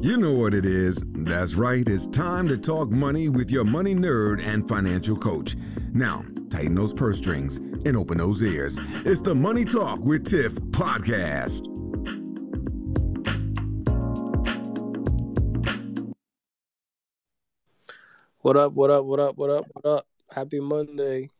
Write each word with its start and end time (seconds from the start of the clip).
You 0.00 0.18
know 0.18 0.32
what 0.32 0.52
it 0.52 0.66
is. 0.66 0.98
That's 1.14 1.54
right. 1.54 1.88
It's 1.88 2.06
time 2.08 2.46
to 2.48 2.58
talk 2.58 2.90
money 2.90 3.30
with 3.30 3.50
your 3.50 3.64
money 3.64 3.94
nerd 3.94 4.46
and 4.46 4.68
financial 4.68 5.16
coach. 5.16 5.56
Now, 5.94 6.22
tighten 6.50 6.74
those 6.74 6.92
purse 6.92 7.16
strings 7.16 7.56
and 7.56 7.96
open 7.96 8.18
those 8.18 8.42
ears. 8.42 8.78
It's 9.06 9.22
the 9.22 9.34
Money 9.34 9.64
Talk 9.64 10.00
with 10.00 10.26
Tiff 10.26 10.52
podcast. 10.52 11.66
What 18.42 18.58
up, 18.58 18.74
what 18.74 18.90
up, 18.90 19.06
what 19.06 19.18
up, 19.18 19.38
what 19.38 19.50
up, 19.50 19.66
what 19.72 19.90
up? 19.90 20.06
Happy 20.30 20.60
Monday. 20.60 21.30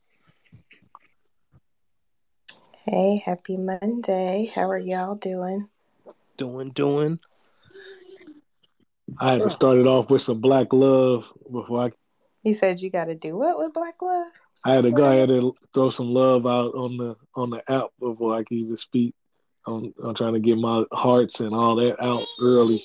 Hey, 2.84 3.22
happy 3.24 3.58
Monday. 3.58 4.50
How 4.54 4.70
are 4.70 4.78
y'all 4.78 5.14
doing? 5.14 5.68
Doing, 6.38 6.70
doing. 6.70 7.20
I 9.18 9.32
had 9.32 9.42
to 9.42 9.50
start 9.50 9.78
it 9.78 9.86
off 9.86 10.10
with 10.10 10.22
some 10.22 10.40
black 10.40 10.72
love 10.72 11.30
before 11.50 11.86
I. 11.86 11.92
You 12.42 12.54
said 12.54 12.80
you 12.80 12.90
got 12.90 13.06
to 13.06 13.14
do 13.14 13.36
what 13.36 13.58
with 13.58 13.72
Black 13.72 14.00
Love? 14.00 14.28
I 14.64 14.72
had 14.72 14.82
to 14.82 14.90
go 14.90 15.04
ahead 15.04 15.30
and 15.30 15.52
throw 15.72 15.90
some 15.90 16.12
love 16.12 16.46
out 16.46 16.74
on 16.74 16.96
the 16.96 17.16
on 17.34 17.50
the 17.50 17.62
app 17.70 17.90
before 18.00 18.34
I 18.34 18.44
can 18.44 18.58
even 18.58 18.76
speak. 18.76 19.14
I'm, 19.66 19.92
I'm 20.02 20.14
trying 20.14 20.34
to 20.34 20.40
get 20.40 20.58
my 20.58 20.84
hearts 20.92 21.40
and 21.40 21.54
all 21.54 21.76
that 21.76 22.02
out 22.02 22.22
early. 22.40 22.78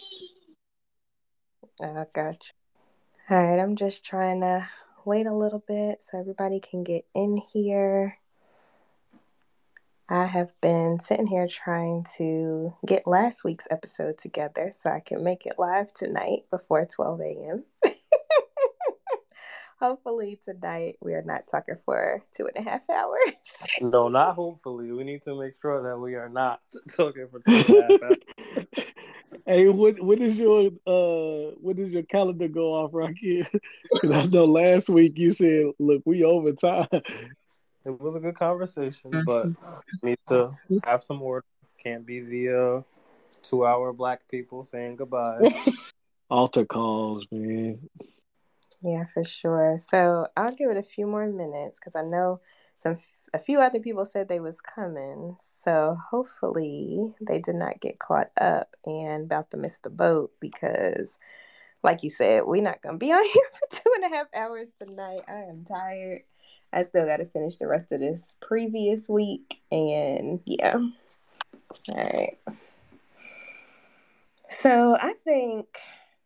I 1.82 2.06
got 2.14 2.36
you. 2.36 3.36
All 3.36 3.44
right, 3.44 3.62
I'm 3.62 3.76
just 3.76 4.04
trying 4.06 4.42
to 4.42 4.68
wait 5.06 5.28
a 5.28 5.34
little 5.34 5.64
bit 5.68 6.02
so 6.02 6.20
everybody 6.20 6.60
can 6.60 6.84
get 6.84 7.06
in 7.14 7.38
here. 7.38 8.18
I 10.12 10.26
have 10.26 10.52
been 10.60 11.00
sitting 11.00 11.26
here 11.26 11.48
trying 11.48 12.06
to 12.18 12.76
get 12.86 13.08
last 13.08 13.46
week's 13.46 13.66
episode 13.72 14.18
together 14.18 14.70
so 14.78 14.90
I 14.90 15.00
can 15.00 15.24
make 15.24 15.46
it 15.46 15.54
live 15.58 15.94
tonight 15.94 16.42
before 16.52 16.86
12 16.86 17.22
a.m. 17.22 17.64
hopefully, 19.80 20.38
tonight 20.44 20.98
we 21.00 21.14
are 21.14 21.22
not 21.22 21.48
talking 21.50 21.78
for 21.86 22.22
two 22.36 22.50
and 22.54 22.68
a 22.68 22.70
half 22.70 22.90
hours. 22.90 23.32
no, 23.80 24.10
not 24.10 24.36
hopefully. 24.36 24.92
We 24.92 25.06
need 25.06 25.24
to 25.24 25.40
make 25.40 25.54
sure 25.62 25.82
that 25.82 25.98
we 25.98 26.16
are 26.16 26.28
not 26.28 26.60
talking 26.90 27.30
for 27.32 27.40
two 27.50 27.80
and 27.80 27.84
a 27.84 27.92
half 27.94 28.04
hours. 28.04 28.94
hey, 29.46 29.70
what 29.70 29.98
what 30.02 30.20
is 30.20 30.42
your 30.42 30.72
uh 30.86 31.56
what 31.62 31.78
does 31.78 31.94
your 31.94 32.04
calendar 32.04 32.50
go 32.50 32.74
off, 32.74 32.90
Rocky? 32.94 33.46
Because 33.94 34.26
I 34.26 34.30
know 34.30 34.44
last 34.44 34.90
week 34.90 35.14
you 35.16 35.32
said, 35.32 35.68
"Look, 35.80 36.02
we 36.04 36.26
over 36.26 36.52
time." 36.52 36.88
It 37.86 38.00
was 38.00 38.16
a 38.16 38.20
good 38.20 38.36
conversation, 38.36 39.24
but 39.26 39.52
need 40.04 40.20
to 40.28 40.52
have 40.84 41.04
some 41.04 41.22
order. 41.22 41.46
Can't 41.78 42.06
be 42.06 42.20
the 42.20 42.50
uh, 42.50 42.82
two-hour 43.42 43.94
black 43.94 44.28
people 44.30 44.66
saying 44.66 44.98
goodbye. 44.98 45.50
Altar 46.30 46.66
calls, 46.66 47.26
man. 47.32 47.80
Yeah, 48.82 49.06
for 49.06 49.24
sure. 49.24 49.78
So 49.78 50.28
I'll 50.38 50.56
give 50.56 50.70
it 50.70 50.78
a 50.78 50.84
few 50.84 51.06
more 51.06 51.28
minutes 51.28 51.80
because 51.80 51.96
I 51.96 52.04
know 52.04 52.42
some 52.80 52.98
a 53.34 53.40
few 53.40 53.60
other 53.60 53.80
people 53.80 54.06
said 54.06 54.28
they 54.28 54.40
was 54.40 54.60
coming. 54.60 55.38
So 55.40 55.98
hopefully 56.10 57.14
they 57.22 57.40
did 57.40 57.56
not 57.56 57.80
get 57.80 58.00
caught 58.00 58.32
up 58.40 58.76
and 58.86 59.26
about 59.26 59.52
to 59.52 59.58
miss 59.58 59.78
the 59.80 59.90
boat 59.90 60.32
because, 60.40 61.20
like 61.84 62.04
you 62.04 62.10
said, 62.10 62.44
we're 62.46 62.64
not 62.64 62.82
gonna 62.82 62.98
be 62.98 63.12
on 63.12 63.24
here 63.34 63.50
for 63.52 63.76
two 63.76 63.92
and 63.96 64.12
a 64.12 64.16
half 64.16 64.28
hours 64.34 64.70
tonight. 64.80 65.22
I 65.28 65.50
am 65.50 65.64
tired. 65.64 66.24
I 66.74 66.84
still 66.84 67.06
got 67.06 67.18
to 67.18 67.26
finish 67.26 67.58
the 67.58 67.68
rest 67.68 67.92
of 67.92 68.00
this 68.00 68.34
previous 68.42 69.10
week, 69.10 69.62
and 69.72 70.40
yeah. 70.46 70.78
All 71.90 71.96
right. 71.96 72.38
So 74.48 74.96
I 75.00 75.14
think, 75.24 75.68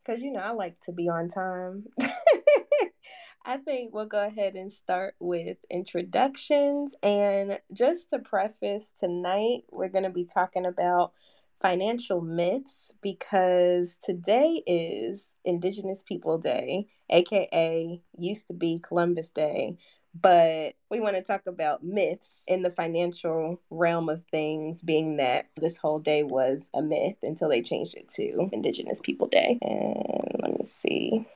because 0.03 0.21
you 0.21 0.31
know, 0.31 0.39
I 0.39 0.51
like 0.51 0.79
to 0.85 0.91
be 0.91 1.09
on 1.09 1.29
time. 1.29 1.85
I 3.47 3.57
think 3.57 3.93
we'll 3.93 4.07
go 4.07 4.25
ahead 4.25 4.55
and 4.55 4.71
start 4.71 5.15
with 5.19 5.57
introductions. 5.69 6.95
And 7.03 7.59
just 7.71 8.09
to 8.09 8.19
preface 8.19 8.87
tonight, 8.99 9.65
we're 9.71 9.89
going 9.89 10.03
to 10.03 10.09
be 10.09 10.25
talking 10.25 10.65
about 10.65 11.13
financial 11.61 12.21
myths 12.21 12.91
because 13.01 13.97
today 14.03 14.63
is 14.65 15.23
Indigenous 15.45 16.03
People 16.03 16.39
Day, 16.39 16.87
aka 17.11 18.01
used 18.17 18.47
to 18.47 18.53
be 18.53 18.79
Columbus 18.79 19.29
Day 19.29 19.77
but 20.21 20.75
we 20.89 20.99
want 20.99 21.15
to 21.17 21.21
talk 21.21 21.41
about 21.45 21.83
myths 21.83 22.43
in 22.47 22.61
the 22.61 22.69
financial 22.69 23.59
realm 23.69 24.07
of 24.07 24.23
things, 24.31 24.81
being 24.81 25.17
that 25.17 25.47
this 25.57 25.77
whole 25.77 25.99
day 25.99 26.23
was 26.23 26.69
a 26.73 26.81
myth 26.81 27.17
until 27.21 27.49
they 27.49 27.61
changed 27.61 27.95
it 27.95 28.07
to 28.15 28.49
Indigenous 28.53 28.99
People 29.03 29.27
Day. 29.27 29.57
And 29.61 30.39
let 30.41 30.57
me 30.57 30.65
see. 30.65 31.27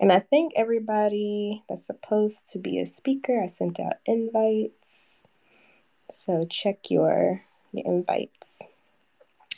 And 0.00 0.12
I 0.12 0.20
think 0.20 0.52
everybody 0.56 1.64
that's 1.68 1.86
supposed 1.86 2.48
to 2.48 2.58
be 2.58 2.78
a 2.78 2.86
speaker, 2.86 3.42
I 3.42 3.46
sent 3.46 3.80
out 3.80 3.94
invites. 4.04 5.22
So 6.10 6.46
check 6.48 6.90
your, 6.90 7.42
your 7.72 7.86
invites. 7.86 8.58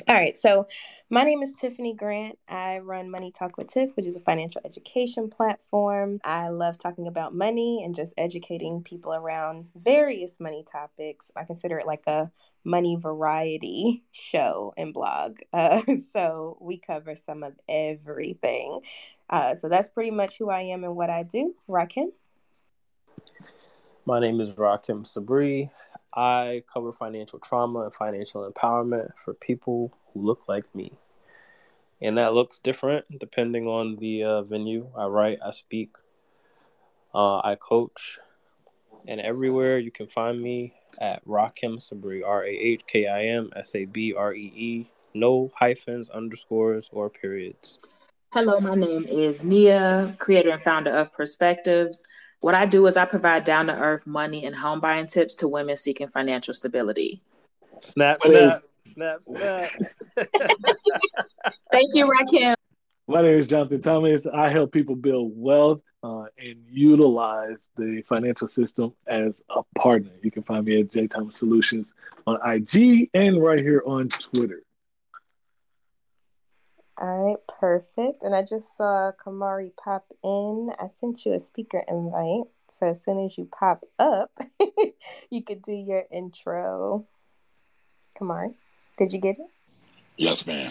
All 0.08 0.14
right, 0.14 0.36
so 0.36 0.66
my 1.10 1.24
name 1.24 1.42
is 1.42 1.52
Tiffany 1.52 1.94
Grant. 1.94 2.38
I 2.48 2.78
run 2.78 3.10
Money 3.10 3.32
Talk 3.32 3.58
with 3.58 3.68
Tiff, 3.68 3.94
which 3.96 4.06
is 4.06 4.16
a 4.16 4.20
financial 4.20 4.60
education 4.64 5.28
platform. 5.28 6.20
I 6.24 6.48
love 6.48 6.78
talking 6.78 7.06
about 7.06 7.34
money 7.34 7.82
and 7.84 7.94
just 7.94 8.14
educating 8.16 8.82
people 8.82 9.12
around 9.12 9.66
various 9.74 10.40
money 10.40 10.64
topics. 10.70 11.26
I 11.36 11.44
consider 11.44 11.78
it 11.78 11.86
like 11.86 12.04
a 12.06 12.30
money 12.64 12.96
variety 12.96 14.04
show 14.12 14.72
and 14.76 14.94
blog. 14.94 15.38
Uh, 15.52 15.82
so 16.12 16.56
we 16.60 16.78
cover 16.78 17.14
some 17.14 17.42
of 17.42 17.52
everything. 17.68 18.80
Uh, 19.28 19.54
so 19.54 19.68
that's 19.68 19.88
pretty 19.88 20.10
much 20.10 20.38
who 20.38 20.48
I 20.48 20.62
am 20.62 20.84
and 20.84 20.96
what 20.96 21.10
I 21.10 21.24
do. 21.24 21.54
Rahkim. 21.68 22.12
My 24.06 24.20
name 24.20 24.40
is 24.40 24.52
Rahkim 24.52 25.04
Sabree. 25.06 25.70
I 26.14 26.62
cover 26.72 26.92
financial 26.92 27.38
trauma 27.38 27.80
and 27.80 27.94
financial 27.94 28.50
empowerment 28.50 29.16
for 29.16 29.34
people 29.34 29.92
who 30.12 30.22
look 30.22 30.48
like 30.48 30.72
me. 30.74 30.92
And 32.02 32.18
that 32.18 32.34
looks 32.34 32.58
different 32.58 33.18
depending 33.18 33.66
on 33.66 33.96
the 33.96 34.24
uh, 34.24 34.42
venue. 34.42 34.88
I 34.96 35.06
write, 35.06 35.38
I 35.44 35.50
speak, 35.50 35.96
uh, 37.14 37.38
I 37.38 37.56
coach, 37.56 38.18
and 39.06 39.20
everywhere 39.20 39.78
you 39.78 39.90
can 39.90 40.06
find 40.06 40.40
me 40.40 40.74
at 40.98 41.24
Rahkim 41.26 41.80
Sabree, 41.80 42.22
R 42.22 42.44
A 42.44 42.50
H 42.50 42.86
K 42.86 43.06
I 43.06 43.24
M 43.24 43.50
S 43.54 43.74
A 43.74 43.84
B 43.84 44.14
R 44.14 44.34
E 44.34 44.52
E, 44.54 44.90
no 45.14 45.50
hyphens, 45.54 46.08
underscores, 46.08 46.88
or 46.92 47.10
periods. 47.10 47.78
Hello, 48.32 48.60
my 48.60 48.74
name 48.74 49.04
is 49.04 49.44
Nia, 49.44 50.14
creator 50.18 50.50
and 50.50 50.62
founder 50.62 50.92
of 50.92 51.12
Perspectives. 51.12 52.04
What 52.40 52.54
I 52.54 52.64
do 52.64 52.86
is 52.86 52.96
I 52.96 53.04
provide 53.04 53.44
down 53.44 53.66
to 53.66 53.74
earth 53.74 54.06
money 54.06 54.46
and 54.46 54.56
home 54.56 54.80
buying 54.80 55.06
tips 55.06 55.34
to 55.36 55.48
women 55.48 55.76
seeking 55.76 56.08
financial 56.08 56.54
stability. 56.54 57.20
Snap, 57.82 58.22
snap, 58.22 58.62
snap, 58.94 59.22
snap. 59.24 59.66
Thank 61.72 61.90
you, 61.94 62.06
Rahkim. 62.06 62.54
My 63.06 63.20
name 63.22 63.38
is 63.38 63.46
Jonathan 63.46 63.82
Thomas. 63.82 64.26
I 64.26 64.48
help 64.48 64.72
people 64.72 64.94
build 64.94 65.32
wealth 65.34 65.82
uh, 66.02 66.26
and 66.38 66.56
utilize 66.66 67.58
the 67.76 68.02
financial 68.08 68.48
system 68.48 68.94
as 69.06 69.42
a 69.50 69.62
partner. 69.78 70.12
You 70.22 70.30
can 70.30 70.42
find 70.42 70.64
me 70.64 70.80
at 70.80 70.90
J 70.90 71.08
Thomas 71.08 71.36
Solutions 71.36 71.92
on 72.26 72.38
IG 72.42 73.10
and 73.12 73.42
right 73.42 73.58
here 73.58 73.82
on 73.84 74.08
Twitter. 74.08 74.62
All 77.00 77.18
right, 77.18 77.38
perfect. 77.48 78.22
And 78.22 78.34
I 78.34 78.42
just 78.42 78.76
saw 78.76 79.10
Camari 79.12 79.70
pop 79.74 80.04
in. 80.22 80.70
I 80.78 80.86
sent 80.88 81.24
you 81.24 81.32
a 81.32 81.40
speaker 81.40 81.82
invite. 81.88 82.44
So 82.70 82.88
as 82.88 83.02
soon 83.02 83.24
as 83.24 83.38
you 83.38 83.46
pop 83.46 83.84
up, 83.98 84.30
you 85.30 85.42
could 85.42 85.62
do 85.62 85.72
your 85.72 86.04
intro. 86.12 87.06
Camari, 88.18 88.52
did 88.98 89.14
you 89.14 89.18
get 89.18 89.38
it? 89.38 89.46
Yes, 90.18 90.46
ma'am. 90.46 90.68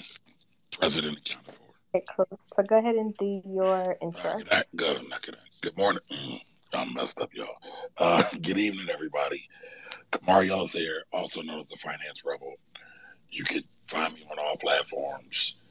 President 0.79 1.17
accounted 1.17 1.55
for. 1.55 1.63
Okay, 1.95 2.05
cool. 2.15 2.39
So 2.45 2.61
go 2.61 2.77
ahead 2.77 2.95
and 2.95 3.11
do 3.17 3.41
your 3.43 3.97
intro. 3.99 4.39
Uh, 4.51 4.61
good, 4.75 5.01
good, 5.23 5.37
good 5.63 5.77
morning. 5.79 6.01
Mm, 6.11 6.41
I'm 6.75 6.93
messed 6.93 7.21
up, 7.21 7.33
y'all. 7.33 7.57
Uh, 7.97 8.21
good 8.43 8.59
evening, 8.59 8.85
everybody. 8.93 9.41
Camari 10.11 10.51
here, 10.73 11.05
also 11.11 11.41
known 11.41 11.59
as 11.59 11.69
the 11.69 11.77
Finance 11.77 12.23
Rebel. 12.23 12.53
You 13.31 13.43
can 13.45 13.61
find 13.87 14.13
me 14.13 14.23
on 14.31 14.37
all 14.37 14.55
platforms 14.57 15.61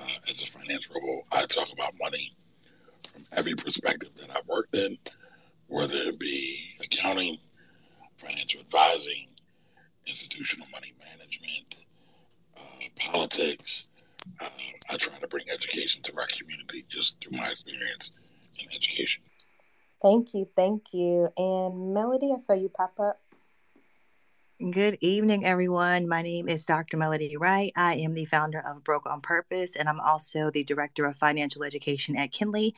uh, 0.00 0.30
as 0.30 0.42
a 0.42 0.46
finance 0.46 0.88
rebel, 0.94 1.26
I 1.32 1.44
talk 1.46 1.72
about 1.72 1.92
money 2.00 2.32
from 3.12 3.22
every 3.32 3.54
perspective 3.54 4.10
that 4.16 4.30
I've 4.34 4.46
worked 4.46 4.74
in, 4.74 4.96
whether 5.68 5.96
it 5.96 6.18
be 6.18 6.70
accounting, 6.82 7.38
financial 8.16 8.60
advising, 8.60 9.26
institutional 10.06 10.66
money 10.72 10.94
management, 10.98 11.76
uh, 12.56 13.10
politics. 13.10 13.88
Uh, 14.40 14.48
I 14.90 14.96
try 14.96 15.18
to 15.18 15.26
bring 15.28 15.44
education 15.50 16.02
to 16.02 16.16
our 16.16 16.26
community 16.26 16.84
just 16.88 17.22
through 17.22 17.38
my 17.38 17.48
experience 17.48 18.30
in 18.60 18.68
education. 18.74 19.22
Thank 20.02 20.34
you, 20.34 20.48
thank 20.54 20.92
you. 20.92 21.28
And 21.36 21.94
Melody, 21.94 22.32
I 22.32 22.38
saw 22.38 22.52
you 22.52 22.68
pop 22.68 22.98
up. 23.00 23.20
Good 24.58 24.96
evening, 25.02 25.44
everyone. 25.44 26.08
My 26.08 26.22
name 26.22 26.48
is 26.48 26.64
Dr. 26.64 26.96
Melody 26.96 27.36
Wright. 27.36 27.72
I 27.76 27.96
am 27.96 28.14
the 28.14 28.24
founder 28.24 28.58
of 28.58 28.82
Broke 28.82 29.04
on 29.04 29.20
Purpose, 29.20 29.76
and 29.76 29.86
I'm 29.86 30.00
also 30.00 30.50
the 30.50 30.64
director 30.64 31.04
of 31.04 31.16
financial 31.16 31.62
education 31.62 32.16
at 32.16 32.32
Kinly, 32.32 32.72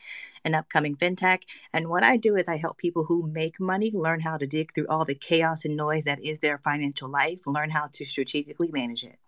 an 0.45 0.57
upcoming 0.57 0.97
fintech. 0.97 1.45
And 1.73 1.87
what 1.87 2.03
I 2.03 2.17
do 2.17 2.35
is 2.35 2.49
I 2.49 2.57
help 2.57 2.79
people 2.79 3.05
who 3.05 3.31
make 3.31 3.61
money 3.61 3.93
learn 3.95 4.19
how 4.19 4.37
to 4.39 4.45
dig 4.45 4.75
through 4.75 4.89
all 4.89 5.05
the 5.05 5.15
chaos 5.15 5.65
and 5.65 5.77
noise 5.77 6.03
that 6.03 6.21
is 6.21 6.41
their 6.41 6.59
financial 6.59 7.09
life, 7.09 7.47
learn 7.47 7.71
how 7.71 7.87
to 7.93 8.05
strategically 8.05 8.73
manage 8.73 9.05
it. 9.05 9.21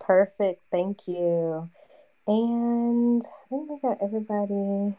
Perfect. 0.00 0.60
Thank 0.72 1.06
you. 1.06 1.70
And 2.26 3.22
I 3.24 3.48
think 3.48 3.70
we 3.70 3.78
got 3.78 3.98
everybody. 4.02 4.96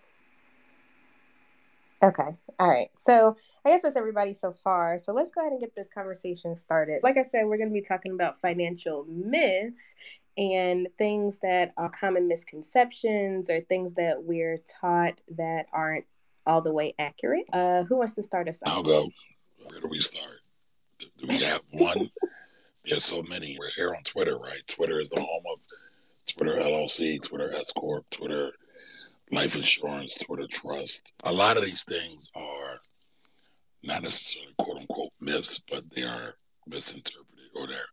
Okay. 2.03 2.35
All 2.59 2.69
right. 2.69 2.89
So 2.97 3.35
I 3.63 3.69
guess 3.69 3.81
that's 3.81 3.95
everybody 3.95 4.33
so 4.33 4.51
far. 4.51 4.97
So 4.97 5.13
let's 5.13 5.31
go 5.31 5.41
ahead 5.41 5.53
and 5.53 5.61
get 5.61 5.73
this 5.73 5.87
conversation 5.89 6.55
started. 6.55 6.99
Like 7.01 7.17
I 7.17 7.23
said, 7.23 7.45
we're 7.45 7.57
going 7.57 7.69
to 7.69 7.73
be 7.73 7.81
talking 7.81 8.11
about 8.11 8.41
financial 8.41 9.05
myths 9.07 9.79
and 10.37 10.87
things 10.97 11.39
that 11.43 11.71
are 11.77 11.89
common 11.89 12.27
misconceptions 12.27 13.49
or 13.49 13.61
things 13.61 13.93
that 13.93 14.21
we're 14.21 14.59
taught 14.81 15.21
that 15.37 15.67
aren't 15.71 16.05
all 16.45 16.61
the 16.61 16.73
way 16.73 16.93
accurate. 16.99 17.45
Uh, 17.53 17.83
who 17.83 17.97
wants 17.97 18.15
to 18.15 18.23
start 18.23 18.49
us 18.49 18.59
off? 18.65 18.73
I'll 18.73 18.83
go. 18.83 19.07
Where 19.69 19.79
do 19.79 19.87
we 19.87 20.01
start? 20.01 20.35
Do, 20.99 21.07
do 21.17 21.27
we 21.27 21.41
have 21.41 21.61
one? 21.71 22.09
There's 22.85 23.05
so 23.05 23.23
many. 23.23 23.55
We're 23.57 23.69
here 23.69 23.93
on 23.95 24.03
Twitter, 24.03 24.37
right? 24.37 24.61
Twitter 24.67 24.99
is 24.99 25.09
the 25.09 25.21
home 25.21 25.43
of 25.49 25.57
Twitter 26.27 26.59
LLC, 26.59 27.21
Twitter 27.21 27.53
S 27.53 27.71
Corp, 27.71 28.09
Twitter 28.09 28.51
life 29.33 29.55
insurance, 29.55 30.15
Twitter 30.15 30.47
trust. 30.47 31.13
A 31.23 31.33
lot 31.33 31.57
of 31.57 31.63
these 31.63 31.83
things 31.83 32.29
are 32.35 32.77
not 33.83 34.03
necessarily 34.03 34.53
quote 34.57 34.77
unquote 34.77 35.11
myths, 35.19 35.63
but 35.69 35.83
they 35.91 36.03
are 36.03 36.35
misinterpreted 36.67 37.49
or 37.55 37.67
they're 37.67 37.85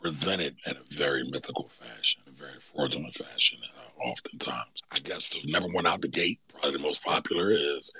presented 0.00 0.56
in 0.66 0.76
a 0.76 0.94
very 0.96 1.24
mythical 1.24 1.68
fashion, 1.68 2.22
a 2.26 2.30
very 2.30 2.58
fraudulent 2.60 3.14
fashion, 3.14 3.58
uh, 3.76 4.08
oftentimes. 4.08 4.82
I 4.92 4.98
guess 5.00 5.28
the 5.28 5.50
number 5.50 5.68
one 5.70 5.86
out 5.86 6.02
the 6.02 6.08
gate, 6.08 6.40
probably 6.48 6.72
the 6.72 6.78
most 6.78 7.04
popular, 7.04 7.52
is 7.52 7.92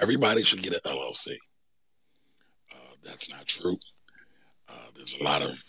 everybody 0.00 0.42
should 0.42 0.62
get 0.62 0.74
an 0.74 0.80
LLC. 0.84 1.36
Uh, 2.72 2.94
that's 3.04 3.30
not 3.30 3.46
true. 3.46 3.78
Uh, 4.68 4.90
there's 4.94 5.16
a 5.20 5.24
lot 5.24 5.42
of 5.42 5.62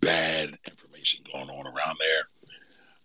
bad 0.00 0.56
information 0.68 1.24
going 1.32 1.50
on 1.50 1.66
around 1.66 1.96
there. 1.98 2.22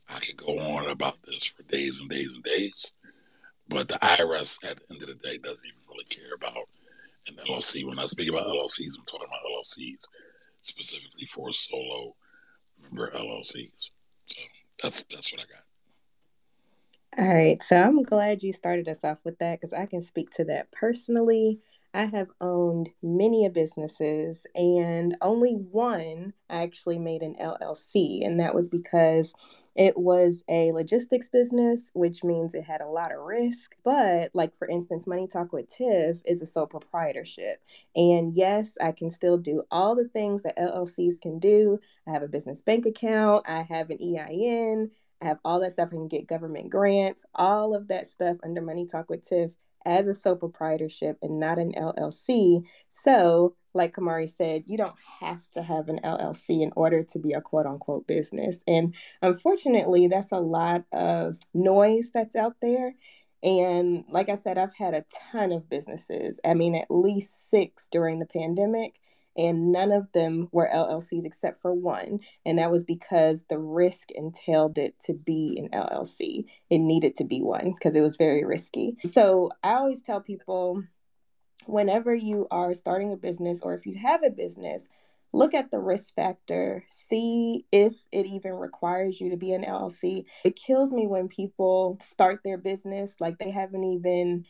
I 0.10 0.20
could 0.20 0.38
go 0.38 0.58
on 0.58 0.90
about 0.90 1.22
this 1.24 1.46
for 1.46 1.64
days 1.64 2.00
and 2.00 2.10
days 2.10 2.34
and 2.34 2.44
days, 2.44 2.92
but 3.68 3.88
the 3.88 3.96
IRS 3.96 4.64
at 4.70 4.78
the 4.78 4.94
end 4.94 5.04
of 5.04 5.08
the 5.08 5.16
day 5.16 5.38
doesn't 5.38 5.68
even 5.68 5.80
really 5.88 6.06
care 6.06 6.34
about 6.36 6.66
an 7.28 7.36
LLC. 7.48 7.86
When 7.86 8.00
I 8.00 8.06
speak 8.06 8.30
about 8.30 8.48
LLCs, 8.48 8.98
I'm 8.98 9.06
talking 9.06 9.28
about 9.28 9.46
LLCs 9.52 10.08
specifically 10.38 11.26
for 11.26 11.52
solo 11.52 12.16
member 12.82 13.12
LLCs. 13.12 13.92
So 14.26 14.42
that's 14.82 15.04
that's 15.06 15.32
what 15.32 15.42
I 15.42 15.46
got. 15.54 15.64
All 17.18 17.34
right, 17.34 17.62
so 17.64 17.76
I'm 17.76 18.04
glad 18.04 18.44
you 18.44 18.54
started 18.54 18.88
us 18.88 19.04
off 19.04 19.18
with 19.24 19.40
that 19.40 19.60
because 19.60 19.74
I 19.74 19.86
can 19.86 20.02
speak 20.04 20.30
to 20.32 20.46
that 20.46 20.72
personally. 20.72 21.60
I 21.94 22.06
have 22.06 22.28
owned 22.40 22.90
many 23.02 23.50
businesses, 23.50 24.46
and 24.54 25.18
only 25.22 25.54
one 25.54 26.34
actually 26.50 27.00
made 27.00 27.24
an 27.24 27.36
LLC, 27.42 28.26
and 28.26 28.40
that 28.40 28.54
was 28.54 28.70
because 28.70 29.34
it 29.80 29.98
was 29.98 30.44
a 30.50 30.74
logistics 30.74 31.30
business, 31.30 31.90
which 31.94 32.22
means 32.22 32.54
it 32.54 32.66
had 32.66 32.82
a 32.82 32.86
lot 32.86 33.14
of 33.14 33.22
risk. 33.22 33.78
But, 33.86 34.30
like 34.34 34.54
for 34.54 34.68
instance, 34.68 35.08
Money 35.08 35.26
Talk 35.26 35.54
with 35.54 35.74
Tiff 35.74 36.22
is 36.26 36.42
a 36.42 36.46
sole 36.46 36.68
proprietorship. 36.68 37.64
And 37.96 38.36
yes, 38.36 38.74
I 38.82 38.92
can 38.92 39.10
still 39.10 39.38
do 39.38 39.64
all 39.72 39.96
the 39.96 40.10
things 40.10 40.44
that 40.44 40.58
LLCs 40.58 41.22
can 41.22 41.40
do. 41.40 41.80
I 42.06 42.12
have 42.12 42.24
a 42.24 42.28
business 42.28 42.60
bank 42.60 42.86
account, 42.86 43.46
I 43.48 43.62
have 43.70 43.90
an 43.90 44.00
EIN, 44.02 44.92
I 45.22 45.26
have 45.26 45.40
all 45.46 45.62
that 45.62 45.72
stuff. 45.72 45.88
I 45.88 45.96
can 45.96 46.10
get 46.10 46.28
government 46.28 46.70
grants, 46.70 47.26
all 47.34 47.74
of 47.74 47.88
that 47.88 48.08
stuff 48.08 48.36
under 48.44 48.62
Money 48.62 48.86
Talk 48.86 49.10
with 49.10 49.26
Tiff 49.26 49.52
as 49.86 50.08
a 50.08 50.14
sole 50.14 50.36
proprietorship 50.36 51.18
and 51.22 51.40
not 51.40 51.58
an 51.58 51.72
LLC. 51.72 52.66
So, 52.90 53.56
like 53.74 53.96
Camari 53.96 54.30
said, 54.30 54.64
you 54.66 54.78
don't 54.78 54.96
have 55.20 55.50
to 55.52 55.62
have 55.62 55.90
an 55.90 56.00
LLC 56.04 56.62
in 56.62 56.72
order 56.76 57.04
to 57.04 57.20
be 57.20 57.34
a 57.34 57.42
quote 57.42 57.66
unquote 57.66 58.08
business. 58.08 58.64
And 58.68 58.96
unfortunately, 59.22 60.08
that's 60.08 60.32
a 60.32 60.40
lot 60.40 60.84
of 60.92 61.38
noise 61.54 62.12
that's 62.14 62.36
out 62.36 62.56
there. 62.62 62.94
And 63.42 64.04
like 64.10 64.30
I 64.30 64.36
said, 64.36 64.58
I've 64.58 64.76
had 64.76 64.94
a 64.94 65.06
ton 65.32 65.52
of 65.52 65.70
businesses. 65.70 66.40
I 66.46 66.54
mean, 66.54 66.76
at 66.76 66.88
least 66.90 67.50
six 67.50 67.88
during 67.92 68.20
the 68.20 68.26
pandemic 68.26 68.96
and 69.38 69.72
none 69.72 69.94
of 69.94 70.12
them 70.12 70.50
were 70.52 70.70
LLCs 70.72 71.26
except 71.26 71.62
for 71.62 71.74
one. 71.74 72.20
And 72.46 72.60
that 72.60 72.72
was 72.72 72.84
because 72.84 73.46
the 73.50 73.58
risk 73.58 74.12
entailed 74.12 74.78
it 74.78 74.96
to 75.06 75.14
be 75.14 75.58
an 75.58 75.70
LLC. 75.70 76.46
It 76.70 76.80
needed 76.80 77.16
to 77.18 77.24
be 77.24 77.42
one 77.42 77.74
because 77.74 77.96
it 77.96 78.02
was 78.02 78.18
very 78.18 78.44
risky. 78.44 78.98
So 79.06 79.50
I 79.64 79.76
always 79.76 80.02
tell 80.02 80.20
people 80.20 80.84
whenever 81.70 82.14
you 82.14 82.48
are 82.52 82.74
starting 82.74 83.12
a 83.12 83.18
business 83.18 83.60
or 83.62 83.74
if 83.76 83.86
you 83.86 83.96
have 83.96 84.24
a 84.24 84.30
business, 84.30 84.88
look 85.32 85.54
at 85.54 85.72
the 85.72 85.80
risk 85.80 86.16
factor, 86.16 86.84
see 86.90 87.66
if 87.72 87.94
it 88.12 88.26
even 88.26 88.54
requires 88.54 89.22
you 89.22 89.30
to 89.30 89.38
be 89.38 89.54
an 89.54 89.64
LLC. 89.64 90.26
It 90.44 90.56
kills 90.56 90.92
me 90.92 91.08
when 91.08 91.28
people 91.28 91.98
start 92.02 92.42
their 92.44 92.58
business 92.58 93.16
like 93.20 93.38
they 93.38 93.52
haven't 93.52 93.84
even 93.84 94.46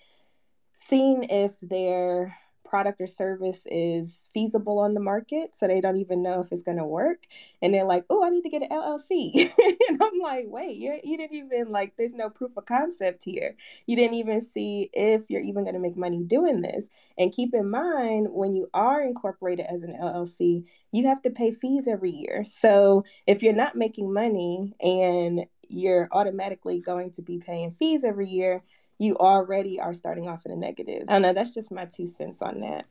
seen 0.73 1.25
if 1.29 1.55
they're 1.61 2.35
product 2.69 3.01
or 3.01 3.07
service 3.07 3.63
is 3.65 4.29
feasible 4.33 4.79
on 4.79 4.93
the 4.93 4.99
market. 4.99 5.55
So 5.55 5.67
they 5.67 5.81
don't 5.81 5.97
even 5.97 6.21
know 6.21 6.41
if 6.41 6.51
it's 6.51 6.61
going 6.61 6.77
to 6.77 6.85
work. 6.85 7.25
And 7.61 7.73
they're 7.73 7.83
like, 7.83 8.05
oh, 8.09 8.23
I 8.23 8.29
need 8.29 8.43
to 8.43 8.49
get 8.49 8.61
an 8.61 8.69
LLC. 8.69 9.51
and 9.89 10.01
I'm 10.01 10.19
like, 10.21 10.45
wait, 10.47 10.77
you 10.77 10.99
you 11.03 11.17
didn't 11.17 11.35
even 11.35 11.71
like, 11.71 11.95
there's 11.97 12.13
no 12.13 12.29
proof 12.29 12.55
of 12.55 12.65
concept 12.65 13.23
here. 13.23 13.55
You 13.87 13.95
didn't 13.95 14.15
even 14.15 14.41
see 14.41 14.89
if 14.93 15.23
you're 15.29 15.41
even 15.41 15.63
going 15.63 15.73
to 15.73 15.79
make 15.79 15.97
money 15.97 16.23
doing 16.23 16.61
this. 16.61 16.87
And 17.17 17.33
keep 17.33 17.53
in 17.53 17.69
mind, 17.69 18.27
when 18.29 18.53
you 18.53 18.69
are 18.73 19.01
incorporated 19.01 19.65
as 19.65 19.83
an 19.83 19.97
LLC, 19.99 20.65
you 20.91 21.07
have 21.07 21.21
to 21.23 21.29
pay 21.31 21.51
fees 21.51 21.87
every 21.87 22.11
year. 22.11 22.45
So 22.45 23.03
if 23.27 23.41
you're 23.43 23.53
not 23.53 23.75
making 23.75 24.13
money 24.13 24.73
and 24.81 25.45
you're 25.69 26.09
automatically 26.11 26.79
going 26.79 27.11
to 27.11 27.21
be 27.21 27.37
paying 27.37 27.71
fees 27.71 28.03
every 28.03 28.27
year, 28.27 28.63
you 28.99 29.17
already 29.17 29.79
are 29.79 29.93
starting 29.93 30.27
off 30.27 30.45
in 30.45 30.51
a 30.51 30.55
negative. 30.55 31.05
I 31.07 31.13
don't 31.13 31.21
know. 31.23 31.33
That's 31.33 31.53
just 31.53 31.71
my 31.71 31.85
two 31.85 32.05
cents 32.05 32.41
on 32.41 32.59
that. 32.59 32.85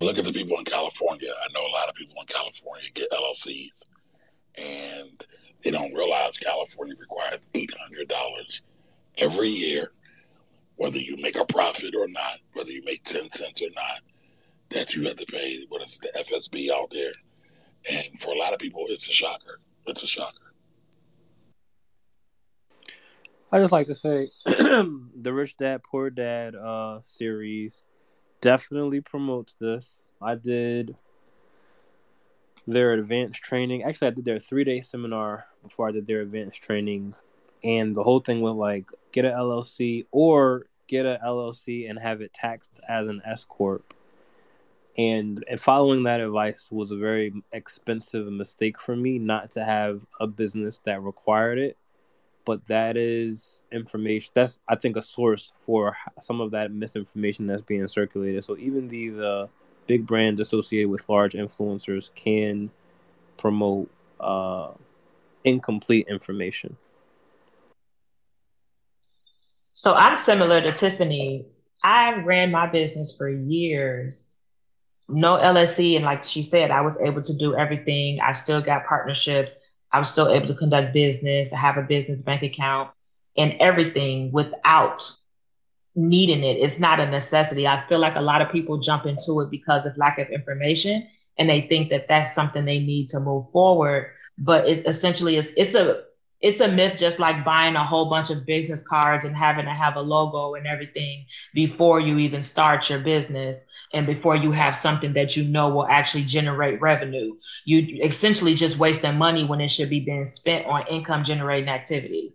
Look 0.00 0.16
at 0.16 0.24
the 0.24 0.32
people 0.32 0.56
in 0.56 0.64
California. 0.64 1.28
I 1.28 1.52
know 1.52 1.60
a 1.60 1.74
lot 1.76 1.88
of 1.88 1.94
people 1.94 2.14
in 2.20 2.26
California 2.26 2.88
get 2.94 3.10
LLCs, 3.10 3.84
and 4.56 5.26
they 5.62 5.70
don't 5.70 5.92
realize 5.92 6.38
California 6.38 6.94
requires 6.98 7.50
eight 7.54 7.72
hundred 7.82 8.08
dollars 8.08 8.62
every 9.18 9.48
year, 9.48 9.90
whether 10.76 10.98
you 10.98 11.16
make 11.20 11.38
a 11.38 11.44
profit 11.44 11.94
or 11.94 12.06
not, 12.08 12.38
whether 12.54 12.70
you 12.70 12.82
make 12.84 13.02
ten 13.02 13.28
cents 13.30 13.60
or 13.60 13.70
not. 13.74 14.00
That 14.70 14.94
you 14.94 15.02
have 15.08 15.16
to 15.16 15.26
pay. 15.26 15.66
What 15.68 15.82
is 15.82 15.98
the 15.98 16.10
FTB 16.16 16.70
out 16.70 16.92
there? 16.92 17.10
And 17.90 18.20
for 18.20 18.32
a 18.32 18.38
lot 18.38 18.52
of 18.52 18.60
people, 18.60 18.86
it's 18.88 19.08
a 19.08 19.12
shocker. 19.12 19.58
It's 19.86 20.04
a 20.04 20.06
shocker. 20.06 20.49
I 23.52 23.58
just 23.58 23.72
like 23.72 23.88
to 23.88 23.94
say 23.94 24.28
the 24.44 25.32
Rich 25.32 25.56
Dad 25.56 25.82
Poor 25.82 26.08
Dad 26.08 26.54
uh 26.54 27.00
series 27.02 27.82
definitely 28.40 29.00
promotes 29.00 29.54
this. 29.54 30.12
I 30.22 30.36
did 30.36 30.96
their 32.66 32.92
advanced 32.92 33.42
training. 33.42 33.82
Actually, 33.82 34.08
I 34.08 34.10
did 34.12 34.24
their 34.24 34.38
three 34.38 34.62
day 34.62 34.80
seminar 34.80 35.46
before 35.64 35.88
I 35.88 35.92
did 35.92 36.06
their 36.06 36.20
advanced 36.20 36.62
training, 36.62 37.14
and 37.64 37.94
the 37.94 38.04
whole 38.04 38.20
thing 38.20 38.40
was 38.40 38.56
like 38.56 38.88
get 39.10 39.24
a 39.24 39.30
LLC 39.30 40.06
or 40.12 40.66
get 40.86 41.04
a 41.04 41.18
LLC 41.24 41.90
and 41.90 41.98
have 41.98 42.20
it 42.20 42.32
taxed 42.32 42.78
as 42.88 43.08
an 43.08 43.20
S 43.24 43.44
corp. 43.44 43.94
And, 44.98 45.44
and 45.48 45.58
following 45.58 46.02
that 46.02 46.20
advice 46.20 46.70
was 46.70 46.90
a 46.90 46.96
very 46.96 47.32
expensive 47.52 48.26
mistake 48.26 48.78
for 48.78 48.94
me 48.94 49.18
not 49.18 49.52
to 49.52 49.64
have 49.64 50.04
a 50.20 50.26
business 50.26 50.80
that 50.80 51.02
required 51.02 51.58
it 51.58 51.76
but 52.50 52.66
that 52.66 52.96
is 52.96 53.62
information 53.70 54.28
that's 54.34 54.58
i 54.66 54.74
think 54.74 54.96
a 54.96 55.02
source 55.02 55.52
for 55.64 55.96
some 56.20 56.40
of 56.40 56.50
that 56.50 56.72
misinformation 56.72 57.46
that's 57.46 57.62
being 57.62 57.86
circulated. 57.86 58.42
So 58.42 58.56
even 58.56 58.88
these 58.88 59.20
uh, 59.20 59.46
big 59.86 60.04
brands 60.04 60.40
associated 60.40 60.90
with 60.90 61.08
large 61.08 61.34
influencers 61.34 62.12
can 62.16 62.68
promote 63.36 63.88
uh, 64.18 64.72
incomplete 65.44 66.08
information. 66.08 66.76
So 69.74 69.94
i'm 69.94 70.16
similar 70.16 70.60
to 70.60 70.72
tiffany. 70.74 71.46
I 71.84 72.14
ran 72.24 72.50
my 72.50 72.66
business 72.66 73.14
for 73.16 73.28
years. 73.28 74.16
No 75.08 75.36
LSE. 75.36 75.94
and 75.94 76.04
like 76.04 76.24
she 76.24 76.42
said 76.42 76.72
i 76.72 76.80
was 76.80 76.98
able 77.00 77.22
to 77.22 77.32
do 77.32 77.54
everything. 77.54 78.18
I 78.20 78.32
still 78.32 78.60
got 78.60 78.86
partnerships 78.86 79.52
I 79.92 80.00
was 80.00 80.10
still 80.10 80.28
able 80.28 80.46
to 80.48 80.54
conduct 80.54 80.92
business, 80.92 81.52
I 81.52 81.56
have 81.58 81.76
a 81.76 81.82
business 81.82 82.22
bank 82.22 82.42
account 82.42 82.90
and 83.36 83.54
everything 83.60 84.30
without 84.32 85.02
needing 85.94 86.44
it. 86.44 86.56
It's 86.58 86.78
not 86.78 87.00
a 87.00 87.06
necessity. 87.06 87.66
I 87.66 87.84
feel 87.88 87.98
like 87.98 88.16
a 88.16 88.20
lot 88.20 88.42
of 88.42 88.52
people 88.52 88.78
jump 88.78 89.06
into 89.06 89.40
it 89.40 89.50
because 89.50 89.86
of 89.86 89.96
lack 89.96 90.18
of 90.18 90.28
information 90.28 91.08
and 91.38 91.48
they 91.48 91.62
think 91.62 91.90
that 91.90 92.06
that's 92.08 92.34
something 92.34 92.64
they 92.64 92.80
need 92.80 93.08
to 93.08 93.20
move 93.20 93.46
forward. 93.52 94.12
But 94.38 94.68
it 94.68 94.86
essentially 94.86 95.36
is 95.36 95.52
it's 95.56 95.74
a 95.74 96.02
it's 96.40 96.60
a 96.60 96.68
myth 96.68 96.98
just 96.98 97.18
like 97.18 97.44
buying 97.44 97.76
a 97.76 97.84
whole 97.84 98.08
bunch 98.08 98.30
of 98.30 98.46
business 98.46 98.82
cards 98.82 99.24
and 99.24 99.36
having 99.36 99.66
to 99.66 99.72
have 99.72 99.96
a 99.96 100.00
logo 100.00 100.54
and 100.54 100.66
everything 100.66 101.26
before 101.54 102.00
you 102.00 102.18
even 102.18 102.42
start 102.42 102.88
your 102.88 102.98
business 102.98 103.58
and 103.92 104.06
before 104.06 104.36
you 104.36 104.52
have 104.52 104.76
something 104.76 105.14
that 105.14 105.36
you 105.36 105.44
know 105.44 105.68
will 105.70 105.86
actually 105.86 106.24
generate 106.24 106.80
revenue. 106.80 107.34
You 107.64 108.04
essentially 108.04 108.54
just 108.54 108.78
wasting 108.78 109.16
money 109.16 109.44
when 109.44 109.60
it 109.60 109.68
should 109.68 109.90
be 109.90 110.00
being 110.00 110.26
spent 110.26 110.66
on 110.66 110.86
income 110.88 111.24
generating 111.24 111.68
activities. 111.68 112.32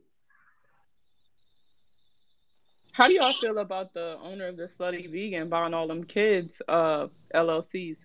How 2.92 3.08
do 3.08 3.14
y'all 3.14 3.34
feel 3.34 3.58
about 3.58 3.94
the 3.94 4.18
owner 4.22 4.48
of 4.48 4.58
the 4.58 4.70
Slutty 4.80 5.12
Vegan 5.12 5.50
buying 5.50 5.74
all 5.74 5.88
them 5.88 6.04
kids 6.06 6.54
uh, 6.68 7.08
LLCs? 7.34 7.98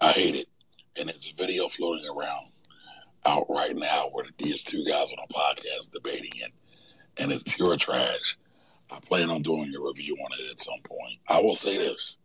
I 0.00 0.12
hate 0.12 0.34
it. 0.34 0.48
And 0.98 1.08
there's 1.08 1.32
a 1.32 1.34
video 1.34 1.68
floating 1.68 2.06
around 2.06 2.48
out 3.24 3.46
right 3.48 3.74
now 3.74 4.08
where 4.12 4.26
these 4.38 4.62
two 4.62 4.84
guys 4.86 5.12
on 5.12 5.24
a 5.24 5.32
podcast 5.32 5.90
debating 5.92 6.30
it, 6.36 6.52
and 7.18 7.32
it's 7.32 7.42
pure 7.42 7.76
trash. 7.76 8.36
I 8.92 9.00
plan 9.00 9.30
on 9.30 9.42
doing 9.42 9.74
a 9.74 9.80
review 9.80 10.16
on 10.16 10.30
it 10.38 10.50
at 10.50 10.58
some 10.58 10.80
point. 10.84 11.18
I 11.28 11.40
will 11.40 11.56
say 11.56 11.76
this. 11.76 12.18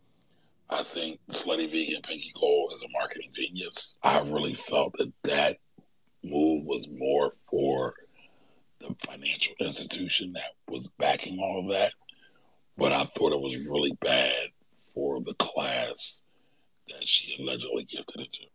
I 0.72 0.84
think 0.84 1.20
Slutty 1.30 1.70
Vegan 1.70 2.02
Pinky 2.02 2.32
Cole 2.40 2.70
is 2.74 2.82
a 2.82 2.98
marketing 2.98 3.30
genius. 3.34 3.98
I 4.04 4.22
really 4.22 4.54
felt 4.54 4.94
that 4.98 5.12
that 5.24 5.58
move 6.24 6.66
was 6.66 6.88
more 6.90 7.32
for 7.50 7.94
the 8.80 8.96
financial 9.06 9.54
institution 9.60 10.32
that 10.34 10.54
was 10.68 10.88
backing 10.98 11.38
all 11.40 11.64
of 11.64 11.72
that. 11.72 11.92
But 12.78 12.94
I 12.94 13.04
thought 13.04 13.34
it 13.34 13.42
was 13.42 13.70
really 13.70 13.98
bad 14.02 14.50
for 14.94 15.22
the 15.22 15.34
class 15.36 16.24
that 16.88 17.06
she 17.06 17.44
allegedly 17.44 17.84
gifted 17.84 18.22
it 18.22 18.34
to. 18.34 18.46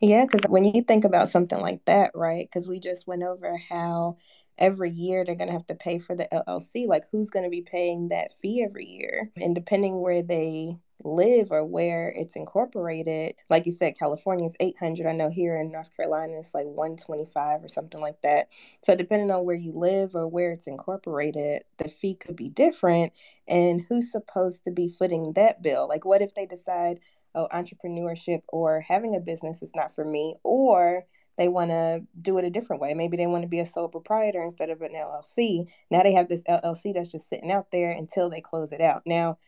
Yeah, 0.00 0.24
because 0.24 0.50
when 0.50 0.64
you 0.64 0.82
think 0.82 1.04
about 1.04 1.30
something 1.30 1.60
like 1.60 1.84
that, 1.84 2.10
right? 2.14 2.48
Because 2.50 2.68
we 2.68 2.80
just 2.80 3.06
went 3.06 3.22
over 3.22 3.56
how 3.68 4.16
every 4.58 4.90
year 4.90 5.24
they're 5.24 5.34
going 5.34 5.48
to 5.48 5.54
have 5.54 5.66
to 5.68 5.74
pay 5.74 5.98
for 5.98 6.16
the 6.16 6.28
LLC. 6.32 6.86
Like, 6.86 7.04
who's 7.10 7.30
going 7.30 7.44
to 7.44 7.50
be 7.50 7.62
paying 7.62 8.08
that 8.08 8.32
fee 8.40 8.62
every 8.62 8.86
year? 8.86 9.30
And 9.36 9.54
depending 9.54 10.00
where 10.00 10.22
they 10.22 10.76
live 11.04 11.50
or 11.50 11.64
where 11.64 12.12
it's 12.16 12.36
incorporated, 12.36 13.34
like 13.48 13.66
you 13.66 13.72
said, 13.72 13.98
California 13.98 14.44
is 14.46 14.56
800. 14.60 15.06
I 15.06 15.12
know 15.12 15.30
here 15.30 15.56
in 15.56 15.72
North 15.72 15.94
Carolina 15.96 16.38
it's 16.38 16.54
like 16.54 16.66
125 16.66 17.64
or 17.64 17.68
something 17.68 18.00
like 18.00 18.20
that. 18.22 18.48
So, 18.82 18.94
depending 18.94 19.30
on 19.30 19.44
where 19.44 19.56
you 19.56 19.72
live 19.72 20.14
or 20.14 20.28
where 20.28 20.52
it's 20.52 20.66
incorporated, 20.66 21.64
the 21.78 21.88
fee 21.88 22.14
could 22.14 22.36
be 22.36 22.48
different. 22.48 23.12
And 23.48 23.80
who's 23.88 24.12
supposed 24.12 24.64
to 24.64 24.70
be 24.70 24.88
footing 24.88 25.32
that 25.34 25.62
bill? 25.62 25.88
Like, 25.88 26.04
what 26.04 26.22
if 26.22 26.34
they 26.34 26.46
decide, 26.46 27.00
oh, 27.34 27.48
entrepreneurship 27.52 28.42
or 28.48 28.80
having 28.80 29.14
a 29.16 29.20
business 29.20 29.62
is 29.62 29.72
not 29.74 29.94
for 29.94 30.04
me, 30.04 30.36
or 30.42 31.04
they 31.40 31.48
want 31.48 31.70
to 31.70 32.02
do 32.20 32.36
it 32.36 32.44
a 32.44 32.50
different 32.50 32.82
way. 32.82 32.92
Maybe 32.92 33.16
they 33.16 33.26
want 33.26 33.42
to 33.42 33.48
be 33.48 33.60
a 33.60 33.66
sole 33.66 33.88
proprietor 33.88 34.42
instead 34.42 34.68
of 34.68 34.82
an 34.82 34.92
LLC. 34.92 35.64
Now 35.90 36.02
they 36.02 36.12
have 36.12 36.28
this 36.28 36.42
LLC 36.42 36.92
that's 36.92 37.10
just 37.10 37.30
sitting 37.30 37.50
out 37.50 37.70
there 37.70 37.90
until 37.90 38.28
they 38.28 38.42
close 38.42 38.72
it 38.72 38.82
out. 38.82 39.02
Now, 39.06 39.38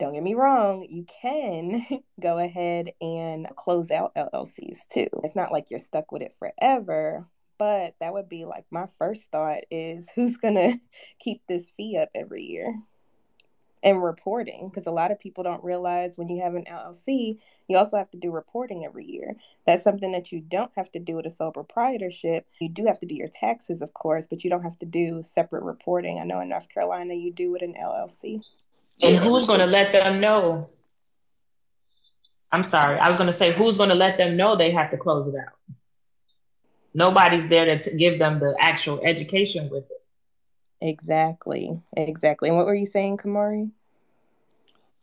don't 0.00 0.14
get 0.14 0.22
me 0.22 0.34
wrong, 0.34 0.86
you 0.88 1.04
can 1.04 1.86
go 2.20 2.38
ahead 2.38 2.92
and 3.00 3.46
close 3.54 3.90
out 3.90 4.14
LLCs 4.14 4.86
too. 4.88 5.08
It's 5.22 5.36
not 5.36 5.52
like 5.52 5.70
you're 5.70 5.78
stuck 5.78 6.10
with 6.10 6.22
it 6.22 6.34
forever, 6.38 7.26
but 7.58 7.94
that 8.00 8.14
would 8.14 8.28
be 8.28 8.46
like 8.46 8.64
my 8.70 8.86
first 8.98 9.30
thought 9.30 9.60
is 9.70 10.10
who's 10.14 10.36
going 10.38 10.54
to 10.56 10.80
keep 11.20 11.42
this 11.46 11.70
fee 11.76 11.98
up 11.98 12.08
every 12.14 12.42
year? 12.42 12.74
and 13.82 14.02
reporting 14.02 14.68
because 14.68 14.86
a 14.86 14.90
lot 14.90 15.10
of 15.10 15.18
people 15.18 15.42
don't 15.42 15.64
realize 15.64 16.18
when 16.18 16.28
you 16.28 16.42
have 16.42 16.54
an 16.54 16.64
LLC, 16.64 17.38
you 17.68 17.78
also 17.78 17.96
have 17.96 18.10
to 18.10 18.18
do 18.18 18.30
reporting 18.30 18.84
every 18.84 19.06
year. 19.06 19.36
That's 19.66 19.82
something 19.82 20.12
that 20.12 20.32
you 20.32 20.40
don't 20.40 20.70
have 20.76 20.90
to 20.92 20.98
do 20.98 21.16
with 21.16 21.26
a 21.26 21.30
sole 21.30 21.52
proprietorship. 21.52 22.46
You 22.60 22.68
do 22.68 22.84
have 22.86 22.98
to 22.98 23.06
do 23.06 23.14
your 23.14 23.28
taxes, 23.28 23.80
of 23.80 23.94
course, 23.94 24.26
but 24.26 24.44
you 24.44 24.50
don't 24.50 24.62
have 24.62 24.76
to 24.78 24.86
do 24.86 25.22
separate 25.22 25.62
reporting. 25.62 26.18
I 26.18 26.24
know 26.24 26.40
in 26.40 26.50
North 26.50 26.68
Carolina 26.68 27.14
you 27.14 27.32
do 27.32 27.52
with 27.52 27.62
an 27.62 27.74
LLC. 27.80 28.44
And 29.02 29.24
who's 29.24 29.46
going 29.46 29.60
to 29.60 29.66
let 29.66 29.92
them 29.92 30.20
know? 30.20 30.68
I'm 32.52 32.64
sorry, 32.64 32.98
I 32.98 33.08
was 33.08 33.16
going 33.16 33.28
to 33.28 33.36
say, 33.36 33.52
who's 33.52 33.76
going 33.76 33.90
to 33.90 33.94
let 33.94 34.16
them 34.16 34.36
know 34.36 34.56
they 34.56 34.72
have 34.72 34.90
to 34.90 34.96
close 34.96 35.32
it 35.32 35.38
out? 35.38 35.76
Nobody's 36.92 37.48
there 37.48 37.64
to 37.64 37.78
t- 37.78 37.96
give 37.96 38.18
them 38.18 38.40
the 38.40 38.56
actual 38.58 39.00
education 39.04 39.70
with 39.70 39.84
it. 39.84 40.02
Exactly. 40.80 41.80
Exactly. 41.96 42.48
And 42.48 42.56
what 42.56 42.66
were 42.66 42.74
you 42.74 42.86
saying, 42.86 43.18
Camari? 43.18 43.70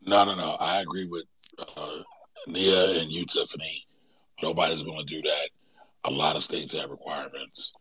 No, 0.06 0.24
no, 0.24 0.34
no. 0.36 0.56
I 0.60 0.80
agree 0.80 1.06
with 1.10 1.24
uh, 1.58 2.02
Nia 2.46 3.00
and 3.00 3.10
you, 3.10 3.24
Tiffany. 3.24 3.80
Nobody's 4.42 4.82
going 4.82 4.98
to 4.98 5.04
do 5.04 5.22
that. 5.22 5.48
A 6.04 6.10
lot 6.10 6.36
of 6.36 6.42
states 6.42 6.74
have 6.74 6.90
requirements. 6.90 7.72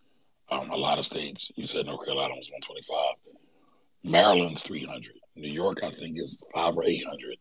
Um, 0.50 0.70
a 0.70 0.78
lot 0.78 0.98
of 0.98 1.06
states, 1.06 1.52
you 1.56 1.66
said 1.66 1.86
North 1.86 2.06
Carolina 2.06 2.34
was 2.36 2.50
125. 2.50 4.12
Maryland's 4.12 4.64
300. 4.64 5.12
New 5.38 5.52
York, 5.52 5.84
I 5.84 5.90
think, 5.90 6.20
is 6.20 6.44
five 6.54 6.76
or 6.76 6.84
800. 6.84 7.38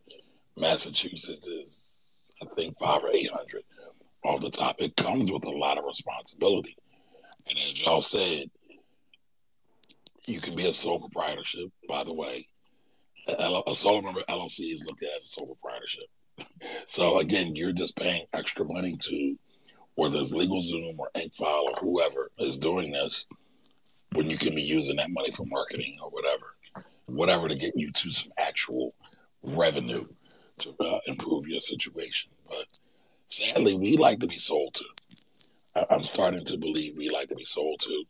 Massachusetts 0.58 1.46
is, 1.46 2.32
I 2.42 2.46
think, 2.54 2.78
five 2.78 3.02
or 3.02 3.12
800 3.12 3.62
off 4.24 4.40
the 4.40 4.50
top. 4.50 4.76
It 4.78 4.96
comes 4.96 5.30
with 5.30 5.44
a 5.46 5.50
lot 5.50 5.78
of 5.78 5.84
responsibility. 5.84 6.76
And 7.48 7.58
as 7.58 7.82
y'all 7.82 8.00
said, 8.00 8.50
you 10.26 10.40
can 10.40 10.56
be 10.56 10.66
a 10.66 10.72
sole 10.72 10.98
proprietorship, 10.98 11.70
by 11.88 12.02
the 12.04 12.14
way. 12.14 12.48
A, 13.28 13.62
a 13.66 13.74
sole 13.74 14.02
member 14.02 14.20
LLC 14.28 14.72
is 14.72 14.84
looked 14.88 15.02
at 15.02 15.16
as 15.16 15.24
a 15.24 15.28
sole 15.28 15.56
proprietorship. 15.60 16.04
so 16.86 17.18
again, 17.18 17.54
you're 17.54 17.72
just 17.72 17.96
paying 17.96 18.24
extra 18.32 18.64
money 18.64 18.96
to 18.96 19.36
whether 19.96 20.18
it's 20.18 20.34
LegalZoom 20.34 20.98
or 20.98 21.10
Incfile 21.16 21.64
or 21.64 21.72
whoever 21.80 22.30
is 22.38 22.58
doing 22.58 22.92
this, 22.92 23.26
when 24.12 24.30
you 24.30 24.36
can 24.36 24.54
be 24.54 24.62
using 24.62 24.96
that 24.96 25.10
money 25.10 25.30
for 25.30 25.44
marketing 25.46 25.94
or 26.02 26.10
whatever, 26.10 26.55
whatever 27.06 27.48
to 27.48 27.56
get 27.56 27.72
you 27.76 27.90
to 27.90 28.10
some 28.10 28.32
actual 28.38 28.94
revenue 29.42 30.02
to 30.58 30.74
uh, 30.80 30.98
improve 31.06 31.46
your 31.46 31.60
situation. 31.60 32.30
But 32.48 32.66
sadly, 33.28 33.74
we 33.74 33.96
like 33.96 34.20
to 34.20 34.26
be 34.26 34.38
sold 34.38 34.74
to. 34.74 34.84
I'm 35.90 36.04
starting 36.04 36.44
to 36.44 36.56
believe 36.56 36.96
we 36.96 37.10
like 37.10 37.28
to 37.28 37.34
be 37.34 37.44
sold 37.44 37.80
to 37.80 38.04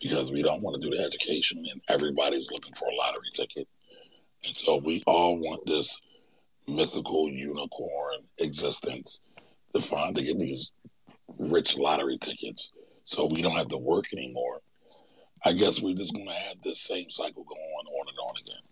because 0.00 0.30
we 0.30 0.42
don't 0.42 0.62
want 0.62 0.80
to 0.80 0.88
do 0.88 0.96
the 0.96 1.02
education 1.02 1.64
and 1.70 1.80
everybody's 1.88 2.50
looking 2.50 2.72
for 2.72 2.88
a 2.88 2.94
lottery 2.94 3.28
ticket. 3.32 3.68
And 4.44 4.54
so 4.54 4.80
we 4.84 5.02
all 5.06 5.36
want 5.38 5.60
this 5.66 6.00
mythical 6.66 7.28
unicorn 7.28 8.18
existence 8.38 9.22
to 9.74 9.80
find 9.80 10.14
to 10.16 10.22
get 10.22 10.38
these 10.38 10.72
rich 11.50 11.78
lottery 11.78 12.18
tickets 12.18 12.72
so 13.04 13.26
we 13.34 13.42
don't 13.42 13.56
have 13.56 13.68
to 13.68 13.78
work 13.78 14.04
anymore. 14.12 14.60
I 15.44 15.52
guess 15.52 15.80
we're 15.80 15.94
just 15.94 16.12
gonna 16.12 16.32
have 16.32 16.60
this 16.62 16.80
same 16.80 17.10
cycle 17.10 17.44
going 17.44 17.60
on 17.60 18.08
and 18.08 18.18
on 18.18 18.36
again. 18.42 18.68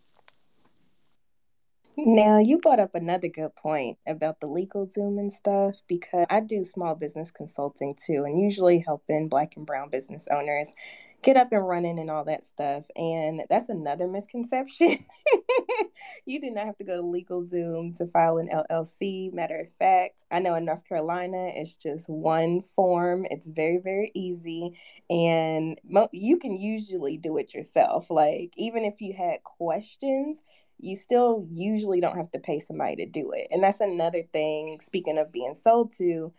Now, 1.98 2.38
you 2.38 2.58
brought 2.58 2.78
up 2.78 2.94
another 2.94 3.28
good 3.28 3.56
point 3.56 3.96
about 4.06 4.40
the 4.40 4.48
LegalZoom 4.48 5.18
and 5.18 5.32
stuff 5.32 5.76
because 5.88 6.26
I 6.28 6.40
do 6.40 6.62
small 6.62 6.94
business 6.94 7.30
consulting 7.30 7.94
too, 7.94 8.24
and 8.26 8.38
usually 8.38 8.80
helping 8.80 9.28
Black 9.28 9.56
and 9.56 9.64
Brown 9.64 9.88
business 9.88 10.28
owners 10.30 10.74
get 11.26 11.36
up 11.36 11.50
and 11.50 11.66
running 11.66 11.98
and 11.98 12.08
all 12.08 12.24
that 12.24 12.44
stuff. 12.44 12.84
And 12.94 13.42
that's 13.50 13.68
another 13.68 14.06
misconception. 14.06 15.04
you 16.24 16.40
do 16.40 16.52
not 16.52 16.66
have 16.66 16.78
to 16.78 16.84
go 16.84 16.98
to 16.98 17.02
LegalZoom 17.02 17.98
to 17.98 18.06
file 18.06 18.38
an 18.38 18.48
LLC. 18.48 19.32
Matter 19.32 19.58
of 19.58 19.66
fact, 19.76 20.24
I 20.30 20.38
know 20.38 20.54
in 20.54 20.64
North 20.64 20.84
Carolina, 20.88 21.48
it's 21.52 21.74
just 21.74 22.08
one 22.08 22.62
form. 22.62 23.26
It's 23.28 23.48
very, 23.48 23.78
very 23.78 24.12
easy. 24.14 24.78
And 25.10 25.80
mo- 25.84 26.08
you 26.12 26.38
can 26.38 26.56
usually 26.56 27.18
do 27.18 27.38
it 27.38 27.52
yourself. 27.52 28.08
Like, 28.08 28.52
even 28.56 28.84
if 28.84 29.00
you 29.00 29.12
had 29.12 29.42
questions, 29.42 30.40
you 30.78 30.94
still 30.94 31.48
usually 31.52 32.00
don't 32.00 32.18
have 32.18 32.30
to 32.30 32.38
pay 32.38 32.60
somebody 32.60 32.96
to 32.96 33.06
do 33.06 33.32
it. 33.32 33.48
And 33.50 33.64
that's 33.64 33.80
another 33.80 34.22
thing, 34.32 34.78
speaking 34.80 35.18
of 35.18 35.32
being 35.32 35.56
sold 35.60 35.92
to, 35.98 36.32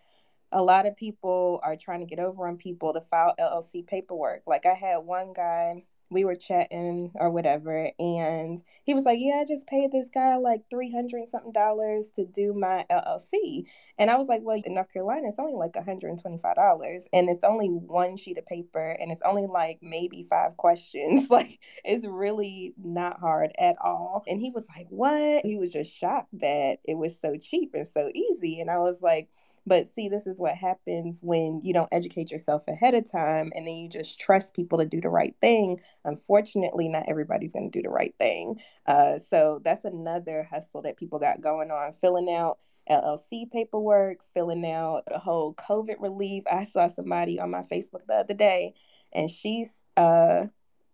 a 0.51 0.62
lot 0.63 0.86
of 0.86 0.96
people 0.96 1.60
are 1.63 1.75
trying 1.75 2.00
to 2.00 2.06
get 2.06 2.20
over 2.20 2.48
on 2.48 2.58
people 2.58 2.94
to 2.94 3.01
file 3.01 3.36
LLC 3.38 3.84
paperwork. 3.84 4.44
Like 4.48 4.66
I 4.66 4.74
had 4.74 4.98
one 5.00 5.34
guy, 5.34 5.84
we 6.10 6.24
were 6.24 6.36
chatting 6.36 7.12
or 7.16 7.30
whatever, 7.30 7.92
and 8.00 8.62
he 8.84 8.94
was 8.94 9.06
like, 9.06 9.18
"Yeah, 9.20 9.39
I 9.42 9.46
just 9.46 9.68
paid 9.68 9.92
this 9.92 10.10
guy 10.10 10.38
like 10.38 10.63
three 10.70 10.89
hundred 10.92 11.27
something 11.27 11.51
dollars 11.51 12.12
to 12.12 12.25
do 12.25 12.54
my 12.54 12.86
LLC," 12.89 13.68
and 13.98 14.10
I 14.10 14.16
was 14.16 14.30
like, 14.30 14.42
"Well, 14.44 14.62
in 14.63 14.74
North 14.74 14.92
Carolina, 14.94 15.27
it's 15.27 15.39
only 15.39 15.54
like 15.56 15.75
one 15.75 15.84
hundred 15.86 16.10
and 16.12 16.22
twenty 16.22 16.38
five 16.38 16.56
dollars, 16.56 17.08
and 17.12 17.30
it's 17.30 17.44
only 17.44 17.68
one 17.68 18.16
sheet 18.16 18.38
of 18.38 18.46
paper, 18.46 18.96
and 19.00 19.12
it's 19.12 19.22
only 19.24 19.48
like 19.48 19.80
maybe 19.82 20.25
five 20.30 20.56
questions. 20.58 21.30
like 21.30 21.60
it's 21.84 22.06
really 22.06 22.74
not 22.82 23.20
hard 23.20 23.51
at 23.60 23.75
all." 23.82 24.24
And 24.27 24.39
he 24.39 24.51
was 24.51 24.66
like, 24.75 24.88
"What?" 24.89 25.46
He 25.46 25.58
was 25.58 25.72
just 25.72 25.92
shocked 25.92 26.39
that 26.39 26.80
it 26.86 26.98
was 26.98 27.20
so 27.20 27.38
cheap 27.38 27.72
and 27.74 27.88
so 27.88 28.10
easy, 28.13 28.62
and 28.62 28.72
I 28.72 28.80
was 28.80 29.01
like 29.01 29.30
but 29.68 29.86
see, 29.86 30.08
this 30.08 30.26
is 30.26 30.40
what 30.40 30.56
happens 30.56 31.20
when 31.22 31.60
you 31.62 31.74
don't 31.74 31.90
educate 31.92 32.32
yourself 32.32 32.64
ahead 32.70 32.94
of 32.94 33.12
time 33.12 33.52
and 33.54 33.68
then 33.68 33.76
you 33.76 33.90
just 33.90 34.18
trust 34.18 34.54
people 34.54 34.78
to 34.78 34.86
do 34.86 35.02
the 35.02 35.10
right 35.10 35.36
thing. 35.42 35.82
Unfortunately, 36.06 36.88
not 36.88 37.10
everybody's 37.10 37.52
going 37.52 37.70
to 37.70 37.78
do 37.78 37.84
the 37.84 37.94
right 37.94 38.16
thing. 38.18 38.62
Uh, 38.86 39.20
so 39.20 39.60
that's 39.66 39.84
another 39.84 40.44
hustle 40.44 40.82
that 40.84 40.96
people 40.96 41.20
got 41.20 41.42
going 41.42 41.70
on, 41.70 41.92
filling 42.00 42.32
out 42.32 42.60
LLC 42.90 43.52
paperwork, 43.52 44.20
filling 44.34 44.66
out 44.66 45.04
the 45.12 45.20
whole 45.20 45.54
COVID 45.56 46.00
relief. 46.00 46.46
I 46.50 46.64
saw 46.64 46.88
somebody 46.88 47.38
on 47.38 47.52
my 47.52 47.64
Facebook 47.64 48.08
the 48.08 48.16
other 48.16 48.34
day, 48.34 48.74
and 49.14 49.30
she's 49.30 49.76
uh 49.98 50.46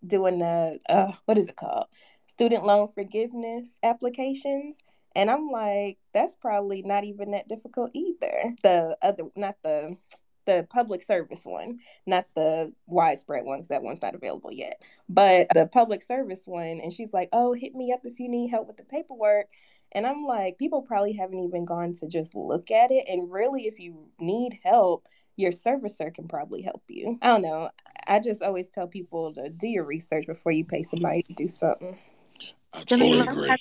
doing 0.05 0.39
the 0.39 0.79
uh 0.89 1.11
what 1.25 1.37
is 1.37 1.47
it 1.47 1.55
called? 1.55 1.85
Student 2.27 2.65
loan 2.65 2.89
forgiveness 2.95 3.67
applications. 3.83 4.75
And 5.15 5.29
I'm 5.29 5.47
like, 5.47 5.97
that's 6.13 6.35
probably 6.35 6.81
not 6.81 7.03
even 7.03 7.31
that 7.31 7.47
difficult 7.47 7.91
either. 7.93 8.55
The 8.63 8.97
other, 9.01 9.23
not 9.35 9.57
the 9.63 9.97
the 10.45 10.67
public 10.69 11.03
service 11.03 11.39
one, 11.43 11.79
not 12.05 12.25
the 12.35 12.73
widespread 12.85 13.45
ones. 13.45 13.69
That 13.69 13.81
one's 13.81 14.01
not 14.01 14.15
available 14.15 14.51
yet, 14.51 14.81
but 15.07 15.47
the 15.53 15.67
public 15.67 16.03
service 16.03 16.41
one. 16.45 16.81
And 16.81 16.91
she's 16.91 17.13
like, 17.13 17.29
"Oh, 17.31 17.53
hit 17.53 17.75
me 17.75 17.93
up 17.93 18.01
if 18.03 18.19
you 18.19 18.27
need 18.27 18.49
help 18.49 18.67
with 18.67 18.77
the 18.77 18.83
paperwork." 18.83 19.47
And 19.93 20.07
I'm 20.07 20.25
like, 20.25 20.57
people 20.57 20.81
probably 20.81 21.13
haven't 21.13 21.39
even 21.39 21.65
gone 21.65 21.93
to 21.95 22.07
just 22.07 22.35
look 22.35 22.71
at 22.71 22.91
it. 22.91 23.05
And 23.07 23.31
really, 23.31 23.67
if 23.67 23.79
you 23.79 24.07
need 24.19 24.59
help, 24.63 25.07
your 25.35 25.51
servicer 25.51 26.13
can 26.13 26.27
probably 26.27 26.61
help 26.61 26.83
you. 26.87 27.19
I 27.21 27.27
don't 27.27 27.43
know. 27.43 27.69
I 28.07 28.19
just 28.19 28.41
always 28.41 28.69
tell 28.69 28.87
people 28.87 29.33
to 29.35 29.49
do 29.49 29.67
your 29.67 29.85
research 29.85 30.25
before 30.25 30.51
you 30.51 30.65
pay 30.65 30.83
somebody 30.83 31.21
to 31.23 31.33
do 31.33 31.47
something. 31.47 31.97
I 32.73 32.83
totally 32.83 33.19
agree. 33.19 33.55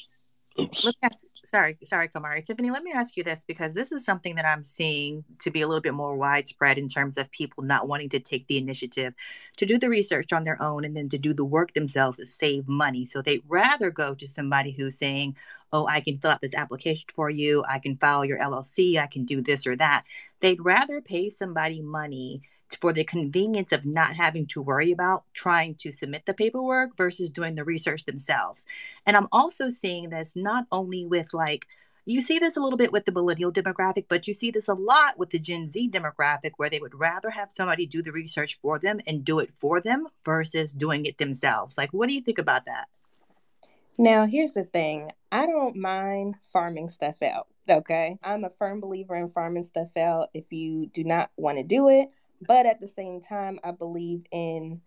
Oops. 0.58 0.84
Look 0.84 0.96
at, 1.02 1.16
sorry, 1.44 1.76
sorry, 1.82 2.08
Camari. 2.08 2.44
Tiffany, 2.44 2.70
let 2.70 2.82
me 2.82 2.92
ask 2.92 3.16
you 3.16 3.24
this 3.24 3.44
because 3.44 3.74
this 3.74 3.92
is 3.92 4.04
something 4.04 4.36
that 4.36 4.46
I'm 4.46 4.62
seeing 4.62 5.24
to 5.40 5.50
be 5.50 5.60
a 5.60 5.68
little 5.68 5.80
bit 5.80 5.94
more 5.94 6.16
widespread 6.16 6.78
in 6.78 6.88
terms 6.88 7.18
of 7.18 7.30
people 7.30 7.64
not 7.64 7.88
wanting 7.88 8.08
to 8.10 8.20
take 8.20 8.46
the 8.46 8.58
initiative 8.58 9.14
to 9.56 9.66
do 9.66 9.78
the 9.78 9.88
research 9.88 10.32
on 10.32 10.44
their 10.44 10.56
own 10.60 10.84
and 10.84 10.96
then 10.96 11.08
to 11.10 11.18
do 11.18 11.32
the 11.34 11.44
work 11.44 11.74
themselves 11.74 12.18
to 12.18 12.26
save 12.26 12.68
money. 12.68 13.06
So 13.06 13.22
they'd 13.22 13.42
rather 13.48 13.90
go 13.90 14.14
to 14.14 14.28
somebody 14.28 14.72
who's 14.72 14.98
saying, 14.98 15.36
Oh, 15.72 15.86
I 15.86 16.00
can 16.00 16.18
fill 16.18 16.32
out 16.32 16.42
this 16.42 16.54
application 16.54 17.06
for 17.12 17.30
you. 17.30 17.64
I 17.68 17.78
can 17.78 17.96
file 17.96 18.24
your 18.24 18.38
LLC. 18.38 18.98
I 18.98 19.06
can 19.06 19.24
do 19.24 19.40
this 19.40 19.66
or 19.66 19.74
that. 19.76 20.04
They'd 20.40 20.64
rather 20.64 21.00
pay 21.00 21.30
somebody 21.30 21.80
money 21.80 22.42
for 22.76 22.92
the 22.92 23.04
convenience 23.04 23.72
of 23.72 23.84
not 23.84 24.14
having 24.14 24.46
to 24.46 24.62
worry 24.62 24.92
about 24.92 25.24
trying 25.34 25.74
to 25.76 25.92
submit 25.92 26.26
the 26.26 26.34
paperwork 26.34 26.96
versus 26.96 27.30
doing 27.30 27.54
the 27.54 27.64
research 27.64 28.04
themselves. 28.04 28.66
And 29.06 29.16
I'm 29.16 29.28
also 29.32 29.68
seeing 29.68 30.10
this 30.10 30.36
not 30.36 30.66
only 30.72 31.06
with 31.06 31.32
like, 31.32 31.66
you 32.04 32.20
see 32.20 32.38
this 32.38 32.56
a 32.56 32.60
little 32.60 32.76
bit 32.76 32.92
with 32.92 33.04
the 33.04 33.12
millennial 33.12 33.52
demographic, 33.52 34.06
but 34.08 34.26
you 34.26 34.34
see 34.34 34.50
this 34.50 34.68
a 34.68 34.74
lot 34.74 35.18
with 35.18 35.30
the 35.30 35.38
Gen 35.38 35.68
Z 35.68 35.90
demographic 35.90 36.52
where 36.56 36.68
they 36.68 36.80
would 36.80 36.98
rather 36.98 37.30
have 37.30 37.52
somebody 37.52 37.86
do 37.86 38.02
the 38.02 38.12
research 38.12 38.58
for 38.60 38.78
them 38.78 39.00
and 39.06 39.24
do 39.24 39.38
it 39.38 39.54
for 39.54 39.80
them 39.80 40.08
versus 40.24 40.72
doing 40.72 41.06
it 41.06 41.18
themselves. 41.18 41.78
Like, 41.78 41.92
what 41.92 42.08
do 42.08 42.14
you 42.14 42.20
think 42.20 42.38
about 42.38 42.66
that? 42.66 42.88
Now, 43.98 44.26
here's 44.26 44.52
the 44.52 44.64
thing 44.64 45.12
I 45.30 45.46
don't 45.46 45.76
mind 45.76 46.34
farming 46.52 46.88
stuff 46.88 47.22
out. 47.22 47.46
Okay. 47.68 48.18
I'm 48.24 48.42
a 48.42 48.50
firm 48.50 48.80
believer 48.80 49.14
in 49.14 49.28
farming 49.28 49.62
stuff 49.62 49.96
out. 49.96 50.30
If 50.34 50.52
you 50.52 50.86
do 50.86 51.04
not 51.04 51.30
want 51.36 51.58
to 51.58 51.62
do 51.62 51.88
it, 51.88 52.10
but 52.46 52.66
at 52.66 52.80
the 52.80 52.88
same 52.88 53.20
time, 53.20 53.58
I 53.64 53.72
believe 53.72 54.24
in 54.30 54.80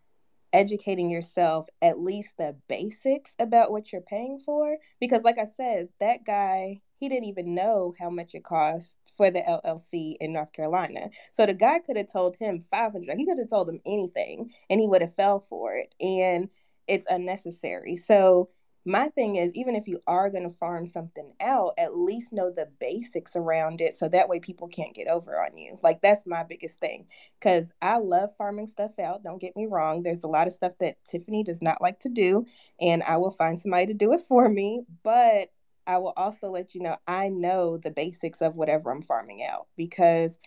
educating 0.53 1.09
yourself 1.09 1.67
at 1.81 1.99
least 1.99 2.33
the 2.37 2.55
basics 2.69 3.35
about 3.39 3.71
what 3.71 3.91
you're 3.91 4.01
paying 4.01 4.39
for. 4.39 4.77
Because, 4.99 5.23
like 5.23 5.37
I 5.37 5.43
said, 5.43 5.89
that 5.99 6.25
guy, 6.25 6.81
he 6.97 7.09
didn't 7.09 7.25
even 7.25 7.53
know 7.55 7.93
how 7.99 8.09
much 8.09 8.33
it 8.35 8.43
cost 8.43 8.95
for 9.17 9.29
the 9.29 9.41
LLC 9.41 10.15
in 10.19 10.33
North 10.33 10.53
Carolina. 10.53 11.09
So 11.33 11.45
the 11.45 11.53
guy 11.53 11.79
could 11.79 11.97
have 11.97 12.11
told 12.11 12.37
him 12.37 12.63
500, 12.71 13.17
he 13.17 13.25
could 13.25 13.37
have 13.37 13.49
told 13.49 13.69
him 13.69 13.81
anything 13.85 14.51
and 14.69 14.79
he 14.79 14.87
would 14.87 15.01
have 15.01 15.15
fell 15.15 15.45
for 15.49 15.75
it. 15.75 15.93
And 15.99 16.49
it's 16.87 17.05
unnecessary. 17.09 17.97
So 17.97 18.49
my 18.85 19.09
thing 19.09 19.35
is 19.35 19.51
even 19.55 19.75
if 19.75 19.87
you 19.87 20.01
are 20.05 20.29
going 20.29 20.47
to 20.47 20.55
farm 20.57 20.85
something 20.87 21.33
out 21.41 21.73
at 21.77 21.97
least 21.97 22.31
know 22.31 22.51
the 22.51 22.69
basics 22.79 23.35
around 23.35 23.81
it 23.81 23.97
so 23.97 24.07
that 24.07 24.29
way 24.29 24.39
people 24.39 24.67
can't 24.67 24.93
get 24.93 25.07
over 25.07 25.43
on 25.43 25.57
you. 25.57 25.77
Like 25.81 26.01
that's 26.01 26.25
my 26.25 26.43
biggest 26.43 26.79
thing 26.79 27.07
because 27.39 27.71
i 27.81 27.97
love 27.97 28.35
farming 28.37 28.67
stuff 28.67 28.97
out 28.99 29.23
don't 29.23 29.41
get 29.41 29.55
me 29.55 29.65
wrong. 29.65 30.03
There's 30.03 30.23
a 30.23 30.27
lot 30.27 30.47
of 30.47 30.53
stuff 30.53 30.73
that 30.79 31.03
tiffany 31.03 31.43
does 31.43 31.61
not 31.61 31.81
like 31.81 31.99
to 32.01 32.09
do 32.09 32.45
and 32.79 33.03
i 33.03 33.17
will 33.17 33.31
find 33.31 33.59
somebody 33.59 33.87
to 33.87 33.93
do 33.93 34.13
it 34.13 34.21
for 34.27 34.47
me 34.49 34.83
but 35.03 35.51
i 35.87 35.97
will 35.97 36.13
also 36.17 36.49
let 36.49 36.75
you 36.75 36.81
know 36.81 36.97
i 37.07 37.29
know 37.29 37.77
the 37.77 37.91
basics 37.91 38.41
of 38.41 38.55
whatever 38.55 38.91
i'm 38.91 39.01
farming 39.01 39.43
out 39.43 39.67
because 39.75 40.37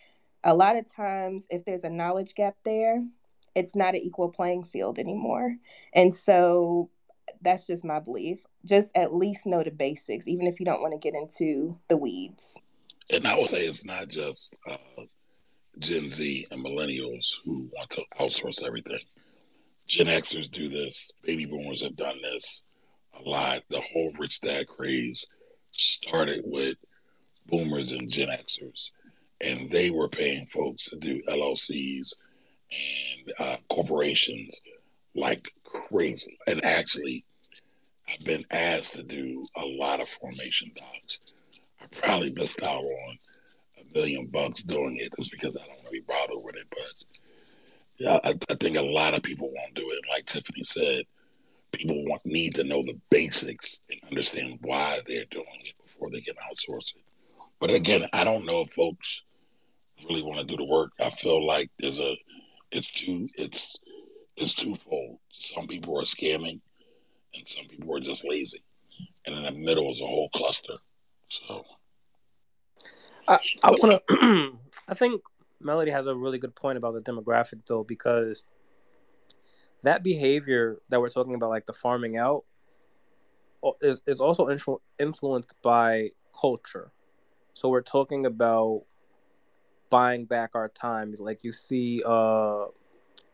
a 0.43 0.53
lot 0.53 0.75
of 0.75 0.91
times 0.91 1.45
if 1.49 1.65
there's 1.65 1.83
a 1.83 1.89
knowledge 1.89 2.35
gap 2.35 2.55
there 2.63 3.03
it's 3.55 3.75
not 3.75 3.95
an 3.95 4.01
equal 4.01 4.29
playing 4.29 4.63
field 4.63 4.99
anymore. 4.99 5.55
And 5.93 6.13
so 6.13 6.89
that's 7.41 7.67
just 7.67 7.85
my 7.85 7.99
belief. 7.99 8.39
Just 8.65 8.91
at 8.95 9.13
least 9.13 9.45
know 9.45 9.63
the 9.63 9.71
basics, 9.71 10.27
even 10.27 10.47
if 10.47 10.59
you 10.59 10.65
don't 10.65 10.81
want 10.81 10.93
to 10.93 10.99
get 10.99 11.15
into 11.19 11.77
the 11.87 11.97
weeds. 11.97 12.57
And 13.11 13.25
I 13.25 13.37
would 13.37 13.47
say 13.47 13.65
it's 13.65 13.85
not 13.85 14.07
just 14.07 14.57
uh, 14.69 14.77
Gen 15.79 16.09
Z 16.09 16.47
and 16.51 16.63
millennials 16.63 17.33
who 17.43 17.69
want 17.75 17.89
to 17.91 18.03
outsource 18.19 18.65
everything. 18.65 18.99
Gen 19.87 20.07
Xers 20.07 20.51
do 20.51 20.69
this. 20.69 21.11
Baby 21.23 21.45
boomers 21.45 21.81
have 21.81 21.95
done 21.95 22.17
this 22.21 22.63
a 23.17 23.27
lot. 23.27 23.61
The 23.69 23.81
whole 23.81 24.11
rich 24.19 24.41
dad 24.41 24.67
craze 24.67 25.25
started 25.71 26.41
with 26.45 26.77
boomers 27.47 27.91
and 27.93 28.09
Gen 28.09 28.27
Xers, 28.29 28.93
and 29.41 29.69
they 29.69 29.89
were 29.89 30.07
paying 30.09 30.45
folks 30.45 30.89
to 30.89 30.97
do 30.97 31.21
LLCs 31.27 32.11
and 32.71 33.33
uh, 33.39 33.55
corporations 33.69 34.61
like 35.15 35.51
crazy. 35.71 36.37
And 36.47 36.63
actually, 36.63 37.23
I've 38.09 38.25
been 38.25 38.43
asked 38.51 38.95
to 38.95 39.03
do 39.03 39.43
a 39.55 39.65
lot 39.65 40.01
of 40.01 40.07
formation 40.07 40.71
docs. 40.75 41.33
I 41.81 41.85
probably 42.01 42.33
missed 42.33 42.63
out 42.63 42.83
on 42.83 43.17
a 43.79 43.97
million 43.97 44.27
bucks 44.27 44.63
doing 44.63 44.97
it 44.97 45.13
just 45.17 45.31
because 45.31 45.55
I 45.55 45.65
don't 45.65 45.83
really 45.91 46.05
bother 46.07 46.41
with 46.43 46.55
it. 46.55 46.67
But 46.69 47.03
yeah, 47.99 48.19
I, 48.23 48.33
I 48.49 48.55
think 48.55 48.77
a 48.77 48.81
lot 48.81 49.15
of 49.15 49.23
people 49.23 49.51
won't 49.53 49.75
do 49.75 49.83
it. 49.91 50.09
Like 50.11 50.25
Tiffany 50.25 50.63
said, 50.63 51.03
people 51.71 52.03
want 52.05 52.25
need 52.25 52.55
to 52.55 52.63
know 52.63 52.81
the 52.81 52.99
basics 53.09 53.79
and 53.91 53.99
understand 54.09 54.59
why 54.61 54.99
they're 55.05 55.25
doing 55.29 55.45
it 55.65 55.75
before 55.83 56.09
they 56.09 56.21
can 56.21 56.35
outsource 56.49 56.95
it. 56.95 57.03
But 57.59 57.71
again, 57.71 58.07
I 58.13 58.23
don't 58.23 58.45
know 58.45 58.61
if 58.61 58.71
folks 58.71 59.23
really 60.07 60.23
want 60.23 60.39
to 60.39 60.45
do 60.45 60.57
the 60.57 60.65
work. 60.65 60.91
I 60.99 61.09
feel 61.09 61.45
like 61.45 61.69
there's 61.79 61.99
a 61.99 62.15
it's 62.71 62.91
too 62.91 63.27
it's 63.35 63.77
it's 64.39 64.55
twofold. 64.55 65.19
Some 65.29 65.67
people 65.67 65.97
are 65.97 66.03
scamming, 66.03 66.61
and 67.35 67.47
some 67.47 67.65
people 67.65 67.95
are 67.95 67.99
just 67.99 68.27
lazy, 68.27 68.63
and 69.25 69.35
in 69.35 69.43
the 69.43 69.59
middle 69.59 69.89
is 69.89 70.01
a 70.01 70.05
whole 70.05 70.29
cluster. 70.29 70.73
So, 71.27 71.63
I, 73.27 73.37
I 73.63 73.71
want 73.71 74.01
to. 74.09 74.57
I 74.87 74.93
think 74.93 75.21
Melody 75.61 75.91
has 75.91 76.07
a 76.07 76.15
really 76.15 76.39
good 76.39 76.55
point 76.55 76.77
about 76.77 76.93
the 76.93 77.01
demographic, 77.01 77.65
though, 77.67 77.83
because 77.83 78.47
that 79.83 80.03
behavior 80.03 80.79
that 80.89 80.99
we're 80.99 81.09
talking 81.09 81.35
about, 81.35 81.49
like 81.49 81.65
the 81.65 81.73
farming 81.73 82.17
out, 82.17 82.45
is 83.81 84.01
is 84.07 84.21
also 84.21 84.47
influ- 84.47 84.81
influenced 84.99 85.55
by 85.61 86.09
culture. 86.39 86.91
So 87.53 87.69
we're 87.69 87.81
talking 87.81 88.25
about 88.25 88.83
buying 89.89 90.25
back 90.25 90.51
our 90.53 90.69
time. 90.69 91.13
Like 91.17 91.43
you 91.43 91.51
see, 91.51 92.01
uh, 92.05 92.65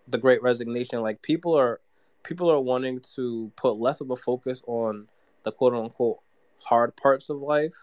the 0.07 0.17
great 0.17 0.41
resignation. 0.41 1.01
Like 1.01 1.21
people 1.21 1.57
are 1.57 1.79
people 2.23 2.49
are 2.51 2.59
wanting 2.59 2.99
to 3.15 3.51
put 3.55 3.77
less 3.77 4.01
of 4.01 4.09
a 4.09 4.15
focus 4.15 4.61
on 4.67 5.07
the 5.43 5.51
quote 5.51 5.73
unquote 5.73 6.19
hard 6.63 6.95
parts 6.95 7.29
of 7.29 7.37
life 7.37 7.75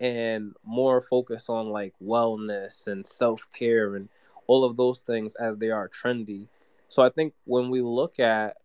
and 0.00 0.54
more 0.64 1.00
focus 1.00 1.48
on 1.48 1.68
like 1.68 1.92
wellness 2.02 2.86
and 2.86 3.06
self-care 3.06 3.96
and 3.96 4.08
all 4.46 4.64
of 4.64 4.76
those 4.76 5.00
things 5.00 5.34
as 5.36 5.56
they 5.56 5.70
are 5.70 5.88
trendy. 5.88 6.48
So 6.88 7.02
i 7.02 7.10
think 7.10 7.34
when 7.44 7.70
we 7.70 7.80
look 7.82 8.20
at 8.20 8.56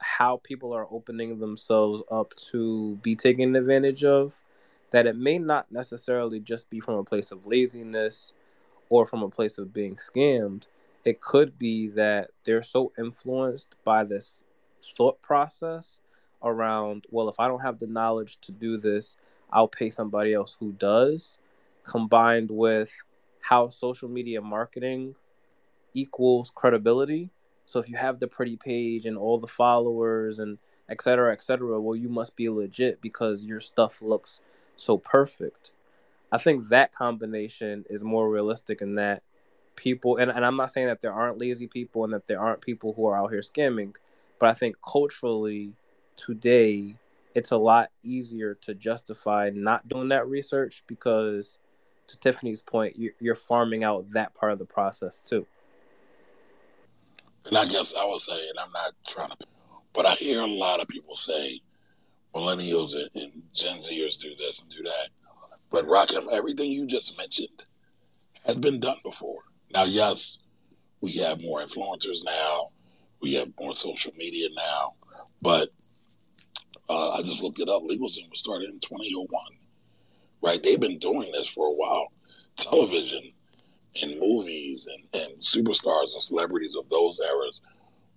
how 0.00 0.40
people 0.44 0.72
are 0.72 0.86
opening 0.90 1.38
themselves 1.38 2.02
up 2.10 2.34
to 2.34 2.96
be 2.96 3.14
taken 3.14 3.54
advantage 3.56 4.04
of 4.04 4.34
that 4.90 5.06
it 5.06 5.16
may 5.16 5.38
not 5.38 5.70
necessarily 5.70 6.40
just 6.40 6.70
be 6.70 6.80
from 6.80 6.94
a 6.94 7.04
place 7.04 7.30
of 7.30 7.46
laziness 7.46 8.32
or 8.90 9.04
from 9.04 9.22
a 9.22 9.28
place 9.28 9.58
of 9.58 9.72
being 9.72 9.96
scammed 9.96 10.66
it 11.04 11.20
could 11.20 11.58
be 11.58 11.88
that 11.88 12.30
they're 12.44 12.62
so 12.62 12.92
influenced 12.98 13.76
by 13.84 14.04
this 14.04 14.44
thought 14.96 15.20
process 15.22 16.00
around, 16.42 17.06
well, 17.10 17.28
if 17.28 17.40
I 17.40 17.48
don't 17.48 17.60
have 17.60 17.78
the 17.78 17.86
knowledge 17.86 18.38
to 18.42 18.52
do 18.52 18.76
this, 18.76 19.16
I'll 19.50 19.68
pay 19.68 19.90
somebody 19.90 20.34
else 20.34 20.56
who 20.58 20.72
does, 20.72 21.38
combined 21.84 22.50
with 22.50 22.92
how 23.40 23.70
social 23.70 24.08
media 24.08 24.40
marketing 24.40 25.14
equals 25.94 26.52
credibility. 26.54 27.30
So 27.64 27.78
if 27.80 27.88
you 27.88 27.96
have 27.96 28.18
the 28.18 28.28
pretty 28.28 28.56
page 28.56 29.06
and 29.06 29.16
all 29.16 29.38
the 29.38 29.46
followers 29.46 30.38
and 30.38 30.58
et 30.90 31.00
cetera, 31.02 31.32
et 31.32 31.42
cetera, 31.42 31.80
well, 31.80 31.96
you 31.96 32.08
must 32.08 32.36
be 32.36 32.48
legit 32.48 33.00
because 33.00 33.44
your 33.44 33.60
stuff 33.60 34.02
looks 34.02 34.42
so 34.76 34.98
perfect. 34.98 35.72
I 36.30 36.38
think 36.38 36.68
that 36.68 36.92
combination 36.92 37.84
is 37.88 38.04
more 38.04 38.30
realistic 38.30 38.82
in 38.82 38.94
that 38.94 39.22
people 39.78 40.16
and, 40.16 40.30
and 40.30 40.44
i'm 40.44 40.56
not 40.56 40.70
saying 40.70 40.86
that 40.86 41.00
there 41.00 41.12
aren't 41.12 41.40
lazy 41.40 41.66
people 41.66 42.04
and 42.04 42.12
that 42.12 42.26
there 42.26 42.40
aren't 42.40 42.60
people 42.60 42.92
who 42.92 43.06
are 43.06 43.16
out 43.16 43.30
here 43.30 43.40
scamming 43.40 43.94
but 44.38 44.48
i 44.48 44.52
think 44.52 44.76
culturally 44.82 45.72
today 46.16 46.94
it's 47.34 47.52
a 47.52 47.56
lot 47.56 47.90
easier 48.02 48.54
to 48.54 48.74
justify 48.74 49.50
not 49.54 49.88
doing 49.88 50.08
that 50.08 50.28
research 50.28 50.82
because 50.86 51.58
to 52.08 52.18
Tiffany's 52.18 52.62
point, 52.62 52.96
you're 53.20 53.34
farming 53.34 53.84
out 53.84 54.10
that 54.10 54.34
part 54.34 54.52
of 54.52 54.58
the 54.58 54.64
process 54.64 55.28
too. 55.28 55.46
And 57.46 57.56
I 57.56 57.66
guess 57.66 57.94
I 57.94 58.04
would 58.06 58.20
say, 58.20 58.34
and 58.48 58.58
I'm 58.58 58.72
not 58.72 58.92
trying 59.06 59.30
to, 59.30 59.36
but 59.92 60.06
I 60.06 60.14
hear 60.14 60.40
a 60.40 60.46
lot 60.46 60.80
of 60.80 60.88
people 60.88 61.14
say 61.14 61.60
millennials 62.34 62.94
and, 62.94 63.08
and 63.14 63.42
Gen 63.54 63.78
Zers 63.78 64.20
do 64.20 64.30
this 64.36 64.62
and 64.62 64.70
do 64.70 64.82
that. 64.82 65.08
But 65.70 65.84
Rahkim, 65.84 66.28
everything 66.32 66.70
you 66.70 66.86
just 66.86 67.16
mentioned 67.18 67.62
has 68.46 68.58
been 68.58 68.80
done 68.80 68.96
before. 69.04 69.42
Now, 69.72 69.84
yes, 69.84 70.38
we 71.00 71.12
have 71.18 71.42
more 71.42 71.60
influencers 71.60 72.24
now, 72.24 72.70
we 73.20 73.34
have 73.34 73.48
more 73.58 73.74
social 73.74 74.12
media 74.16 74.48
now, 74.56 74.94
but 75.42 75.68
uh, 76.88 77.12
I 77.12 77.22
just 77.22 77.42
looked 77.42 77.60
it 77.60 77.68
up. 77.68 77.82
LegalZoom 77.82 78.30
was 78.30 78.40
started 78.40 78.70
in 78.70 78.80
2001, 78.80 79.28
right? 80.42 80.62
They've 80.62 80.80
been 80.80 80.98
doing 80.98 81.30
this 81.32 81.48
for 81.48 81.66
a 81.66 81.74
while. 81.74 82.12
Television 82.56 83.32
and 84.02 84.20
movies 84.20 84.88
and, 84.94 85.22
and 85.22 85.40
superstars 85.40 86.12
and 86.12 86.22
celebrities 86.22 86.76
of 86.76 86.88
those 86.88 87.20
eras 87.20 87.60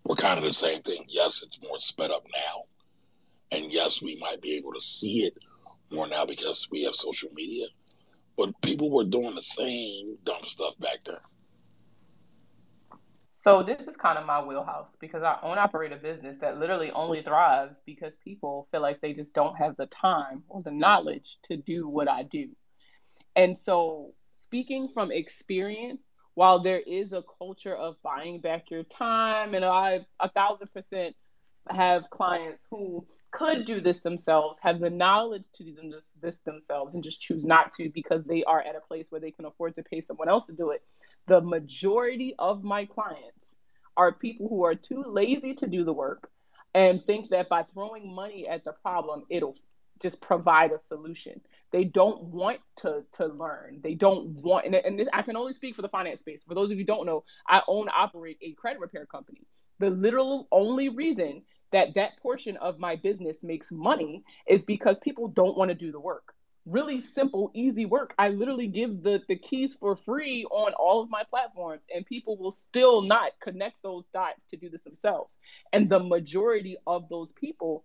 were 0.06 0.16
kind 0.16 0.38
of 0.38 0.44
the 0.44 0.54
same 0.54 0.82
thing. 0.82 1.04
Yes, 1.08 1.44
it's 1.44 1.62
more 1.64 1.80
sped 1.80 2.12
up 2.12 2.26
now. 2.34 2.62
And 3.52 3.74
yes, 3.74 4.02
we 4.02 4.18
might 4.22 4.42
be 4.42 4.56
able 4.56 4.74
to 4.74 4.82
see 4.82 5.24
it 5.26 5.38
more 5.92 6.08
now 6.08 6.26
because 6.26 6.68
we 6.72 6.84
have 6.84 6.96
social 6.96 7.30
media. 7.34 7.66
But 8.38 8.60
people 8.62 8.90
were 8.90 9.04
doing 9.04 9.36
the 9.36 9.42
same 9.42 10.18
dumb 10.24 10.44
stuff 10.44 10.80
back 10.80 11.02
then. 11.06 11.18
So 13.44 13.64
this 13.64 13.88
is 13.88 13.96
kind 13.96 14.20
of 14.20 14.26
my 14.28 14.44
wheelhouse 14.44 14.90
because 15.00 15.24
I 15.24 15.38
own 15.42 15.58
operate 15.58 15.92
a 15.92 15.96
business 15.96 16.38
that 16.42 16.60
literally 16.60 16.92
only 16.92 17.24
thrives 17.24 17.76
because 17.88 18.14
people 18.24 18.68
feel 18.72 18.82
like 18.82 19.02
they 19.02 19.14
just 19.14 19.34
don't 19.34 19.56
have 19.56 19.76
the 19.78 19.88
time 19.88 20.44
or 20.48 20.62
the 20.62 20.72
knowledge 20.72 21.38
to 21.50 21.58
do 21.58 21.88
what 21.88 22.08
I 22.08 22.24
do. 22.24 22.50
And 23.36 23.58
so 23.66 24.14
speaking 24.44 24.90
from 24.94 25.12
experience, 25.12 26.02
while 26.36 26.62
there 26.62 26.80
is 26.80 27.14
a 27.14 27.24
culture 27.40 27.76
of 27.76 27.96
buying 28.04 28.42
back 28.42 28.70
your 28.70 28.84
time, 28.84 29.56
and 29.56 29.66
I 29.66 30.06
a 30.20 30.30
thousand 30.30 30.72
percent 30.72 31.16
have 31.70 32.04
clients 32.12 32.62
who 32.70 33.06
could 33.32 33.66
do 33.66 33.82
this 33.82 34.02
themselves, 34.02 34.60
have 34.62 34.80
the 34.80 34.90
knowledge 34.90 35.44
to 35.56 35.64
do 35.64 35.76
this, 36.22 36.36
themselves, 36.46 36.94
and 36.94 37.04
just 37.04 37.22
choose 37.22 37.44
not 37.44 37.72
to 37.74 37.90
because 37.90 38.24
they 38.26 38.44
are 38.44 38.62
at 38.62 38.76
a 38.76 38.82
place 38.82 39.06
where 39.10 39.22
they 39.22 39.32
can 39.32 39.46
afford 39.46 39.76
to 39.76 39.84
pay 39.84 40.02
someone 40.02 40.30
else 40.30 40.46
to 40.46 40.54
do 40.54 40.72
it. 40.72 40.84
The 41.28 41.42
majority 41.42 42.36
of 42.40 42.64
my 42.64 42.86
clients 42.86 43.38
are 43.98 44.12
people 44.12 44.48
who 44.48 44.64
are 44.66 44.76
too 44.76 45.04
lazy 45.08 45.54
to 45.56 45.68
do 45.68 45.84
the 45.84 45.94
work 45.94 46.30
and 46.74 47.04
think 47.06 47.30
that 47.30 47.50
by 47.50 47.64
throwing 47.74 48.14
money 48.14 48.48
at 48.48 48.64
the 48.64 48.72
problem, 48.72 49.26
it'll 49.30 49.56
just 50.02 50.20
provide 50.22 50.72
a 50.72 50.80
solution. 50.88 51.40
They 51.72 51.84
don't 51.84 52.24
want 52.24 52.60
to 52.78 53.04
to 53.18 53.28
learn. 53.28 53.80
They 53.84 53.94
don't 53.94 54.42
want, 54.42 54.66
and, 54.66 54.76
and 54.76 55.10
I 55.14 55.22
can 55.22 55.38
only 55.38 55.54
speak 55.54 55.76
for 55.76 55.82
the 55.82 55.90
finance 55.90 56.20
space. 56.20 56.42
For 56.48 56.56
those 56.56 56.72
of 56.72 56.78
you 56.78 56.86
don't 56.86 57.06
know, 57.06 57.24
I 57.48 57.62
own 57.68 57.88
operate 57.96 58.38
a 58.42 58.54
credit 58.54 58.80
repair 58.80 59.06
company. 59.06 59.46
The 59.80 59.90
literal 59.90 60.48
only 60.52 60.90
reason 60.90 61.44
that 61.72 61.96
that 61.96 62.18
portion 62.22 62.58
of 62.58 62.80
my 62.80 62.96
business 62.98 63.38
makes 63.42 63.68
money 63.72 64.24
is 64.48 64.62
because 64.64 64.98
people 65.00 65.28
don't 65.30 65.58
want 65.58 65.70
to 65.70 65.76
do 65.76 65.92
the 65.92 66.00
work. 66.00 66.34
Really 66.68 67.04
simple, 67.16 67.50
easy 67.56 67.86
work. 67.86 68.14
I 68.20 68.30
literally 68.30 68.68
give 68.68 69.02
the, 69.02 69.22
the 69.28 69.36
keys 69.36 69.76
for 69.80 69.96
free 69.96 70.46
on 70.46 70.74
all 70.74 71.02
of 71.02 71.10
my 71.10 71.24
platforms, 71.28 71.82
and 71.94 72.06
people 72.06 72.38
will 72.38 72.52
still 72.52 73.02
not 73.02 73.32
connect 73.42 73.82
those 73.82 74.04
dots 74.14 74.42
to 74.52 74.58
do 74.58 74.70
this 74.70 74.84
themselves. 74.84 75.34
And 75.74 75.90
the 75.90 76.00
majority 76.00 76.78
of 76.86 77.10
those 77.10 77.32
people 77.32 77.84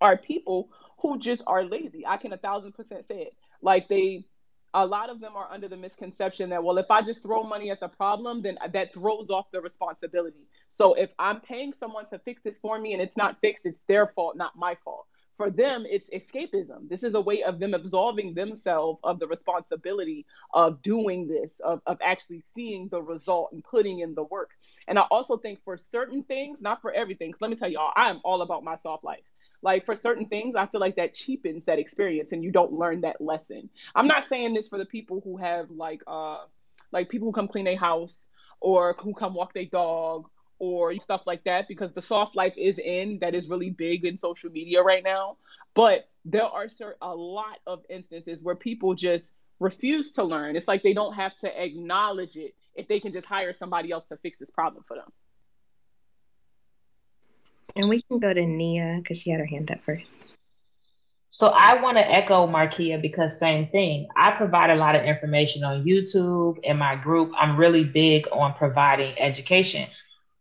are 0.00 0.16
people 0.16 0.70
who 0.98 1.18
just 1.18 1.42
are 1.48 1.64
lazy. 1.64 2.06
I 2.06 2.16
can 2.16 2.32
a 2.32 2.36
thousand 2.36 2.72
percent 2.74 3.06
say 3.08 3.22
it. 3.22 3.34
Like 3.60 3.88
they, 3.88 4.24
a 4.72 4.86
lot 4.86 5.10
of 5.10 5.20
them 5.20 5.34
are 5.34 5.50
under 5.50 5.66
the 5.66 5.76
misconception 5.76 6.50
that, 6.50 6.62
well, 6.62 6.78
if 6.78 6.90
I 6.90 7.02
just 7.02 7.22
throw 7.22 7.42
money 7.42 7.70
at 7.72 7.80
the 7.80 7.88
problem, 7.88 8.42
then 8.42 8.56
that 8.72 8.94
throws 8.94 9.30
off 9.30 9.46
the 9.52 9.60
responsibility. 9.60 10.46
So 10.68 10.94
if 10.94 11.10
I'm 11.18 11.40
paying 11.40 11.72
someone 11.80 12.08
to 12.10 12.20
fix 12.20 12.40
this 12.44 12.56
for 12.62 12.78
me 12.78 12.92
and 12.92 13.02
it's 13.02 13.16
not 13.16 13.38
fixed, 13.40 13.66
it's 13.66 13.80
their 13.88 14.12
fault, 14.14 14.36
not 14.36 14.54
my 14.54 14.76
fault. 14.84 15.06
For 15.36 15.50
them, 15.50 15.84
it's 15.88 16.08
escapism. 16.08 16.88
This 16.88 17.02
is 17.02 17.14
a 17.14 17.20
way 17.20 17.42
of 17.42 17.58
them 17.58 17.74
absolving 17.74 18.34
themselves 18.34 19.00
of 19.04 19.18
the 19.18 19.26
responsibility 19.26 20.24
of 20.54 20.82
doing 20.82 21.28
this, 21.28 21.50
of, 21.62 21.82
of 21.86 21.98
actually 22.02 22.42
seeing 22.54 22.88
the 22.88 23.02
result 23.02 23.50
and 23.52 23.62
putting 23.62 24.00
in 24.00 24.14
the 24.14 24.24
work. 24.24 24.50
And 24.88 24.98
I 24.98 25.02
also 25.10 25.36
think 25.36 25.62
for 25.64 25.78
certain 25.90 26.22
things, 26.22 26.58
not 26.60 26.80
for 26.80 26.92
everything, 26.92 27.34
let 27.40 27.50
me 27.50 27.56
tell 27.56 27.68
y'all, 27.68 27.92
I 27.94 28.08
am 28.08 28.20
all 28.24 28.40
about 28.42 28.64
my 28.64 28.76
soft 28.82 29.04
life. 29.04 29.24
Like 29.62 29.84
for 29.84 29.96
certain 29.96 30.26
things, 30.26 30.54
I 30.56 30.66
feel 30.66 30.80
like 30.80 30.96
that 30.96 31.14
cheapens 31.14 31.64
that 31.66 31.78
experience 31.78 32.30
and 32.32 32.42
you 32.42 32.50
don't 32.50 32.72
learn 32.72 33.02
that 33.02 33.20
lesson. 33.20 33.68
I'm 33.94 34.06
not 34.06 34.28
saying 34.28 34.54
this 34.54 34.68
for 34.68 34.78
the 34.78 34.84
people 34.84 35.20
who 35.24 35.38
have 35.38 35.70
like 35.70 36.02
uh 36.06 36.44
like 36.92 37.08
people 37.08 37.28
who 37.28 37.32
come 37.32 37.48
clean 37.48 37.64
their 37.64 37.76
house 37.76 38.14
or 38.60 38.94
who 39.00 39.12
come 39.12 39.34
walk 39.34 39.54
their 39.54 39.64
dog 39.64 40.28
or 40.58 40.94
stuff 40.96 41.22
like 41.26 41.44
that 41.44 41.68
because 41.68 41.92
the 41.94 42.02
soft 42.02 42.34
life 42.36 42.54
is 42.56 42.78
in 42.78 43.18
that 43.20 43.34
is 43.34 43.48
really 43.48 43.70
big 43.70 44.04
in 44.04 44.18
social 44.18 44.50
media 44.50 44.82
right 44.82 45.04
now. 45.04 45.36
But 45.74 46.08
there 46.24 46.44
are 46.44 46.66
a 47.02 47.14
lot 47.14 47.58
of 47.66 47.80
instances 47.90 48.38
where 48.42 48.54
people 48.54 48.94
just 48.94 49.26
refuse 49.60 50.12
to 50.12 50.24
learn. 50.24 50.56
It's 50.56 50.68
like 50.68 50.82
they 50.82 50.94
don't 50.94 51.14
have 51.14 51.32
to 51.42 51.62
acknowledge 51.62 52.36
it 52.36 52.54
if 52.74 52.88
they 52.88 53.00
can 53.00 53.12
just 53.12 53.26
hire 53.26 53.54
somebody 53.58 53.90
else 53.92 54.04
to 54.10 54.16
fix 54.18 54.38
this 54.38 54.50
problem 54.50 54.84
for 54.86 54.96
them. 54.96 55.12
And 57.76 57.88
we 57.88 58.02
can 58.02 58.18
go 58.18 58.32
to 58.32 58.46
Nia 58.46 59.00
because 59.02 59.18
she 59.18 59.30
had 59.30 59.40
her 59.40 59.46
hand 59.46 59.70
up 59.70 59.84
first. 59.84 60.24
So 61.30 61.48
I 61.48 61.82
want 61.82 61.98
to 61.98 62.10
echo 62.10 62.46
Markia 62.46 63.00
because 63.02 63.38
same 63.38 63.68
thing. 63.68 64.08
I 64.16 64.30
provide 64.30 64.70
a 64.70 64.74
lot 64.74 64.96
of 64.96 65.02
information 65.02 65.64
on 65.64 65.84
YouTube 65.84 66.58
in 66.62 66.78
my 66.78 66.96
group. 66.96 67.32
I'm 67.36 67.58
really 67.58 67.84
big 67.84 68.26
on 68.32 68.54
providing 68.54 69.18
education. 69.18 69.86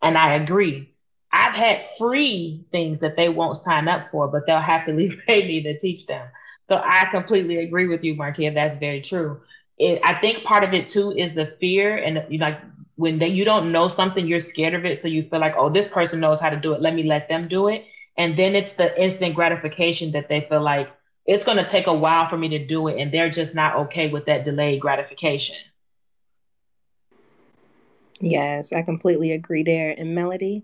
And 0.05 0.17
I 0.17 0.35
agree. 0.35 0.93
I've 1.33 1.55
had 1.55 1.81
free 1.99 2.65
things 2.71 2.99
that 3.01 3.17
they 3.17 3.29
won't 3.29 3.57
sign 3.57 3.89
up 3.89 4.11
for, 4.11 4.29
but 4.29 4.47
they'll 4.47 4.61
happily 4.61 5.09
pay 5.27 5.47
me 5.47 5.63
to 5.63 5.77
teach 5.77 6.07
them. 6.07 6.27
So 6.69 6.81
I 6.83 7.07
completely 7.11 7.57
agree 7.59 7.87
with 7.87 8.03
you, 8.05 8.15
Markia. 8.15 8.53
That's 8.53 8.77
very 8.77 9.01
true. 9.01 9.41
It, 9.77 10.01
I 10.03 10.15
think 10.15 10.43
part 10.45 10.63
of 10.63 10.73
it 10.73 10.87
too 10.87 11.11
is 11.11 11.33
the 11.33 11.57
fear 11.59 11.97
and 11.97 12.25
you 12.31 12.39
like 12.39 12.61
when 12.95 13.19
they, 13.19 13.27
you 13.29 13.45
don't 13.45 13.71
know 13.73 13.89
something, 13.89 14.27
you're 14.27 14.39
scared 14.39 14.73
of 14.75 14.85
it. 14.85 15.01
So 15.01 15.09
you 15.09 15.27
feel 15.29 15.41
like, 15.41 15.55
oh, 15.57 15.69
this 15.69 15.87
person 15.87 16.21
knows 16.21 16.39
how 16.39 16.49
to 16.49 16.57
do 16.57 16.73
it. 16.73 16.81
Let 16.81 16.95
me 16.95 17.03
let 17.03 17.27
them 17.27 17.47
do 17.49 17.67
it. 17.67 17.85
And 18.17 18.39
then 18.39 18.55
it's 18.55 18.73
the 18.73 19.01
instant 19.01 19.35
gratification 19.35 20.11
that 20.13 20.29
they 20.29 20.41
feel 20.49 20.61
like 20.61 20.89
it's 21.25 21.43
going 21.43 21.57
to 21.57 21.67
take 21.67 21.87
a 21.87 21.93
while 21.93 22.29
for 22.29 22.37
me 22.37 22.49
to 22.49 22.65
do 22.65 22.87
it. 22.89 23.01
And 23.01 23.13
they're 23.13 23.29
just 23.29 23.55
not 23.55 23.75
okay 23.87 24.09
with 24.09 24.25
that 24.27 24.45
delayed 24.45 24.81
gratification. 24.81 25.57
Yes, 28.21 28.73
I 28.73 28.81
completely 28.81 29.31
agree 29.31 29.63
there. 29.63 29.93
And 29.97 30.15
Melody? 30.15 30.63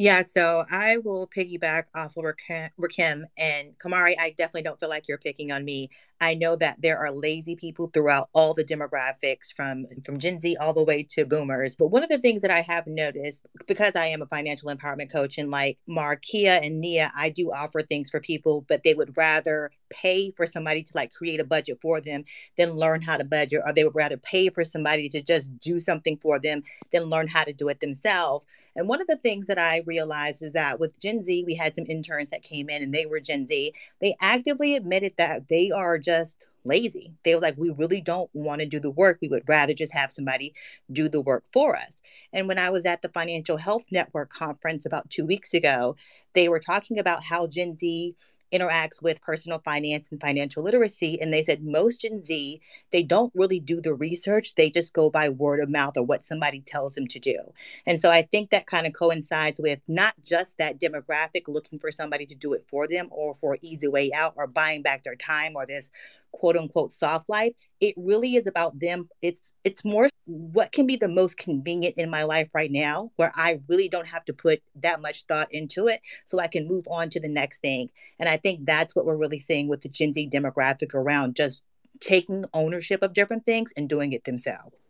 Yeah, 0.00 0.22
so 0.22 0.64
I 0.70 0.98
will 0.98 1.26
piggyback 1.26 1.86
off 1.92 2.16
of 2.16 2.24
Rahkim 2.24 3.24
and 3.36 3.76
Camari. 3.78 4.14
I 4.16 4.30
definitely 4.30 4.62
don't 4.62 4.78
feel 4.78 4.88
like 4.88 5.08
you're 5.08 5.18
picking 5.18 5.50
on 5.50 5.64
me. 5.64 5.90
I 6.20 6.34
know 6.34 6.54
that 6.54 6.80
there 6.80 6.98
are 6.98 7.10
lazy 7.10 7.56
people 7.56 7.88
throughout 7.88 8.28
all 8.32 8.54
the 8.54 8.64
demographics 8.64 9.52
from 9.54 9.86
from 10.04 10.20
Gen 10.20 10.40
Z 10.40 10.56
all 10.60 10.72
the 10.72 10.84
way 10.84 11.02
to 11.10 11.24
boomers. 11.24 11.74
But 11.74 11.88
one 11.88 12.04
of 12.04 12.10
the 12.10 12.18
things 12.18 12.42
that 12.42 12.50
I 12.52 12.60
have 12.60 12.86
noticed 12.86 13.44
because 13.66 13.96
I 13.96 14.06
am 14.06 14.22
a 14.22 14.26
financial 14.26 14.72
empowerment 14.72 15.10
coach 15.10 15.36
and 15.36 15.50
like 15.50 15.78
Markia 15.88 16.64
and 16.64 16.80
Nia, 16.80 17.10
I 17.16 17.30
do 17.30 17.50
offer 17.50 17.82
things 17.82 18.08
for 18.08 18.20
people, 18.20 18.64
but 18.68 18.84
they 18.84 18.94
would 18.94 19.16
rather 19.16 19.72
pay 19.90 20.30
for 20.32 20.46
somebody 20.46 20.82
to 20.82 20.92
like 20.94 21.12
create 21.12 21.40
a 21.40 21.44
budget 21.44 21.78
for 21.80 22.00
them 22.00 22.24
than 22.56 22.72
learn 22.72 23.02
how 23.02 23.16
to 23.16 23.24
budget 23.24 23.62
or 23.64 23.72
they 23.72 23.84
would 23.84 23.94
rather 23.94 24.16
pay 24.16 24.48
for 24.48 24.64
somebody 24.64 25.08
to 25.08 25.22
just 25.22 25.56
do 25.60 25.78
something 25.78 26.16
for 26.16 26.38
them 26.38 26.62
than 26.92 27.04
learn 27.04 27.26
how 27.26 27.44
to 27.44 27.52
do 27.52 27.68
it 27.68 27.80
themselves. 27.80 28.46
And 28.76 28.88
one 28.88 29.00
of 29.00 29.06
the 29.06 29.16
things 29.16 29.46
that 29.46 29.58
I 29.58 29.82
realized 29.86 30.42
is 30.42 30.52
that 30.52 30.78
with 30.78 30.98
Gen 31.00 31.24
Z, 31.24 31.44
we 31.44 31.54
had 31.54 31.74
some 31.74 31.86
interns 31.88 32.28
that 32.28 32.42
came 32.42 32.70
in 32.70 32.82
and 32.82 32.94
they 32.94 33.06
were 33.06 33.20
Gen 33.20 33.46
Z. 33.46 33.72
They 34.00 34.14
actively 34.20 34.76
admitted 34.76 35.14
that 35.16 35.48
they 35.48 35.70
are 35.70 35.98
just 35.98 36.46
lazy. 36.64 37.12
They 37.24 37.34
were 37.34 37.40
like, 37.40 37.56
we 37.56 37.70
really 37.70 38.00
don't 38.00 38.30
want 38.34 38.60
to 38.60 38.66
do 38.66 38.78
the 38.78 38.90
work. 38.90 39.18
We 39.20 39.28
would 39.28 39.48
rather 39.48 39.74
just 39.74 39.92
have 39.94 40.10
somebody 40.10 40.54
do 40.92 41.08
the 41.08 41.20
work 41.20 41.44
for 41.52 41.76
us. 41.76 42.00
And 42.32 42.46
when 42.46 42.58
I 42.58 42.70
was 42.70 42.86
at 42.86 43.02
the 43.02 43.08
Financial 43.08 43.56
Health 43.56 43.86
Network 43.90 44.30
conference 44.30 44.86
about 44.86 45.10
two 45.10 45.26
weeks 45.26 45.54
ago, 45.54 45.96
they 46.34 46.48
were 46.48 46.60
talking 46.60 46.98
about 46.98 47.24
how 47.24 47.46
Gen 47.46 47.76
Z 47.76 48.14
interacts 48.52 49.02
with 49.02 49.20
personal 49.20 49.58
finance 49.58 50.10
and 50.10 50.20
financial 50.20 50.62
literacy. 50.62 51.20
And 51.20 51.32
they 51.32 51.42
said 51.42 51.62
most 51.62 52.02
Gen 52.02 52.22
Z, 52.22 52.60
they 52.92 53.02
don't 53.02 53.32
really 53.34 53.60
do 53.60 53.80
the 53.80 53.94
research. 53.94 54.54
They 54.54 54.70
just 54.70 54.94
go 54.94 55.10
by 55.10 55.28
word 55.28 55.60
of 55.60 55.68
mouth 55.68 55.96
or 55.96 56.04
what 56.04 56.24
somebody 56.24 56.60
tells 56.60 56.94
them 56.94 57.06
to 57.08 57.18
do. 57.18 57.38
And 57.86 58.00
so 58.00 58.10
I 58.10 58.22
think 58.22 58.50
that 58.50 58.66
kind 58.66 58.86
of 58.86 58.92
coincides 58.92 59.60
with 59.60 59.80
not 59.88 60.14
just 60.24 60.58
that 60.58 60.80
demographic 60.80 61.48
looking 61.48 61.78
for 61.78 61.92
somebody 61.92 62.26
to 62.26 62.34
do 62.34 62.52
it 62.52 62.64
for 62.68 62.86
them 62.86 63.08
or 63.10 63.34
for 63.34 63.58
easy 63.62 63.88
way 63.88 64.12
out 64.12 64.34
or 64.36 64.46
buying 64.46 64.82
back 64.82 65.02
their 65.02 65.16
time 65.16 65.52
or 65.54 65.66
this 65.66 65.90
quote 66.32 66.56
unquote 66.56 66.92
soft 66.92 67.28
life 67.28 67.54
it 67.80 67.94
really 67.96 68.36
is 68.36 68.46
about 68.46 68.78
them 68.78 69.08
it's 69.22 69.50
it's 69.64 69.84
more 69.84 70.08
what 70.28 70.72
can 70.72 70.86
be 70.86 70.96
the 70.96 71.08
most 71.08 71.38
convenient 71.38 71.96
in 71.96 72.10
my 72.10 72.22
life 72.22 72.50
right 72.54 72.70
now 72.70 73.10
where 73.16 73.32
i 73.34 73.60
really 73.68 73.88
don't 73.88 74.08
have 74.08 74.24
to 74.24 74.32
put 74.32 74.62
that 74.76 75.00
much 75.00 75.24
thought 75.24 75.48
into 75.50 75.86
it 75.86 76.00
so 76.26 76.38
i 76.38 76.46
can 76.46 76.66
move 76.66 76.84
on 76.90 77.08
to 77.08 77.18
the 77.18 77.28
next 77.28 77.62
thing 77.62 77.88
and 78.20 78.28
i 78.28 78.36
think 78.36 78.66
that's 78.66 78.94
what 78.94 79.06
we're 79.06 79.16
really 79.16 79.38
seeing 79.38 79.68
with 79.68 79.80
the 79.80 79.88
gen 79.88 80.12
z 80.12 80.28
demographic 80.30 80.94
around 80.94 81.34
just 81.34 81.64
taking 82.00 82.44
ownership 82.54 83.02
of 83.02 83.12
different 83.12 83.44
things 83.46 83.72
and 83.76 83.88
doing 83.88 84.12
it 84.12 84.24
themselves. 84.24 84.80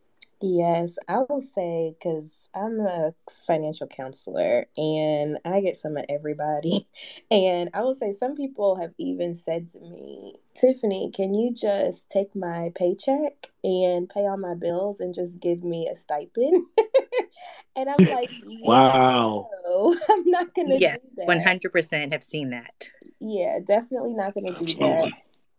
Yes, 0.41 0.97
I 1.07 1.19
will 1.27 1.41
say 1.41 1.95
because 1.97 2.31
I'm 2.55 2.79
a 2.79 3.13
financial 3.47 3.87
counselor 3.87 4.67
and 4.77 5.37
I 5.45 5.61
get 5.61 5.77
some 5.77 5.97
of 5.97 6.05
everybody. 6.09 6.87
And 7.31 7.69
I 7.75 7.81
will 7.81 7.93
say 7.93 8.11
some 8.11 8.35
people 8.35 8.75
have 8.77 8.91
even 8.97 9.35
said 9.35 9.69
to 9.71 9.79
me, 9.79 10.35
Tiffany, 10.55 11.11
can 11.11 11.33
you 11.35 11.53
just 11.53 12.09
take 12.09 12.35
my 12.35 12.71
paycheck 12.75 13.51
and 13.63 14.09
pay 14.09 14.21
all 14.27 14.37
my 14.37 14.55
bills 14.55 14.99
and 14.99 15.13
just 15.13 15.39
give 15.39 15.63
me 15.63 15.87
a 15.91 15.95
stipend? 15.95 16.65
and 17.75 17.89
I'm 17.89 18.05
like, 18.05 18.31
wow. 18.45 19.49
No, 19.63 19.95
I'm 20.09 20.29
not 20.29 20.55
going 20.55 20.69
to 20.69 20.79
Yeah, 20.79 20.95
do 20.95 21.01
that. 21.17 21.27
100% 21.27 22.11
have 22.13 22.23
seen 22.23 22.49
that. 22.49 22.89
Yeah, 23.19 23.59
definitely 23.63 24.13
not 24.13 24.33
going 24.33 24.53
to 24.53 24.65
do 24.65 24.73
that. 24.79 25.11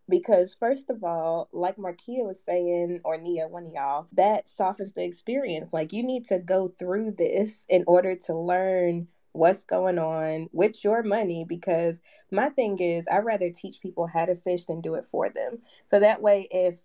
Because 0.09 0.55
first 0.59 0.89
of 0.89 1.03
all, 1.03 1.49
like 1.51 1.77
Markia 1.77 2.25
was 2.25 2.43
saying, 2.43 3.01
or 3.03 3.17
Nia, 3.17 3.47
one 3.47 3.65
of 3.65 3.73
y'all, 3.73 4.07
that 4.13 4.47
softens 4.47 4.93
the 4.93 5.03
experience. 5.03 5.73
Like 5.73 5.93
you 5.93 6.03
need 6.03 6.25
to 6.27 6.39
go 6.39 6.67
through 6.67 7.11
this 7.11 7.65
in 7.69 7.83
order 7.87 8.15
to 8.27 8.33
learn 8.33 9.07
what's 9.33 9.63
going 9.63 9.97
on 9.97 10.49
with 10.51 10.83
your 10.83 11.03
money. 11.03 11.45
Because 11.47 12.01
my 12.31 12.49
thing 12.49 12.79
is, 12.79 13.05
I 13.09 13.19
rather 13.19 13.49
teach 13.49 13.79
people 13.81 14.07
how 14.07 14.25
to 14.25 14.35
fish 14.35 14.65
than 14.65 14.81
do 14.81 14.95
it 14.95 15.05
for 15.09 15.29
them. 15.29 15.59
So 15.87 15.99
that 15.99 16.21
way, 16.21 16.47
if 16.51 16.79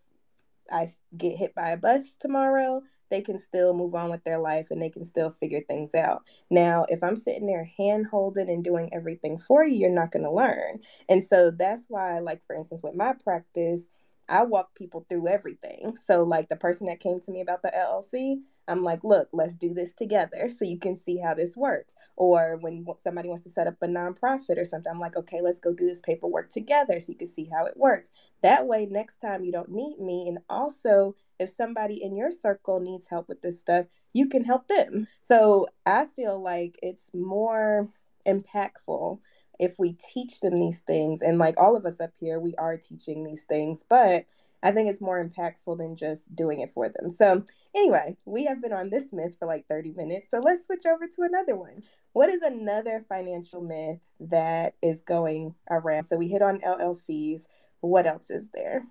I 0.72 0.88
get 1.16 1.36
hit 1.36 1.54
by 1.54 1.70
a 1.70 1.76
bus 1.76 2.14
tomorrow, 2.20 2.82
they 3.10 3.20
can 3.20 3.38
still 3.38 3.74
move 3.74 3.94
on 3.94 4.10
with 4.10 4.24
their 4.24 4.38
life 4.38 4.68
and 4.70 4.80
they 4.82 4.90
can 4.90 5.04
still 5.04 5.30
figure 5.30 5.60
things 5.60 5.94
out. 5.94 6.26
Now, 6.50 6.86
if 6.88 7.02
I'm 7.02 7.16
sitting 7.16 7.46
there 7.46 7.70
hand 7.76 8.06
holding 8.06 8.50
and 8.50 8.64
doing 8.64 8.90
everything 8.92 9.38
for 9.38 9.64
you, 9.64 9.78
you're 9.78 9.90
not 9.90 10.10
going 10.10 10.24
to 10.24 10.30
learn. 10.30 10.80
And 11.08 11.22
so 11.22 11.50
that's 11.50 11.84
why, 11.88 12.18
like, 12.18 12.42
for 12.46 12.56
instance, 12.56 12.82
with 12.82 12.94
my 12.94 13.12
practice, 13.22 13.88
I 14.28 14.42
walk 14.42 14.74
people 14.74 15.06
through 15.08 15.28
everything. 15.28 15.96
So, 16.04 16.24
like, 16.24 16.48
the 16.48 16.56
person 16.56 16.86
that 16.86 17.00
came 17.00 17.20
to 17.20 17.30
me 17.30 17.40
about 17.40 17.62
the 17.62 17.70
LLC, 17.70 18.38
I'm 18.68 18.82
like, 18.82 19.04
look, 19.04 19.28
let's 19.32 19.56
do 19.56 19.72
this 19.72 19.94
together 19.94 20.48
so 20.48 20.64
you 20.64 20.78
can 20.78 20.96
see 20.96 21.18
how 21.18 21.34
this 21.34 21.56
works. 21.56 21.94
Or 22.16 22.58
when 22.60 22.84
somebody 22.98 23.28
wants 23.28 23.44
to 23.44 23.50
set 23.50 23.66
up 23.66 23.76
a 23.82 23.86
nonprofit 23.86 24.58
or 24.58 24.64
something, 24.64 24.90
I'm 24.90 25.00
like, 25.00 25.16
okay, 25.16 25.40
let's 25.40 25.60
go 25.60 25.72
do 25.72 25.86
this 25.86 26.00
paperwork 26.00 26.50
together 26.50 27.00
so 27.00 27.12
you 27.12 27.18
can 27.18 27.28
see 27.28 27.48
how 27.52 27.66
it 27.66 27.76
works. 27.76 28.10
That 28.42 28.66
way, 28.66 28.86
next 28.86 29.16
time 29.16 29.44
you 29.44 29.52
don't 29.52 29.70
need 29.70 29.98
me. 30.00 30.28
And 30.28 30.38
also, 30.48 31.14
if 31.38 31.50
somebody 31.50 32.02
in 32.02 32.16
your 32.16 32.30
circle 32.30 32.80
needs 32.80 33.08
help 33.08 33.28
with 33.28 33.42
this 33.42 33.60
stuff, 33.60 33.86
you 34.12 34.28
can 34.28 34.44
help 34.44 34.68
them. 34.68 35.06
So 35.22 35.68
I 35.84 36.06
feel 36.06 36.42
like 36.42 36.78
it's 36.82 37.10
more 37.14 37.90
impactful 38.26 39.20
if 39.58 39.78
we 39.78 39.92
teach 39.92 40.40
them 40.40 40.58
these 40.58 40.80
things. 40.80 41.22
And 41.22 41.38
like 41.38 41.58
all 41.58 41.76
of 41.76 41.86
us 41.86 42.00
up 42.00 42.12
here, 42.18 42.40
we 42.40 42.54
are 42.56 42.76
teaching 42.76 43.24
these 43.24 43.44
things, 43.44 43.84
but 43.88 44.26
I 44.66 44.72
think 44.72 44.88
it's 44.88 45.00
more 45.00 45.24
impactful 45.24 45.78
than 45.78 45.94
just 45.94 46.34
doing 46.34 46.58
it 46.58 46.72
for 46.72 46.88
them. 46.88 47.08
So, 47.08 47.44
anyway, 47.72 48.16
we 48.24 48.46
have 48.46 48.60
been 48.60 48.72
on 48.72 48.90
this 48.90 49.12
myth 49.12 49.36
for 49.38 49.46
like 49.46 49.64
30 49.68 49.92
minutes. 49.92 50.26
So, 50.28 50.40
let's 50.40 50.66
switch 50.66 50.84
over 50.86 51.06
to 51.06 51.22
another 51.22 51.56
one. 51.56 51.84
What 52.14 52.30
is 52.30 52.42
another 52.42 53.04
financial 53.08 53.60
myth 53.60 54.00
that 54.18 54.74
is 54.82 55.00
going 55.02 55.54
around? 55.70 56.02
So, 56.02 56.16
we 56.16 56.26
hit 56.26 56.42
on 56.42 56.58
LLCs. 56.58 57.46
What 57.78 58.08
else 58.08 58.28
is 58.28 58.50
there? 58.52 58.82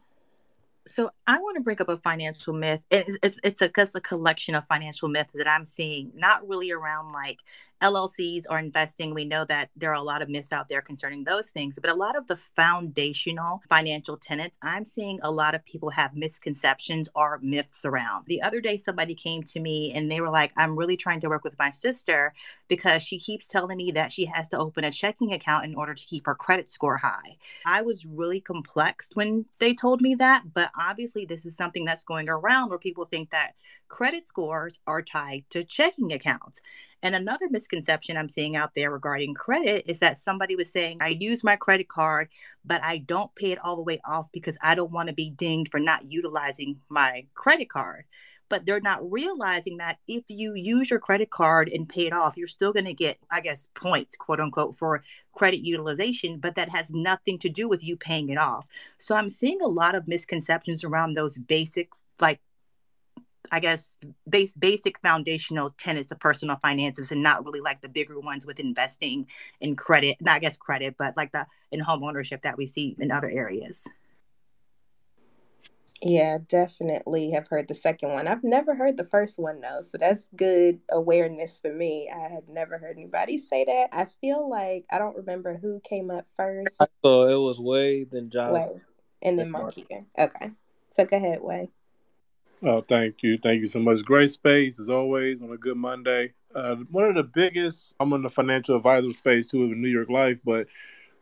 So 0.87 1.09
I 1.25 1.39
want 1.39 1.57
to 1.57 1.63
bring 1.63 1.81
up 1.81 1.89
a 1.89 1.97
financial 1.97 2.53
myth. 2.53 2.85
It's 2.91 3.17
it's, 3.23 3.39
it's 3.43 3.61
a, 3.61 3.71
it's 3.75 3.95
a 3.95 4.01
collection 4.01 4.53
of 4.53 4.65
financial 4.67 5.09
myths 5.09 5.31
that 5.33 5.49
I'm 5.49 5.65
seeing, 5.65 6.11
not 6.15 6.47
really 6.47 6.71
around 6.71 7.11
like 7.11 7.39
LLCs 7.81 8.43
or 8.49 8.57
investing. 8.59 9.13
We 9.13 9.25
know 9.25 9.45
that 9.45 9.69
there 9.75 9.91
are 9.91 9.95
a 9.95 10.01
lot 10.01 10.21
of 10.21 10.29
myths 10.29 10.53
out 10.53 10.69
there 10.69 10.81
concerning 10.81 11.23
those 11.23 11.49
things, 11.49 11.77
but 11.81 11.89
a 11.89 11.95
lot 11.95 12.15
of 12.17 12.27
the 12.27 12.35
foundational 12.35 13.61
financial 13.69 14.17
tenets, 14.17 14.57
I'm 14.61 14.85
seeing 14.85 15.19
a 15.21 15.31
lot 15.31 15.55
of 15.55 15.65
people 15.65 15.89
have 15.89 16.15
misconceptions 16.15 17.09
or 17.15 17.39
myths 17.41 17.83
around. 17.83 18.25
The 18.27 18.41
other 18.41 18.61
day, 18.61 18.77
somebody 18.77 19.15
came 19.15 19.43
to 19.43 19.59
me 19.59 19.91
and 19.93 20.11
they 20.11 20.21
were 20.21 20.29
like, 20.29 20.51
I'm 20.57 20.77
really 20.77 20.97
trying 20.97 21.19
to 21.21 21.29
work 21.29 21.43
with 21.43 21.57
my 21.59 21.69
sister 21.69 22.33
because 22.67 23.03
she 23.03 23.19
keeps 23.19 23.45
telling 23.45 23.77
me 23.77 23.91
that 23.91 24.11
she 24.11 24.25
has 24.25 24.47
to 24.49 24.57
open 24.57 24.83
a 24.83 24.91
checking 24.91 25.33
account 25.33 25.65
in 25.65 25.75
order 25.75 25.93
to 25.93 26.05
keep 26.05 26.25
her 26.25 26.35
credit 26.35 26.71
score 26.71 26.97
high. 26.97 27.37
I 27.65 27.81
was 27.81 28.05
really 28.05 28.39
complexed 28.39 29.15
when 29.15 29.45
they 29.59 29.73
told 29.73 30.01
me 30.01 30.15
that, 30.15 30.53
but 30.53 30.71
obviously 30.79 31.25
this 31.25 31.45
is 31.45 31.55
something 31.55 31.85
that's 31.85 32.03
going 32.03 32.29
around 32.29 32.69
where 32.69 32.79
people 32.79 33.05
think 33.05 33.31
that 33.31 33.53
credit 33.87 34.27
scores 34.27 34.79
are 34.87 35.01
tied 35.01 35.43
to 35.51 35.63
checking 35.63 36.13
accounts. 36.13 36.61
And 37.01 37.15
another 37.15 37.49
misconception 37.49 38.17
I'm 38.17 38.29
seeing 38.29 38.55
out 38.55 38.73
there 38.75 38.91
regarding 38.91 39.33
credit 39.33 39.87
is 39.87 39.99
that 39.99 40.19
somebody 40.19 40.55
was 40.55 40.71
saying, 40.71 40.97
I 41.01 41.09
use 41.09 41.43
my 41.43 41.55
credit 41.55 41.87
card, 41.87 42.29
but 42.63 42.83
I 42.83 42.97
don't 42.97 43.33
pay 43.35 43.51
it 43.51 43.63
all 43.63 43.75
the 43.75 43.83
way 43.83 43.99
off 44.05 44.27
because 44.31 44.57
I 44.61 44.75
don't 44.75 44.91
want 44.91 45.09
to 45.09 45.15
be 45.15 45.29
dinged 45.29 45.71
for 45.71 45.79
not 45.79 46.11
utilizing 46.11 46.79
my 46.89 47.25
credit 47.33 47.69
card. 47.69 48.05
But 48.47 48.65
they're 48.65 48.79
not 48.79 49.11
realizing 49.11 49.77
that 49.77 49.97
if 50.07 50.23
you 50.27 50.53
use 50.53 50.89
your 50.89 50.99
credit 50.99 51.31
card 51.31 51.69
and 51.69 51.89
pay 51.89 52.05
it 52.05 52.13
off, 52.13 52.37
you're 52.37 52.47
still 52.47 52.71
going 52.71 52.85
to 52.85 52.93
get, 52.93 53.17
I 53.31 53.41
guess, 53.41 53.67
points, 53.73 54.15
quote 54.15 54.39
unquote, 54.39 54.75
for 54.77 55.01
credit 55.33 55.61
utilization, 55.65 56.37
but 56.37 56.55
that 56.55 56.69
has 56.69 56.91
nothing 56.91 57.39
to 57.39 57.49
do 57.49 57.67
with 57.67 57.83
you 57.83 57.97
paying 57.97 58.29
it 58.29 58.37
off. 58.37 58.67
So 58.97 59.15
I'm 59.15 59.29
seeing 59.29 59.61
a 59.61 59.67
lot 59.67 59.95
of 59.95 60.07
misconceptions 60.07 60.83
around 60.83 61.13
those 61.13 61.37
basic, 61.37 61.89
like, 62.19 62.39
I 63.51 63.59
guess 63.59 63.97
base 64.27 64.53
basic 64.53 64.99
foundational 64.99 65.69
tenets 65.77 66.11
of 66.11 66.19
personal 66.19 66.57
finances 66.61 67.11
and 67.11 67.21
not 67.21 67.45
really 67.45 67.61
like 67.61 67.81
the 67.81 67.89
bigger 67.89 68.19
ones 68.19 68.45
with 68.45 68.59
investing 68.59 69.27
in 69.61 69.75
credit, 69.75 70.17
not 70.19 70.37
I 70.37 70.39
guess 70.39 70.57
credit, 70.57 70.95
but 70.97 71.15
like 71.15 71.31
the 71.31 71.45
in 71.71 71.79
home 71.79 72.03
ownership 72.03 72.41
that 72.41 72.57
we 72.57 72.65
see 72.65 72.95
in 72.99 73.11
other 73.11 73.29
areas. 73.29 73.87
Yeah, 76.07 76.37
definitely 76.47 77.31
have 77.31 77.47
heard 77.47 77.67
the 77.67 77.73
second 77.73 78.11
one. 78.11 78.27
I've 78.27 78.43
never 78.43 78.75
heard 78.75 78.95
the 78.95 79.05
first 79.05 79.39
one 79.39 79.59
though, 79.59 79.81
so 79.81 79.97
that's 79.97 80.29
good 80.35 80.79
awareness 80.91 81.57
for 81.57 81.73
me. 81.73 82.11
I 82.15 82.29
had 82.31 82.47
never 82.47 82.77
heard 82.77 82.95
anybody 82.95 83.39
say 83.39 83.65
that. 83.65 83.87
I 83.91 84.05
feel 84.21 84.47
like 84.47 84.85
I 84.91 84.99
don't 84.99 85.15
remember 85.15 85.57
who 85.57 85.79
came 85.79 86.11
up 86.11 86.27
first. 86.37 86.77
So 87.03 87.23
it 87.23 87.43
was 87.43 87.59
Wade, 87.59 88.09
then 88.11 88.29
John, 88.29 88.53
Way, 88.53 88.67
and 89.23 89.39
then 89.39 89.45
then 89.45 89.49
Mark. 89.49 89.73
Markia. 89.73 90.05
Okay, 90.15 90.51
so 90.91 91.05
go 91.05 91.17
ahead, 91.17 91.41
Way. 91.41 91.71
Oh, 92.61 92.81
thank 92.81 93.23
you. 93.23 93.39
Thank 93.39 93.61
you 93.61 93.67
so 93.67 93.79
much. 93.79 94.05
Great 94.05 94.29
space 94.29 94.79
as 94.79 94.91
always 94.91 95.41
on 95.41 95.51
a 95.51 95.57
good 95.57 95.77
Monday. 95.77 96.33
Uh, 96.53 96.75
one 96.91 97.05
of 97.05 97.15
the 97.15 97.23
biggest, 97.23 97.95
I'm 97.99 98.13
in 98.13 98.21
the 98.21 98.29
financial 98.29 98.75
advisor 98.75 99.11
space 99.11 99.49
too 99.49 99.63
in 99.63 99.81
New 99.81 99.89
York 99.89 100.11
Life, 100.11 100.39
but 100.45 100.67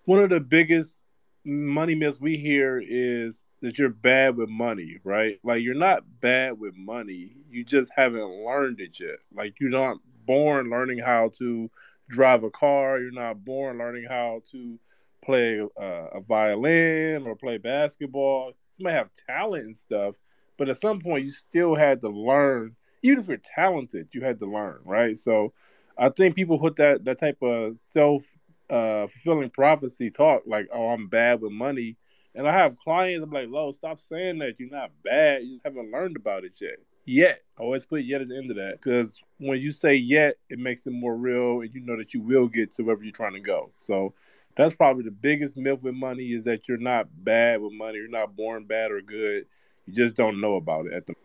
one 0.04 0.20
of 0.20 0.30
the 0.30 0.42
biggest 0.42 1.06
money 1.46 1.96
myths 1.96 2.20
we 2.20 2.38
hear 2.38 2.82
is 2.86 3.46
that 3.62 3.78
you're 3.78 3.90
bad 3.90 4.36
with 4.36 4.50
money, 4.50 5.00
right? 5.04 5.40
Like 5.44 5.64
you're 5.64 5.74
not 5.76 6.04
bad 6.22 6.60
with 6.60 6.76
money. 6.76 7.36
You 7.50 7.64
just 7.64 7.92
haven't 7.96 8.46
learned 8.46 8.80
it 8.80 9.00
yet. 9.00 9.20
Like 9.34 9.60
you're 9.60 9.70
not 9.70 9.98
born 10.26 10.70
learning 10.70 11.00
how 11.00 11.30
to 11.40 11.70
drive 12.08 12.44
a 12.44 12.50
car. 12.50 13.00
You're 13.00 13.12
not 13.12 13.44
born 13.44 13.78
learning 13.78 14.06
how 14.10 14.42
to 14.52 14.80
play 15.24 15.62
uh, 15.62 16.08
a 16.14 16.22
violin 16.22 17.26
or 17.26 17.36
play 17.36 17.58
basketball. 17.58 18.54
You 18.78 18.86
might 18.86 18.94
have 18.94 19.10
talent 19.28 19.66
and 19.66 19.78
stuff, 19.78 20.16
but 20.58 20.70
at 20.70 20.78
some 20.78 21.00
point 21.00 21.26
you 21.26 21.32
still 21.32 21.76
had 21.76 22.02
to 22.02 22.10
learn. 22.10 22.76
Even 23.02 23.20
if 23.20 23.28
you're 23.28 23.38
talented, 23.38 24.10
you 24.14 24.22
had 24.22 24.40
to 24.40 24.46
learn, 24.46 24.80
right? 24.86 25.18
So 25.18 25.54
I 25.98 26.10
think 26.10 26.36
people 26.36 26.58
put 26.58 26.78
that 26.78 27.04
that 27.06 27.20
type 27.20 27.42
of 27.42 27.78
self 27.78 28.24
uh, 28.70 29.08
fulfilling 29.08 29.50
prophecy 29.50 30.10
talk 30.10 30.44
like, 30.46 30.68
"Oh, 30.72 30.90
I'm 30.90 31.08
bad 31.08 31.42
with 31.42 31.52
money," 31.52 31.98
and 32.36 32.48
I 32.48 32.54
have 32.54 32.78
clients. 32.78 33.24
I'm 33.24 33.32
like, 33.32 33.50
"Lo, 33.50 33.72
stop 33.72 34.00
saying 34.00 34.40
that. 34.40 34.60
You're 34.60 34.70
not 34.70 34.92
bad. 35.04 35.44
You 35.44 35.56
just 35.56 35.66
haven't 35.66 35.92
learned 35.92 36.16
about 36.16 36.44
it 36.44 36.54
yet." 36.60 36.78
Yet, 37.06 37.42
I 37.60 37.64
always 37.64 37.86
put 37.86 38.04
yet 38.04 38.22
at 38.22 38.30
the 38.30 38.38
end 38.38 38.50
of 38.50 38.56
that 38.58 38.80
because 38.82 39.22
when 39.38 39.60
you 39.60 39.74
say 39.74 39.96
yet, 39.96 40.36
it 40.50 40.58
makes 40.58 40.88
it 40.88 40.94
more 40.94 41.16
real, 41.16 41.62
and 41.62 41.74
you 41.74 41.82
know 41.82 41.98
that 41.98 42.14
you 42.14 42.22
will 42.22 42.48
get 42.48 42.72
to 42.74 42.84
wherever 42.84 43.04
you're 43.04 43.12
trying 43.12 43.34
to 43.34 43.42
go. 43.42 43.72
So 43.78 44.14
that's 44.56 44.76
probably 44.76 45.04
the 45.04 45.12
biggest 45.12 45.58
myth 45.58 45.84
with 45.84 45.96
money 45.96 46.32
is 46.32 46.46
that 46.46 46.68
you're 46.68 46.78
not 46.78 47.08
bad 47.24 47.62
with 47.62 47.74
money. 47.74 47.98
You're 47.98 48.08
not 48.08 48.36
born 48.36 48.66
bad 48.66 48.92
or 48.92 49.02
good. 49.02 49.46
You 49.86 49.94
just 49.94 50.16
don't 50.16 50.40
know 50.40 50.56
about 50.56 50.86
it 50.86 50.94
at 50.94 51.08
the 51.08 51.16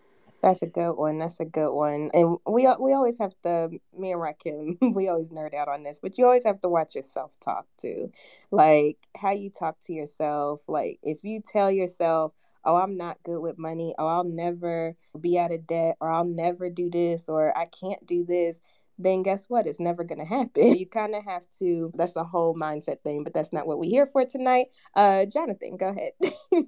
That's 0.43 0.63
a 0.63 0.67
good 0.67 0.93
one. 0.95 1.19
That's 1.19 1.41
a 1.41 1.45
good 1.45 1.73
one. 1.73 2.11
And 2.15 2.39
we 2.47 2.69
we 2.81 2.93
always 2.93 3.19
have 3.19 3.35
to 3.43 3.71
me 3.97 4.13
and 4.13 4.21
Rahkim, 4.21 4.79
we 4.95 5.09
always 5.09 5.29
nerd 5.29 5.55
out 5.55 5.69
on 5.69 5.83
this, 5.83 5.99
but 6.01 6.17
you 6.17 6.25
always 6.27 6.45
have 6.45 6.61
to 6.61 6.69
watch 6.69 6.95
yourself 6.95 7.33
talk 7.41 7.67
too. 7.81 8.13
Like 8.53 8.99
how 9.17 9.33
you 9.33 9.51
talk 9.51 9.77
to 9.87 9.93
yourself. 9.93 10.61
Like 10.69 11.01
if 11.03 11.25
you 11.25 11.43
tell 11.47 11.71
yourself, 11.73 12.33
"Oh, 12.65 12.77
I'm 12.77 12.97
not 12.97 13.23
good 13.25 13.41
with 13.41 13.59
money. 13.59 13.95
Oh, 13.99 14.07
I'll 14.07 14.25
never 14.25 14.97
be 15.21 15.39
out 15.39 15.53
of 15.53 15.67
debt 15.67 15.97
or 16.01 16.09
I'll 16.11 16.25
never 16.25 16.71
do 16.71 16.89
this 16.91 17.23
or 17.29 17.57
I 17.59 17.67
can't 17.67 18.07
do 18.07 18.25
this." 18.25 18.57
Then 19.01 19.23
guess 19.23 19.45
what? 19.49 19.67
It's 19.69 19.79
never 19.81 20.03
going 20.05 20.19
to 20.19 20.25
happen. 20.25 20.75
You 20.79 20.87
kind 20.87 21.15
of 21.15 21.25
have 21.25 21.43
to 21.61 21.93
that's 21.95 22.13
the 22.13 22.25
whole 22.25 22.55
mindset 22.55 23.01
thing, 23.03 23.25
but 23.25 23.33
that's 23.35 23.53
not 23.53 23.67
what 23.67 23.79
we're 23.79 23.91
here 23.91 24.07
for 24.07 24.25
tonight. 24.25 24.67
Uh 24.95 25.25
Jonathan, 25.27 25.77
go 25.77 25.89
ahead. 25.89 26.13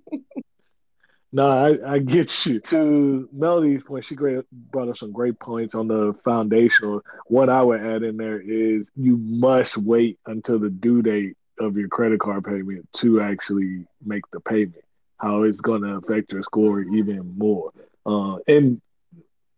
No, 1.32 1.48
I, 1.48 1.94
I 1.94 1.98
get 1.98 2.46
you. 2.46 2.60
To 2.60 3.28
Melody's 3.32 3.84
point, 3.84 4.04
she 4.04 4.14
great, 4.14 4.44
brought 4.50 4.88
up 4.88 4.96
some 4.96 5.12
great 5.12 5.38
points 5.38 5.74
on 5.74 5.88
the 5.88 6.14
foundational. 6.24 7.02
What 7.26 7.48
I 7.48 7.62
would 7.62 7.80
add 7.80 8.02
in 8.02 8.16
there 8.16 8.40
is 8.40 8.90
you 8.96 9.16
must 9.16 9.76
wait 9.76 10.18
until 10.26 10.58
the 10.58 10.70
due 10.70 11.02
date 11.02 11.36
of 11.58 11.76
your 11.76 11.88
credit 11.88 12.20
card 12.20 12.44
payment 12.44 12.88
to 12.94 13.20
actually 13.20 13.84
make 14.04 14.22
the 14.32 14.40
payment. 14.40 14.82
how 15.18 15.42
it's 15.42 15.60
going 15.60 15.82
to 15.82 15.96
affect 15.96 16.32
your 16.32 16.42
score 16.42 16.80
even 16.80 17.36
more. 17.36 17.72
Uh, 18.06 18.36
and 18.48 18.80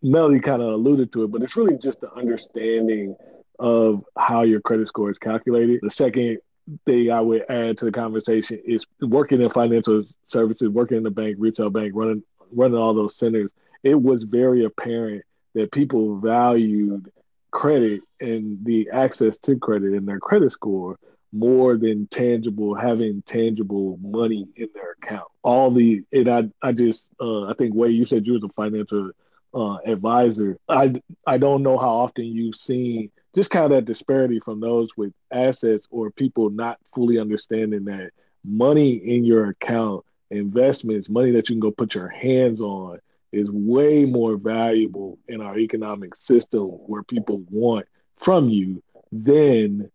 Melody 0.02 0.40
kind 0.40 0.60
of 0.60 0.68
alluded 0.72 1.12
to 1.12 1.24
it, 1.24 1.30
but 1.30 1.42
it's 1.42 1.56
really 1.56 1.78
just 1.78 2.00
the 2.00 2.12
understanding 2.14 3.14
of 3.60 4.04
how 4.18 4.42
your 4.42 4.60
credit 4.60 4.88
score 4.88 5.10
is 5.10 5.18
calculated. 5.18 5.78
The 5.82 5.90
second 5.90 6.38
thing 6.86 7.10
I 7.10 7.20
would 7.20 7.44
add 7.48 7.78
to 7.78 7.86
the 7.86 7.92
conversation 7.92 8.60
is 8.64 8.86
working 9.00 9.40
in 9.40 9.50
financial 9.50 10.02
services, 10.24 10.68
working 10.68 10.98
in 10.98 11.02
the 11.02 11.10
bank, 11.10 11.36
retail 11.38 11.70
bank, 11.70 11.92
running 11.94 12.22
running 12.52 12.78
all 12.78 12.94
those 12.94 13.16
centers. 13.16 13.52
It 13.82 14.00
was 14.00 14.24
very 14.24 14.64
apparent 14.64 15.24
that 15.54 15.72
people 15.72 16.16
valued 16.16 17.10
credit 17.50 18.00
and 18.20 18.64
the 18.64 18.88
access 18.92 19.36
to 19.38 19.58
credit 19.58 19.92
and 19.92 20.06
their 20.06 20.20
credit 20.20 20.52
score 20.52 20.98
more 21.32 21.76
than 21.76 22.06
tangible 22.08 22.74
having 22.74 23.22
tangible 23.22 23.98
money 24.02 24.46
in 24.56 24.68
their 24.74 24.92
account. 25.02 25.28
All 25.42 25.70
the 25.70 26.02
and 26.12 26.28
I 26.28 26.44
I 26.62 26.72
just 26.72 27.10
uh, 27.20 27.44
I 27.44 27.54
think 27.54 27.74
Way 27.74 27.90
you 27.90 28.04
said 28.04 28.26
you 28.26 28.34
was 28.34 28.44
a 28.44 28.48
financial 28.50 29.10
uh, 29.54 29.76
advisor. 29.86 30.58
I 30.68 31.00
I 31.26 31.38
don't 31.38 31.62
know 31.62 31.78
how 31.78 31.90
often 31.90 32.24
you've 32.24 32.56
seen 32.56 33.10
just 33.34 33.50
kind 33.50 33.66
of 33.66 33.70
that 33.70 33.84
disparity 33.84 34.40
from 34.40 34.60
those 34.60 34.90
with 34.96 35.12
assets 35.30 35.86
or 35.90 36.10
people 36.10 36.50
not 36.50 36.78
fully 36.94 37.18
understanding 37.18 37.84
that 37.86 38.10
money 38.44 38.94
in 38.94 39.24
your 39.24 39.48
account, 39.48 40.04
investments, 40.30 41.08
money 41.08 41.32
that 41.32 41.48
you 41.48 41.54
can 41.54 41.60
go 41.60 41.70
put 41.70 41.94
your 41.94 42.08
hands 42.08 42.60
on 42.60 42.98
is 43.32 43.50
way 43.50 44.04
more 44.04 44.36
valuable 44.36 45.18
in 45.26 45.40
our 45.40 45.58
economic 45.58 46.14
system 46.14 46.62
where 46.62 47.02
people 47.02 47.42
want 47.50 47.86
from 48.18 48.48
you 48.48 48.82
than 49.10 49.90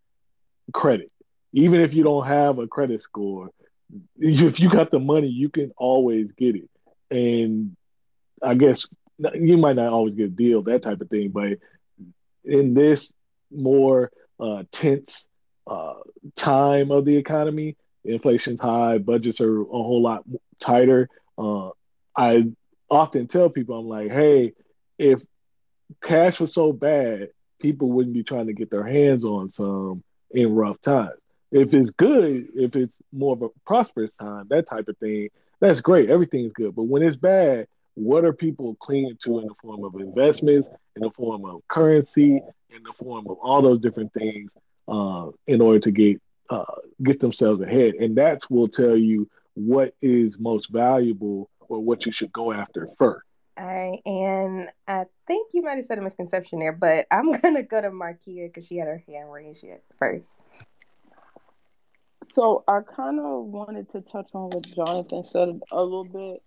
credit. 0.74 1.12
Even 1.54 1.82
if 1.82 1.94
you 1.94 2.04
don't 2.04 2.26
have 2.26 2.58
a 2.58 2.68
credit 2.68 3.02
score, 3.02 3.52
if 4.18 4.60
you 4.60 4.70
got 4.70 4.92
the 4.92 5.00
money, 5.00 5.28
you 5.28 5.50
can 5.50 5.72
always 5.78 6.32
get 6.32 6.56
it. 6.56 6.70
And 7.10 7.76
I 8.42 8.56
guess 8.56 8.88
you 9.34 9.58
might 9.58 9.76
not 9.76 9.94
always 9.94 10.16
get 10.16 10.26
a 10.26 10.30
deal, 10.30 10.64
that 10.64 10.82
type 10.82 11.02
of 11.02 11.10
thing, 11.10 11.30
but 11.30 11.60
in 12.44 12.74
this 12.74 13.14
more 13.52 14.12
uh, 14.40 14.64
tense 14.72 15.28
uh, 15.66 15.96
time 16.36 16.92
of 16.92 17.06
the 17.06 17.16
economy. 17.16 17.76
Inflation's 18.04 18.62
high, 18.62 19.00
budgets 19.00 19.42
are 19.42 19.62
a 19.62 19.66
whole 19.66 20.02
lot 20.02 20.24
tighter. 20.60 21.10
Uh, 21.38 21.70
I 22.16 22.46
often 22.90 23.28
tell 23.28 23.50
people, 23.50 23.78
I'm 23.80 23.88
like, 23.88 24.12
hey, 24.12 24.54
if 24.98 25.22
cash 26.02 26.40
was 26.40 26.54
so 26.54 26.72
bad, 26.72 27.30
people 27.60 27.90
wouldn't 27.90 28.14
be 28.14 28.24
trying 28.24 28.48
to 28.48 28.54
get 28.54 28.70
their 28.70 28.86
hands 28.86 29.24
on 29.26 29.50
some 29.50 30.04
in 30.32 30.54
rough 30.54 30.82
times. 30.82 31.20
If 31.52 31.74
it's 31.74 31.92
good, 31.92 32.48
if 32.56 32.76
it's 32.76 32.98
more 33.12 33.34
of 33.34 33.42
a 33.42 33.50
prosperous 33.66 34.14
time, 34.16 34.48
that 34.50 34.68
type 34.68 34.88
of 34.88 34.98
thing, 34.98 35.30
that's 35.60 35.82
great. 35.82 36.10
Everything's 36.10 36.54
good. 36.54 36.76
But 36.76 36.84
when 36.84 37.04
it's 37.04 37.18
bad, 37.18 37.68
what 37.98 38.24
are 38.24 38.32
people 38.32 38.76
clinging 38.76 39.18
to 39.24 39.40
in 39.40 39.48
the 39.48 39.56
form 39.56 39.84
of 39.84 39.96
investments, 39.96 40.70
in 40.96 41.02
the 41.02 41.10
form 41.10 41.46
of 41.46 41.68
currency, 41.68 42.40
in 42.70 42.84
the 42.84 42.94
form 42.94 43.26
of 43.28 43.38
all 43.40 43.64
those 43.64 43.80
different 43.80 44.14
things 44.14 44.56
uh, 44.88 45.28
in 45.48 45.62
order 45.62 45.80
to 45.80 45.92
get 45.92 46.22
uh, 46.52 46.64
get 47.02 47.20
themselves 47.20 47.60
ahead, 47.60 47.96
and 47.96 48.16
that 48.16 48.40
will 48.52 48.68
tell 48.68 48.96
you 48.96 49.28
what 49.56 49.96
is 50.00 50.38
most 50.38 50.70
valuable 50.70 51.50
or 51.60 51.80
what 51.80 52.06
you 52.06 52.12
should 52.12 52.32
go 52.32 52.54
after 52.54 52.88
first. 53.00 53.26
All 53.58 53.66
right, 53.66 54.00
and 54.06 54.70
I 54.88 55.06
think 55.26 55.50
you 55.54 55.64
might 55.64 55.78
have 55.78 55.86
said 55.86 55.98
a 55.98 56.02
misconception 56.02 56.60
there, 56.60 56.74
but 56.74 57.08
I'm 57.12 57.32
gonna 57.32 57.64
go 57.64 57.82
to 57.82 57.90
Markia 57.90 58.48
because 58.48 58.68
she 58.68 58.78
had 58.78 58.88
her 58.88 59.04
hand 59.08 59.32
raised 59.32 59.64
yet 59.64 59.82
first. 59.98 60.30
So 62.32 62.64
I 62.68 62.82
kind 62.82 63.20
of 63.20 63.46
wanted 63.46 63.92
to 63.94 64.02
touch 64.02 64.30
on 64.36 64.52
what 64.52 64.68
Jonathan 64.68 65.24
said 65.32 65.60
a 65.72 65.84
little 65.84 66.04
bit 66.04 66.44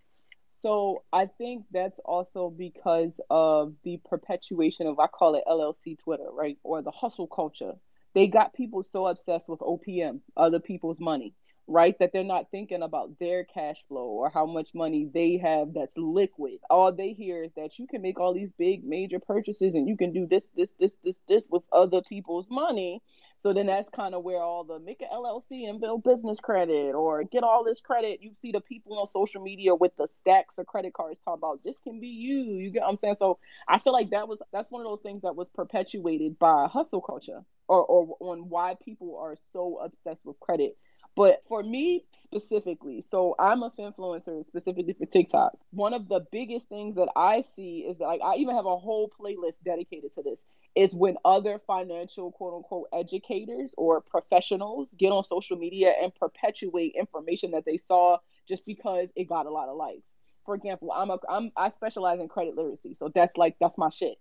so 0.63 1.03
I 1.13 1.27
think 1.27 1.67
that's 1.73 1.99
also 2.05 2.51
because 2.51 3.13
of 3.31 3.75
the 3.85 4.01
perpetuation 4.09 4.87
of 4.87 4.99
I 4.99 5.07
call 5.07 5.35
it 5.35 5.45
LLC 5.49 5.99
Twitter, 5.99 6.29
right? 6.33 6.59
Or 6.63 6.83
the 6.83 6.91
hustle 6.91 7.27
culture. 7.27 7.73
They 8.15 8.27
got 8.27 8.55
people 8.55 8.85
so 8.93 9.07
obsessed 9.07 9.49
with 9.49 9.61
OPM, 9.61 10.21
other 10.37 10.59
people's 10.59 10.99
money, 11.01 11.35
right? 11.67 11.97
That 12.01 12.13
they're 12.13 12.25
not 12.25 12.51
thinking 12.51 12.83
about 12.83 13.19
their 13.21 13.45
cash 13.45 13.77
flow 13.89 14.07
or 14.07 14.31
how 14.31 14.47
much 14.47 14.69
money 14.75 15.09
they 15.13 15.39
have 15.39 15.75
that's 15.75 15.97
liquid. 15.97 16.59
All 16.69 16.93
they 16.93 17.13
hear 17.13 17.45
is 17.45 17.53
that 17.57 17.79
you 17.79 17.87
can 17.87 18.03
make 18.03 18.19
all 18.19 18.35
these 18.35 18.51
big 18.59 18.85
major 18.85 19.21
purchases 19.21 19.75
and 19.75 19.89
you 19.89 19.97
can 19.97 20.13
do 20.13 20.27
this, 20.27 20.43
this, 20.57 20.69
this, 20.81 20.93
this, 21.05 21.17
this 21.29 21.45
with 21.49 21.63
other 21.73 22.03
people's 22.03 22.47
money 22.51 23.01
so 23.43 23.55
then 23.55 23.67
that's 23.67 23.89
kind 23.91 24.15
of 24.15 24.23
where 24.23 24.43
all 24.43 24.65
the 24.65 24.79
make 24.79 25.01
an 25.01 25.09
LLC 25.13 25.69
and 25.69 25.81
build 25.81 26.05
business 26.05 26.39
credit 26.41 26.95
or 26.95 27.25
get 27.25 27.43
all 27.43 27.65
this 27.65 27.81
credit. 27.81 28.21
You 28.23 28.33
see 28.43 28.53
the 28.53 28.61
people 28.61 28.99
on 28.99 29.07
social 29.07 29.43
media 29.43 29.75
with 29.75 29.97
the 29.97 30.09
stacks 30.21 30.55
of 30.59 30.67
credit 30.67 30.93
cards 30.93 31.19
talking 31.25 31.41
about 31.41 31.61
this 31.65 31.77
can 31.83 32.01
be 32.01 32.09
you. 32.09 32.59
You 32.59 32.71
get 32.71 32.83
what 32.83 32.91
I'm 32.91 32.99
saying? 32.99 33.17
So 33.19 33.39
I 33.67 33.79
feel 33.79 33.95
like 33.95 34.11
that 34.11 34.29
was 34.29 34.39
that's 34.53 34.71
one 34.71 34.83
of 34.83 34.91
those 34.91 35.01
things 35.03 35.23
that 35.23 35.37
was 35.37 35.49
perpetuated 35.55 36.39
by 36.39 36.69
hustle 36.71 37.01
culture 37.01 37.43
or, 37.67 37.85
or 37.85 38.17
on 38.21 38.51
why 38.51 38.77
people 38.85 39.17
are 39.19 39.37
so 39.53 39.79
obsessed 39.83 40.25
with 40.25 40.39
credit. 40.41 40.77
But 41.17 41.43
for 41.49 41.63
me 41.63 42.05
specifically, 42.25 43.05
so 43.11 43.35
I'm 43.39 43.63
a 43.63 43.71
influencer 43.71 44.45
specifically 44.47 44.93
for 44.93 45.07
TikTok. 45.07 45.53
One 45.71 45.95
of 45.95 46.09
the 46.09 46.27
biggest 46.31 46.67
things 46.69 46.97
that 46.97 47.09
I 47.17 47.45
see 47.57 47.87
is 47.89 47.99
that 47.99 48.05
like 48.05 48.21
I 48.23 48.37
even 48.37 48.55
have 48.55 48.67
a 48.67 48.77
whole 48.77 49.11
playlist 49.21 49.55
dedicated 49.65 50.15
to 50.17 50.23
this 50.23 50.39
is 50.77 50.93
when 50.93 51.17
other 51.25 51.61
financial 51.67 52.31
quote 52.33 52.55
unquote 52.55 52.89
educators 52.93 53.73
or 53.77 54.01
professionals 54.01 54.89
get 54.97 55.11
on 55.11 55.25
social 55.25 55.57
media 55.57 55.93
and 56.01 56.15
perpetuate 56.15 56.95
information 56.97 57.51
that 57.53 57.65
they 57.65 57.79
saw 57.89 58.19
just 58.49 58.65
because 58.65 59.09
it 59.17 59.29
got 59.29 59.47
a 59.47 59.51
lot 59.51 59.69
of 59.69 59.77
likes. 59.77 60.07
For 60.45 60.55
example, 60.55 60.93
I'm 60.93 61.11
a 61.11 61.19
I'm 61.29 61.53
I 61.57 61.71
specialize 61.71 62.21
in 62.21 62.29
credit 62.29 62.57
literacy, 62.57 62.97
so 62.99 63.11
that's 63.15 63.37
like 63.37 63.57
that's 63.61 63.77
my 63.77 63.91
shit. 63.91 64.19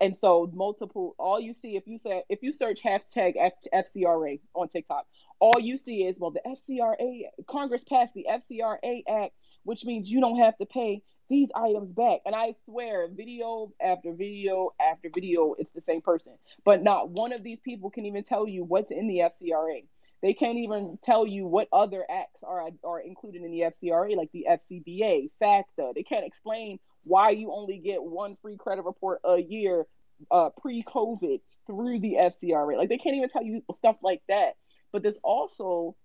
And 0.00 0.16
so 0.16 0.50
multiple 0.52 1.14
all 1.18 1.40
you 1.40 1.54
see 1.62 1.76
if 1.76 1.86
you 1.86 1.98
say 2.04 2.24
if 2.28 2.42
you 2.42 2.52
search 2.52 2.82
hashtag 2.82 3.34
F, 3.38 3.52
FCRA 3.72 4.40
on 4.54 4.68
TikTok, 4.68 5.06
all 5.38 5.60
you 5.60 5.78
see 5.78 6.02
is 6.02 6.16
well 6.18 6.32
the 6.32 6.40
FCRA 6.44 7.22
Congress 7.48 7.82
passed 7.88 8.12
the 8.14 8.26
FCRA 8.28 9.02
Act, 9.08 9.34
which 9.62 9.84
means 9.84 10.10
you 10.10 10.20
don't 10.20 10.38
have 10.38 10.58
to 10.58 10.66
pay 10.66 11.02
these 11.32 11.48
items 11.54 11.90
back. 11.92 12.20
And 12.24 12.34
I 12.34 12.54
swear, 12.64 13.08
video 13.10 13.72
after 13.80 14.12
video 14.12 14.70
after 14.80 15.10
video, 15.12 15.54
it's 15.58 15.70
the 15.72 15.80
same 15.80 16.02
person. 16.02 16.34
But 16.64 16.82
not 16.82 17.10
one 17.10 17.32
of 17.32 17.42
these 17.42 17.58
people 17.60 17.90
can 17.90 18.06
even 18.06 18.24
tell 18.24 18.46
you 18.46 18.64
what's 18.64 18.90
in 18.90 19.08
the 19.08 19.18
FCRA. 19.20 19.84
They 20.22 20.34
can't 20.34 20.58
even 20.58 20.98
tell 21.02 21.26
you 21.26 21.46
what 21.46 21.68
other 21.72 22.04
acts 22.08 22.44
are 22.44 22.68
are 22.84 23.00
included 23.00 23.42
in 23.42 23.50
the 23.50 23.72
FCRA, 23.72 24.16
like 24.16 24.30
the 24.32 24.46
FCBA, 24.48 25.30
FACTA. 25.40 25.92
They 25.94 26.04
can't 26.04 26.24
explain 26.24 26.78
why 27.02 27.30
you 27.30 27.52
only 27.52 27.78
get 27.78 28.02
one 28.02 28.36
free 28.40 28.56
credit 28.56 28.84
report 28.84 29.20
a 29.24 29.38
year 29.38 29.86
uh, 30.30 30.50
pre-COVID 30.60 31.40
through 31.66 31.98
the 31.98 32.14
FCRA. 32.20 32.76
Like 32.76 32.88
they 32.88 32.98
can't 32.98 33.16
even 33.16 33.30
tell 33.30 33.42
you 33.42 33.62
stuff 33.74 33.96
like 34.02 34.22
that. 34.28 34.52
But 34.92 35.02
this 35.02 35.16
also 35.24 35.96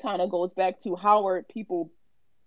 kind 0.00 0.22
of 0.22 0.30
goes 0.30 0.52
back 0.52 0.82
to 0.82 0.94
how 0.94 1.26
are 1.26 1.42
people 1.42 1.90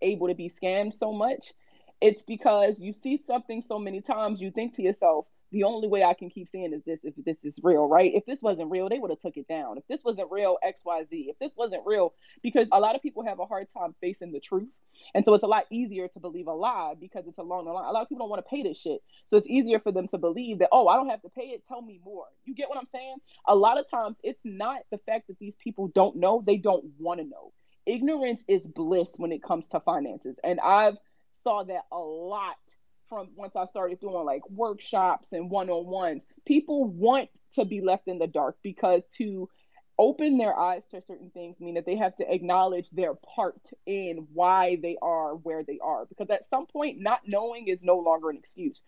able 0.02 0.28
to 0.28 0.36
be 0.36 0.52
scammed 0.62 0.98
so 0.98 1.12
much 1.12 1.54
it's 2.02 2.22
because 2.28 2.76
you 2.80 2.94
see 3.04 3.22
something 3.28 3.64
so 3.68 3.80
many 3.80 4.02
times, 4.02 4.42
you 4.42 4.52
think 4.52 4.76
to 4.76 4.82
yourself, 4.82 5.26
the 5.52 5.64
only 5.66 5.88
way 5.88 6.04
I 6.04 6.14
can 6.14 6.30
keep 6.30 6.48
seeing 6.50 6.74
is 6.74 6.82
this 6.86 7.00
if 7.04 7.14
this 7.26 7.36
is 7.44 7.60
real, 7.62 7.88
right? 7.88 8.12
If 8.14 8.26
this 8.26 8.42
wasn't 8.42 8.72
real, 8.72 8.88
they 8.88 9.00
would 9.00 9.12
have 9.12 9.20
took 9.20 9.36
it 9.36 9.48
down. 9.48 9.78
If 9.78 9.86
this 9.88 10.00
wasn't 10.04 10.32
real, 10.32 10.58
XYZ. 10.66 11.08
If 11.12 11.40
this 11.40 11.52
wasn't 11.58 11.84
real, 11.86 12.14
because 12.42 12.68
a 12.72 12.80
lot 12.80 12.96
of 12.96 13.02
people 13.02 13.26
have 13.26 13.40
a 13.40 13.46
hard 13.46 13.68
time 13.78 13.94
facing 14.00 14.32
the 14.32 14.40
truth. 14.40 14.70
And 15.14 15.26
so 15.26 15.34
it's 15.34 15.44
a 15.44 15.48
lot 15.48 15.66
easier 15.70 16.08
to 16.08 16.20
believe 16.20 16.48
a 16.48 16.54
lie 16.54 16.94
because 17.00 17.26
it's 17.28 17.38
along 17.38 17.66
the 17.66 17.72
line. 17.72 17.86
A 17.86 17.92
lot 17.92 18.04
of 18.04 18.10
people 18.10 18.24
don't 18.24 18.30
want 18.30 18.46
to 18.46 18.50
pay 18.50 18.64
this 18.64 18.78
shit. 18.78 19.02
So 19.30 19.38
it's 19.38 19.48
easier 19.48 19.80
for 19.80 19.92
them 19.92 20.08
to 20.10 20.18
believe 20.18 20.60
that, 20.60 20.70
oh, 20.72 20.88
I 20.88 20.96
don't 20.96 21.10
have 21.10 21.22
to 21.24 21.30
pay 21.30 21.48
it. 21.48 21.64
Tell 21.68 21.82
me 21.82 22.00
more. 22.06 22.26
You 22.46 22.56
get 22.56 22.70
what 22.70 22.78
I'm 22.78 22.88
saying? 22.94 23.18
A 23.48 23.56
lot 23.56 23.78
of 23.78 23.90
times 23.90 24.16
it's 24.24 24.40
not 24.46 24.82
the 24.90 25.00
fact 25.00 25.28
that 25.28 25.40
these 25.40 25.56
people 25.62 25.90
don't 25.90 26.16
know, 26.16 26.44
they 26.46 26.58
don't 26.58 26.86
want 26.98 27.20
to 27.20 27.26
know. 27.26 27.52
Ignorance 27.86 28.40
is 28.48 28.62
bliss 28.62 29.08
when 29.16 29.32
it 29.32 29.44
comes 29.44 29.66
to 29.72 29.80
finances. 29.82 30.38
And 30.44 30.60
I've 30.60 30.98
saw 31.44 31.64
that 31.64 31.86
a 31.92 31.98
lot 31.98 32.56
from 33.10 33.30
once 33.36 33.56
I 33.56 33.66
started 33.68 34.00
doing 34.00 34.26
like 34.26 34.50
workshops 34.50 35.28
and 35.32 35.50
one 35.50 35.70
on 35.70 35.86
ones. 35.86 36.22
People 36.46 36.88
want 36.88 37.30
to 37.56 37.66
be 37.66 37.82
left 37.82 38.08
in 38.08 38.20
the 38.20 38.28
dark 38.28 38.58
because 38.64 39.02
to 39.18 39.50
open 40.00 40.38
their 40.38 40.58
eyes 40.58 40.82
to 40.90 41.02
certain 41.06 41.30
things 41.30 41.60
mean 41.60 41.76
that 41.76 41.86
they 41.86 41.96
have 41.96 42.16
to 42.16 42.34
acknowledge 42.34 42.90
their 42.92 43.14
part 43.14 43.62
in 43.86 44.28
why 44.34 44.78
they 44.82 44.98
are 45.02 45.36
where 45.36 45.64
they 45.64 45.78
are. 45.84 46.06
Because 46.06 46.30
at 46.30 46.50
some 46.50 46.66
point, 46.66 46.98
not 47.00 47.22
knowing 47.28 47.68
is 47.68 47.80
no 47.82 47.98
longer 47.98 48.30
an 48.30 48.38
excuse. 48.38 48.80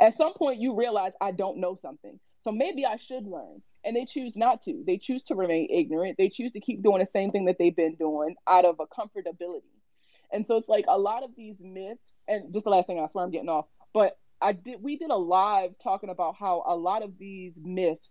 At 0.00 0.16
some 0.16 0.34
point, 0.34 0.60
you 0.60 0.76
realize 0.76 1.12
I 1.20 1.32
don't 1.32 1.58
know 1.58 1.76
something. 1.80 2.20
So 2.44 2.52
maybe 2.52 2.86
I 2.86 2.96
should 2.96 3.26
learn. 3.26 3.62
And 3.84 3.96
they 3.96 4.04
choose 4.04 4.36
not 4.36 4.62
to. 4.64 4.84
They 4.86 4.98
choose 4.98 5.22
to 5.24 5.34
remain 5.34 5.68
ignorant. 5.70 6.16
They 6.18 6.28
choose 6.28 6.52
to 6.52 6.60
keep 6.60 6.82
doing 6.82 7.00
the 7.00 7.08
same 7.12 7.30
thing 7.30 7.46
that 7.46 7.56
they've 7.58 7.74
been 7.74 7.96
doing 7.96 8.36
out 8.46 8.66
of 8.66 8.76
a 8.78 8.86
comfortability. 8.86 9.62
And 10.32 10.46
so 10.46 10.56
it's 10.56 10.68
like 10.68 10.84
a 10.88 10.98
lot 10.98 11.22
of 11.24 11.30
these 11.36 11.56
myths, 11.60 12.02
and 12.28 12.52
just 12.52 12.64
the 12.64 12.70
last 12.70 12.86
thing, 12.86 13.00
I 13.00 13.08
swear 13.08 13.24
I'm 13.24 13.30
getting 13.30 13.48
off, 13.48 13.66
but 13.92 14.16
I 14.40 14.52
did 14.52 14.82
we 14.82 14.96
did 14.96 15.10
a 15.10 15.16
live 15.16 15.72
talking 15.82 16.10
about 16.10 16.36
how 16.38 16.64
a 16.66 16.74
lot 16.74 17.02
of 17.02 17.18
these 17.18 17.52
myths 17.62 18.08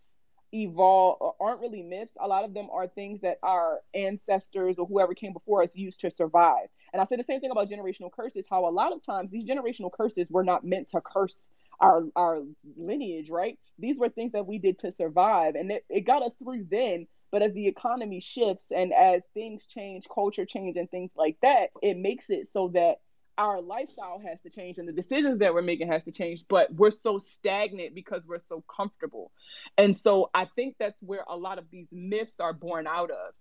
evolve 0.53 1.17
uh, 1.21 1.43
aren't 1.43 1.61
really 1.61 1.83
myths. 1.83 2.11
A 2.19 2.27
lot 2.27 2.43
of 2.43 2.53
them 2.53 2.67
are 2.71 2.87
things 2.87 3.21
that 3.21 3.37
our 3.43 3.79
ancestors 3.93 4.75
or 4.77 4.85
whoever 4.85 5.13
came 5.13 5.33
before 5.33 5.63
us 5.63 5.69
used 5.73 6.01
to 6.01 6.11
survive. 6.11 6.67
And 6.91 7.01
I 7.01 7.05
say 7.05 7.17
the 7.17 7.23
same 7.23 7.39
thing 7.39 7.51
about 7.51 7.69
generational 7.69 8.11
curses, 8.11 8.45
how 8.49 8.67
a 8.67 8.71
lot 8.71 8.93
of 8.93 9.05
times 9.05 9.31
these 9.31 9.45
generational 9.45 9.91
curses 9.91 10.27
were 10.29 10.43
not 10.43 10.63
meant 10.63 10.89
to 10.89 11.01
curse 11.01 11.35
our 11.79 12.03
our 12.15 12.41
lineage, 12.77 13.29
right? 13.29 13.57
These 13.77 13.97
were 13.97 14.09
things 14.09 14.33
that 14.33 14.45
we 14.45 14.59
did 14.59 14.79
to 14.79 14.91
survive, 14.93 15.55
and 15.55 15.71
it, 15.71 15.85
it 15.89 16.01
got 16.01 16.23
us 16.23 16.33
through 16.43 16.67
then. 16.69 17.07
But 17.31 17.41
as 17.41 17.53
the 17.53 17.67
economy 17.67 18.19
shifts 18.19 18.65
and 18.75 18.93
as 18.93 19.21
things 19.33 19.65
change, 19.65 20.07
culture 20.13 20.45
change, 20.45 20.77
and 20.77 20.89
things 20.89 21.11
like 21.15 21.37
that, 21.41 21.67
it 21.81 21.97
makes 21.97 22.25
it 22.29 22.49
so 22.51 22.69
that 22.69 23.01
our 23.37 23.61
lifestyle 23.61 24.19
has 24.19 24.37
to 24.41 24.49
change 24.49 24.77
and 24.77 24.87
the 24.87 24.91
decisions 24.91 25.39
that 25.39 25.53
we're 25.53 25.61
making 25.61 25.87
has 25.87 26.03
to 26.03 26.11
change 26.11 26.43
but 26.49 26.73
we're 26.73 26.91
so 26.91 27.19
stagnant 27.19 27.95
because 27.95 28.21
we're 28.27 28.41
so 28.49 28.61
comfortable. 28.75 29.31
And 29.77 29.95
so 29.95 30.29
i 30.33 30.43
think 30.43 30.75
that's 30.77 31.01
where 31.01 31.23
a 31.27 31.37
lot 31.37 31.57
of 31.57 31.65
these 31.71 31.87
myths 31.91 32.33
are 32.39 32.51
born 32.51 32.85
out 32.85 33.11
of 33.11 33.33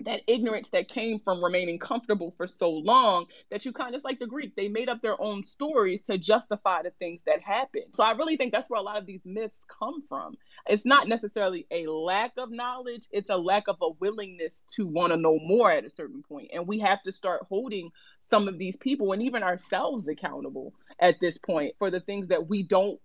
that 0.00 0.22
ignorance 0.26 0.68
that 0.72 0.88
came 0.88 1.20
from 1.20 1.42
remaining 1.42 1.78
comfortable 1.78 2.34
for 2.36 2.46
so 2.46 2.70
long 2.70 3.26
that 3.50 3.64
you 3.64 3.72
kind 3.72 3.94
of 3.94 4.02
like 4.04 4.18
the 4.18 4.26
Greek, 4.26 4.54
they 4.56 4.68
made 4.68 4.88
up 4.88 5.00
their 5.00 5.20
own 5.20 5.44
stories 5.46 6.02
to 6.02 6.18
justify 6.18 6.82
the 6.82 6.90
things 6.98 7.20
that 7.26 7.40
happened. 7.40 7.84
So 7.94 8.02
I 8.02 8.12
really 8.12 8.36
think 8.36 8.52
that's 8.52 8.68
where 8.68 8.80
a 8.80 8.82
lot 8.82 8.98
of 8.98 9.06
these 9.06 9.22
myths 9.24 9.58
come 9.78 10.02
from. 10.08 10.36
It's 10.66 10.84
not 10.84 11.08
necessarily 11.08 11.66
a 11.70 11.86
lack 11.86 12.32
of 12.38 12.50
knowledge, 12.50 13.04
it's 13.10 13.30
a 13.30 13.36
lack 13.36 13.68
of 13.68 13.76
a 13.80 13.90
willingness 14.00 14.52
to 14.76 14.86
want 14.86 15.12
to 15.12 15.16
know 15.16 15.38
more 15.38 15.70
at 15.70 15.84
a 15.84 15.90
certain 15.90 16.22
point. 16.22 16.50
And 16.52 16.66
we 16.66 16.80
have 16.80 17.02
to 17.02 17.12
start 17.12 17.46
holding 17.48 17.90
some 18.30 18.48
of 18.48 18.58
these 18.58 18.76
people 18.76 19.12
and 19.12 19.22
even 19.22 19.42
ourselves 19.42 20.08
accountable 20.08 20.74
at 20.98 21.20
this 21.20 21.38
point 21.38 21.74
for 21.78 21.90
the 21.90 22.00
things 22.00 22.28
that 22.28 22.48
we 22.48 22.62
don't 22.62 22.98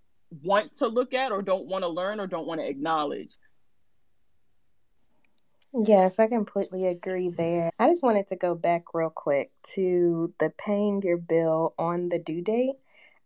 want 0.44 0.76
to 0.78 0.88
look 0.88 1.14
at 1.14 1.32
or 1.32 1.42
don't 1.42 1.68
want 1.68 1.84
to 1.84 1.88
learn 1.90 2.20
or 2.20 2.28
don't 2.28 2.48
want 2.48 2.62
to 2.62 2.68
acknowledge. 2.68 3.32
Yes, 5.82 6.20
I 6.20 6.28
completely 6.28 6.88
agree 6.88 7.30
there. 7.30 7.72
I 7.80 7.90
just 7.90 8.04
wanted 8.04 8.28
to 8.30 8.36
go 8.36 8.56
back 8.56 8.94
real 8.94 9.10
quick 9.12 9.52
to 9.76 10.34
the 10.40 10.50
paying 10.52 11.02
your 11.04 11.18
bill 11.18 11.74
on 11.80 12.10
the 12.10 12.20
due 12.20 12.42
date. 12.42 12.76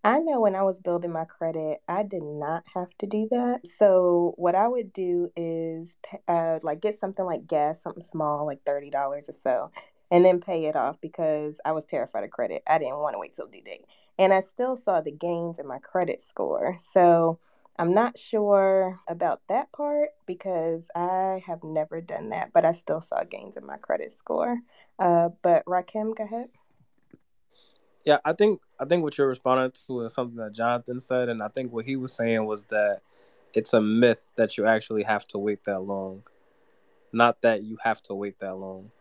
I 0.04 0.20
know 0.20 0.42
when 0.42 0.56
I 0.56 0.64
was 0.64 0.80
building 0.80 1.12
my 1.12 1.26
credit, 1.26 1.82
I 1.88 2.04
did 2.04 2.24
not 2.24 2.64
have 2.76 2.90
to 3.00 3.08
do 3.08 3.28
that. 3.32 3.68
So 3.68 4.34
what 4.38 4.56
I 4.56 4.68
would 4.68 4.94
do 4.94 5.32
is 5.36 5.98
uh, 6.28 6.60
like 6.64 6.82
get 6.82 7.00
something 7.00 7.26
like 7.26 7.48
gas, 7.48 7.82
something 7.82 8.04
small, 8.04 8.46
like 8.46 8.64
thirty 8.66 8.90
dollars 8.92 9.30
or 9.30 9.34
so, 9.34 9.72
and 10.12 10.24
then 10.26 10.40
pay 10.42 10.66
it 10.66 10.76
off 10.76 10.98
because 11.02 11.60
I 11.66 11.72
was 11.72 11.86
terrified 11.86 12.24
of 12.26 12.32
credit. 12.32 12.64
I 12.68 12.78
didn't 12.78 13.00
want 13.00 13.16
to 13.16 13.20
wait 13.20 13.36
till 13.36 13.48
due 13.48 13.62
date, 13.64 13.86
and 14.20 14.34
I 14.34 14.42
still 14.42 14.76
saw 14.76 15.02
the 15.02 15.12
gains 15.12 15.60
in 15.60 15.68
my 15.68 15.80
credit 15.80 16.22
score. 16.22 16.78
So 16.92 17.40
I'm 17.78 17.94
not 17.94 18.20
sure 18.20 19.00
about 19.08 19.42
that 19.50 19.72
part 19.72 20.10
because 20.28 20.88
I 20.96 21.42
have 21.46 21.64
never 21.64 22.02
done 22.02 22.30
that, 22.30 22.54
but 22.54 22.66
I 22.66 22.74
still 22.74 23.02
saw 23.02 23.24
gains 23.24 23.58
in 23.58 23.66
my 23.66 23.78
credit 23.78 24.12
score. 24.12 24.60
Uh, 25.00 25.30
but 25.42 25.64
Rahkim, 25.66 26.14
go 26.16 26.24
ahead. 26.24 26.50
Yeah, 28.06 28.18
I 28.26 28.34
think 28.34 28.62
I 28.80 28.86
think 28.86 29.04
what 29.04 29.18
you're 29.18 29.28
responding 29.28 29.72
to 29.88 30.02
is 30.02 30.14
something 30.14 30.38
that 30.38 30.54
Jonathan 30.54 31.00
said, 31.00 31.30
and 31.30 31.42
I 31.42 31.48
think 31.48 31.72
what 31.72 31.86
he 31.86 31.96
was 31.96 32.14
saying 32.14 32.46
was 32.46 32.66
that 32.66 33.02
it's 33.54 33.74
a 33.74 33.82
myth 33.82 34.32
that 34.36 34.58
you 34.58 34.66
actually 34.66 35.04
have 35.04 35.26
to 35.30 35.40
wait 35.40 35.64
that 35.64 35.80
long, 35.80 36.24
not 37.12 37.42
that 37.42 37.64
you 37.64 37.78
have 37.82 38.02
to 38.04 38.14
wait 38.14 38.40
that 38.40 38.56
long. 38.56 38.92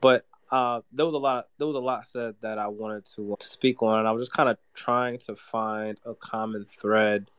But 0.00 0.26
uh, 0.50 0.80
there 0.92 1.06
was 1.06 1.14
a 1.14 1.18
lot. 1.18 1.46
There 1.56 1.66
was 1.66 1.76
a 1.76 1.80
lot 1.80 2.06
said 2.06 2.34
that 2.40 2.58
I 2.58 2.66
wanted 2.66 3.06
to, 3.16 3.36
to 3.38 3.46
speak 3.46 3.82
on, 3.82 4.00
and 4.00 4.08
I 4.08 4.12
was 4.12 4.22
just 4.26 4.36
kind 4.36 4.48
of 4.48 4.58
trying 4.74 5.18
to 5.18 5.36
find 5.36 5.98
a 6.04 6.14
common 6.14 6.64
thread 6.64 7.30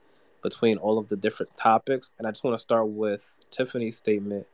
between 0.41 0.77
all 0.77 0.97
of 0.97 1.07
the 1.07 1.17
different 1.17 1.55
topics. 1.57 2.11
And 2.17 2.27
I 2.27 2.31
just 2.31 2.43
want 2.43 2.55
to 2.55 2.61
start 2.61 2.87
with 2.87 3.35
Tiffany's 3.51 3.97
statement 3.97 4.47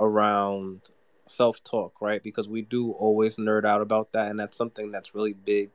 around 0.00 0.90
self 1.26 1.62
talk, 1.64 2.00
right? 2.00 2.22
Because 2.22 2.48
we 2.48 2.62
do 2.62 2.92
always 2.92 3.36
nerd 3.36 3.64
out 3.64 3.80
about 3.80 4.12
that. 4.12 4.30
And 4.30 4.38
that's 4.38 4.56
something 4.56 4.90
that's 4.90 5.14
really 5.14 5.34
big 5.34 5.70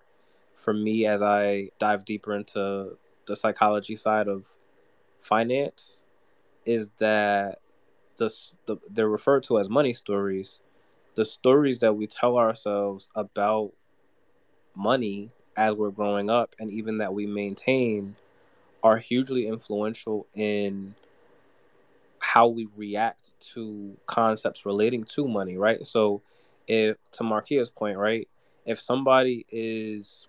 for 0.55 0.73
me 0.73 1.05
as 1.05 1.21
I 1.21 1.69
dive 1.79 2.05
deeper 2.05 2.35
into 2.35 2.97
the 3.25 3.35
psychology 3.35 3.95
side 3.95 4.27
of 4.27 4.45
finance 5.21 6.03
is 6.65 6.89
that 6.97 7.59
the, 8.17 8.29
the 8.65 8.77
they're 8.89 9.09
referred 9.09 9.43
to 9.43 9.59
as 9.59 9.69
money 9.69 9.93
stories 9.93 10.61
the 11.15 11.25
stories 11.25 11.79
that 11.79 11.93
we 11.93 12.07
tell 12.07 12.37
ourselves 12.37 13.09
about 13.15 13.71
money 14.75 15.29
as 15.55 15.75
we're 15.75 15.91
growing 15.91 16.29
up 16.29 16.55
and 16.59 16.71
even 16.71 16.97
that 16.97 17.13
we 17.13 17.25
maintain 17.25 18.15
are 18.83 18.97
hugely 18.97 19.47
influential 19.47 20.27
in 20.35 20.93
how 22.19 22.47
we 22.47 22.67
react 22.77 23.31
to 23.39 23.97
concepts 24.05 24.65
relating 24.65 25.03
to 25.03 25.27
money, 25.27 25.57
right? 25.57 25.85
So, 25.87 26.21
if 26.67 26.97
to 27.13 27.23
Markia's 27.23 27.69
point, 27.69 27.97
right, 27.97 28.27
if 28.65 28.79
somebody 28.79 29.45
is 29.49 30.27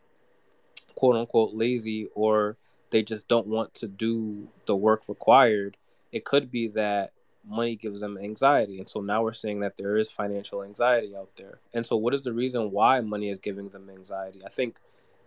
quote 0.95 1.17
unquote 1.17 1.55
lazy 1.55 2.09
or 2.15 2.57
they 2.91 3.03
just 3.03 3.29
don't 3.29 3.47
want 3.47 3.75
to 3.75 3.89
do 3.89 4.49
the 4.67 4.77
work 4.77 5.09
required, 5.09 5.77
it 6.13 6.25
could 6.25 6.51
be 6.51 6.69
that 6.69 7.13
money 7.47 7.77
gives 7.77 8.01
them 8.01 8.19
anxiety. 8.19 8.79
And 8.79 8.89
so 8.89 9.01
now 9.01 9.23
we're 9.23 9.33
seeing 9.33 9.61
that 9.61 9.77
there 9.77 9.97
is 9.97 10.11
financial 10.11 10.63
anxiety 10.63 11.15
out 11.17 11.31
there. 11.37 11.59
And 11.73 11.87
so, 11.87 11.97
what 11.97 12.15
is 12.15 12.23
the 12.23 12.33
reason 12.33 12.71
why 12.71 13.01
money 13.01 13.31
is 13.31 13.39
giving 13.39 13.69
them 13.69 13.91
anxiety? 13.91 14.43
I 14.45 14.49
think 14.49 14.79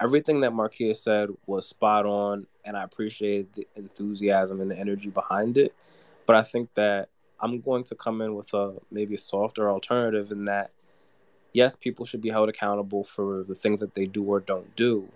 everything 0.02 0.41
that 0.41 0.52
Markia 0.52 0.95
said 0.95 1.30
was 1.45 1.68
spot 1.68 2.06
on, 2.06 2.45
and 2.66 2.78
I 2.78 2.84
appreciate 2.84 3.54
the 3.54 3.68
enthusiasm 3.76 4.62
and 4.62 4.70
the 4.70 4.78
energy 4.78 5.10
behind 5.10 5.58
it. 5.58 5.74
But 6.26 6.36
I 6.36 6.43
think 6.43 6.74
that 6.76 7.10
I'm 7.39 7.62
going 7.62 7.84
to 7.86 7.95
come 7.95 8.22
in 8.22 8.36
with 8.36 8.54
a 8.54 8.74
maybe 8.91 9.16
a 9.16 9.18
softer 9.18 9.70
alternative 9.70 10.32
in 10.32 10.45
that 10.45 10.72
yes, 11.54 11.76
people 11.76 12.06
should 12.06 12.22
be 12.22 12.30
held 12.30 12.50
accountable 12.50 13.04
for 13.04 13.43
the 13.48 13.56
things 13.56 13.80
that 13.80 13.95
they 13.95 14.06
do 14.06 14.24
or 14.24 14.39
don't 14.39 14.76
do. 14.76 15.08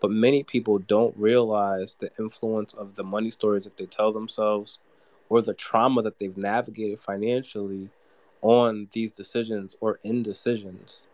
But 0.00 0.10
many 0.10 0.42
people 0.42 0.78
don't 0.78 1.16
realize 1.16 1.94
the 1.94 2.10
influence 2.18 2.74
of 2.74 2.94
the 2.96 3.04
money 3.04 3.30
stories 3.30 3.64
that 3.64 3.76
they 3.76 3.86
tell 3.86 4.12
themselves 4.12 4.80
or 5.28 5.40
the 5.40 5.54
trauma 5.54 6.02
that 6.02 6.18
they've 6.18 6.36
navigated 6.36 6.98
financially 6.98 7.88
on 8.42 8.88
these 8.92 9.10
decisions 9.10 9.76
or 9.80 10.00
indecisions. 10.04 11.06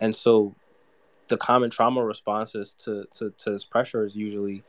And 0.00 0.14
so 0.14 0.54
the 1.28 1.36
common 1.36 1.70
trauma 1.70 2.04
responses 2.04 2.74
to, 2.74 3.06
to, 3.14 3.30
to 3.30 3.50
this 3.50 3.64
pressure 3.64 4.04
is 4.04 4.14
usually 4.14 4.62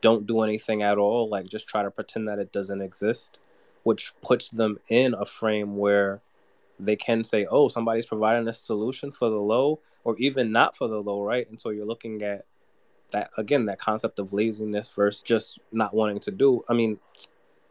don't 0.00 0.26
do 0.26 0.40
anything 0.40 0.82
at 0.82 0.98
all, 0.98 1.28
like 1.28 1.46
just 1.46 1.68
try 1.68 1.82
to 1.82 1.90
pretend 1.90 2.28
that 2.28 2.38
it 2.38 2.52
doesn't 2.52 2.80
exist, 2.80 3.40
which 3.82 4.12
puts 4.22 4.48
them 4.50 4.78
in 4.88 5.14
a 5.14 5.24
frame 5.24 5.76
where 5.76 6.20
they 6.78 6.96
can 6.96 7.22
say, 7.22 7.46
oh, 7.50 7.68
somebody's 7.68 8.06
providing 8.06 8.48
a 8.48 8.52
solution 8.52 9.12
for 9.12 9.28
the 9.28 9.36
low, 9.36 9.80
or 10.04 10.16
even 10.18 10.50
not 10.52 10.74
for 10.76 10.88
the 10.88 11.00
low, 11.00 11.22
right? 11.22 11.48
And 11.50 11.60
so 11.60 11.70
you're 11.70 11.86
looking 11.86 12.22
at 12.22 12.46
that 13.10 13.30
again, 13.36 13.66
that 13.66 13.78
concept 13.78 14.18
of 14.18 14.32
laziness 14.32 14.88
versus 14.88 15.22
just 15.22 15.58
not 15.72 15.92
wanting 15.92 16.20
to 16.20 16.30
do. 16.30 16.62
I 16.68 16.74
mean, 16.74 16.98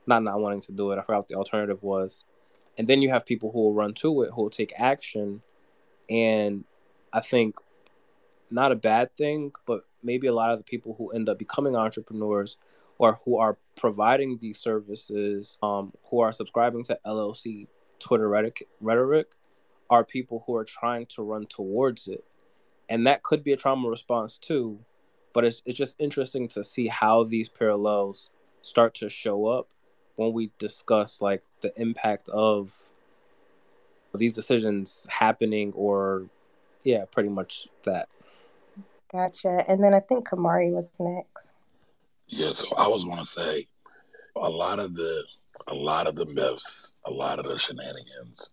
not 0.05 0.23
not 0.23 0.39
wanting 0.39 0.61
to 0.61 0.71
do 0.71 0.91
it. 0.91 0.99
I 0.99 1.01
forgot 1.01 1.19
what 1.19 1.27
the 1.29 1.35
alternative 1.35 1.81
was. 1.81 2.25
And 2.77 2.87
then 2.87 3.01
you 3.01 3.09
have 3.09 3.25
people 3.25 3.51
who 3.51 3.59
will 3.59 3.73
run 3.73 3.93
to 3.95 4.23
it, 4.23 4.31
who 4.33 4.43
will 4.43 4.49
take 4.49 4.73
action. 4.77 5.41
And 6.09 6.63
I 7.11 7.19
think 7.21 7.55
not 8.51 8.71
a 8.71 8.75
bad 8.75 9.15
thing, 9.15 9.51
but 9.65 9.81
maybe 10.03 10.27
a 10.27 10.33
lot 10.33 10.51
of 10.51 10.57
the 10.57 10.63
people 10.63 10.95
who 10.97 11.11
end 11.11 11.29
up 11.29 11.37
becoming 11.37 11.75
entrepreneurs 11.75 12.57
or 12.97 13.17
who 13.25 13.37
are 13.37 13.57
providing 13.75 14.37
these 14.37 14.59
services, 14.59 15.57
um, 15.63 15.93
who 16.09 16.19
are 16.19 16.31
subscribing 16.31 16.83
to 16.83 16.99
LLC 17.05 17.67
Twitter 17.99 18.27
rhetoric, 18.27 18.67
rhetoric, 18.81 19.35
are 19.89 20.03
people 20.03 20.43
who 20.45 20.55
are 20.55 20.65
trying 20.65 21.05
to 21.07 21.23
run 21.23 21.45
towards 21.45 22.07
it. 22.07 22.23
And 22.89 23.07
that 23.07 23.23
could 23.23 23.43
be 23.43 23.53
a 23.53 23.57
trauma 23.57 23.89
response 23.89 24.37
too. 24.37 24.79
But 25.33 25.45
it's, 25.45 25.61
it's 25.65 25.77
just 25.77 25.95
interesting 25.99 26.47
to 26.49 26.63
see 26.63 26.87
how 26.87 27.23
these 27.23 27.47
parallels 27.47 28.31
start 28.61 28.95
to 28.95 29.09
show 29.09 29.45
up 29.45 29.69
when 30.15 30.33
we 30.33 30.51
discuss 30.57 31.21
like 31.21 31.43
the 31.61 31.71
impact 31.79 32.27
of 32.29 32.75
these 34.13 34.33
decisions 34.33 35.07
happening 35.09 35.71
or 35.75 36.25
yeah 36.83 37.05
pretty 37.11 37.29
much 37.29 37.67
that 37.83 38.09
gotcha 39.11 39.63
and 39.67 39.83
then 39.83 39.93
i 39.93 39.99
think 39.99 40.27
camari 40.27 40.71
was 40.71 40.89
next 40.99 41.29
yeah 42.27 42.51
so 42.51 42.67
i 42.77 42.87
was 42.87 43.03
to 43.03 43.25
say 43.25 43.65
a 44.35 44.49
lot 44.49 44.79
of 44.79 44.95
the 44.95 45.23
a 45.67 45.73
lot 45.73 46.07
of 46.07 46.15
the 46.15 46.25
myths 46.27 46.95
a 47.05 47.11
lot 47.11 47.39
of 47.39 47.47
the 47.47 47.57
shenanigans 47.57 48.51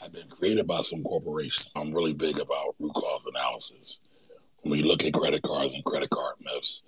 have 0.00 0.12
been 0.12 0.28
created 0.28 0.66
by 0.66 0.80
some 0.80 1.02
corporations. 1.04 1.72
i'm 1.76 1.92
really 1.92 2.14
big 2.14 2.38
about 2.38 2.74
root 2.78 2.92
cause 2.94 3.26
analysis 3.34 4.00
when 4.62 4.78
you 4.78 4.86
look 4.86 5.04
at 5.04 5.12
credit 5.12 5.42
cards 5.42 5.74
and 5.74 5.84
credit 5.84 6.10
card 6.10 6.34
myths 6.40 6.82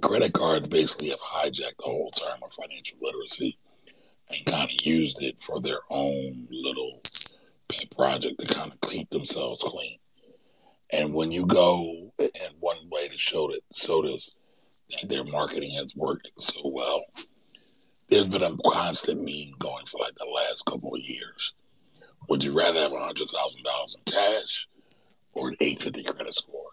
credit 0.00 0.32
cards 0.32 0.68
basically 0.68 1.10
have 1.10 1.20
hijacked 1.20 1.76
the 1.78 1.84
whole 1.84 2.10
term 2.10 2.38
of 2.42 2.52
financial 2.52 2.98
literacy 3.00 3.56
and 4.30 4.46
kind 4.46 4.64
of 4.64 4.86
used 4.86 5.22
it 5.22 5.40
for 5.40 5.60
their 5.60 5.80
own 5.90 6.46
little 6.50 7.00
pet 7.70 7.90
project 7.96 8.38
to 8.40 8.54
kind 8.54 8.72
of 8.72 8.80
keep 8.88 9.08
themselves 9.10 9.62
clean. 9.62 9.98
And 10.92 11.14
when 11.14 11.30
you 11.30 11.46
go, 11.46 12.12
and 12.18 12.54
one 12.60 12.88
way 12.90 13.08
to 13.08 13.18
show 13.18 13.48
that 13.48 13.60
this 13.70 14.36
that 14.90 15.08
their 15.08 15.24
marketing 15.24 15.74
has 15.76 15.94
worked 15.94 16.28
so 16.36 16.60
well, 16.64 17.00
there's 18.08 18.28
been 18.28 18.42
a 18.42 18.56
constant 18.70 19.18
meme 19.20 19.56
going 19.58 19.86
for 19.86 20.00
like 20.00 20.16
the 20.16 20.26
last 20.26 20.64
couple 20.66 20.94
of 20.94 21.00
years. 21.00 21.54
Would 22.28 22.42
you 22.42 22.56
rather 22.56 22.80
have 22.80 22.92
hundred 22.92 23.28
thousand 23.28 23.62
dollars 23.62 23.96
in 23.96 24.12
cash 24.12 24.68
or 25.34 25.48
an 25.48 25.56
850 25.60 26.04
credit 26.04 26.34
score. 26.34 26.70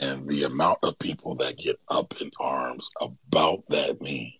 And 0.00 0.28
the 0.28 0.44
amount 0.44 0.78
of 0.82 0.98
people 0.98 1.34
that 1.36 1.58
get 1.58 1.76
up 1.88 2.14
in 2.20 2.30
arms 2.40 2.90
about 3.00 3.60
that 3.68 3.98
meme 4.00 4.32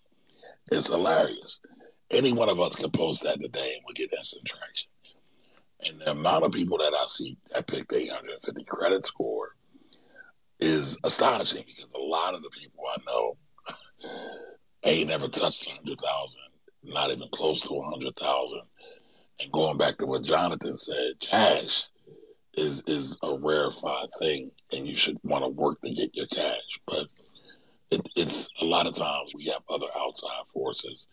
is 0.71 0.87
hilarious. 0.87 1.61
Any 2.11 2.33
one 2.33 2.49
of 2.49 2.59
us 2.59 2.75
could 2.75 2.93
post 2.93 3.23
that 3.23 3.39
today 3.39 3.73
and 3.75 3.83
we'll 3.85 3.93
get 3.93 4.13
instant 4.13 4.45
traction. 4.45 4.89
And 5.87 5.99
the 6.01 6.11
amount 6.11 6.45
of 6.45 6.51
people 6.51 6.77
that 6.77 6.93
I 6.93 7.05
see 7.07 7.37
that 7.53 7.67
picked 7.67 7.93
850 7.93 8.63
credit 8.65 9.05
score 9.05 9.55
is 10.59 10.99
astonishing 11.03 11.63
because 11.65 11.87
a 11.95 11.99
lot 11.99 12.33
of 12.33 12.41
the 12.41 12.49
people 12.49 12.83
I 12.89 12.97
know 13.05 13.37
ain't 14.85 15.09
never 15.09 15.27
touched 15.27 15.67
100,000, 15.67 16.41
not 16.83 17.11
even 17.11 17.27
close 17.31 17.61
to 17.61 17.73
100,000. 17.73 18.61
And 19.41 19.51
going 19.51 19.77
back 19.77 19.95
to 19.95 20.05
what 20.05 20.23
Jonathan 20.23 20.77
said, 20.77 21.19
cash 21.19 21.85
is 22.53 22.83
is 22.87 23.19
a 23.21 23.37
rarefied 23.43 24.07
thing, 24.19 24.49
and 24.71 24.87
you 24.87 24.95
should 24.95 25.17
want 25.23 25.43
to 25.43 25.49
work 25.49 25.81
to 25.81 25.93
get 25.93 26.15
your 26.15 26.27
cash. 26.27 26.79
But 26.87 27.07
it, 27.91 28.01
it's 28.15 28.49
a 28.61 28.65
lot 28.65 28.87
of 28.87 28.95
times 28.95 29.33
we 29.35 29.45
have 29.45 29.61
other 29.69 29.87
outside 29.97 30.45
forces 30.53 31.09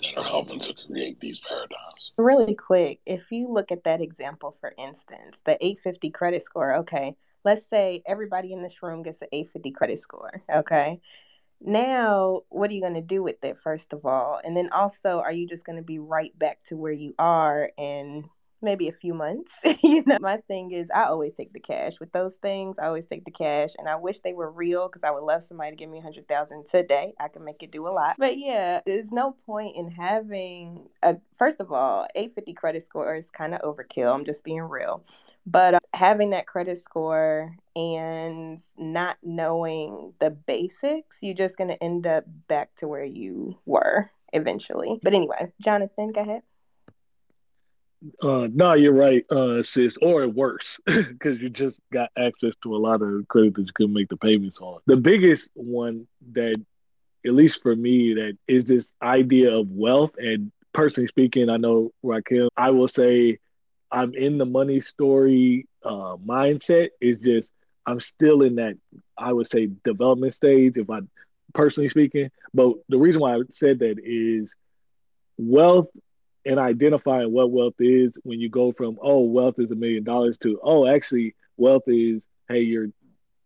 that 0.00 0.16
are 0.16 0.24
helping 0.24 0.58
to 0.58 0.74
create 0.74 1.20
these 1.20 1.40
paradigms. 1.40 2.12
Really 2.18 2.54
quick, 2.54 3.00
if 3.06 3.30
you 3.30 3.48
look 3.48 3.72
at 3.72 3.84
that 3.84 4.00
example, 4.00 4.56
for 4.60 4.74
instance, 4.78 5.36
the 5.44 5.56
850 5.64 6.10
credit 6.10 6.42
score, 6.42 6.76
okay, 6.76 7.16
let's 7.44 7.68
say 7.68 8.02
everybody 8.06 8.52
in 8.52 8.62
this 8.62 8.82
room 8.82 9.02
gets 9.02 9.22
an 9.22 9.28
850 9.32 9.70
credit 9.70 9.98
score, 9.98 10.42
okay? 10.54 11.00
Now, 11.60 12.42
what 12.50 12.70
are 12.70 12.74
you 12.74 12.82
going 12.82 12.94
to 12.94 13.00
do 13.00 13.22
with 13.22 13.42
it, 13.42 13.56
first 13.62 13.92
of 13.92 14.04
all? 14.04 14.40
And 14.44 14.56
then 14.56 14.68
also, 14.72 15.20
are 15.20 15.32
you 15.32 15.48
just 15.48 15.64
going 15.64 15.76
to 15.78 15.84
be 15.84 15.98
right 15.98 16.36
back 16.38 16.58
to 16.66 16.76
where 16.76 16.92
you 16.92 17.14
are 17.18 17.70
in 17.78 18.28
maybe 18.62 18.88
a 18.88 18.92
few 18.92 19.14
months? 19.14 19.52
you 19.82 20.02
know, 20.06 20.18
my 20.20 20.38
thing 20.48 20.72
is, 20.72 20.88
I 20.94 21.04
always 21.04 21.34
take 21.34 21.52
the 21.52 21.60
cash 21.60 22.00
with 22.00 22.12
those 22.12 22.34
things. 22.42 22.78
I 22.78 22.86
always 22.86 23.06
take 23.06 23.24
the 23.24 23.30
cash, 23.30 23.70
and 23.78 23.88
I 23.88 23.96
wish 23.96 24.20
they 24.20 24.32
were 24.32 24.50
real 24.50 24.88
because 24.88 25.04
I 25.04 25.10
would 25.10 25.24
love 25.24 25.42
somebody 25.42 25.70
to 25.70 25.76
give 25.76 25.90
me 25.90 25.98
a 25.98 26.02
hundred 26.02 26.28
thousand 26.28 26.66
today. 26.66 27.14
I 27.20 27.28
can 27.28 27.44
make 27.44 27.62
it 27.62 27.70
do 27.70 27.86
a 27.86 27.90
lot. 27.90 28.16
But 28.18 28.38
yeah, 28.38 28.80
there's 28.86 29.10
no 29.10 29.36
point 29.46 29.76
in 29.76 29.90
having 29.90 30.88
a. 31.02 31.16
First 31.38 31.60
of 31.60 31.72
all, 31.72 32.06
850 32.14 32.52
credit 32.54 32.86
score 32.86 33.14
is 33.14 33.30
kind 33.30 33.54
of 33.54 33.60
overkill. 33.62 34.14
I'm 34.14 34.24
just 34.24 34.44
being 34.44 34.62
real. 34.62 35.04
But 35.46 35.74
uh, 35.74 35.78
having 35.94 36.30
that 36.30 36.46
credit 36.46 36.78
score 36.78 37.56
and 37.76 38.60
not 38.76 39.16
knowing 39.22 40.12
the 40.18 40.30
basics, 40.30 41.18
you're 41.20 41.34
just 41.34 41.56
going 41.56 41.70
to 41.70 41.82
end 41.82 42.06
up 42.06 42.24
back 42.48 42.74
to 42.76 42.88
where 42.88 43.04
you 43.04 43.56
were 43.64 44.10
eventually. 44.32 44.98
But 45.02 45.14
anyway, 45.14 45.52
Jonathan, 45.60 46.10
go 46.12 46.20
ahead. 46.22 46.42
Uh, 48.22 48.48
no, 48.52 48.74
you're 48.74 48.92
right, 48.92 49.24
uh, 49.30 49.62
sis, 49.62 49.96
or 50.02 50.28
worse, 50.28 50.78
because 50.86 51.40
you 51.42 51.48
just 51.48 51.80
got 51.92 52.10
access 52.16 52.54
to 52.62 52.74
a 52.74 52.78
lot 52.78 53.02
of 53.02 53.26
credit 53.28 53.54
that 53.54 53.62
you 53.62 53.72
couldn't 53.74 53.94
make 53.94 54.08
the 54.08 54.16
payments 54.16 54.58
on. 54.60 54.80
The 54.86 54.96
biggest 54.96 55.50
one 55.54 56.06
that, 56.32 56.62
at 57.24 57.32
least 57.34 57.62
for 57.62 57.74
me, 57.74 58.14
that 58.14 58.36
is 58.46 58.64
this 58.64 58.92
idea 59.02 59.52
of 59.52 59.70
wealth. 59.70 60.12
And 60.18 60.52
personally 60.72 61.08
speaking, 61.08 61.48
I 61.48 61.56
know 61.56 61.90
Raquel, 62.02 62.48
I 62.56 62.70
will 62.70 62.88
say 62.88 63.38
I'm 63.90 64.14
in 64.14 64.38
the 64.38 64.46
money 64.46 64.80
story 64.80 65.66
uh, 65.84 66.16
mindset. 66.16 66.90
It's 67.00 67.22
just 67.22 67.52
I'm 67.86 68.00
still 68.00 68.42
in 68.42 68.56
that 68.56 68.76
I 69.16 69.32
would 69.32 69.48
say 69.48 69.68
development 69.84 70.34
stage, 70.34 70.76
if 70.76 70.90
I 70.90 71.00
personally 71.54 71.88
speaking. 71.88 72.30
But 72.52 72.74
the 72.88 72.98
reason 72.98 73.22
why 73.22 73.36
I 73.36 73.40
said 73.50 73.78
that 73.78 73.96
is 74.02 74.54
wealth 75.38 75.88
and 76.46 76.58
identifying 76.58 77.32
what 77.32 77.50
wealth 77.50 77.74
is 77.80 78.16
when 78.22 78.40
you 78.40 78.48
go 78.48 78.72
from 78.72 78.98
oh 79.02 79.20
wealth 79.20 79.58
is 79.58 79.70
a 79.70 79.74
million 79.74 80.04
dollars 80.04 80.38
to 80.38 80.58
oh 80.62 80.86
actually 80.86 81.34
wealth 81.56 81.82
is 81.86 82.26
hey 82.48 82.60
your 82.60 82.88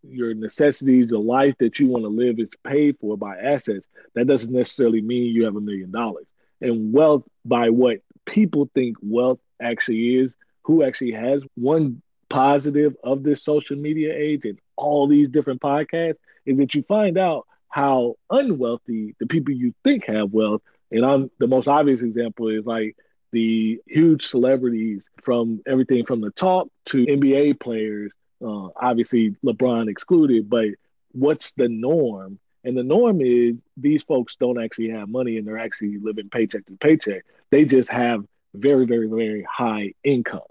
your 0.02 0.34
necessities 0.34 1.08
the 1.08 1.18
life 1.18 1.54
that 1.58 1.78
you 1.78 1.88
want 1.88 2.04
to 2.04 2.08
live 2.08 2.38
is 2.38 2.50
paid 2.64 2.96
for 3.00 3.16
by 3.16 3.36
assets. 3.36 3.86
That 4.14 4.26
doesn't 4.26 4.52
necessarily 4.52 5.02
mean 5.02 5.34
you 5.34 5.44
have 5.44 5.56
a 5.56 5.60
million 5.60 5.90
dollars. 5.90 6.26
And 6.60 6.92
wealth 6.92 7.24
by 7.44 7.70
what 7.70 7.98
people 8.26 8.70
think 8.74 8.96
wealth 9.02 9.40
actually 9.60 10.16
is 10.16 10.34
who 10.62 10.82
actually 10.82 11.12
has 11.12 11.42
one 11.54 12.02
positive 12.28 12.94
of 13.02 13.22
this 13.22 13.42
social 13.42 13.76
media 13.76 14.14
age 14.14 14.44
and 14.44 14.58
all 14.76 15.08
these 15.08 15.28
different 15.28 15.60
podcasts 15.60 16.16
is 16.46 16.58
that 16.58 16.74
you 16.74 16.82
find 16.82 17.18
out 17.18 17.46
how 17.68 18.14
unwealthy 18.30 19.14
the 19.20 19.26
people 19.26 19.52
you 19.52 19.74
think 19.84 20.04
have 20.04 20.32
wealth 20.32 20.62
and 20.90 21.04
I'm 21.04 21.30
the 21.38 21.46
most 21.46 21.68
obvious 21.68 22.02
example 22.02 22.48
is 22.48 22.66
like 22.66 22.96
the 23.32 23.80
huge 23.86 24.26
celebrities 24.26 25.08
from 25.22 25.60
everything 25.66 26.04
from 26.04 26.20
the 26.20 26.30
top 26.30 26.68
to 26.86 27.06
NBA 27.06 27.60
players, 27.60 28.12
uh, 28.44 28.68
obviously 28.76 29.36
LeBron 29.44 29.88
excluded, 29.88 30.50
but 30.50 30.68
what's 31.12 31.52
the 31.52 31.68
norm? 31.68 32.38
And 32.64 32.76
the 32.76 32.82
norm 32.82 33.20
is 33.20 33.62
these 33.76 34.02
folks 34.02 34.36
don't 34.36 34.62
actually 34.62 34.90
have 34.90 35.08
money 35.08 35.38
and 35.38 35.46
they're 35.46 35.58
actually 35.58 35.98
living 35.98 36.28
paycheck 36.28 36.66
to 36.66 36.76
paycheck. 36.76 37.24
They 37.50 37.64
just 37.64 37.90
have 37.90 38.24
very, 38.52 38.84
very, 38.84 39.08
very 39.08 39.46
high 39.48 39.94
incomes. 40.02 40.44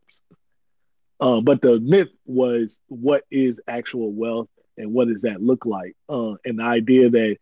Uh, 1.19 1.41
but 1.41 1.61
the 1.61 1.79
myth 1.79 2.09
was 2.25 2.79
what 2.87 3.25
is 3.29 3.59
actual 3.67 4.11
wealth 4.11 4.47
and 4.77 4.93
what 4.93 5.09
does 5.09 5.23
that 5.23 5.41
look 5.41 5.65
like? 5.65 5.95
Uh, 6.07 6.35
and 6.45 6.59
the 6.59 6.63
idea 6.63 7.09
that 7.09 7.37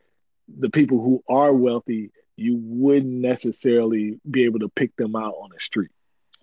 the 0.47 0.69
people 0.69 1.01
who 1.01 1.23
are 1.29 1.53
wealthy 1.53 2.11
you 2.37 2.57
wouldn't 2.61 3.11
necessarily 3.11 4.19
be 4.29 4.45
able 4.45 4.59
to 4.59 4.69
pick 4.69 4.95
them 4.95 5.15
out 5.15 5.33
on 5.33 5.49
the 5.51 5.59
street. 5.59 5.91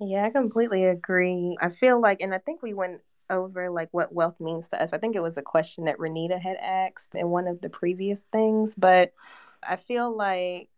Yeah, 0.00 0.24
I 0.24 0.30
completely 0.30 0.84
agree. 0.84 1.56
I 1.60 1.70
feel 1.70 2.00
like, 2.00 2.20
and 2.20 2.34
I 2.34 2.38
think 2.38 2.62
we 2.62 2.74
went 2.74 3.00
over 3.30 3.70
like 3.70 3.88
what 3.92 4.12
wealth 4.12 4.38
means 4.40 4.68
to 4.68 4.82
us. 4.82 4.90
I 4.92 4.98
think 4.98 5.16
it 5.16 5.22
was 5.22 5.36
a 5.36 5.42
question 5.42 5.84
that 5.84 5.98
Renita 5.98 6.38
had 6.38 6.56
asked 6.56 7.14
in 7.14 7.28
one 7.28 7.46
of 7.46 7.60
the 7.60 7.70
previous 7.70 8.20
things, 8.32 8.74
but 8.76 9.14
I 9.66 9.76
feel 9.76 10.14
like 10.14 10.68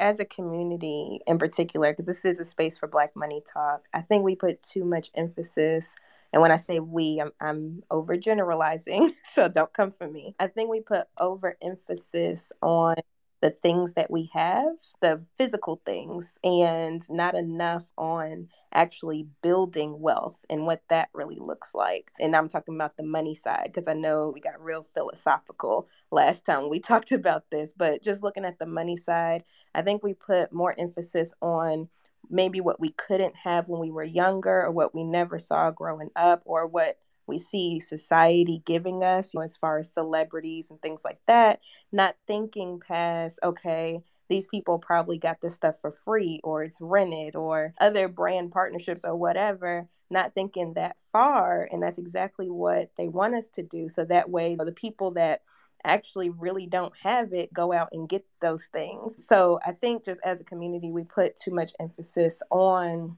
as 0.00 0.18
a 0.18 0.24
community 0.24 1.20
in 1.26 1.38
particular, 1.38 1.92
because 1.92 2.06
this 2.06 2.24
is 2.24 2.40
a 2.40 2.44
space 2.44 2.76
for 2.76 2.88
Black 2.88 3.14
Money 3.14 3.42
Talk, 3.52 3.84
I 3.94 4.00
think 4.00 4.24
we 4.24 4.34
put 4.34 4.62
too 4.62 4.84
much 4.84 5.10
emphasis. 5.14 5.94
And 6.32 6.42
when 6.42 6.52
I 6.52 6.56
say 6.56 6.80
we, 6.80 7.20
I'm, 7.20 7.32
I'm 7.40 7.82
overgeneralizing, 7.90 9.12
so 9.34 9.48
don't 9.48 9.72
come 9.72 9.92
for 9.92 10.08
me. 10.08 10.34
I 10.40 10.48
think 10.48 10.70
we 10.70 10.80
put 10.80 11.06
overemphasis 11.18 12.50
on 12.62 12.96
the 13.40 13.50
things 13.50 13.94
that 13.94 14.10
we 14.10 14.30
have, 14.32 14.72
the 15.00 15.22
physical 15.36 15.80
things, 15.86 16.38
and 16.44 17.02
not 17.08 17.34
enough 17.34 17.84
on 17.96 18.48
actually 18.72 19.26
building 19.42 20.00
wealth 20.00 20.44
and 20.50 20.66
what 20.66 20.82
that 20.88 21.08
really 21.12 21.38
looks 21.38 21.74
like. 21.74 22.10
And 22.20 22.36
I'm 22.36 22.48
talking 22.48 22.74
about 22.74 22.96
the 22.96 23.02
money 23.02 23.34
side 23.34 23.70
because 23.72 23.88
I 23.88 23.94
know 23.94 24.30
we 24.30 24.40
got 24.40 24.62
real 24.62 24.86
philosophical 24.94 25.88
last 26.10 26.44
time 26.44 26.68
we 26.68 26.80
talked 26.80 27.12
about 27.12 27.44
this, 27.50 27.70
but 27.76 28.02
just 28.02 28.22
looking 28.22 28.44
at 28.44 28.58
the 28.58 28.66
money 28.66 28.96
side, 28.96 29.44
I 29.74 29.82
think 29.82 30.02
we 30.02 30.14
put 30.14 30.52
more 30.52 30.74
emphasis 30.78 31.32
on 31.40 31.88
maybe 32.28 32.60
what 32.60 32.80
we 32.80 32.90
couldn't 32.90 33.34
have 33.36 33.68
when 33.68 33.80
we 33.80 33.90
were 33.90 34.04
younger 34.04 34.62
or 34.62 34.70
what 34.70 34.94
we 34.94 35.04
never 35.04 35.38
saw 35.38 35.70
growing 35.70 36.10
up 36.14 36.42
or 36.44 36.66
what 36.66 36.98
we 37.30 37.38
see 37.38 37.80
society 37.80 38.62
giving 38.66 39.02
us 39.02 39.32
you 39.32 39.40
know, 39.40 39.44
as 39.44 39.56
far 39.56 39.78
as 39.78 39.92
celebrities 39.92 40.68
and 40.70 40.82
things 40.82 41.02
like 41.04 41.20
that, 41.26 41.60
not 41.92 42.16
thinking 42.26 42.80
past, 42.86 43.38
okay, 43.42 44.00
these 44.28 44.46
people 44.48 44.78
probably 44.78 45.18
got 45.18 45.40
this 45.40 45.54
stuff 45.54 45.76
for 45.80 45.92
free 46.04 46.40
or 46.44 46.64
it's 46.64 46.76
rented 46.80 47.34
or 47.36 47.72
other 47.80 48.08
brand 48.08 48.52
partnerships 48.52 49.04
or 49.04 49.16
whatever, 49.16 49.88
not 50.10 50.34
thinking 50.34 50.74
that 50.74 50.96
far. 51.12 51.68
And 51.70 51.82
that's 51.82 51.98
exactly 51.98 52.50
what 52.50 52.90
they 52.98 53.08
want 53.08 53.34
us 53.34 53.48
to 53.54 53.62
do. 53.62 53.88
So 53.88 54.04
that 54.04 54.28
way, 54.28 54.56
the 54.56 54.72
people 54.72 55.12
that 55.12 55.42
actually 55.84 56.30
really 56.30 56.66
don't 56.66 56.92
have 57.02 57.32
it 57.32 57.52
go 57.52 57.72
out 57.72 57.88
and 57.92 58.08
get 58.08 58.26
those 58.40 58.64
things. 58.72 59.24
So 59.26 59.58
I 59.64 59.72
think 59.72 60.04
just 60.04 60.20
as 60.24 60.40
a 60.40 60.44
community, 60.44 60.90
we 60.90 61.04
put 61.04 61.40
too 61.40 61.52
much 61.52 61.72
emphasis 61.80 62.42
on 62.50 63.16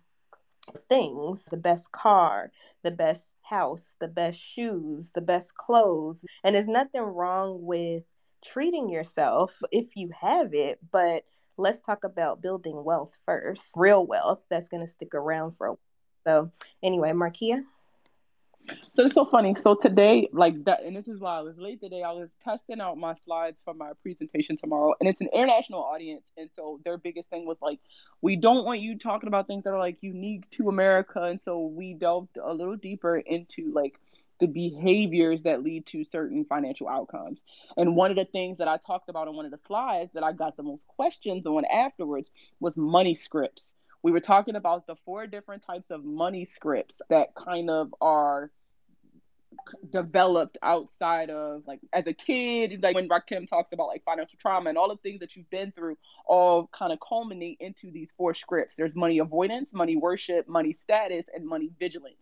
things 0.89 1.43
the 1.51 1.57
best 1.57 1.91
car, 1.93 2.53
the 2.83 2.91
best 2.91 3.33
house, 3.43 3.97
the 4.01 4.09
best 4.09 4.39
shoes, 4.39 5.13
the 5.13 5.21
best 5.21 5.55
clothes. 5.55 6.25
And 6.45 6.55
there's 6.55 6.69
nothing 6.69 7.03
wrong 7.03 7.65
with 7.65 8.05
treating 8.45 8.89
yourself 8.89 9.55
if 9.71 9.97
you 9.97 10.11
have 10.19 10.55
it, 10.55 10.79
but 10.91 11.25
let's 11.57 11.81
talk 11.81 12.05
about 12.05 12.43
building 12.43 12.83
wealth 12.85 13.17
first, 13.27 13.63
real 13.77 14.07
wealth 14.07 14.41
that's 14.51 14.69
going 14.69 14.85
to 14.85 14.91
stick 14.91 15.15
around 15.15 15.57
for 15.57 15.67
a 15.67 15.71
while. 15.71 15.79
So, 16.25 16.53
anyway, 16.83 17.13
Markia. 17.13 17.63
So 18.95 19.05
it's 19.05 19.15
so 19.15 19.25
funny. 19.25 19.55
So 19.63 19.75
today, 19.75 20.29
like 20.33 20.65
that, 20.65 20.83
and 20.85 20.95
this 20.95 21.09
is 21.09 21.19
why 21.19 21.39
I 21.39 21.41
was 21.41 21.57
late 21.59 21.81
today. 21.81 22.03
I 22.03 22.13
was 22.13 22.29
testing 22.45 22.81
out 22.81 22.99
my 22.99 23.15
slides 23.25 23.61
for 23.65 23.75
my 23.75 23.93
presentation 24.03 24.57
tomorrow, 24.57 24.95
and 25.01 25.09
it's 25.09 25.21
an 25.21 25.29
international 25.33 25.81
audience. 25.81 26.25
And 26.37 26.51
so 26.55 26.81
their 26.85 26.99
biggest 26.99 27.29
thing 27.29 27.47
was 27.47 27.57
like, 27.61 27.81
we 28.21 28.37
don't 28.37 28.65
want 28.65 28.81
you 28.81 28.99
talking 28.99 29.29
about 29.29 29.47
things 29.47 29.65
that 29.65 29.71
are 29.71 29.79
like 29.79 29.99
unique 30.01 30.49
to 30.53 30.69
America. 30.69 31.23
And 31.23 31.41
so 31.43 31.67
we 31.67 31.95
delved 31.95 32.37
a 32.43 32.53
little 32.53 32.77
deeper 32.77 33.17
into 33.17 33.73
like 33.73 33.99
the 34.41 34.47
behaviors 34.47 35.43
that 35.43 35.63
lead 35.63 35.87
to 35.87 36.05
certain 36.11 36.45
financial 36.45 36.89
outcomes. 36.89 37.41
And 37.77 37.97
one 37.97 38.11
of 38.11 38.17
the 38.17 38.25
things 38.25 38.59
that 38.59 38.69
I 38.69 38.77
talked 38.77 39.09
about 39.09 39.29
on 39.29 39.37
one 39.37 39.45
of 39.45 39.53
the 39.53 39.61
slides 39.67 40.11
that 40.15 40.25
I 40.25 40.33
got 40.33 40.57
the 40.57 40.63
most 40.63 40.87
questions 40.89 41.47
on 41.47 41.65
afterwards 41.65 42.29
was 42.61 42.77
money 42.77 43.15
scripts 43.15 43.73
we 44.03 44.11
were 44.11 44.21
talking 44.21 44.57
about 44.57 44.87
the 44.87 44.97
four 45.05 45.27
different 45.27 45.65
types 45.65 45.91
of 45.91 46.05
money 46.05 46.45
scripts 46.45 47.01
that 47.09 47.35
kind 47.35 47.71
of 47.71 47.95
are 48.01 48.51
developed 49.91 50.59
outside 50.63 51.31
of 51.31 51.63
like 51.67 51.81
as 51.93 52.07
a 52.07 52.13
kid, 52.13 52.83
like 52.83 52.95
when 52.95 53.09
Rahkim 53.09 53.47
talks 53.47 53.73
about 53.73 53.89
like 53.89 54.03
financial 54.05 54.39
trauma 54.41 54.71
and 54.71 54.79
all 54.79 54.89
the 54.89 54.97
things 54.97 55.21
that 55.21 55.37
you've 55.37 55.51
been 55.51 55.73
through, 55.73 55.97
all 56.27 56.69
kind 56.77 56.93
of 56.93 56.99
culminate 57.07 57.59
into 57.61 57.91
these 57.91 58.09
four 58.17 58.35
scripts. 58.35 58.75
There's 58.77 58.95
money 58.95 59.19
avoidance, 59.19 59.73
money 59.73 59.97
worship, 59.97 60.49
money 60.49 60.73
status, 60.73 61.27
and 61.35 61.47
money 61.47 61.71
vigilance. 61.79 62.17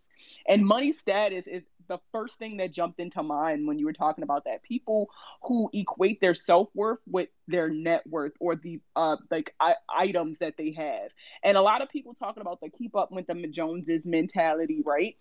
And 0.47 0.66
money 0.66 0.93
status 0.93 1.47
is 1.47 1.62
the 1.91 1.99
first 2.12 2.38
thing 2.38 2.59
that 2.59 2.72
jumped 2.72 3.01
into 3.01 3.22
mind 3.22 3.66
when 3.66 3.78
you 3.78 3.84
were 3.84 3.93
talking 3.93 4.22
about 4.22 4.45
that. 4.45 4.62
People 4.62 5.11
who 5.43 5.68
equate 5.74 6.20
their 6.20 6.34
self 6.34 6.68
worth 6.72 7.01
with 7.07 7.28
their 7.49 7.68
net 7.68 8.07
worth 8.07 8.32
or 8.38 8.55
the 8.55 8.80
uh 8.97 9.16
like 9.30 9.53
I- 9.61 9.74
items 9.95 10.38
that 10.38 10.55
they 10.57 10.70
have, 10.70 11.11
and 11.43 11.57
a 11.57 11.62
lot 11.62 11.82
of 11.82 11.91
people 11.91 12.14
talking 12.14 12.41
about 12.41 12.61
the 12.61 12.70
keep 12.70 12.97
up 12.97 13.11
with 13.11 13.26
the 13.26 13.34
Joneses 13.51 14.05
mentality, 14.05 14.82
right? 14.86 15.16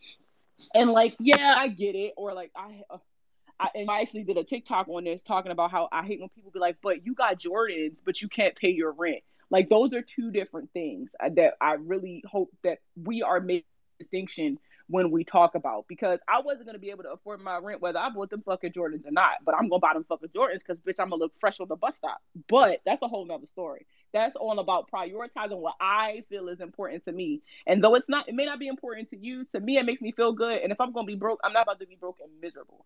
And 0.76 0.92
like, 0.92 1.16
yeah, 1.20 1.56
I 1.58 1.70
get 1.70 1.96
it. 1.96 2.14
Or 2.16 2.34
like, 2.34 2.52
I. 2.56 2.84
Uh, 2.90 3.00
I, 3.62 3.68
and 3.76 3.92
I 3.92 4.00
actually 4.00 4.24
did 4.24 4.38
a 4.38 4.46
TikTok 4.46 4.88
on 4.88 5.04
this 5.04 5.20
talking 5.28 5.52
about 5.52 5.70
how 5.70 5.90
I 5.92 6.06
hate 6.06 6.22
when 6.22 6.30
people 6.30 6.50
be 6.50 6.60
like, 6.60 6.78
but 6.82 7.06
you 7.06 7.14
got 7.14 7.42
Jordans, 7.42 7.98
but 8.06 8.22
you 8.22 8.30
can't 8.30 8.56
pay 8.56 8.70
your 8.70 8.94
rent. 8.94 9.22
Like 9.52 9.68
those 9.68 9.94
are 9.94 10.02
two 10.02 10.32
different 10.32 10.72
things 10.72 11.10
uh, 11.22 11.28
that 11.36 11.56
I 11.60 11.74
really 11.74 12.24
hope 12.26 12.52
that 12.64 12.78
we 12.96 13.22
are 13.22 13.42
making 13.42 13.66
distinction 14.00 14.60
when 14.90 15.12
we 15.12 15.24
talk 15.24 15.54
about 15.54 15.86
because 15.88 16.20
I 16.28 16.42
wasn't 16.42 16.66
gonna 16.66 16.80
be 16.80 16.90
able 16.90 17.04
to 17.04 17.12
afford 17.12 17.42
my 17.42 17.58
rent 17.58 17.82
whether 17.82 18.00
I 18.00 18.10
bought 18.10 18.32
them 18.32 18.42
fucking 18.42 18.74
Jordans 18.74 19.06
or 19.06 19.12
not. 19.12 19.34
But 19.46 19.56
I'm 19.56 19.70
gonna 19.70 19.80
buy 19.80 19.94
them 19.94 20.06
fucking 20.10 20.30
Jordans 20.30 20.60
because 20.60 20.78
bitch, 20.78 21.00
I'm 21.00 21.12
gonna 21.12 21.22
look 21.22 21.34
fresh 21.40 21.60
on 21.60 21.68
the 21.68 21.76
bus 21.76 21.96
stop. 21.96 22.22
But 22.48 22.82
that's 22.86 23.02
a 23.04 23.08
whole 23.08 23.26
nother 23.26 23.46
story. 23.48 23.86
That's 24.14 24.36
all 24.36 24.58
about 24.58 24.90
prioritizing 24.92 25.60
what 25.60 25.76
I 25.80 26.24
feel 26.30 26.50
is 26.50 26.60
important 26.60 27.06
to 27.06 27.12
me. 27.12 27.42
And 27.68 27.84
though 27.84 27.94
it's 27.96 28.10
not, 28.10 28.28
it 28.28 28.34
may 28.34 28.46
not 28.46 28.58
be 28.60 28.68
important 28.68 29.12
to 29.12 29.18
you. 29.18 29.46
To 29.54 29.60
me, 29.60 29.78
it 29.78 29.86
makes 29.86 30.02
me 30.02 30.12
feel 30.12 30.34
good. 30.34 30.62
And 30.62 30.72
if 30.72 30.82
I'm 30.82 30.92
gonna 30.92 31.06
be 31.06 31.16
broke, 31.16 31.40
I'm 31.44 31.54
not 31.54 31.64
about 31.64 31.80
to 31.80 31.86
be 31.86 31.96
broke 31.96 32.18
and 32.24 32.32
miserable. 32.42 32.86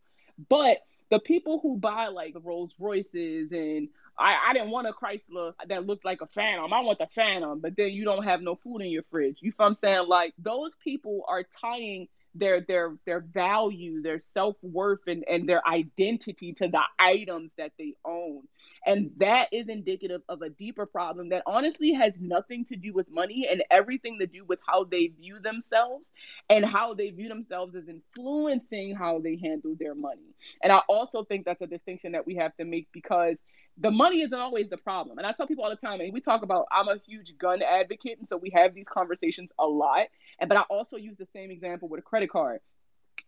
But 0.50 0.80
the 1.10 1.20
people 1.20 1.60
who 1.62 1.78
buy 1.78 2.08
like 2.08 2.36
Rolls 2.44 2.72
Royces 2.80 3.52
and 3.52 3.88
I, 4.18 4.36
I 4.50 4.54
didn't 4.54 4.72
want 4.72 4.88
a 4.88 4.92
Chrysler 4.92 5.54
that 5.68 5.86
looked 5.86 6.06
like 6.06 6.22
a 6.22 6.28
Phantom. 6.28 6.72
I 6.72 6.82
want 6.82 7.00
the 7.00 7.08
Phantom, 7.16 7.60
but 7.60 7.76
then 7.76 7.90
you 7.90 8.06
don't 8.06 8.24
have 8.24 8.42
no 8.42 8.56
food 8.64 8.80
in 8.82 8.88
your 8.92 9.04
fridge. 9.10 9.38
You 9.42 9.52
feel 9.52 9.68
I'm 9.68 9.78
saying? 9.82 10.08
Like 10.08 10.34
those 10.38 10.72
people 10.84 11.26
are 11.28 11.44
tying 11.62 12.08
their 12.36 12.62
their 12.62 12.96
their 13.06 13.22
value, 13.22 14.02
their 14.02 14.22
self 14.34 14.56
worth, 14.62 15.02
and 15.08 15.24
and 15.30 15.48
their 15.48 15.68
identity 15.68 16.54
to 16.54 16.68
the 16.68 16.82
items 17.00 17.52
that 17.58 17.72
they 17.78 17.96
own. 18.06 18.44
And 18.86 19.12
that 19.18 19.48
is 19.54 19.70
indicative 19.70 20.22
of 20.28 20.42
a 20.42 20.50
deeper 20.50 20.86
problem 20.86 21.30
that 21.30 21.44
honestly 21.46 21.94
has 21.94 22.14
nothing 22.20 22.66
to 22.66 22.76
do 22.76 22.92
with 22.94 23.10
money 23.10 23.48
and 23.50 23.64
everything 23.72 24.20
to 24.20 24.28
do 24.28 24.44
with 24.44 24.60
how 24.68 24.84
they 24.84 25.08
view 25.08 25.40
themselves 25.40 26.10
and 26.50 26.66
how 26.66 26.94
they 26.94 27.10
view 27.12 27.30
themselves 27.30 27.76
as 27.76 27.88
influencing 27.88 28.94
how 28.94 29.20
they 29.20 29.38
handle 29.38 29.76
their 29.80 29.96
money. 29.96 30.36
And 30.62 30.72
I 30.72 30.80
also 30.90 31.24
think 31.24 31.46
that's 31.46 31.62
a 31.62 31.68
distinction 31.68 32.12
that 32.12 32.28
we 32.28 32.36
have 32.36 32.56
to 32.58 32.66
make 32.66 32.88
because 32.92 33.38
the 33.78 33.92
money 33.92 34.22
isn't 34.22 34.38
always 34.38 34.70
the 34.70 34.78
problem. 34.78 35.18
And 35.18 35.26
I 35.26 35.32
tell 35.32 35.48
people 35.48 35.64
all 35.64 35.70
the 35.70 35.76
time, 35.76 36.00
and 36.00 36.14
we 36.14 36.22
talk 36.22 36.44
about 36.44 36.68
I'm 36.72 36.88
a 36.88 36.98
huge 37.06 37.38
gun 37.38 37.62
advocate, 37.62 38.20
and 38.20 38.28
so 38.28 38.38
we 38.38 38.52
have 38.52 38.74
these 38.74 38.86
conversations 38.92 39.50
a 39.60 39.66
lot. 39.66 40.08
And 40.40 40.48
but 40.48 40.58
I 40.58 40.62
also 40.62 40.98
use 40.98 41.18
the 41.18 41.28
same 41.34 41.52
example 41.52 41.88
with 41.88 42.00
a 42.00 42.04
credit 42.04 42.30
card. 42.30 42.60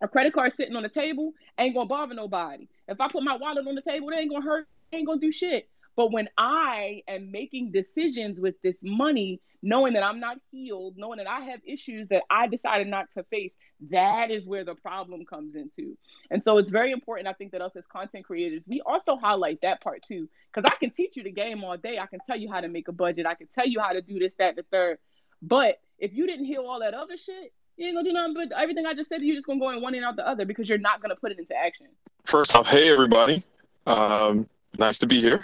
A 0.02 0.08
credit 0.08 0.34
card 0.34 0.54
sitting 0.56 0.76
on 0.76 0.84
the 0.84 0.90
table 0.90 1.34
ain't 1.58 1.74
gonna 1.74 1.88
bother 1.88 2.14
nobody. 2.14 2.68
If 2.88 3.00
I 3.00 3.08
put 3.10 3.24
my 3.24 3.38
wallet 3.38 3.68
on 3.68 3.76
the 3.76 3.82
table, 3.82 4.10
it 4.10 4.18
ain't 4.18 4.30
gonna 4.30 4.46
hurt, 4.46 4.68
ain't 4.92 5.08
gonna 5.08 5.22
do 5.22 5.32
shit. 5.32 5.70
But 5.96 6.12
when 6.12 6.28
I 6.38 7.04
am 7.08 7.32
making 7.32 7.72
decisions 7.72 8.40
with 8.40 8.56
this 8.62 8.76
money, 8.82 9.42
knowing 9.62 9.94
that 9.94 10.04
I'm 10.04 10.20
not 10.20 10.38
healed, 10.52 10.96
knowing 10.98 11.18
that 11.18 11.28
I 11.28 11.40
have 11.46 11.62
issues 11.66 12.10
that 12.10 12.24
I 12.30 12.48
decided 12.48 12.88
not 12.88 13.12
to 13.14 13.24
face, 13.24 13.54
that 13.92 14.32
is 14.32 14.46
where 14.46 14.64
the 14.64 14.76
problem 14.76 15.26
comes 15.26 15.56
into. 15.56 15.98
And 16.32 16.42
so 16.44 16.58
it's 16.58 16.70
very 16.70 16.92
important, 16.92 17.28
I 17.28 17.34
think, 17.34 17.52
that 17.52 17.62
us 17.62 17.72
as 17.76 17.84
content 17.92 18.26
creators, 18.26 18.62
we 18.68 18.82
also 18.82 19.16
highlight 19.16 19.62
that 19.62 19.82
part 19.82 20.04
too. 20.08 20.28
Because 20.54 20.70
I 20.72 20.76
can 20.80 20.92
teach 20.92 21.16
you 21.16 21.24
the 21.24 21.32
game 21.32 21.64
all 21.64 21.78
day. 21.78 22.00
I 22.00 22.06
can 22.08 22.20
tell 22.26 22.38
you 22.38 22.52
how 22.52 22.62
to 22.62 22.68
make 22.68 22.88
a 22.88 22.92
budget. 22.92 23.26
I 23.26 23.36
can 23.36 23.48
tell 23.56 23.68
you 23.68 23.80
how 23.80 23.94
to 23.94 24.02
do 24.02 24.20
this, 24.20 24.32
that, 24.40 24.56
the 24.56 24.64
third. 24.72 24.98
But 25.42 25.80
if 26.00 26.14
you 26.14 26.26
didn't 26.28 26.46
hear 26.46 26.62
all 26.62 26.80
that 26.80 26.94
other 26.94 27.18
shit, 27.18 27.54
you 27.78 27.88
ain't 27.88 27.96
gonna 27.96 28.08
do 28.08 28.14
nothing 28.14 28.34
but 28.34 28.58
everything 28.58 28.86
I 28.86 28.94
just 28.94 29.10
said, 29.10 29.22
you're 29.22 29.36
just 29.36 29.48
gonna 29.48 29.60
go 29.60 29.70
in 29.72 29.82
one 29.82 29.96
and 29.96 30.06
out 30.06 30.16
the 30.16 30.28
other 30.28 30.46
because 30.46 30.70
you're 30.70 30.78
not 30.78 31.02
gonna 31.02 31.16
put 31.16 31.32
it 31.32 31.40
into 31.40 31.54
action. 31.56 31.88
First 32.24 32.56
off, 32.56 32.68
hey 32.68 32.90
everybody. 32.90 33.44
Um, 33.86 34.48
nice 34.78 34.98
to 35.00 35.08
be 35.08 35.20
here. 35.20 35.42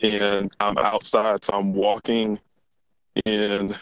And 0.00 0.52
I'm 0.60 0.78
outside, 0.78 1.44
so 1.44 1.52
I'm 1.52 1.72
walking 1.74 2.38
in 3.24 3.74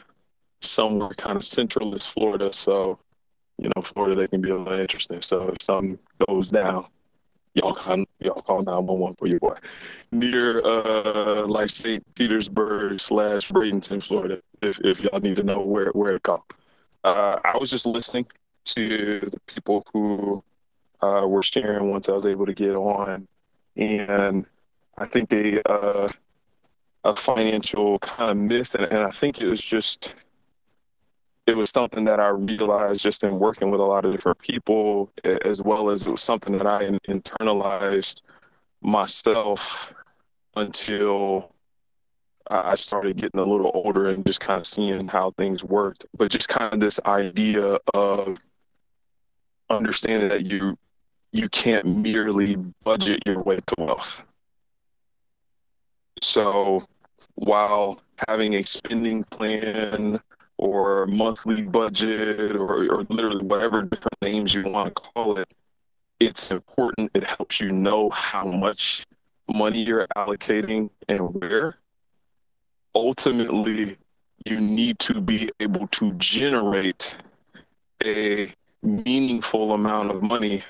somewhere 0.61 1.11
kind 1.11 1.37
of 1.37 1.43
centralist 1.43 2.13
Florida. 2.13 2.53
So 2.53 2.99
you 3.63 3.71
know, 3.75 3.83
Florida, 3.83 4.17
they 4.17 4.29
can 4.29 4.41
be 4.41 4.51
a 4.51 4.57
little 4.57 4.79
interesting. 4.79 5.23
So 5.23 5.49
if 5.49 5.63
something 5.63 5.99
goes 6.27 6.51
down, 6.51 6.87
y'all 7.55 7.75
can 7.75 8.05
y'all 8.19 8.35
call 8.35 8.63
911 8.63 9.17
for 9.17 9.27
your 9.27 9.39
boy. 9.39 9.57
Near 10.11 10.65
uh 10.65 11.47
like 11.47 11.69
St. 11.69 12.03
Petersburg 12.15 12.99
slash 12.99 13.49
Bradenton, 13.49 14.03
Florida, 14.03 14.41
if, 14.63 14.81
if 14.81 15.03
y'all 15.03 15.21
need 15.21 15.37
to 15.37 15.45
know 15.45 15.61
where 15.61 15.91
where 15.91 16.13
to 16.13 16.19
go. 16.19 16.45
Uh, 17.05 17.39
I 17.45 17.57
was 17.57 17.71
just 17.71 17.87
listening 17.87 18.27
to 18.65 19.21
the 19.21 19.41
people 19.47 19.85
who 19.93 20.43
uh, 21.01 21.27
were 21.27 21.43
sharing 21.43 21.91
once 21.91 22.09
I 22.09 22.13
was 22.13 22.27
able 22.27 22.47
to 22.47 22.55
get 22.55 22.77
on, 22.77 23.27
and 23.77 24.47
I 24.99 25.07
think 25.07 25.29
they 25.29 25.61
uh, 25.67 26.09
a 27.05 27.17
financial 27.17 27.99
kind 27.99 28.31
of 28.31 28.37
myth, 28.37 28.75
and, 28.75 28.85
and 28.85 28.99
I 28.99 29.11
think 29.11 29.41
it 29.41 29.49
was 29.49 29.61
just 29.61 30.15
it 31.47 31.57
was 31.57 31.71
something 31.71 32.05
that 32.05 32.21
I 32.21 32.29
realized 32.29 33.03
just 33.03 33.25
in 33.25 33.39
working 33.39 33.71
with 33.71 33.81
a 33.81 33.85
lot 33.85 34.05
of 34.05 34.13
different 34.13 34.39
people, 34.39 35.13
as 35.25 35.61
well 35.61 35.91
as 35.91 36.07
it 36.07 36.11
was 36.11 36.23
something 36.23 36.57
that 36.57 36.67
I 36.67 36.85
internalized 37.09 38.23
myself 38.81 39.93
until 40.55 41.53
I 42.49 42.75
started 42.75 43.17
getting 43.17 43.41
a 43.41 43.45
little 43.45 43.71
older 43.75 44.11
and 44.11 44.25
just 44.27 44.41
kind 44.41 44.61
of 44.61 44.67
seeing 44.67 45.09
how 45.09 45.31
things 45.33 45.65
worked. 45.65 46.05
But 46.17 46.31
just 46.31 46.49
kind 46.49 46.75
of 46.75 46.81
this 46.81 47.01
idea 47.07 47.79
of 47.95 48.39
understanding 49.71 50.29
that 50.29 50.47
you 50.47 50.77
you 51.33 51.49
can't 51.49 51.87
merely 51.87 52.57
budget 52.85 53.21
your 53.25 53.43
way 53.43 53.57
to 53.57 53.75
wealth. 53.79 54.23
So 56.21 56.85
while 57.37 58.03
having 58.29 58.55
a 58.55 58.63
spending 58.63 59.25
plan 59.25 60.21
or 60.63 61.07
monthly 61.09 61.61
budget 61.61 62.55
or, 62.55 62.87
or 62.89 63.03
literally 63.09 63.45
whatever 63.45 63.83
different 63.83 64.15
names 64.23 64.55
you 64.55 64.63
want 64.63 64.95
to 64.95 65.03
call 65.03 65.37
it, 65.37 65.49
it's 66.21 66.53
important. 66.53 67.11
It 67.15 67.25
helps 67.25 67.59
you 67.59 67.73
know 67.73 68.11
how 68.11 68.45
much 68.45 69.05
money 69.53 69.83
you're 69.83 70.07
allocating 70.17 70.89
and 71.09 71.35
where. 71.35 71.79
Ultimately, 72.95 73.97
you 74.47 74.61
need 74.61 75.01
to 75.01 75.21
be 75.21 75.51
able 75.59 75.89
to 75.89 76.13
generate 76.13 77.17
a 78.05 78.53
meaningful 78.85 79.73
amount 79.73 80.13
of 80.13 80.23
money 80.23 80.63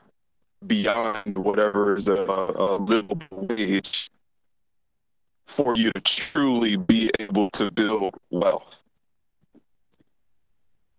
beyond 0.66 1.36
whatever 1.36 1.96
is 1.96 2.08
a, 2.08 2.14
a 2.14 2.78
livable 2.78 3.26
wage 3.30 4.10
for 5.46 5.76
you 5.76 5.92
to 5.92 6.00
truly 6.00 6.76
be 6.76 7.10
able 7.18 7.50
to 7.50 7.70
build 7.70 8.14
wealth 8.30 8.78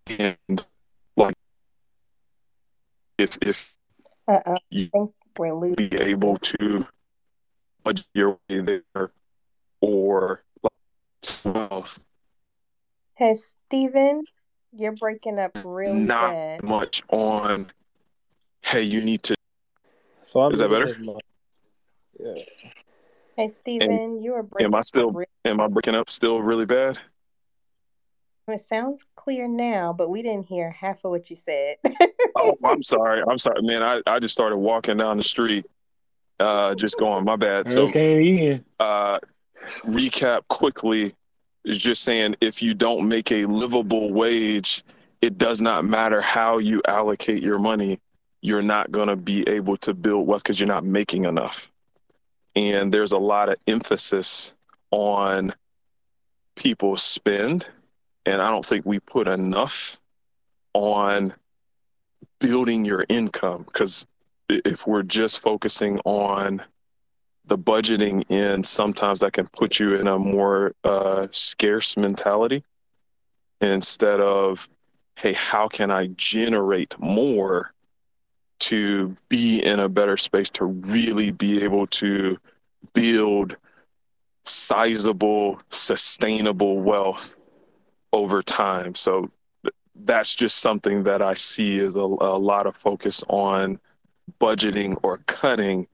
and 0.06 0.66
like 1.16 1.34
if 3.18 3.38
if 3.42 3.74
Uh-oh. 4.28 4.56
you 4.70 4.86
I 4.86 4.98
think 4.98 5.12
we're 5.38 5.54
losing. 5.54 5.88
be 5.88 5.96
able 5.96 6.36
to 6.38 6.86
budget 7.82 8.06
your 8.14 8.38
way 8.48 8.60
there 8.60 9.10
or 9.80 10.42
like, 10.62 10.72
wealth 11.44 12.06
Hey, 13.16 13.36
Steven, 13.36 14.24
you're 14.72 14.92
breaking 14.92 15.38
up 15.38 15.52
really 15.64 16.00
not 16.00 16.32
bad. 16.32 16.62
much 16.64 17.02
on 17.10 17.66
hey 18.62 18.82
you 18.82 19.00
need 19.02 19.22
to 19.24 19.34
So 20.22 20.40
I'm 20.40 20.52
is 20.52 20.58
that 20.60 20.70
better 20.70 20.94
Yeah. 22.18 22.34
Hey, 23.36 23.44
and 23.44 23.52
Steven, 23.52 24.20
you 24.20 24.34
are 24.34 24.42
breaking 24.42 24.66
am 24.66 24.74
i 24.74 24.80
still 24.80 25.10
really 25.10 25.26
am 25.44 25.60
i 25.60 25.66
breaking 25.66 25.94
up 25.94 26.08
still 26.10 26.40
really 26.40 26.66
bad 26.66 26.98
It 28.46 28.66
sounds 28.68 29.04
clear 29.16 29.48
now, 29.48 29.92
but 29.92 30.10
we 30.10 30.22
didn't 30.22 30.46
hear 30.46 30.70
half 30.70 31.04
of 31.04 31.10
what 31.10 31.30
you 31.30 31.36
said. 31.36 31.76
oh 32.36 32.54
i'm 32.64 32.82
sorry 32.82 33.22
i'm 33.28 33.38
sorry 33.38 33.62
man 33.62 33.82
i, 33.82 34.00
I 34.06 34.18
just 34.18 34.34
started 34.34 34.56
walking 34.56 34.96
down 34.96 35.16
the 35.16 35.22
street 35.22 35.66
uh 36.40 36.74
just 36.74 36.98
going 36.98 37.24
my 37.24 37.36
bad 37.36 37.70
so 37.70 37.82
Hurricane 37.82 38.20
Ian. 38.20 38.64
uh 38.80 39.18
recap 39.84 40.40
quickly 40.48 41.14
is 41.64 41.78
just 41.78 42.02
saying 42.02 42.36
if 42.40 42.62
you 42.62 42.74
don't 42.74 43.08
make 43.08 43.32
a 43.32 43.46
livable 43.46 44.12
wage, 44.12 44.84
it 45.22 45.38
does 45.38 45.60
not 45.60 45.84
matter 45.84 46.20
how 46.20 46.58
you 46.58 46.82
allocate 46.86 47.42
your 47.42 47.58
money, 47.58 47.98
you're 48.42 48.62
not 48.62 48.90
going 48.90 49.08
to 49.08 49.16
be 49.16 49.48
able 49.48 49.76
to 49.78 49.94
build 49.94 50.26
wealth 50.26 50.42
because 50.42 50.60
you're 50.60 50.68
not 50.68 50.84
making 50.84 51.24
enough. 51.24 51.72
And 52.54 52.92
there's 52.92 53.12
a 53.12 53.18
lot 53.18 53.48
of 53.48 53.56
emphasis 53.66 54.54
on 54.90 55.52
people 56.54 56.96
spend, 56.96 57.66
and 58.26 58.40
I 58.40 58.50
don't 58.50 58.64
think 58.64 58.86
we 58.86 59.00
put 59.00 59.28
enough 59.28 60.00
on 60.72 61.32
building 62.40 62.84
your 62.84 63.04
income 63.08 63.62
because 63.64 64.06
if 64.48 64.86
we're 64.86 65.02
just 65.02 65.40
focusing 65.40 65.98
on 66.04 66.62
the 67.46 67.58
budgeting 67.58 68.24
end, 68.30 68.66
sometimes 68.66 69.20
that 69.20 69.32
can 69.32 69.46
put 69.48 69.78
you 69.78 69.94
in 69.96 70.06
a 70.06 70.18
more 70.18 70.74
uh, 70.84 71.26
scarce 71.30 71.96
mentality 71.96 72.62
instead 73.60 74.20
of, 74.20 74.68
hey, 75.16 75.32
how 75.32 75.68
can 75.68 75.90
I 75.90 76.08
generate 76.16 76.98
more 76.98 77.72
to 78.60 79.14
be 79.28 79.62
in 79.62 79.80
a 79.80 79.88
better 79.88 80.16
space 80.16 80.48
to 80.50 80.64
really 80.64 81.30
be 81.30 81.62
able 81.62 81.86
to 81.86 82.38
build 82.94 83.56
sizable, 84.44 85.60
sustainable 85.70 86.82
wealth 86.82 87.36
over 88.14 88.44
time. 88.44 88.94
So 88.94 89.28
that's 89.96 90.36
just 90.36 90.58
something 90.58 91.02
that 91.02 91.20
I 91.20 91.34
see 91.34 91.80
is 91.80 91.96
a, 91.96 91.98
a 91.98 92.38
lot 92.38 92.66
of 92.66 92.76
focus 92.76 93.24
on 93.28 93.80
budgeting 94.40 94.96
or 95.02 95.18
cutting. 95.26 95.88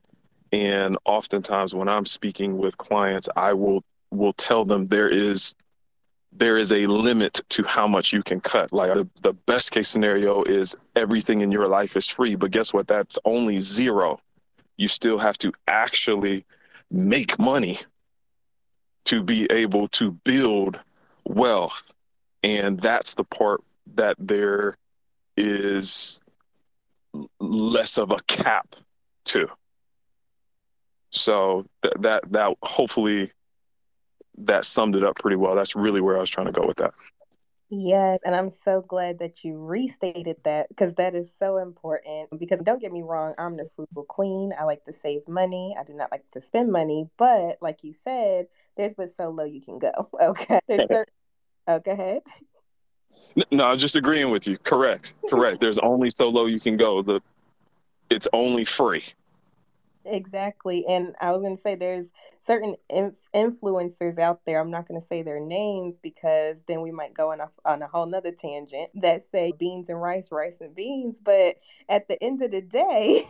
And 0.51 0.97
oftentimes 1.05 1.73
when 1.73 1.89
I'm 1.89 2.05
speaking 2.05 2.59
with 2.59 2.77
clients, 2.77 3.27
I 3.35 3.53
will 3.53 3.83
will 4.11 4.33
tell 4.33 4.65
them 4.65 4.85
there 4.85 5.09
is 5.09 5.55
there 6.31 6.57
is 6.57 6.71
a 6.71 6.85
limit 6.85 7.41
to 7.49 7.63
how 7.63 7.87
much 7.87 8.13
you 8.13 8.21
can 8.21 8.39
cut. 8.39 8.71
Like 8.71 8.93
the, 8.93 9.07
the 9.21 9.33
best 9.33 9.71
case 9.71 9.89
scenario 9.89 10.43
is 10.43 10.75
everything 10.95 11.41
in 11.41 11.51
your 11.51 11.67
life 11.67 11.97
is 11.97 12.07
free, 12.07 12.35
but 12.35 12.51
guess 12.51 12.71
what? 12.71 12.87
That's 12.87 13.17
only 13.25 13.59
zero. 13.59 14.19
You 14.77 14.87
still 14.87 15.17
have 15.17 15.37
to 15.39 15.51
actually 15.67 16.45
make 16.91 17.39
money 17.39 17.79
to 19.05 19.23
be 19.23 19.49
able 19.51 19.87
to 19.89 20.11
build 20.11 20.79
wealth. 21.25 21.91
And 22.43 22.79
that's 22.79 23.13
the 23.13 23.23
part 23.23 23.61
that 23.95 24.15
there 24.19 24.75
is 25.37 26.19
less 27.39 27.97
of 27.97 28.11
a 28.11 28.17
cap 28.27 28.75
to. 29.25 29.47
So 31.11 31.65
that 31.83 32.01
that 32.01 32.31
that 32.31 32.55
hopefully 32.63 33.29
that 34.37 34.63
summed 34.63 34.95
it 34.95 35.03
up 35.03 35.15
pretty 35.17 35.35
well. 35.35 35.55
That's 35.55 35.75
really 35.75 36.01
where 36.01 36.17
I 36.17 36.21
was 36.21 36.29
trying 36.29 36.47
to 36.47 36.53
go 36.53 36.65
with 36.65 36.77
that. 36.77 36.93
Yes, 37.73 38.19
and 38.25 38.35
I'm 38.35 38.49
so 38.49 38.81
glad 38.81 39.19
that 39.19 39.45
you 39.45 39.57
restated 39.57 40.35
that 40.43 40.67
because 40.67 40.93
that 40.95 41.15
is 41.15 41.29
so 41.39 41.57
important. 41.57 42.37
Because 42.37 42.59
don't 42.59 42.81
get 42.81 42.91
me 42.91 43.01
wrong, 43.01 43.33
I'm 43.37 43.55
the 43.55 43.69
frugal 43.75 44.03
queen. 44.03 44.51
I 44.59 44.65
like 44.65 44.83
to 44.85 44.93
save 44.93 45.25
money. 45.25 45.73
I 45.79 45.85
do 45.85 45.93
not 45.93 46.11
like 46.11 46.29
to 46.33 46.41
spend 46.41 46.69
money, 46.69 47.09
but 47.17 47.59
like 47.61 47.81
you 47.85 47.93
said, 48.03 48.47
there's 48.75 48.93
but 48.93 49.15
so 49.15 49.29
low 49.29 49.45
you 49.45 49.61
can 49.61 49.79
go. 49.79 49.91
Okay. 50.21 50.59
There's 50.67 50.87
certain... 50.87 51.05
Oh, 51.67 51.79
go 51.79 51.91
ahead. 51.91 52.21
No, 53.51 53.65
I 53.65 53.71
was 53.71 53.81
just 53.81 53.95
agreeing 53.95 54.31
with 54.31 54.47
you. 54.47 54.57
Correct. 54.57 55.13
Correct. 55.29 55.59
There's 55.59 55.79
only 55.79 56.09
so 56.09 56.29
low 56.29 56.45
you 56.45 56.59
can 56.59 56.77
go. 56.77 57.01
The 57.01 57.21
it's 58.09 58.27
only 58.33 58.65
free. 58.65 59.03
Exactly. 60.03 60.85
And 60.87 61.15
I 61.21 61.31
was 61.31 61.41
going 61.41 61.55
to 61.55 61.61
say 61.61 61.75
there's 61.75 62.07
certain 62.45 62.75
inf- 62.89 63.13
influencers 63.33 64.17
out 64.17 64.41
there. 64.45 64.59
I'm 64.59 64.71
not 64.71 64.87
going 64.87 64.99
to 64.99 65.05
say 65.05 65.21
their 65.21 65.39
names 65.39 65.99
because 65.99 66.57
then 66.67 66.81
we 66.81 66.91
might 66.91 67.13
go 67.13 67.31
on 67.31 67.39
a, 67.39 67.49
on 67.63 67.81
a 67.81 67.87
whole 67.87 68.07
nother 68.07 68.31
tangent 68.31 68.89
that 68.95 69.23
say 69.31 69.53
beans 69.57 69.89
and 69.89 70.01
rice, 70.01 70.29
rice 70.31 70.57
and 70.59 70.75
beans. 70.75 71.19
But 71.23 71.57
at 71.87 72.07
the 72.07 72.21
end 72.21 72.41
of 72.41 72.51
the 72.51 72.61
day, 72.61 73.27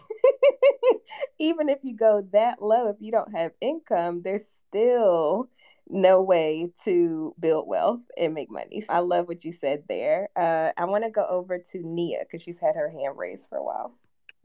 even 1.40 1.70
if 1.70 1.80
you 1.84 1.96
go 1.96 2.28
that 2.32 2.62
low, 2.62 2.88
if 2.88 2.96
you 3.00 3.12
don't 3.12 3.36
have 3.36 3.52
income, 3.60 4.22
there's 4.24 4.46
still 4.70 5.50
no 5.92 6.22
way 6.22 6.72
to 6.86 7.36
build 7.40 7.68
wealth 7.68 8.02
and 8.18 8.34
make 8.34 8.50
money. 8.50 8.84
I 8.88 9.00
love 9.00 9.28
what 9.28 9.44
you 9.44 9.52
said 9.52 9.84
there. 9.88 10.30
Uh, 10.36 10.72
I 10.78 10.86
want 10.86 11.04
to 11.04 11.10
go 11.10 11.26
over 11.30 11.60
to 11.60 11.80
Nia 11.80 12.20
because 12.20 12.44
she's 12.44 12.60
had 12.60 12.76
her 12.76 12.90
hand 12.90 13.18
raised 13.18 13.48
for 13.50 13.58
a 13.58 13.64
while. 13.64 13.94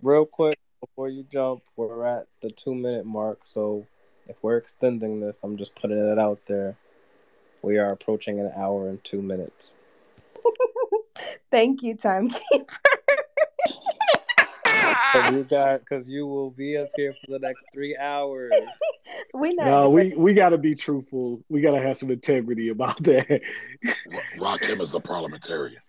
Real 0.02 0.26
quick 0.26 0.58
before 0.80 1.08
you 1.08 1.24
jump, 1.24 1.62
we're 1.76 2.04
at 2.04 2.26
the 2.40 2.50
two 2.50 2.74
minute 2.74 3.06
mark. 3.06 3.40
So 3.44 3.86
if 4.28 4.36
we're 4.42 4.56
extending 4.56 5.20
this, 5.20 5.42
I'm 5.42 5.56
just 5.56 5.74
putting 5.76 5.98
it 5.98 6.18
out 6.18 6.40
there. 6.46 6.76
We 7.62 7.78
are 7.78 7.90
approaching 7.90 8.38
an 8.40 8.52
hour 8.56 8.88
and 8.88 9.02
two 9.02 9.22
minutes. 9.22 9.78
Thank 11.50 11.82
you, 11.82 11.94
timekeeper. 11.94 12.76
You 15.32 15.44
got 15.50 15.80
because 15.80 16.08
you 16.08 16.26
will 16.26 16.50
be 16.50 16.76
up 16.76 16.88
here 16.96 17.14
for 17.24 17.32
the 17.32 17.38
next 17.38 17.64
three 17.72 17.96
hours. 17.96 18.52
we 19.34 19.54
know. 19.54 19.64
No, 19.64 19.90
we 19.90 20.14
we 20.16 20.34
got 20.34 20.50
to 20.50 20.58
be 20.58 20.74
truthful. 20.74 21.42
We 21.48 21.60
got 21.60 21.72
to 21.72 21.82
have 21.82 21.96
some 21.96 22.10
integrity 22.10 22.68
about 22.68 23.02
that. 23.04 23.40
Rock 24.38 24.64
him 24.64 24.80
as 24.80 24.94
a 24.94 25.00
parliamentarian. 25.00 25.80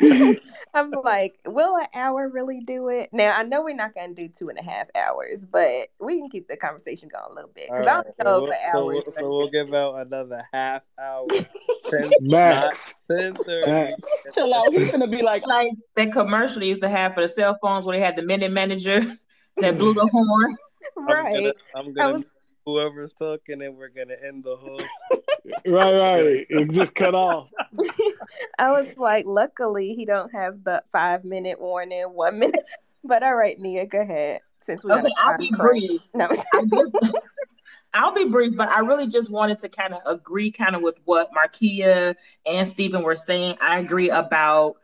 I'm 0.74 0.90
like, 1.04 1.38
will 1.46 1.76
an 1.76 1.86
hour 1.94 2.28
really 2.28 2.60
do 2.60 2.88
it? 2.88 3.10
Now 3.12 3.36
I 3.36 3.42
know 3.42 3.62
we're 3.62 3.74
not 3.74 3.94
gonna 3.94 4.14
do 4.14 4.28
two 4.28 4.48
and 4.48 4.58
a 4.58 4.62
half 4.62 4.86
hours, 4.94 5.44
but 5.44 5.88
we 6.00 6.18
can 6.18 6.30
keep 6.30 6.48
the 6.48 6.56
conversation 6.56 7.10
going 7.12 7.30
a 7.30 7.34
little 7.34 7.50
bit 7.54 7.68
because 7.70 7.86
right, 7.86 7.88
I 7.88 8.02
don't 8.02 8.18
know 8.18 8.24
so 8.24 8.46
if 8.46 8.52
an 8.52 8.72
so. 8.72 8.86
We'll, 8.86 9.04
so 9.10 9.28
we'll 9.28 9.50
give 9.50 9.74
out 9.74 10.06
another 10.06 10.42
half 10.52 10.82
hour. 10.98 11.26
10, 11.90 12.10
Max. 12.20 12.94
Ten 13.10 13.34
thirty. 13.34 13.94
Chill 14.34 14.54
out. 14.54 14.72
He's 14.72 14.90
gonna 14.90 15.06
be 15.06 15.22
like, 15.22 15.46
like 15.46 15.72
that 15.96 16.12
commercial 16.12 16.60
they 16.60 16.68
used 16.68 16.82
to 16.82 16.88
have 16.88 17.14
for 17.14 17.20
the 17.20 17.28
cell 17.28 17.58
phones 17.60 17.84
where 17.84 17.96
they 17.96 18.02
had 18.02 18.16
the 18.16 18.22
minute 18.22 18.50
manager 18.50 19.00
that 19.58 19.76
blew 19.78 19.94
the 19.94 20.06
horn. 20.06 20.56
Right. 20.94 21.34
I'm 21.34 21.42
gonna, 21.42 21.52
I'm 21.74 21.92
gonna 21.94 22.18
was... 22.18 22.26
whoever's 22.64 23.12
talking, 23.12 23.62
and 23.62 23.76
we're 23.76 23.88
gonna 23.88 24.16
end 24.24 24.44
the 24.44 24.56
whole. 24.56 24.80
right, 25.66 25.94
right. 25.94 26.46
It 26.48 26.70
just 26.70 26.94
cut 26.94 27.14
off. 27.14 27.48
I 28.58 28.70
was 28.70 28.88
like, 28.96 29.24
luckily 29.26 29.94
he 29.94 30.04
don't 30.04 30.32
have 30.32 30.64
the 30.64 30.82
five 30.92 31.24
minute 31.24 31.60
warning, 31.60 32.04
one 32.04 32.38
minute. 32.38 32.64
But 33.04 33.24
all 33.24 33.34
right, 33.34 33.58
Nia, 33.58 33.84
go 33.84 34.00
ahead. 34.00 34.42
Since 34.64 34.84
we 34.84 34.92
okay, 34.92 35.08
I'll 35.18 35.36
be 35.36 35.50
brief. 35.56 36.02
No. 36.14 36.28
I'll 37.92 38.14
be 38.14 38.26
brief, 38.26 38.56
but 38.56 38.68
I 38.68 38.78
really 38.78 39.08
just 39.08 39.28
wanted 39.28 39.58
to 39.58 39.68
kind 39.68 39.92
of 39.92 40.02
agree 40.06 40.52
kind 40.52 40.76
of 40.76 40.82
with 40.82 41.00
what 41.04 41.28
Markia 41.32 42.14
and 42.46 42.68
Steven 42.68 43.02
were 43.02 43.16
saying. 43.16 43.56
I 43.60 43.80
agree 43.80 44.08
about 44.08 44.76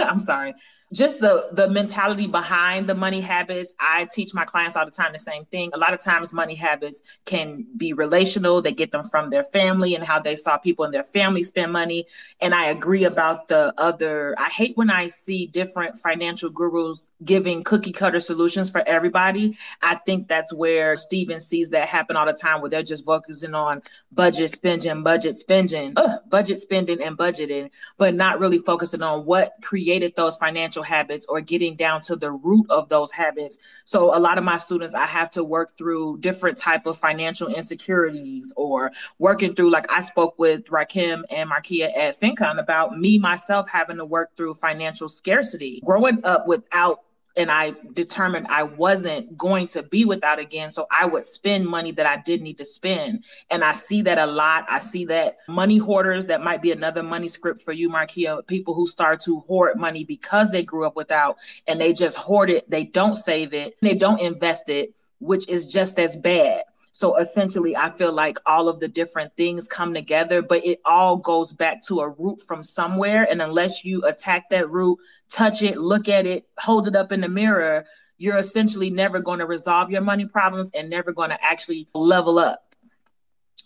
I'm 0.00 0.20
sorry 0.20 0.54
just 0.92 1.20
the 1.20 1.48
the 1.52 1.68
mentality 1.68 2.28
behind 2.28 2.88
the 2.88 2.94
money 2.94 3.20
habits. 3.20 3.74
I 3.80 4.08
teach 4.12 4.32
my 4.32 4.44
clients 4.44 4.76
all 4.76 4.84
the 4.84 4.92
time 4.92 5.12
the 5.12 5.18
same 5.18 5.44
thing. 5.46 5.70
A 5.74 5.78
lot 5.78 5.92
of 5.92 6.00
times 6.00 6.32
money 6.32 6.54
habits 6.54 7.02
can 7.24 7.66
be 7.76 7.92
relational. 7.92 8.62
They 8.62 8.72
get 8.72 8.92
them 8.92 9.04
from 9.04 9.30
their 9.30 9.42
family 9.44 9.94
and 9.96 10.04
how 10.04 10.20
they 10.20 10.36
saw 10.36 10.58
people 10.58 10.84
in 10.84 10.92
their 10.92 11.02
family 11.02 11.42
spend 11.42 11.72
money. 11.72 12.06
And 12.40 12.54
i 12.54 12.66
agree 12.66 13.04
about 13.04 13.48
the 13.48 13.74
other 13.78 14.34
i 14.38 14.48
hate 14.48 14.76
when 14.76 14.90
i 14.90 15.06
see 15.08 15.46
different 15.46 15.98
financial 15.98 16.50
gurus 16.50 17.10
giving 17.24 17.64
cookie 17.64 17.92
cutter 17.92 18.20
solutions 18.20 18.70
for 18.70 18.82
everybody. 18.86 19.56
I 19.82 19.96
think 19.96 20.28
that's 20.28 20.52
where 20.54 20.96
steven 20.96 21.40
sees 21.40 21.70
that 21.70 21.88
happen 21.88 22.16
all 22.16 22.26
the 22.26 22.32
time 22.32 22.60
where 22.60 22.70
they're 22.70 22.82
just 22.82 23.04
focusing 23.04 23.54
on 23.54 23.82
budget 24.12 24.50
spending 24.50 25.02
budget 25.02 25.34
spending 25.34 25.94
ugh, 25.96 26.20
budget 26.28 26.58
spending 26.58 27.02
and 27.02 27.18
budgeting 27.18 27.70
but 27.96 28.14
not 28.14 28.38
really 28.38 28.58
focusing 28.58 29.02
on 29.02 29.24
what 29.24 29.54
created 29.62 30.14
those 30.16 30.36
financial 30.36 30.75
financial 30.76 30.82
habits 30.82 31.26
or 31.28 31.40
getting 31.40 31.76
down 31.76 32.00
to 32.02 32.16
the 32.16 32.30
root 32.30 32.66
of 32.70 32.88
those 32.88 33.10
habits. 33.10 33.58
So 33.84 34.16
a 34.16 34.20
lot 34.20 34.38
of 34.38 34.44
my 34.44 34.58
students, 34.58 34.94
I 34.94 35.06
have 35.06 35.30
to 35.32 35.44
work 35.44 35.76
through 35.76 36.18
different 36.18 36.58
type 36.58 36.86
of 36.86 36.98
financial 36.98 37.48
insecurities 37.48 38.52
or 38.56 38.92
working 39.18 39.54
through, 39.54 39.70
like 39.70 39.90
I 39.90 40.00
spoke 40.00 40.38
with 40.38 40.64
Rahkim 40.66 41.24
and 41.30 41.50
Markia 41.50 41.96
at 41.96 42.20
FinCon 42.20 42.58
about 42.58 42.98
me 42.98 43.18
myself 43.18 43.68
having 43.68 43.96
to 43.96 44.04
work 44.04 44.30
through 44.36 44.54
financial 44.54 45.08
scarcity. 45.08 45.80
Growing 45.84 46.20
up 46.24 46.46
without 46.46 47.00
and 47.36 47.50
I 47.50 47.74
determined 47.92 48.46
I 48.48 48.62
wasn't 48.62 49.36
going 49.36 49.66
to 49.68 49.82
be 49.82 50.04
without 50.04 50.38
again. 50.38 50.70
So 50.70 50.86
I 50.90 51.06
would 51.06 51.24
spend 51.24 51.66
money 51.66 51.92
that 51.92 52.06
I 52.06 52.22
did 52.22 52.40
need 52.40 52.58
to 52.58 52.64
spend. 52.64 53.24
And 53.50 53.62
I 53.62 53.72
see 53.72 54.02
that 54.02 54.18
a 54.18 54.26
lot. 54.26 54.64
I 54.68 54.78
see 54.78 55.04
that 55.06 55.38
money 55.48 55.78
hoarders, 55.78 56.26
that 56.26 56.42
might 56.42 56.62
be 56.62 56.72
another 56.72 57.02
money 57.02 57.28
script 57.28 57.62
for 57.62 57.72
you, 57.72 57.90
Markia, 57.90 58.46
people 58.46 58.74
who 58.74 58.86
start 58.86 59.20
to 59.22 59.40
hoard 59.40 59.78
money 59.78 60.04
because 60.04 60.50
they 60.50 60.62
grew 60.62 60.86
up 60.86 60.96
without 60.96 61.36
and 61.66 61.80
they 61.80 61.92
just 61.92 62.16
hoard 62.16 62.50
it. 62.50 62.68
They 62.70 62.84
don't 62.84 63.16
save 63.16 63.52
it, 63.52 63.76
they 63.82 63.94
don't 63.94 64.20
invest 64.20 64.68
it, 64.70 64.94
which 65.18 65.48
is 65.48 65.66
just 65.66 65.98
as 65.98 66.16
bad. 66.16 66.64
So 66.96 67.18
essentially, 67.18 67.76
I 67.76 67.90
feel 67.90 68.10
like 68.10 68.38
all 68.46 68.70
of 68.70 68.80
the 68.80 68.88
different 68.88 69.36
things 69.36 69.68
come 69.68 69.92
together, 69.92 70.40
but 70.40 70.64
it 70.64 70.80
all 70.86 71.18
goes 71.18 71.52
back 71.52 71.82
to 71.88 72.00
a 72.00 72.08
root 72.08 72.40
from 72.40 72.62
somewhere. 72.62 73.28
And 73.30 73.42
unless 73.42 73.84
you 73.84 74.02
attack 74.04 74.48
that 74.48 74.70
root, 74.70 74.98
touch 75.28 75.60
it, 75.60 75.76
look 75.76 76.08
at 76.08 76.24
it, 76.24 76.48
hold 76.58 76.88
it 76.88 76.96
up 76.96 77.12
in 77.12 77.20
the 77.20 77.28
mirror, 77.28 77.84
you're 78.16 78.38
essentially 78.38 78.88
never 78.88 79.20
going 79.20 79.40
to 79.40 79.46
resolve 79.46 79.90
your 79.90 80.00
money 80.00 80.24
problems 80.24 80.70
and 80.70 80.88
never 80.88 81.12
going 81.12 81.28
to 81.28 81.44
actually 81.44 81.86
level 81.92 82.38
up. 82.38 82.74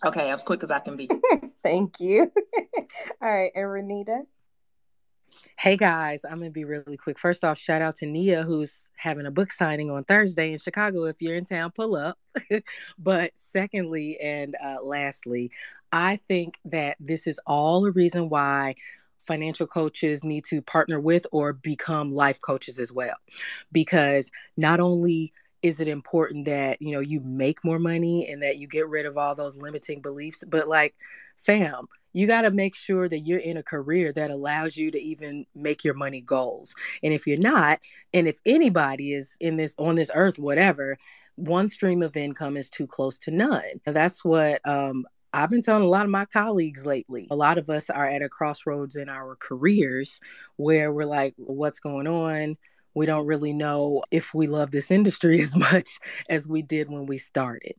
Okay, 0.03 0.29
as 0.29 0.43
quick 0.43 0.61
as 0.61 0.69
I 0.69 0.79
can 0.79 0.97
be. 0.97 1.09
Thank 1.63 2.01
you. 2.01 2.29
all 3.21 3.31
right, 3.31 3.53
and 3.55 3.63
Renita. 3.63 4.25
Hey 5.57 5.77
guys, 5.77 6.25
I'm 6.25 6.39
gonna 6.39 6.49
be 6.49 6.65
really 6.65 6.97
quick. 6.97 7.19
First 7.19 7.43
off, 7.43 7.57
shout 7.57 7.81
out 7.81 7.95
to 7.97 8.05
Nia 8.05 8.43
who's 8.43 8.83
having 8.95 9.25
a 9.25 9.31
book 9.31 9.51
signing 9.51 9.91
on 9.91 10.03
Thursday 10.03 10.51
in 10.51 10.57
Chicago. 10.57 11.05
If 11.05 11.21
you're 11.21 11.35
in 11.35 11.45
town, 11.45 11.71
pull 11.71 11.95
up. 11.95 12.17
but 12.97 13.31
secondly, 13.35 14.19
and 14.19 14.55
uh, 14.63 14.77
lastly, 14.83 15.51
I 15.91 16.17
think 16.27 16.57
that 16.65 16.97
this 16.99 17.27
is 17.27 17.39
all 17.45 17.85
a 17.85 17.91
reason 17.91 18.29
why 18.29 18.75
financial 19.19 19.67
coaches 19.67 20.23
need 20.23 20.45
to 20.45 20.61
partner 20.61 20.99
with 20.99 21.27
or 21.31 21.53
become 21.53 22.11
life 22.11 22.41
coaches 22.41 22.79
as 22.79 22.91
well 22.91 23.15
because 23.71 24.31
not 24.57 24.79
only 24.79 25.31
is 25.61 25.79
it 25.79 25.87
important 25.87 26.45
that 26.45 26.81
you 26.81 26.91
know 26.91 26.99
you 26.99 27.19
make 27.19 27.63
more 27.63 27.77
money 27.77 28.27
and 28.27 28.41
that 28.41 28.57
you 28.57 28.67
get 28.67 28.87
rid 28.87 29.05
of 29.05 29.17
all 29.17 29.35
those 29.35 29.57
limiting 29.57 30.01
beliefs 30.01 30.43
but 30.47 30.67
like 30.67 30.95
fam 31.37 31.87
you 32.13 32.27
got 32.27 32.41
to 32.41 32.51
make 32.51 32.75
sure 32.75 33.07
that 33.07 33.21
you're 33.21 33.39
in 33.39 33.57
a 33.57 33.63
career 33.63 34.11
that 34.13 34.31
allows 34.31 34.77
you 34.77 34.91
to 34.91 34.99
even 34.99 35.45
make 35.55 35.83
your 35.83 35.93
money 35.93 36.21
goals 36.21 36.75
and 37.03 37.13
if 37.13 37.27
you're 37.27 37.37
not 37.37 37.79
and 38.13 38.27
if 38.27 38.39
anybody 38.45 39.13
is 39.13 39.37
in 39.39 39.55
this 39.55 39.75
on 39.77 39.95
this 39.95 40.11
earth 40.13 40.39
whatever 40.39 40.97
one 41.35 41.69
stream 41.69 42.01
of 42.01 42.17
income 42.17 42.57
is 42.57 42.69
too 42.69 42.85
close 42.87 43.17
to 43.17 43.31
none 43.31 43.63
and 43.85 43.95
that's 43.95 44.23
what 44.23 44.59
um, 44.67 45.05
I've 45.33 45.49
been 45.49 45.61
telling 45.61 45.83
a 45.83 45.87
lot 45.87 46.03
of 46.03 46.11
my 46.11 46.25
colleagues 46.25 46.85
lately. 46.85 47.27
A 47.31 47.35
lot 47.35 47.57
of 47.57 47.69
us 47.69 47.89
are 47.89 48.05
at 48.05 48.21
a 48.21 48.27
crossroads 48.27 48.97
in 48.97 49.07
our 49.07 49.37
careers 49.37 50.19
where 50.57 50.91
we're 50.91 51.05
like, 51.05 51.33
what's 51.37 51.79
going 51.79 52.05
on? 52.05 52.57
We 52.93 53.05
don't 53.05 53.25
really 53.25 53.53
know 53.53 54.03
if 54.11 54.33
we 54.33 54.47
love 54.47 54.71
this 54.71 54.91
industry 54.91 55.41
as 55.41 55.55
much 55.55 55.99
as 56.29 56.47
we 56.47 56.61
did 56.61 56.89
when 56.89 57.05
we 57.05 57.17
started 57.17 57.75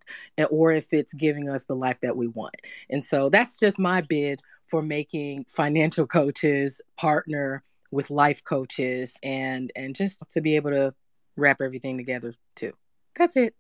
or 0.51 0.73
if 0.73 0.93
it's 0.93 1.15
giving 1.15 1.49
us 1.49 1.65
the 1.65 1.77
life 1.77 2.01
that 2.03 2.17
we 2.17 2.29
want. 2.29 2.57
And 2.91 3.05
so 3.05 3.29
that's 3.29 3.59
just 3.59 3.79
my 3.79 4.01
bid 4.03 4.41
for 4.69 4.83
making 4.83 5.47
financial 5.49 6.07
coaches 6.07 6.81
partner 6.97 7.63
with 7.91 8.11
life 8.11 8.43
coaches 8.43 9.19
and 9.23 9.71
and 9.77 9.95
just 9.95 10.25
to 10.31 10.41
be 10.41 10.57
able 10.57 10.71
to 10.71 10.95
wrap 11.37 11.61
everything 11.61 11.99
together 11.99 12.35
too. 12.57 12.73
That's 13.17 13.37
it. 13.37 13.55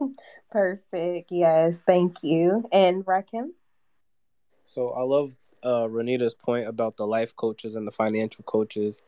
Perfect. 0.50 1.30
Yes, 1.30 1.82
thank 1.86 2.22
you. 2.22 2.64
And 2.72 3.04
Rahkim? 3.04 3.50
So 4.64 4.90
I 4.90 5.02
love 5.02 5.36
uh, 5.62 5.86
Renita's 5.88 6.34
point 6.34 6.68
about 6.68 6.96
the 6.96 7.06
life 7.06 7.34
coaches 7.36 7.74
and 7.74 7.86
the 7.86 7.92
financial 7.92 8.44
coaches 8.44 9.02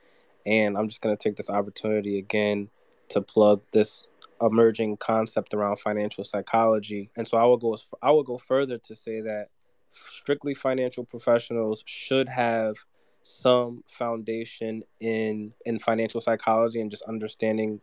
and 0.49 0.79
I'm 0.79 0.89
just 0.89 1.03
going 1.03 1.15
to 1.15 1.23
take 1.23 1.37
this 1.37 1.51
opportunity 1.51 2.19
again 2.19 2.71
to 3.11 3.21
plug 3.21 3.65
this 3.73 4.09
emerging 4.41 4.97
concept 4.97 5.53
around 5.53 5.79
financial 5.79 6.25
psychology. 6.25 7.11
And 7.17 7.29
so 7.29 7.37
I 7.37 7.45
will 7.45 7.59
go 7.59 7.77
I 8.03 8.11
will 8.11 8.23
go 8.23 8.39
further 8.39 8.79
to 8.79 8.97
say 8.97 9.21
that 9.21 9.49
strictly 9.91 10.55
financial 10.55 11.05
professionals 11.05 11.85
should 11.87 12.29
have 12.29 12.77
some 13.23 13.85
foundation 13.89 14.83
in 15.01 15.53
in 15.67 15.79
financial 15.79 16.21
psychology 16.21 16.81
and 16.81 16.91
just 16.91 17.03
understanding 17.03 17.81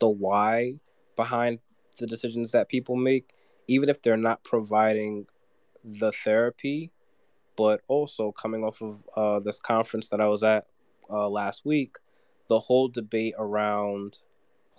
the 0.00 0.08
why 0.08 0.74
behind 1.14 1.60
the 1.98 2.06
decisions 2.06 2.50
that 2.50 2.68
people 2.68 2.96
make 2.96 3.30
even 3.68 3.88
if 3.88 4.02
they're 4.02 4.16
not 4.16 4.42
providing 4.42 5.24
the 5.84 6.10
therapy 6.10 6.90
but 7.56 7.82
also 7.86 8.32
coming 8.32 8.64
off 8.64 8.80
of 8.80 9.02
uh, 9.14 9.38
this 9.40 9.60
conference 9.60 10.08
that 10.08 10.20
I 10.20 10.26
was 10.26 10.42
at 10.42 10.66
uh, 11.10 11.28
last 11.28 11.64
week, 11.64 11.96
the 12.48 12.58
whole 12.58 12.88
debate 12.88 13.34
around 13.38 14.18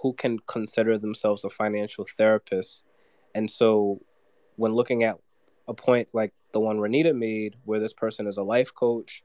who 0.02 0.14
can 0.14 0.40
consider 0.48 0.98
themselves 0.98 1.44
a 1.44 1.50
financial 1.50 2.06
therapist. 2.18 2.84
And 3.36 3.50
so, 3.50 4.02
when 4.56 4.74
looking 4.74 5.04
at 5.04 5.18
a 5.68 5.74
point 5.74 6.10
like 6.14 6.34
the 6.52 6.60
one 6.60 6.78
Renita 6.78 7.16
made, 7.16 7.56
where 7.66 7.80
this 7.80 7.94
person 7.94 8.28
is 8.28 8.38
a 8.38 8.44
life 8.44 8.74
coach 8.74 9.24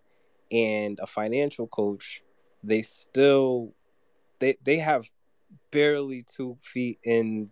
and 0.51 0.99
a 1.01 1.07
financial 1.07 1.66
coach, 1.66 2.22
they 2.62 2.82
still 2.82 3.74
they 4.38 4.57
they 4.62 4.78
have 4.78 5.09
barely 5.70 6.22
two 6.22 6.57
feet 6.61 6.99
in 7.05 7.51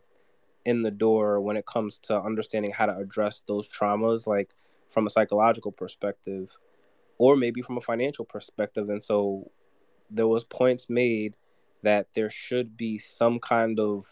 in 0.65 0.83
the 0.83 0.91
door 0.91 1.41
when 1.41 1.57
it 1.57 1.67
comes 1.67 1.99
to 1.99 2.21
understanding 2.21 2.73
how 2.73 2.87
to 2.87 2.97
address 2.97 3.43
those 3.47 3.69
traumas, 3.69 4.27
like 4.27 4.55
from 4.89 5.07
a 5.07 5.11
psychological 5.11 5.73
perspective 5.73 6.57
or 7.19 7.37
maybe 7.37 7.63
from 7.63 7.77
a 7.77 7.81
financial 7.81 8.25
perspective. 8.25 8.89
And 8.89 9.03
so 9.03 9.51
there 10.11 10.29
was 10.29 10.45
points 10.45 10.89
made 10.89 11.35
that 11.83 12.09
there 12.15 12.31
should 12.31 12.77
be 12.77 12.99
some 12.99 13.39
kind 13.39 13.79
of 13.79 14.05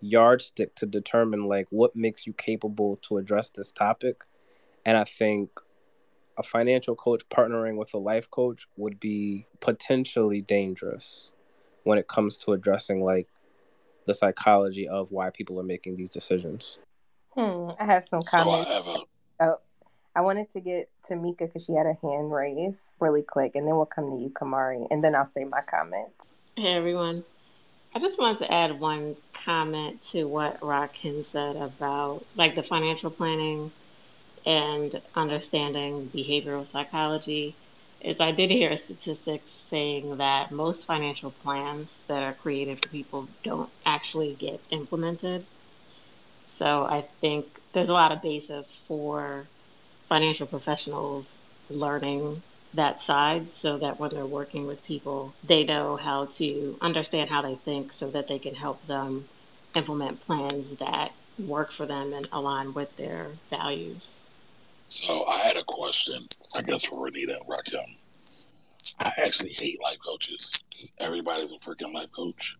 yardstick 0.00 0.74
to 0.74 0.86
determine 0.86 1.46
like 1.46 1.66
what 1.70 1.94
makes 1.94 2.26
you 2.26 2.32
capable 2.32 2.96
to 3.02 3.18
address 3.18 3.50
this 3.50 3.72
topic. 3.72 4.24
And 4.84 4.96
I 4.96 5.04
think 5.04 5.50
a 6.38 6.42
financial 6.42 6.94
coach 6.96 7.22
partnering 7.28 7.76
with 7.76 7.94
a 7.94 7.98
life 7.98 8.30
coach 8.30 8.66
would 8.76 8.98
be 8.98 9.46
potentially 9.60 10.40
dangerous 10.40 11.30
when 11.84 11.98
it 11.98 12.08
comes 12.08 12.36
to 12.38 12.52
addressing 12.52 13.04
like 13.04 13.28
the 14.06 14.14
psychology 14.14 14.88
of 14.88 15.12
why 15.12 15.30
people 15.30 15.60
are 15.60 15.64
making 15.64 15.96
these 15.96 16.10
decisions. 16.10 16.78
Hmm, 17.36 17.70
I 17.78 17.84
have 17.84 18.04
some 18.04 18.22
comments. 18.22 18.68
So 18.68 18.70
I 18.70 18.74
have 18.74 18.86
a... 18.86 18.98
Oh, 19.40 19.56
I 20.14 20.20
wanted 20.20 20.52
to 20.52 20.60
get 20.60 20.90
to 21.06 21.16
Mika 21.16 21.46
because 21.46 21.64
she 21.64 21.72
had 21.72 21.86
a 21.86 21.96
hand 22.02 22.32
raised 22.32 22.80
really 23.00 23.22
quick, 23.22 23.54
and 23.54 23.66
then 23.66 23.76
we'll 23.76 23.86
come 23.86 24.10
to 24.10 24.22
you, 24.22 24.28
Camari, 24.30 24.86
and 24.90 25.02
then 25.02 25.14
I'll 25.14 25.26
say 25.26 25.44
my 25.44 25.62
comment. 25.62 26.10
Hey, 26.56 26.74
everyone. 26.74 27.24
I 27.94 27.98
just 27.98 28.18
wanted 28.18 28.38
to 28.38 28.52
add 28.52 28.78
one 28.78 29.16
comment 29.32 30.00
to 30.12 30.24
what 30.24 30.60
Rahkim 30.60 31.24
said 31.30 31.56
about 31.56 32.24
like 32.36 32.54
the 32.54 32.62
financial 32.62 33.10
planning 33.10 33.72
and 34.44 35.00
understanding 35.14 36.10
behavioral 36.14 36.66
psychology. 36.66 37.54
Is 38.00 38.20
I 38.20 38.32
did 38.32 38.50
hear 38.50 38.70
a 38.70 38.76
statistic 38.76 39.42
saying 39.68 40.16
that 40.16 40.50
most 40.50 40.84
financial 40.84 41.30
plans 41.30 41.88
that 42.08 42.22
are 42.22 42.32
created 42.32 42.82
for 42.82 42.88
people 42.88 43.28
don't 43.44 43.70
actually 43.86 44.34
get 44.34 44.60
implemented. 44.70 45.46
So 46.58 46.82
I 46.84 47.06
think 47.20 47.46
there's 47.72 47.88
a 47.88 47.92
lot 47.92 48.12
of 48.12 48.20
basis 48.20 48.76
for 48.88 49.46
financial 50.12 50.46
professionals 50.46 51.38
learning 51.70 52.42
that 52.74 53.00
side 53.00 53.50
so 53.50 53.78
that 53.78 53.98
when 53.98 54.10
they're 54.10 54.26
working 54.26 54.66
with 54.66 54.84
people, 54.84 55.32
they 55.42 55.64
know 55.64 55.96
how 55.96 56.26
to 56.26 56.76
understand 56.82 57.30
how 57.30 57.40
they 57.40 57.54
think 57.64 57.94
so 57.94 58.10
that 58.10 58.28
they 58.28 58.38
can 58.38 58.54
help 58.54 58.86
them 58.86 59.26
implement 59.74 60.20
plans 60.26 60.76
that 60.78 61.12
work 61.38 61.72
for 61.72 61.86
them 61.86 62.12
and 62.12 62.28
align 62.30 62.74
with 62.74 62.94
their 62.98 63.28
values. 63.48 64.18
So 64.86 65.24
I 65.26 65.38
had 65.38 65.56
a 65.56 65.64
question, 65.64 66.18
I 66.54 66.60
guess, 66.60 66.84
for 66.84 66.96
Renita 66.96 67.34
and 67.34 67.48
Rahkim. 67.48 67.80
I 68.98 69.12
actually 69.24 69.52
hate 69.56 69.80
life 69.82 69.96
coaches 70.04 70.62
because 70.68 70.92
everybody's 70.98 71.54
a 71.54 71.56
freaking 71.56 71.94
life 71.94 72.12
coach. 72.12 72.54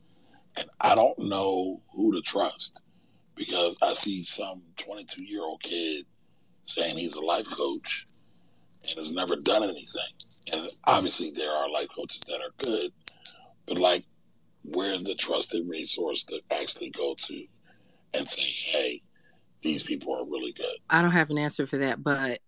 And 0.57 0.70
I 0.80 0.94
don't 0.94 1.18
know 1.18 1.82
who 1.94 2.14
to 2.14 2.22
trust 2.22 2.80
because 3.36 3.76
I 3.82 3.92
see 3.92 4.22
some 4.22 4.62
22 4.78 5.26
year 5.26 5.42
old 5.42 5.62
kid 5.62 6.05
saying 6.64 6.96
he's 6.96 7.16
a 7.16 7.24
life 7.24 7.48
coach 7.48 8.06
and 8.82 8.98
has 8.98 9.14
never 9.14 9.36
done 9.36 9.62
anything. 9.62 10.02
And 10.52 10.60
obviously, 10.84 11.30
there 11.30 11.50
are 11.50 11.70
life 11.70 11.88
coaches 11.94 12.22
that 12.22 12.40
are 12.40 12.52
good, 12.58 12.92
but 13.66 13.78
like, 13.78 14.04
where's 14.64 15.04
the 15.04 15.14
trusted 15.14 15.68
resource 15.68 16.24
to 16.24 16.40
actually 16.50 16.90
go 16.90 17.14
to 17.16 17.46
and 18.14 18.28
say, 18.28 18.42
hey, 18.42 19.00
these 19.62 19.82
people 19.82 20.14
are 20.14 20.24
really 20.24 20.52
good? 20.52 20.76
I 20.90 21.02
don't 21.02 21.12
have 21.12 21.30
an 21.30 21.38
answer 21.38 21.66
for 21.66 21.78
that, 21.78 22.02
but 22.02 22.40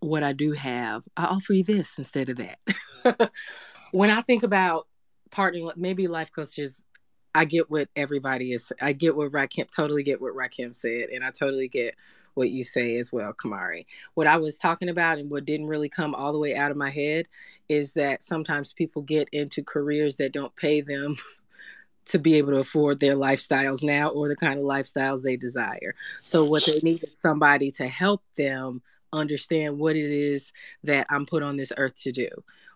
what 0.00 0.22
I 0.22 0.32
do 0.32 0.52
have, 0.52 1.04
I 1.16 1.24
offer 1.24 1.54
you 1.54 1.64
this 1.64 1.98
instead 1.98 2.28
of 2.28 2.36
that. 2.36 3.30
when 3.92 4.10
I 4.10 4.20
think 4.20 4.42
about 4.42 4.86
partnering, 5.30 5.66
with 5.66 5.76
maybe 5.76 6.06
life 6.06 6.30
coaches 6.32 6.86
I 7.34 7.44
get 7.44 7.68
what 7.70 7.88
everybody 7.96 8.52
is. 8.52 8.72
I 8.80 8.92
get 8.92 9.16
what 9.16 9.32
Rahkim 9.32 9.66
totally 9.74 10.04
get 10.04 10.20
what 10.20 10.34
Rahkim 10.34 10.72
said, 10.74 11.08
and 11.08 11.24
I 11.24 11.30
totally 11.30 11.68
get 11.68 11.96
what 12.34 12.50
you 12.50 12.64
say 12.64 12.96
as 12.96 13.12
well, 13.12 13.32
Camari. 13.32 13.86
What 14.14 14.26
I 14.26 14.36
was 14.36 14.56
talking 14.56 14.88
about 14.88 15.18
and 15.18 15.30
what 15.30 15.44
didn't 15.44 15.66
really 15.66 15.88
come 15.88 16.14
all 16.14 16.32
the 16.32 16.38
way 16.38 16.54
out 16.54 16.70
of 16.70 16.76
my 16.76 16.90
head 16.90 17.26
is 17.68 17.94
that 17.94 18.22
sometimes 18.22 18.72
people 18.72 19.02
get 19.02 19.28
into 19.30 19.62
careers 19.62 20.16
that 20.16 20.32
don't 20.32 20.54
pay 20.56 20.80
them 20.80 21.16
to 22.06 22.18
be 22.18 22.34
able 22.34 22.52
to 22.52 22.58
afford 22.58 23.00
their 23.00 23.16
lifestyles 23.16 23.82
now 23.82 24.08
or 24.08 24.28
the 24.28 24.36
kind 24.36 24.58
of 24.58 24.64
lifestyles 24.64 25.22
they 25.22 25.36
desire. 25.36 25.94
So 26.22 26.44
what 26.44 26.64
they 26.66 26.78
need 26.82 27.02
is 27.02 27.18
somebody 27.18 27.70
to 27.72 27.88
help 27.88 28.22
them 28.36 28.82
understand 29.12 29.78
what 29.78 29.96
it 29.96 30.10
is 30.10 30.52
that 30.82 31.06
I'm 31.08 31.24
put 31.24 31.42
on 31.42 31.56
this 31.56 31.72
earth 31.76 31.96
to 32.02 32.12
do 32.12 32.28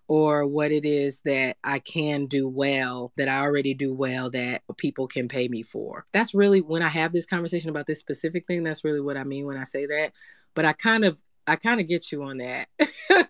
or 0.09 0.47
what 0.47 0.73
it 0.73 0.87
is 0.87 1.21
that 1.21 1.59
I 1.63 1.79
can 1.79 2.27
do 2.27 2.49
well, 2.49 3.13
that 3.17 3.29
I 3.29 3.41
already 3.41 3.75
do 3.75 3.93
well, 3.93 4.31
that 4.31 4.63
people 4.79 5.07
can 5.07 5.29
pay 5.29 5.49
me 5.49 5.63
for. 5.63 6.07
That's 6.13 6.35
really 6.35 6.63
when 6.63 6.83
I 6.83 6.89
have 6.89 7.13
this 7.13 7.27
conversation 7.27 7.69
about 7.69 7.87
this 7.87 8.01
specific 8.01 8.47
thing, 8.47 8.63
that's 8.63 8.85
really 8.85 9.03
what 9.03 9.19
I 9.19 9.25
mean 9.25 9.47
when 9.47 9.59
I 9.59 9.65
say 9.65 9.87
that. 9.87 10.13
But 10.55 10.65
I 10.65 10.73
kind 10.73 11.05
of 11.05 11.19
I 11.47 11.57
kind 11.57 11.81
of 11.81 11.87
get 11.87 12.11
you 12.11 12.23
on 12.25 12.39
that. 12.39 12.69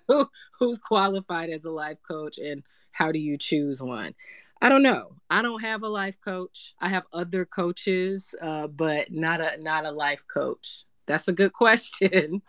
Who's 0.59 0.79
qualified 0.79 1.51
as 1.51 1.65
a 1.65 1.71
life 1.71 1.99
coach 2.07 2.39
and 2.39 2.63
how 2.93 3.13
do 3.13 3.19
you 3.19 3.37
choose 3.37 3.83
one? 3.83 4.15
I 4.61 4.69
don't 4.69 4.83
know. 4.83 5.17
I 5.31 5.43
don't 5.43 5.63
have 5.63 5.83
a 5.83 5.89
life 5.89 6.21
coach. 6.21 6.75
I 6.81 6.89
have 6.89 7.05
other 7.13 7.45
coaches, 7.45 8.35
uh, 8.43 8.67
but 8.67 9.13
not 9.13 9.41
a 9.41 9.61
not 9.63 9.87
a 9.87 9.91
life 9.93 10.25
coach. 10.33 10.85
That's 11.07 11.29
a 11.29 11.33
good 11.33 11.53
question. 11.53 12.43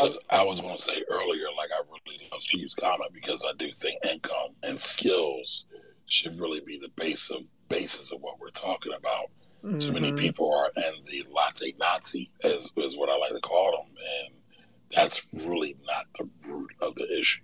As 0.00 0.18
I 0.30 0.44
was 0.44 0.60
going 0.60 0.76
to 0.76 0.82
say 0.82 1.02
earlier, 1.10 1.46
like 1.56 1.70
I 1.72 1.80
really 1.86 2.28
love 2.32 2.42
Steve's 2.42 2.74
comment 2.74 3.12
because 3.12 3.44
I 3.46 3.52
do 3.56 3.70
think 3.70 3.98
income 4.04 4.54
and 4.62 4.78
skills 4.78 5.66
should 6.06 6.38
really 6.38 6.60
be 6.66 6.78
the 6.78 6.90
base 6.96 7.30
of 7.30 7.42
basis 7.68 8.12
of 8.12 8.20
what 8.20 8.38
we're 8.38 8.50
talking 8.50 8.92
about. 8.96 9.26
Mm-hmm. 9.64 9.78
Too 9.78 9.92
many 9.92 10.08
mm-hmm. 10.08 10.16
people 10.16 10.52
are 10.52 10.70
in 10.76 11.04
the 11.04 11.24
latte 11.30 11.72
Nazi, 11.78 12.30
as 12.42 12.72
is 12.76 12.96
what 12.96 13.08
I 13.08 13.16
like 13.16 13.32
to 13.32 13.40
call 13.40 13.70
them, 13.70 13.96
and 14.26 14.42
that's 14.90 15.46
really 15.48 15.74
not 15.86 16.04
the 16.18 16.52
root 16.52 16.70
of 16.80 16.94
the 16.96 17.18
issue. 17.18 17.42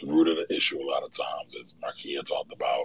The 0.00 0.06
root 0.06 0.28
of 0.28 0.36
the 0.36 0.54
issue, 0.54 0.78
a 0.78 0.84
lot 0.84 1.02
of 1.02 1.10
times, 1.10 1.56
as 1.56 1.74
Markia 1.82 2.22
talked 2.24 2.52
about, 2.52 2.84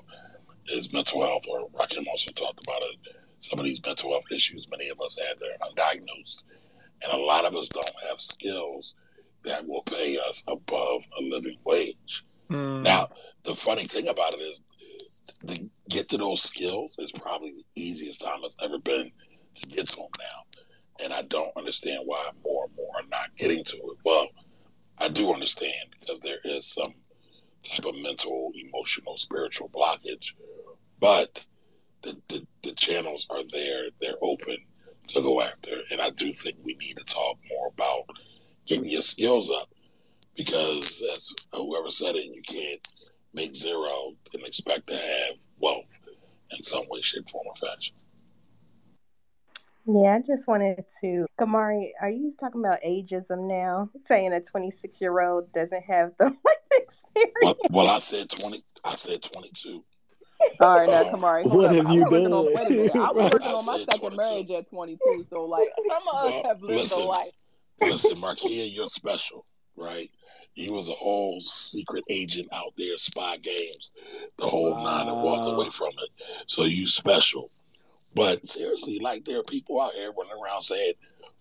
is 0.67 0.93
mental 0.93 1.21
health, 1.21 1.43
or 1.51 1.69
Rakim 1.71 2.07
also 2.07 2.31
talked 2.31 2.63
about 2.63 2.81
it. 2.81 3.15
Some 3.39 3.59
of 3.59 3.65
these 3.65 3.86
mental 3.86 4.11
health 4.11 4.31
issues, 4.31 4.67
many 4.71 4.88
of 4.89 5.01
us 5.01 5.19
have, 5.19 5.38
they're 5.39 5.57
undiagnosed. 5.69 6.43
And 7.03 7.13
a 7.13 7.23
lot 7.23 7.45
of 7.45 7.55
us 7.55 7.69
don't 7.69 7.91
have 8.07 8.19
skills 8.19 8.95
that 9.43 9.67
will 9.67 9.83
pay 9.83 10.17
us 10.27 10.43
above 10.47 11.03
a 11.19 11.23
living 11.23 11.57
wage. 11.65 12.23
Mm. 12.49 12.83
Now, 12.83 13.09
the 13.43 13.53
funny 13.53 13.83
thing 13.83 14.07
about 14.07 14.33
it 14.35 14.37
is 14.37 14.61
to 15.47 15.69
get 15.89 16.09
to 16.09 16.17
those 16.17 16.41
skills 16.41 16.95
is 16.99 17.11
probably 17.11 17.51
the 17.51 17.65
easiest 17.75 18.21
time 18.21 18.39
it's 18.43 18.55
ever 18.61 18.79
been 18.79 19.11
to 19.55 19.69
get 19.69 19.87
to 19.87 19.95
them 19.97 20.07
now. 20.19 21.03
And 21.03 21.13
I 21.13 21.23
don't 21.23 21.55
understand 21.57 22.03
why 22.05 22.29
more 22.43 22.65
and 22.65 22.75
more 22.75 22.89
are 22.95 23.07
not 23.09 23.35
getting 23.35 23.63
to 23.63 23.77
it. 23.77 23.97
Well, 24.05 24.27
I 24.97 25.09
do 25.09 25.33
understand 25.33 25.95
because 25.99 26.19
there 26.19 26.39
is 26.43 26.65
some 26.65 26.93
type 27.63 27.85
of 27.85 28.01
mental, 28.01 28.51
emotional, 28.55 29.17
spiritual 29.17 29.69
blockage, 29.69 30.33
but 30.99 31.45
the, 32.01 32.17
the, 32.29 32.45
the 32.63 32.71
channels 32.73 33.25
are 33.29 33.43
there, 33.51 33.85
they're 33.99 34.15
open 34.21 34.57
to 35.07 35.21
go 35.21 35.41
after. 35.41 35.75
And 35.91 36.01
I 36.01 36.09
do 36.11 36.31
think 36.31 36.57
we 36.63 36.75
need 36.75 36.97
to 36.97 37.03
talk 37.03 37.37
more 37.49 37.67
about 37.67 38.17
getting 38.65 38.89
your 38.89 39.01
skills 39.01 39.51
up 39.51 39.69
because, 40.35 41.03
as 41.13 41.33
whoever 41.51 41.89
said 41.89 42.15
it, 42.15 42.25
you 42.25 42.41
can't 42.47 42.87
make 43.33 43.55
zero 43.55 44.11
and 44.33 44.43
expect 44.43 44.87
to 44.87 44.95
have 44.95 45.35
wealth 45.59 45.99
in 46.51 46.61
some 46.61 46.83
way, 46.89 47.01
shape, 47.01 47.29
form, 47.29 47.47
or 47.47 47.55
fashion. 47.55 47.95
Yeah, 49.85 50.15
I 50.15 50.21
just 50.21 50.47
wanted 50.47 50.85
to. 51.01 51.25
Camari, 51.37 51.89
are 52.01 52.09
you 52.09 52.31
talking 52.39 52.61
about 52.61 52.81
ageism 52.81 53.47
now? 53.47 53.89
Saying 54.07 54.31
a 54.31 54.39
26 54.39 55.01
year 55.01 55.19
old 55.19 55.51
doesn't 55.51 55.83
have 55.83 56.11
the 56.17 56.25
life 56.45 56.57
experience? 56.71 57.35
Well, 57.41 57.57
well, 57.69 57.89
I 57.89 57.99
said 57.99 58.29
20. 58.29 58.61
I 58.85 58.93
said 58.93 59.21
22. 59.21 59.83
All 60.59 60.77
right, 60.77 60.89
now, 60.89 61.03
Camari, 61.03 61.45
what 61.45 61.65
up. 61.65 61.75
have 61.75 61.91
you 61.91 62.05
done? 62.05 62.31
On, 62.31 62.45
wait 62.53 62.67
a 62.67 62.69
minute. 62.69 62.95
I 62.95 63.11
was 63.11 63.31
working 63.31 63.47
on 63.47 63.65
my 63.65 63.77
second 63.89 64.15
22. 64.15 64.17
marriage 64.17 64.51
at 64.51 64.69
22, 64.69 65.25
so 65.29 65.45
like 65.45 65.67
some 65.87 66.07
of 66.11 66.25
us 66.25 66.45
have 66.45 66.61
lived 66.61 66.79
listen, 66.79 67.03
a 67.03 67.07
life. 67.07 67.31
listen, 67.81 68.17
Markia, 68.17 68.73
you're 68.73 68.87
special, 68.87 69.45
right? 69.75 70.09
You 70.55 70.73
was 70.73 70.89
a 70.89 70.93
whole 70.93 71.41
secret 71.41 72.03
agent 72.09 72.47
out 72.51 72.73
there, 72.77 72.95
spy 72.97 73.37
games, 73.37 73.91
the 74.37 74.45
whole 74.45 74.75
wow. 74.75 74.83
nine, 74.83 75.07
and 75.07 75.23
walked 75.23 75.51
away 75.51 75.69
from 75.69 75.89
it. 75.89 76.23
So 76.45 76.63
you 76.65 76.87
special. 76.87 77.49
But 78.15 78.47
seriously, 78.47 78.99
like 78.99 79.25
there 79.25 79.39
are 79.39 79.43
people 79.43 79.81
out 79.81 79.93
here 79.93 80.11
running 80.11 80.41
around 80.41 80.61
saying, 80.61 80.93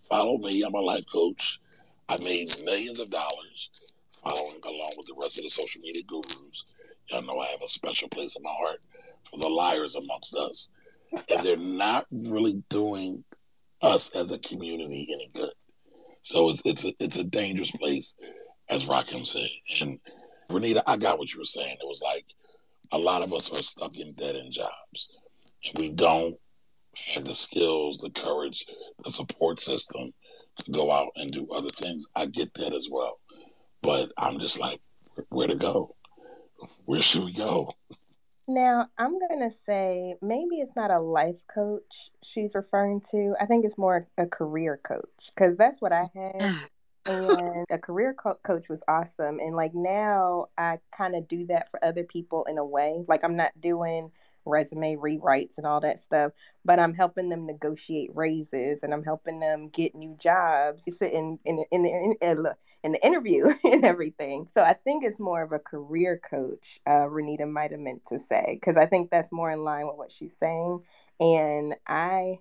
"Follow 0.08 0.38
me, 0.38 0.62
I'm 0.62 0.74
a 0.74 0.80
life 0.80 1.04
coach. 1.12 1.60
I 2.08 2.16
made 2.18 2.48
millions 2.64 3.00
of 3.00 3.10
dollars 3.10 3.92
following 4.24 4.60
along 4.64 4.92
with 4.96 5.06
the 5.06 5.16
rest 5.18 5.38
of 5.38 5.44
the 5.44 5.50
social 5.50 5.82
media 5.82 6.02
gurus." 6.04 6.64
Y'all 7.12 7.22
know 7.22 7.38
I 7.38 7.46
have 7.48 7.60
a 7.62 7.68
special 7.68 8.08
place 8.08 8.36
in 8.36 8.42
my 8.42 8.50
heart 8.50 8.78
for 9.30 9.38
the 9.38 9.48
liars 9.48 9.96
amongst 9.96 10.34
us. 10.34 10.70
And 11.12 11.44
they're 11.44 11.56
not 11.58 12.04
really 12.10 12.62
doing 12.70 13.22
us 13.82 14.10
as 14.14 14.32
a 14.32 14.38
community 14.38 15.08
any 15.12 15.28
good. 15.34 15.52
So 16.22 16.48
it's 16.48 16.62
it's 16.64 16.84
a, 16.86 16.92
it's 17.00 17.18
a 17.18 17.24
dangerous 17.24 17.70
place, 17.72 18.16
as 18.70 18.86
Rahkim 18.86 19.26
said. 19.26 19.48
And 19.82 19.98
Renita, 20.50 20.82
I 20.86 20.96
got 20.96 21.18
what 21.18 21.32
you 21.34 21.40
were 21.40 21.44
saying. 21.44 21.76
It 21.80 21.86
was 21.86 22.00
like 22.02 22.24
a 22.92 22.98
lot 22.98 23.22
of 23.22 23.32
us 23.34 23.50
are 23.50 23.62
stuck 23.62 23.98
in 23.98 24.14
dead 24.14 24.36
end 24.36 24.52
jobs, 24.52 25.10
and 25.66 25.78
we 25.78 25.90
don't 25.90 26.36
have 27.14 27.24
the 27.24 27.34
skills, 27.34 27.98
the 27.98 28.10
courage, 28.10 28.64
the 29.04 29.10
support 29.10 29.60
system 29.60 30.12
to 30.58 30.70
go 30.70 30.90
out 30.90 31.08
and 31.16 31.30
do 31.30 31.48
other 31.50 31.70
things. 31.70 32.08
I 32.14 32.26
get 32.26 32.54
that 32.54 32.72
as 32.72 32.88
well, 32.90 33.18
but 33.82 34.12
I'm 34.16 34.38
just 34.38 34.60
like, 34.60 34.80
where 35.28 35.48
to 35.48 35.56
go? 35.56 35.94
Where 36.84 37.02
should 37.02 37.24
we 37.24 37.32
go? 37.32 37.70
Now, 38.48 38.88
I'm 38.98 39.18
going 39.18 39.48
to 39.48 39.54
say 39.64 40.14
maybe 40.20 40.56
it's 40.56 40.74
not 40.74 40.90
a 40.90 40.98
life 40.98 41.40
coach 41.52 42.10
she's 42.22 42.54
referring 42.54 43.00
to. 43.12 43.34
I 43.40 43.46
think 43.46 43.64
it's 43.64 43.78
more 43.78 44.08
a 44.18 44.26
career 44.26 44.80
coach 44.82 45.30
because 45.34 45.56
that's 45.56 45.80
what 45.80 45.92
I 45.92 46.08
had. 46.14 46.54
and 47.06 47.66
a 47.70 47.78
career 47.78 48.14
co- 48.14 48.38
coach 48.42 48.68
was 48.68 48.82
awesome. 48.88 49.38
And 49.38 49.54
like 49.54 49.74
now, 49.74 50.46
I 50.58 50.78
kind 50.96 51.14
of 51.14 51.28
do 51.28 51.46
that 51.46 51.70
for 51.70 51.84
other 51.84 52.04
people 52.04 52.44
in 52.44 52.58
a 52.58 52.64
way. 52.64 53.04
Like 53.08 53.24
I'm 53.24 53.36
not 53.36 53.52
doing 53.60 54.10
resume 54.44 54.96
rewrites 54.96 55.56
and 55.56 55.66
all 55.66 55.80
that 55.80 56.00
stuff, 56.00 56.32
but 56.64 56.78
I'm 56.78 56.94
helping 56.94 57.28
them 57.28 57.46
negotiate 57.46 58.10
raises 58.14 58.80
and 58.82 58.92
I'm 58.92 59.04
helping 59.04 59.40
them 59.40 59.68
get 59.68 59.94
new 59.94 60.16
jobs. 60.18 60.84
You 60.86 60.92
sit 60.92 61.12
in 61.12 61.38
in 61.44 61.64
in 61.70 61.82
the 61.82 61.90
in, 61.90 62.14
in, 62.20 62.46
in 62.82 62.92
the 62.92 63.06
interview 63.06 63.52
and 63.64 63.84
everything. 63.84 64.48
So 64.54 64.62
I 64.62 64.74
think 64.74 65.04
it's 65.04 65.20
more 65.20 65.42
of 65.42 65.52
a 65.52 65.58
career 65.58 66.18
coach. 66.18 66.80
Uh, 66.86 67.06
Renita 67.06 67.48
might 67.48 67.70
have 67.70 67.80
meant 67.80 68.06
to 68.06 68.18
say 68.18 68.58
because 68.60 68.76
I 68.76 68.86
think 68.86 69.10
that's 69.10 69.32
more 69.32 69.50
in 69.50 69.64
line 69.64 69.86
with 69.86 69.96
what 69.96 70.12
she's 70.12 70.34
saying, 70.38 70.82
and 71.20 71.76
I 71.86 72.40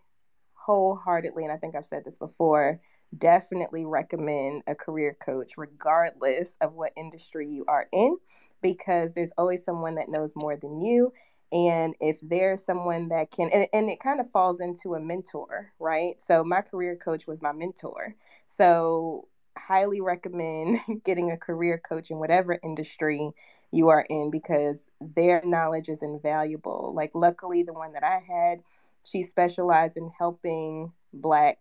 wholeheartedly, 0.54 1.44
and 1.44 1.52
I 1.52 1.58
think 1.58 1.76
I've 1.76 1.88
said 1.88 2.06
this 2.06 2.18
before, 2.18 2.80
definitely 3.18 3.86
recommend 3.86 4.64
a 4.68 4.76
career 4.76 5.18
coach 5.20 5.54
regardless 5.58 6.50
of 6.62 6.74
what 6.74 6.94
industry 6.96 7.48
you 7.50 7.66
are 7.68 7.88
in 7.92 8.18
because 8.62 9.14
there's 9.14 9.32
always 9.38 9.64
someone 9.66 9.96
that 9.96 10.08
knows 10.08 10.34
more 10.36 10.56
than 10.56 10.82
you 10.82 11.12
and 11.52 11.94
if 12.00 12.18
there's 12.22 12.64
someone 12.64 13.10
that 13.10 13.30
can 13.30 13.50
and, 13.50 13.68
and, 13.74 13.90
it 13.90 14.00
kind 14.00 14.22
of 14.22 14.32
falls 14.32 14.62
into 14.62 14.96
a 14.96 15.00
mentor 15.00 15.74
right 15.80 16.22
so 16.22 16.42
my 16.42 16.62
career 16.62 16.96
coach 16.96 17.28
was 17.28 17.42
my 17.42 17.52
mentor 17.52 18.16
so 18.58 19.28
highly 19.68 20.02
recommend 20.02 20.80
getting 21.06 21.32
a 21.32 21.38
career 21.38 21.78
coach 21.78 22.12
in 22.12 22.18
whatever 22.18 22.60
industry 22.64 23.32
you 23.72 23.90
are 23.90 24.06
in 24.10 24.30
because 24.30 24.90
their 25.00 25.42
knowledge 25.46 25.90
is 25.90 26.02
invaluable 26.02 26.92
like 26.96 27.12
luckily 27.14 27.64
the 27.64 27.74
one 27.74 27.94
that 27.94 28.04
i 28.04 28.20
had 28.20 28.62
she 29.04 29.24
specialized 29.24 29.98
in 29.98 30.12
helping 30.18 30.92
black 31.14 31.58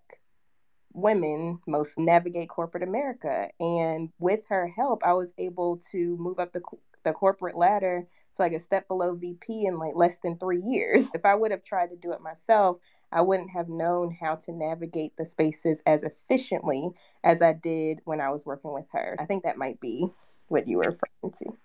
women 0.93 1.61
most 1.67 1.99
navigate 1.99 2.49
corporate 2.49 2.83
america 2.83 3.49
and 3.61 4.11
with 4.19 4.45
her 4.49 4.67
help 4.67 5.05
i 5.05 5.13
was 5.13 5.33
able 5.39 5.81
to 5.93 6.17
move 6.17 6.41
up 6.41 6.53
the, 6.53 6.61
the 7.05 7.13
corporate 7.13 7.57
ladder 7.57 8.07
to 8.37 8.43
like 8.43 8.53
a 8.53 8.59
step 8.59 8.89
below 8.89 9.15
VP 9.15 9.67
in 9.67 9.79
like 9.79 9.95
less 9.95 10.17
than 10.23 10.39
three 10.39 10.61
years. 10.61 11.05
If 11.15 11.25
I 11.25 11.35
would 11.35 11.51
have 11.51 11.65
tried 11.65 11.91
to 11.91 11.97
do 11.97 12.13
it 12.13 12.21
myself, 12.21 12.79
I 13.13 13.23
wouldn't 13.23 13.51
have 13.51 13.69
known 13.69 14.17
how 14.21 14.37
to 14.37 14.53
navigate 14.53 15.17
the 15.17 15.25
spaces 15.25 15.83
as 15.87 16.03
efficiently 16.03 16.91
as 17.25 17.43
I 17.43 17.53
did 17.53 18.01
when 18.05 18.21
I 18.21 18.31
was 18.31 18.47
working 18.47 18.73
with 18.73 18.87
her. 18.93 19.17
I 19.19 19.27
think 19.27 19.45
that 19.45 19.59
might 19.59 19.81
be 19.81 20.07
what 20.49 20.69
you 20.69 20.79
were 20.79 20.85
referring 21.23 21.35
to. 21.39 21.57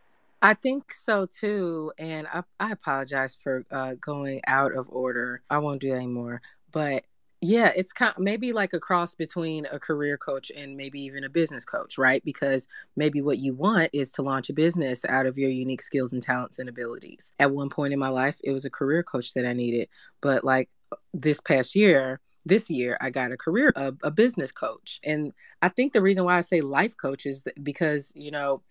I 0.41 0.53
think 0.53 0.93
so 0.93 1.25
too. 1.25 1.91
And 1.97 2.27
I, 2.27 2.43
I 2.59 2.71
apologize 2.71 3.35
for 3.35 3.65
uh, 3.71 3.95
going 3.99 4.41
out 4.47 4.73
of 4.73 4.87
order. 4.89 5.41
I 5.49 5.57
won't 5.59 5.81
do 5.81 5.89
that 5.89 5.95
anymore. 5.95 6.41
But 6.71 7.05
yeah, 7.41 7.71
it's 7.75 7.93
kind 7.93 8.13
of 8.15 8.21
maybe 8.21 8.53
like 8.53 8.73
a 8.73 8.79
cross 8.79 9.13
between 9.13 9.67
a 9.71 9.79
career 9.79 10.17
coach 10.17 10.51
and 10.55 10.75
maybe 10.75 11.01
even 11.01 11.23
a 11.23 11.29
business 11.29 11.65
coach, 11.65 11.97
right? 11.97 12.23
Because 12.23 12.67
maybe 12.95 13.21
what 13.21 13.39
you 13.39 13.53
want 13.53 13.89
is 13.93 14.09
to 14.11 14.21
launch 14.21 14.49
a 14.49 14.53
business 14.53 15.05
out 15.05 15.25
of 15.25 15.37
your 15.37 15.49
unique 15.49 15.81
skills 15.81 16.13
and 16.13 16.23
talents 16.23 16.59
and 16.59 16.69
abilities. 16.69 17.33
At 17.39 17.51
one 17.51 17.69
point 17.69 17.93
in 17.93 17.99
my 17.99 18.07
life, 18.07 18.39
it 18.43 18.51
was 18.51 18.65
a 18.65 18.69
career 18.69 19.03
coach 19.03 19.33
that 19.33 19.45
I 19.45 19.53
needed, 19.53 19.89
but 20.21 20.43
like 20.43 20.69
this 21.13 21.39
past 21.41 21.75
year, 21.75 22.19
this 22.45 22.69
year 22.69 22.97
I 23.01 23.09
got 23.09 23.31
a 23.31 23.38
career 23.38 23.71
a, 23.75 23.93
a 24.03 24.11
business 24.11 24.51
coach. 24.51 24.99
And 25.03 25.33
I 25.61 25.69
think 25.69 25.93
the 25.93 26.01
reason 26.01 26.25
why 26.25 26.38
I 26.38 26.41
say 26.41 26.61
life 26.61 26.95
coach 26.97 27.25
is 27.25 27.45
because, 27.61 28.13
you 28.15 28.31
know, 28.31 28.61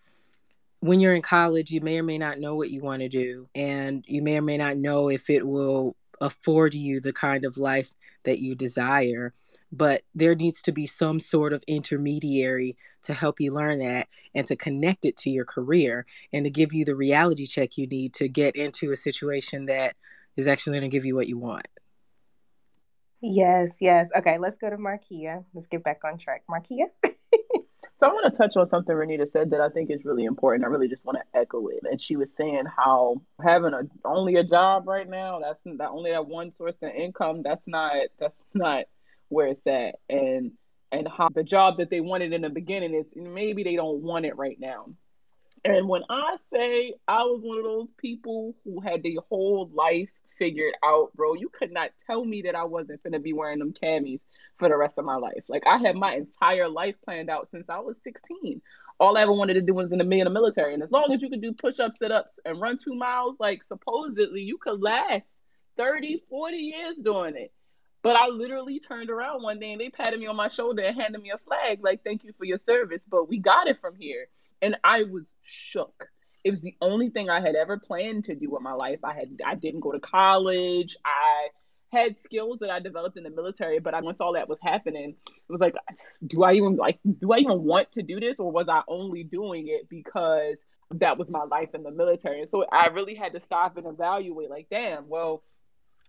when 0.81 1.01
you're 1.01 1.15
in 1.15 1.23
college, 1.23 1.71
you 1.71 1.81
may 1.81 1.99
or 1.99 2.03
may 2.03 2.19
not 2.19 2.39
know 2.39 2.55
what 2.55 2.71
you 2.71 2.83
want 2.83 3.01
to 3.01 3.09
do, 3.09 3.49
and 3.55 4.05
you 4.07 4.21
may 4.21 4.37
or 4.37 4.43
may 4.43 4.59
not 4.59 4.77
know 4.77 5.09
if 5.09 5.31
it 5.31 5.47
will 5.47 5.97
afford 6.21 6.75
you 6.75 7.01
the 7.01 7.13
kind 7.13 7.45
of 7.45 7.57
life 7.57 7.93
that 8.25 8.39
you 8.39 8.55
desire. 8.55 9.33
But 9.73 10.03
there 10.15 10.35
needs 10.35 10.61
to 10.63 10.73
be 10.73 10.85
some 10.85 11.19
sort 11.21 11.55
of 11.55 11.65
intermediary 11.67 12.77
to 13.05 13.15
help 13.15 13.41
you 13.41 13.51
learn 13.51 13.79
that 13.79 14.09
and 14.35 14.47
to 14.47 14.57
connect 14.57 15.07
it 15.07 15.17
to 15.19 15.31
your 15.31 15.47
career 15.47 16.05
and 16.35 16.45
to 16.45 16.51
give 16.51 16.73
you 16.75 16.85
the 16.85 16.95
reality 16.95 17.47
check 17.47 17.79
you 17.79 17.87
need 17.87 18.13
to 18.15 18.29
get 18.29 18.55
into 18.55 18.93
a 18.93 18.97
situation 18.97 19.67
that 19.67 19.97
is 20.37 20.47
actually 20.49 20.79
going 20.79 20.91
to 20.91 20.95
give 20.95 21.07
you 21.07 21.15
what 21.15 21.29
you 21.29 21.39
want. 21.39 21.67
Yes, 23.27 23.77
yes. 23.81 24.11
Okay, 24.15 24.37
let's 24.37 24.57
go 24.57 24.69
to 24.69 24.77
Markia. 24.77 25.45
Let's 25.55 25.67
get 25.67 25.83
back 25.83 26.03
on 26.05 26.19
track. 26.19 26.43
Markia. 26.51 26.87
So 28.01 28.09
I 28.09 28.13
want 28.13 28.31
to 28.31 28.37
touch 28.37 28.57
on 28.57 28.69
something 28.69 28.95
Renita 28.95 29.31
said 29.33 29.51
that 29.51 29.61
I 29.61 29.69
think 29.69 29.89
is 29.89 30.05
really 30.05 30.25
important. 30.25 30.65
I 30.65 30.69
really 30.69 30.89
just 30.89 31.05
want 31.05 31.17
to 31.17 31.39
echo 31.39 31.69
it. 31.69 31.85
And 31.89 32.03
she 32.03 32.17
was 32.17 32.29
saying 32.37 32.65
how 32.67 33.23
having 33.43 33.73
a 33.73 33.83
only 34.05 34.35
a 34.35 34.43
job 34.43 34.89
right 34.89 35.09
now, 35.09 35.39
that's 35.41 35.61
not 35.65 35.93
only 35.93 36.11
that 36.11 36.27
one 36.27 36.53
source 36.59 36.75
of 36.83 36.91
income, 36.91 37.43
that's 37.43 37.63
not 37.67 37.95
that's 38.19 38.35
not 38.53 38.87
where 39.29 39.47
it's 39.47 39.67
at. 39.67 39.95
And 40.11 40.53
and 40.91 41.09
how 41.09 41.29
the 41.33 41.45
job 41.45 41.79
that 41.79 41.89
they 41.89 42.01
wanted 42.01 42.33
in 42.33 42.43
the 42.43 42.51
beginning 42.51 42.95
is 42.95 43.07
maybe 43.15 43.63
they 43.63 43.77
don't 43.77 44.03
want 44.03 44.27
it 44.27 44.37
right 44.37 44.59
now. 44.59 44.87
And 45.65 45.89
when 45.89 46.03
I 46.11 46.37
say 46.53 46.95
I 47.07 47.23
was 47.23 47.41
one 47.43 47.59
of 47.59 47.65
those 47.65 47.89
people 47.97 48.57
who 48.65 48.81
had 48.81 49.05
the 49.05 49.21
whole 49.31 49.71
life 49.73 50.11
figured 50.39 50.75
out, 50.85 51.13
bro, 51.15 51.35
you 51.35 51.49
could 51.49 51.73
not 51.73 51.91
tell 52.07 52.25
me 52.25 52.43
that 52.43 52.55
I 52.55 52.65
wasn't 52.65 53.03
gonna 53.03 53.19
be 53.19 53.33
wearing 53.33 53.59
them 53.59 53.73
camis 53.73 54.21
for 54.59 54.69
the 54.69 54.77
rest 54.77 54.95
of 54.99 55.05
my 55.05 55.17
life. 55.17 55.45
Like 55.49 55.65
I 55.67 55.79
had 55.79 55.97
my 55.97 56.15
entire 56.15 56.69
life 56.69 56.95
planned 57.05 57.31
out 57.31 57.49
since 57.51 57.67
I 57.69 57.81
was 57.81 57.97
16. 58.05 58.61
All 59.01 59.17
I 59.17 59.23
ever 59.23 59.33
wanted 59.33 59.55
to 59.55 59.61
do 59.61 59.75
was 59.75 59.91
in 59.91 59.99
the, 59.99 60.05
in 60.05 60.25
the 60.25 60.31
military. 60.31 60.75
And 60.75 60.83
as 60.83 60.91
long 60.91 61.13
as 61.13 61.21
you 61.21 61.29
could 61.29 61.43
do 61.43 61.53
push-ups, 61.53 61.97
sit-ups, 61.99 62.31
and 62.45 62.61
run 62.61 62.79
two 62.83 62.95
miles, 62.95 63.37
like 63.41 63.65
supposedly 63.65 64.43
you 64.43 64.59
could 64.59 64.81
last 64.81 65.25
30, 65.77 66.23
40 66.31 66.57
years 66.57 66.97
doing 67.03 67.37
it. 67.37 67.53
But 68.03 68.17
I 68.17 68.29
literally 68.29 68.81
turned 68.81 69.11
around 69.11 69.43
one 69.43 69.59
day 69.59 69.73
and 69.73 69.81
they 69.81 69.89
patted 69.89 70.21
me 70.21 70.27
on 70.27 70.37
my 70.37 70.51
shoulder 70.51 70.83
and 70.83 71.01
handed 71.01 71.23
me 71.23 71.31
a 71.31 71.39
flag, 71.39 71.81
like, 71.83 72.05
thank 72.05 72.23
you 72.23 72.33
for 72.37 72.45
your 72.45 72.61
service. 72.67 73.01
But 73.09 73.29
we 73.29 73.39
got 73.39 73.67
it 73.67 73.79
from 73.81 73.97
here. 73.97 74.29
And 74.61 74.77
I 74.85 75.05
was 75.05 75.25
shook. 75.73 76.07
It 76.45 76.51
was 76.51 76.61
the 76.61 76.77
only 76.81 77.09
thing 77.09 77.31
I 77.31 77.41
had 77.41 77.57
ever 77.57 77.79
planned 77.79 78.27
to 78.27 78.35
do 78.35 78.51
with 78.51 78.63
my 78.63 78.75
life. 78.75 79.01
I 79.03 79.15
had 79.15 79.41
I 79.45 79.55
didn't 79.55 79.81
go 79.81 79.93
to 79.93 80.01
college. 80.01 80.95
I 81.05 81.49
had 81.91 82.17
skills 82.25 82.59
that 82.61 82.71
I 82.71 82.81
developed 82.81 83.17
in 83.17 83.23
the 83.23 83.31
military, 83.31 83.79
but 83.79 83.95
I, 83.95 84.01
once 84.01 84.19
all 84.21 84.35
that 84.35 84.49
was 84.49 84.59
happening, 84.61 85.11
it 85.27 85.53
was 85.53 85.61
like, 85.61 85.75
do 86.27 86.43
I 86.43 86.55
even 86.55 86.77
like, 86.77 86.99
do 87.21 87.33
I 87.33 87.39
even 87.39 87.63
want 87.63 87.93
to 87.93 88.03
do 88.03 88.21
this, 88.21 88.39
or 88.39 88.51
was 88.51 88.69
I 88.69 88.83
only 88.89 89.23
doing 89.23 89.69
it 89.69 89.89
because 89.89 90.57
that 90.91 91.17
was 91.19 91.29
my 91.29 91.45
life 91.45 91.71
in 91.73 91.83
the 91.83 91.91
military? 91.91 92.43
And 92.43 92.51
so 92.51 92.65
I 92.71 92.89
really 92.89 93.15
had 93.15 93.33
to 93.33 93.41
stop 93.47 93.77
and 93.77 93.87
evaluate, 93.87 94.51
like, 94.51 94.67
damn, 94.71 95.09
well, 95.09 95.43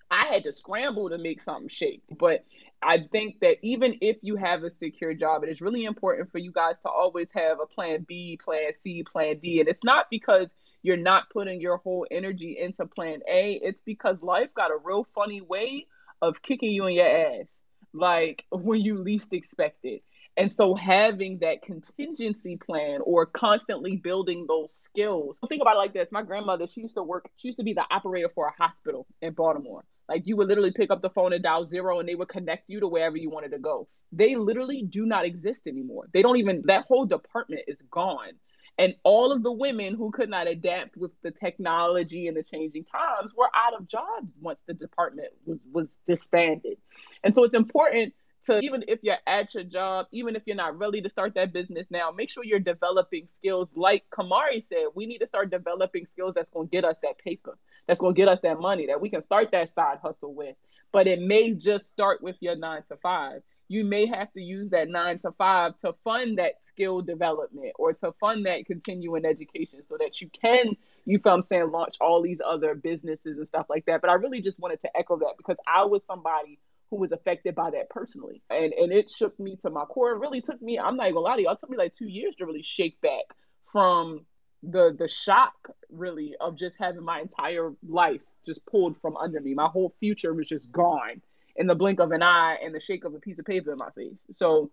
I 0.10 0.28
had 0.28 0.44
to 0.44 0.56
scramble 0.56 1.10
to 1.10 1.18
make 1.18 1.42
something 1.44 1.70
shake. 1.70 2.04
But 2.18 2.46
I 2.82 3.00
think 3.12 3.40
that 3.42 3.58
even 3.64 3.98
if 4.02 4.18
you 4.22 4.36
have 4.36 4.64
a 4.64 4.72
secure 4.72 5.14
job, 5.14 5.44
it 5.44 5.50
is 5.50 5.62
really 5.62 5.86
important 5.86 6.32
for 6.32 6.38
you 6.38 6.52
guys 6.52 6.76
to 6.84 6.90
always 6.90 7.28
have 7.34 7.60
a 7.60 7.66
plan 7.66 8.06
B, 8.08 8.40
plan 8.44 8.72
C, 8.84 9.04
plan 9.04 9.40
D. 9.42 9.60
And 9.60 9.70
it's 9.70 9.84
not 9.84 10.06
because 10.12 10.48
you're 10.84 10.98
not 10.98 11.30
putting 11.32 11.60
your 11.60 11.78
whole 11.78 12.06
energy 12.12 12.58
into 12.60 12.86
plan 12.86 13.22
A. 13.28 13.60
It's 13.62 13.82
because 13.86 14.18
life 14.22 14.50
got 14.56 14.72
a 14.72 14.78
real 14.84 15.08
funny 15.16 15.42
way 15.42 15.88
of 16.22 16.42
kicking 16.44 16.72
you 16.72 16.86
in 16.86 16.94
your 16.94 17.08
ass, 17.08 17.48
like 17.94 18.46
when 18.52 18.82
you 18.82 19.00
least 19.00 19.34
expect 19.34 19.80
it. 19.84 20.04
And 20.38 20.54
so 20.56 20.76
having 20.76 21.40
that 21.40 21.62
contingency 21.62 22.58
plan 22.58 23.00
or 23.04 23.26
constantly 23.26 23.96
building 23.96 24.46
those 24.48 24.68
skills. 24.92 25.38
Think 25.48 25.62
about 25.62 25.76
it 25.76 25.80
like 25.80 25.94
this. 25.94 26.08
My 26.12 26.24
grandmother, 26.24 26.68
she 26.68 26.82
used 26.82 26.96
to 26.96 27.04
work, 27.04 27.30
she 27.38 27.50
used 27.50 27.58
to 27.58 27.64
be 27.64 27.74
the 27.74 27.86
operator 27.90 28.30
for 28.36 28.48
a 28.48 28.64
hospital 28.64 29.08
in 29.22 29.34
Baltimore. 29.34 29.84
Like 30.08 30.24
you 30.26 30.38
would 30.38 30.48
literally 30.48 30.72
pick 30.72 30.92
up 30.92 31.02
the 31.02 31.10
phone 31.10 31.34
and 31.34 31.44
dial 31.44 31.68
zero 31.68 32.00
and 32.00 32.08
they 32.08 32.16
would 32.16 32.30
connect 32.30 32.70
you 32.70 32.80
to 32.80 32.88
wherever 32.88 33.18
you 33.18 33.30
wanted 33.30 33.52
to 33.52 33.60
go. 33.60 33.88
They 34.12 34.36
literally 34.36 34.84
do 34.84 35.06
not 35.06 35.26
exist 35.26 35.62
anymore. 35.68 36.08
They 36.14 36.22
don't 36.22 36.38
even, 36.38 36.64
that 36.66 36.86
whole 36.86 37.06
department 37.06 37.64
is 37.68 37.78
gone. 37.92 38.34
And 38.78 38.96
all 39.04 39.32
of 39.32 39.42
the 39.42 39.52
women 39.52 39.96
who 39.96 40.12
could 40.12 40.30
not 40.30 40.48
adapt 40.48 40.98
with 40.98 41.12
the 41.24 41.32
technology 41.32 42.28
and 42.28 42.36
the 42.36 42.44
changing 42.44 42.86
times 42.86 43.34
were 43.36 43.50
out 43.56 43.74
of 43.74 43.88
jobs 43.88 44.28
once 44.42 44.60
the 44.68 44.74
department 44.74 45.30
was, 45.46 45.60
was 45.72 45.88
disbanded. 46.08 46.78
And 47.24 47.34
so 47.34 47.44
it's 47.46 47.54
important 47.54 48.14
to 48.48 48.60
even 48.60 48.84
if 48.88 49.00
you're 49.02 49.18
at 49.26 49.54
your 49.54 49.64
job, 49.64 50.08
even 50.12 50.36
if 50.36 50.44
you're 50.46 50.56
not 50.56 50.78
ready 50.78 51.02
to 51.02 51.10
start 51.10 51.34
that 51.36 51.54
business 51.54 51.88
now, 51.90 52.12
make 52.12 52.30
sure 52.30 52.44
you're 52.44 52.60
developing 52.60 53.28
skills. 53.40 53.70
Like 53.76 54.04
Camari 54.12 54.64
said, 54.70 54.88
we 54.94 55.06
need 55.06 55.20
to 55.20 55.28
start 55.28 55.50
developing 55.50 56.06
skills 56.14 56.34
that's 56.36 56.50
going 56.52 56.68
to 56.68 56.72
get 56.72 56.86
us 56.86 56.96
that 57.02 57.18
paper, 57.18 57.58
that's 57.88 58.00
going 58.00 58.16
to 58.16 58.18
get 58.18 58.28
us 58.28 58.40
that 58.44 58.60
money, 58.60 58.88
that 58.88 59.02
we 59.02 59.10
can 59.10 59.24
start 59.26 59.50
that 59.52 59.74
side 59.76 60.00
hustle 60.02 60.34
with. 60.34 60.56
But 60.92 61.08
it 61.08 61.20
may 61.20 61.54
just 61.54 61.84
start 61.94 62.22
with 62.22 62.36
your 62.40 62.56
nine 62.56 62.84
to 62.90 62.98
five. 62.98 63.42
You 63.68 63.84
may 63.84 64.06
have 64.06 64.32
to 64.34 64.42
use 64.42 64.70
that 64.72 64.88
nine 64.90 65.20
to 65.20 65.32
five 65.32 65.78
to 65.80 65.94
fund 66.04 66.38
that 66.38 66.54
skill 66.72 67.02
development 67.02 67.74
or 67.80 67.94
to 67.94 68.14
fund 68.20 68.46
that 68.46 68.66
continuing 68.66 69.26
education 69.26 69.82
so 69.90 69.98
that 69.98 70.22
you 70.22 70.30
can, 70.40 70.76
you 71.06 71.20
feel 71.20 71.34
I'm 71.34 71.44
saying, 71.50 71.72
launch 71.72 71.96
all 72.00 72.22
these 72.22 72.40
other 72.46 72.76
businesses 72.76 73.38
and 73.38 73.48
stuff 73.48 73.66
like 73.70 73.86
that. 73.86 74.02
But 74.02 74.10
I 74.10 74.14
really 74.14 74.42
just 74.42 74.60
wanted 74.60 74.82
to 74.84 74.98
echo 74.98 75.18
that 75.18 75.34
because 75.38 75.58
I 75.68 75.86
was 75.86 76.02
somebody 76.08 76.60
who 76.90 76.98
was 76.98 77.12
affected 77.12 77.56
by 77.56 77.72
that 77.72 77.90
personally. 77.90 78.42
And 78.50 78.74
and 78.74 78.92
it 78.92 79.10
shook 79.10 79.40
me 79.40 79.58
to 79.64 79.70
my 79.70 79.86
core. 79.86 80.12
It 80.12 80.20
really 80.20 80.42
took 80.42 80.62
me, 80.62 80.78
I'm 80.80 80.96
not 80.96 81.06
even 81.08 81.16
gonna 81.16 81.26
lie 81.26 81.36
to 81.38 81.42
you, 81.42 81.50
it 81.50 81.60
took 81.60 81.70
me 81.70 81.78
like 81.78 81.96
two 81.96 82.08
years 82.08 82.36
to 82.36 82.46
really 82.46 82.64
shake 82.64 83.02
back 83.02 83.26
from 83.72 84.26
the 84.64 84.96
the 84.98 85.08
shock 85.08 85.54
really 85.98 86.36
of 86.40 86.58
just 86.58 86.76
having 86.78 87.04
my 87.04 87.22
entire 87.22 87.74
life 87.88 88.22
just 88.46 88.66
pulled 88.66 88.96
from 89.02 89.18
under 89.18 89.40
me. 89.40 89.54
My 89.54 89.68
whole 89.68 89.94
future 90.00 90.34
was 90.34 90.48
just 90.48 90.72
gone 90.72 91.22
in 91.56 91.68
the 91.68 91.76
blink 91.76 92.00
of 92.00 92.12
an 92.12 92.22
eye 92.22 92.58
and 92.64 92.74
the 92.74 92.82
shake 92.82 93.06
of 93.06 93.14
a 93.14 93.20
piece 93.20 93.40
of 93.40 93.46
paper 93.46 93.72
in 93.72 93.78
my 93.78 93.90
face. 93.92 94.18
So 94.38 94.72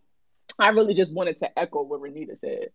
I 0.59 0.69
really 0.69 0.95
just 0.95 1.13
wanted 1.13 1.39
to 1.41 1.59
echo 1.59 1.83
what 1.83 2.01
Renita 2.01 2.39
said. 2.41 2.69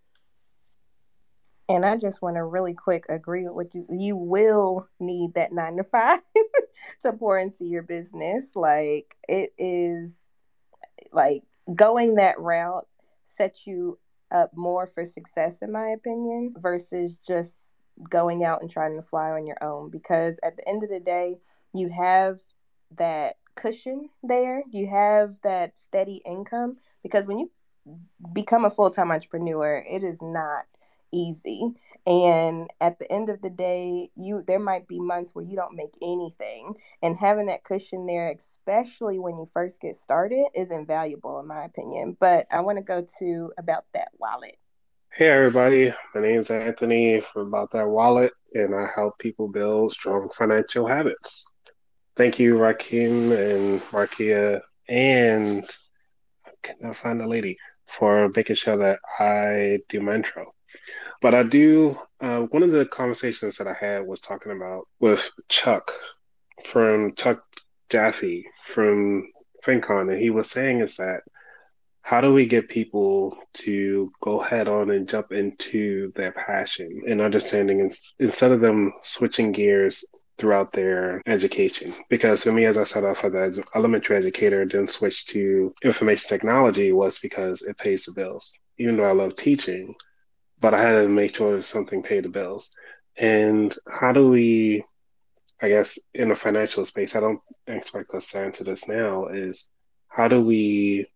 And 1.69 1.85
I 1.85 1.97
just 1.97 2.21
want 2.21 2.37
to 2.37 2.43
really 2.43 2.73
quick 2.73 3.05
agree 3.09 3.43
with 3.43 3.53
what 3.53 3.75
you. 3.75 3.85
You 3.89 4.15
will 4.15 4.87
need 5.01 5.33
that 5.33 5.51
nine 5.51 5.75
to 5.77 5.83
five 5.83 6.19
to 7.03 7.11
pour 7.11 7.37
into 7.37 7.65
your 7.65 7.81
business. 7.81 8.45
Like 8.55 9.13
it 9.27 9.53
is, 9.57 10.11
like 11.11 11.43
going 11.75 12.15
that 12.15 12.39
route 12.39 12.87
sets 13.35 13.67
you 13.67 13.99
up 14.31 14.51
more 14.55 14.87
for 14.87 15.03
success, 15.03 15.59
in 15.61 15.73
my 15.73 15.89
opinion, 15.89 16.53
versus 16.57 17.17
just 17.17 17.66
going 18.09 18.43
out 18.43 18.61
and 18.61 18.69
trying 18.69 18.95
to 18.95 19.01
fly 19.01 19.31
on 19.31 19.45
your 19.45 19.61
own. 19.61 19.89
Because 19.89 20.39
at 20.43 20.55
the 20.57 20.67
end 20.67 20.83
of 20.83 20.89
the 20.89 20.99
day, 20.99 21.37
you 21.73 21.89
have 21.89 22.39
that 22.97 23.37
cushion 23.55 24.09
there. 24.23 24.63
You 24.71 24.87
have 24.87 25.35
that 25.43 25.77
steady 25.77 26.21
income. 26.25 26.77
Because 27.03 27.27
when 27.27 27.39
you 27.39 27.51
become 28.33 28.65
a 28.65 28.69
full 28.69 28.89
time 28.89 29.11
entrepreneur, 29.11 29.83
it 29.89 30.03
is 30.03 30.19
not 30.21 30.65
easy. 31.13 31.61
And 32.05 32.69
at 32.79 32.99
the 32.99 33.11
end 33.11 33.29
of 33.29 33.41
the 33.41 33.49
day, 33.49 34.09
you 34.15 34.43
there 34.45 34.59
might 34.59 34.87
be 34.87 34.99
months 34.99 35.33
where 35.33 35.45
you 35.45 35.55
don't 35.55 35.75
make 35.75 35.93
anything. 36.01 36.75
And 37.01 37.17
having 37.17 37.47
that 37.47 37.63
cushion 37.63 38.05
there, 38.05 38.33
especially 38.33 39.19
when 39.19 39.37
you 39.37 39.49
first 39.53 39.81
get 39.81 39.95
started, 39.95 40.45
is 40.55 40.71
invaluable 40.71 41.39
in 41.39 41.47
my 41.47 41.65
opinion. 41.65 42.15
But 42.19 42.47
I 42.51 42.61
want 42.61 42.77
to 42.77 42.83
go 42.83 43.05
to 43.19 43.51
about 43.57 43.85
that 43.93 44.09
wallet. 44.19 44.57
Hey 45.17 45.29
everybody, 45.29 45.91
my 46.13 46.21
name 46.21 46.41
is 46.41 46.51
Anthony 46.51 47.21
from 47.21 47.47
About 47.47 47.71
That 47.71 47.89
Wallet, 47.89 48.33
and 48.53 48.75
I 48.75 48.87
help 48.93 49.17
people 49.17 49.47
build 49.47 49.91
strong 49.91 50.29
financial 50.29 50.85
habits. 50.85 51.43
Thank 52.15 52.37
you, 52.37 52.55
Rahkim 52.55 53.31
and 53.31 53.81
Markia, 53.81 54.61
and 54.87 55.67
can 56.61 56.75
I 56.85 56.93
find 56.93 57.19
the 57.19 57.25
lady 57.25 57.57
for 57.87 58.29
making 58.35 58.57
sure 58.57 58.77
that 58.77 58.99
I 59.17 59.79
do 59.89 60.01
my 60.01 60.13
intro. 60.13 60.53
But 61.19 61.33
I 61.33 61.41
do. 61.41 61.97
Uh, 62.21 62.41
one 62.41 62.61
of 62.61 62.69
the 62.69 62.85
conversations 62.85 63.57
that 63.57 63.65
I 63.65 63.73
had 63.73 64.05
was 64.05 64.21
talking 64.21 64.51
about 64.51 64.87
with 64.99 65.27
Chuck 65.49 65.93
from 66.63 67.15
Chuck 67.15 67.41
Jaffe 67.89 68.45
from 68.65 69.31
FinCon, 69.65 70.11
and 70.11 70.21
he 70.21 70.29
was 70.29 70.51
saying 70.51 70.81
is 70.81 70.97
that 70.97 71.21
how 72.07 72.21
do 72.21 72.33
we 72.33 72.45
get 72.45 72.69
people 72.69 73.37
to 73.51 74.09
go 74.21 74.39
head 74.39 74.69
on 74.69 74.91
and 74.91 75.09
jump 75.09 75.33
into 75.33 76.09
their 76.15 76.31
passion 76.31 77.01
and 77.05 77.19
understanding 77.19 77.91
instead 78.19 78.53
of 78.53 78.61
them 78.61 78.93
switching 79.01 79.51
gears 79.51 80.05
throughout 80.37 80.71
their 80.71 81.21
education. 81.25 81.93
Because 82.09 82.43
for 82.43 82.53
me, 82.53 82.63
as 82.63 82.77
I 82.77 82.85
started 82.85 83.09
off 83.09 83.25
as 83.25 83.57
an 83.57 83.65
elementary 83.75 84.15
educator, 84.15 84.65
then 84.65 84.87
switched 84.87 85.27
to 85.31 85.75
information 85.83 86.29
technology 86.29 86.93
was 86.93 87.19
because 87.19 87.61
it 87.61 87.77
pays 87.77 88.05
the 88.05 88.13
bills. 88.13 88.57
Even 88.77 88.95
though 88.95 89.03
I 89.03 89.11
love 89.11 89.35
teaching, 89.35 89.93
but 90.61 90.73
I 90.73 90.81
had 90.81 90.93
to 90.93 91.09
make 91.09 91.35
sure 91.35 91.61
something 91.61 92.03
paid 92.03 92.23
the 92.23 92.29
bills. 92.29 92.71
And 93.17 93.75
how 93.85 94.13
do 94.13 94.29
we, 94.29 94.85
I 95.61 95.67
guess, 95.67 95.99
in 96.13 96.31
a 96.31 96.37
financial 96.37 96.85
space, 96.85 97.17
I 97.17 97.19
don't 97.19 97.41
expect 97.67 98.13
us 98.13 98.31
to 98.31 98.39
answer 98.39 98.63
this 98.63 98.87
now, 98.87 99.27
is 99.27 99.67
how 100.07 100.29
do 100.29 100.41
we 100.41 101.07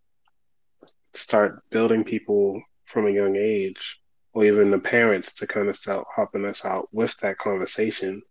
start 1.14 1.64
building 1.70 2.04
people 2.04 2.62
from 2.86 3.08
a 3.08 3.12
young 3.12 3.36
age, 3.36 4.00
or 4.34 4.46
even 4.46 4.72
the 4.72 4.80
parents 4.80 5.34
to 5.36 5.48
kind 5.48 5.68
of 5.68 5.76
start 5.76 6.06
helping 6.16 6.46
us 6.46 6.66
out 6.66 6.88
with 6.92 7.16
that 7.18 7.38
conversation 7.38 8.22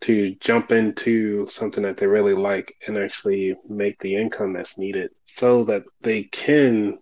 to 0.00 0.36
jump 0.40 0.70
into 0.70 1.48
something 1.48 1.82
that 1.82 1.96
they 1.96 2.06
really 2.06 2.34
like 2.34 2.74
and 2.86 2.96
actually 2.96 3.56
make 3.68 3.98
the 3.98 4.14
income 4.14 4.52
that's 4.52 4.78
needed 4.78 5.10
so 5.24 5.64
that 5.64 5.82
they 6.02 6.22
can 6.24 6.96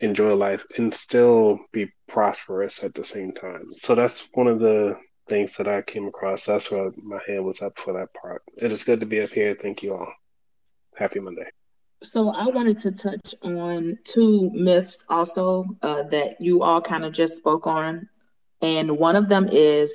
enjoy 0.00 0.34
life 0.34 0.64
and 0.76 0.92
still 0.92 1.60
be 1.72 1.88
prosperous 2.08 2.82
at 2.82 2.94
the 2.94 3.04
same 3.04 3.32
time. 3.32 3.66
So 3.76 3.94
that's 3.94 4.26
one 4.34 4.48
of 4.48 4.58
the 4.58 4.96
things 5.28 5.56
that 5.56 5.68
I 5.68 5.82
came 5.82 6.08
across. 6.08 6.46
That's 6.46 6.70
why 6.70 6.88
my 6.96 7.20
hand 7.28 7.44
was 7.44 7.62
up 7.62 7.78
for 7.78 7.92
that 7.92 8.08
part. 8.20 8.42
It 8.56 8.72
is 8.72 8.82
good 8.82 9.00
to 9.00 9.06
be 9.06 9.20
up 9.20 9.30
here. 9.30 9.54
Thank 9.54 9.82
you 9.82 9.94
all. 9.94 10.12
Happy 10.96 11.20
Monday. 11.20 11.46
So 12.02 12.30
I 12.30 12.46
wanted 12.46 12.78
to 12.80 12.92
touch 12.92 13.34
on 13.42 13.98
two 14.04 14.50
myths 14.52 15.04
also 15.08 15.66
uh, 15.82 16.04
that 16.04 16.40
you 16.40 16.62
all 16.62 16.80
kind 16.80 17.04
of 17.04 17.12
just 17.12 17.36
spoke 17.36 17.66
on. 17.66 18.08
And 18.62 18.98
one 18.98 19.16
of 19.16 19.28
them 19.28 19.48
is 19.50 19.94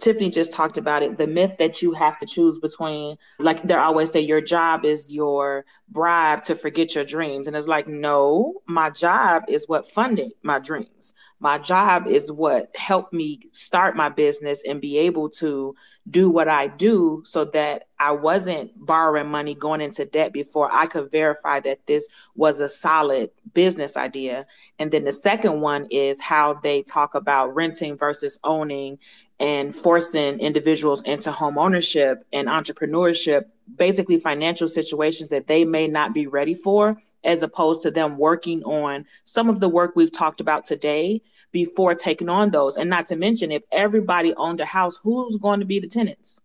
Tiffany 0.00 0.30
just 0.30 0.52
talked 0.52 0.78
about 0.78 1.02
it. 1.02 1.18
The 1.18 1.26
myth 1.26 1.56
that 1.58 1.82
you 1.82 1.92
have 1.92 2.18
to 2.18 2.26
choose 2.26 2.58
between, 2.58 3.16
like 3.38 3.62
they 3.62 3.74
always 3.74 4.10
say, 4.10 4.20
your 4.20 4.40
job 4.40 4.84
is 4.84 5.12
your 5.12 5.64
bribe 5.88 6.42
to 6.44 6.54
forget 6.54 6.94
your 6.94 7.04
dreams. 7.04 7.46
And 7.46 7.54
it's 7.54 7.68
like, 7.68 7.86
no, 7.86 8.62
my 8.66 8.90
job 8.90 9.44
is 9.48 9.68
what 9.68 9.88
funded 9.88 10.32
my 10.42 10.58
dreams. 10.58 11.14
My 11.38 11.58
job 11.58 12.06
is 12.06 12.30
what 12.30 12.74
helped 12.76 13.12
me 13.12 13.40
start 13.52 13.96
my 13.96 14.08
business 14.08 14.62
and 14.66 14.80
be 14.80 14.98
able 14.98 15.30
to 15.30 15.74
do 16.08 16.30
what 16.30 16.48
I 16.48 16.68
do 16.68 17.22
so 17.24 17.44
that 17.46 17.88
I 17.98 18.12
wasn't 18.12 18.72
borrowing 18.76 19.30
money 19.30 19.54
going 19.54 19.80
into 19.80 20.04
debt 20.04 20.32
before 20.32 20.68
I 20.72 20.86
could 20.86 21.10
verify 21.10 21.60
that 21.60 21.86
this 21.86 22.08
was 22.34 22.60
a 22.60 22.68
solid 22.68 23.30
business 23.54 23.96
idea. 23.96 24.46
And 24.78 24.90
then 24.90 25.04
the 25.04 25.12
second 25.12 25.60
one 25.60 25.86
is 25.90 26.20
how 26.20 26.54
they 26.54 26.82
talk 26.82 27.14
about 27.14 27.54
renting 27.54 27.96
versus 27.96 28.38
owning 28.44 28.98
and 29.40 29.74
forcing 29.74 30.38
individuals 30.38 31.02
into 31.02 31.32
home 31.32 31.58
ownership 31.58 32.24
and 32.32 32.46
entrepreneurship, 32.46 33.46
basically 33.74 34.20
financial 34.20 34.68
situations 34.68 35.30
that 35.30 35.46
they 35.46 35.64
may 35.64 35.88
not 35.88 36.12
be 36.12 36.26
ready 36.26 36.54
for, 36.54 37.00
as 37.24 37.42
opposed 37.42 37.82
to 37.82 37.90
them 37.90 38.18
working 38.18 38.62
on 38.64 39.06
some 39.24 39.48
of 39.48 39.58
the 39.58 39.68
work 39.68 39.96
we've 39.96 40.12
talked 40.12 40.40
about 40.40 40.64
today 40.64 41.22
before 41.52 41.94
taking 41.94 42.28
on 42.28 42.50
those. 42.50 42.76
And 42.76 42.90
not 42.90 43.06
to 43.06 43.16
mention, 43.16 43.50
if 43.50 43.62
everybody 43.72 44.34
owned 44.34 44.60
a 44.60 44.66
house, 44.66 44.98
who's 45.02 45.36
going 45.36 45.60
to 45.60 45.66
be 45.66 45.80
the 45.80 45.88
tenants? 45.88 46.42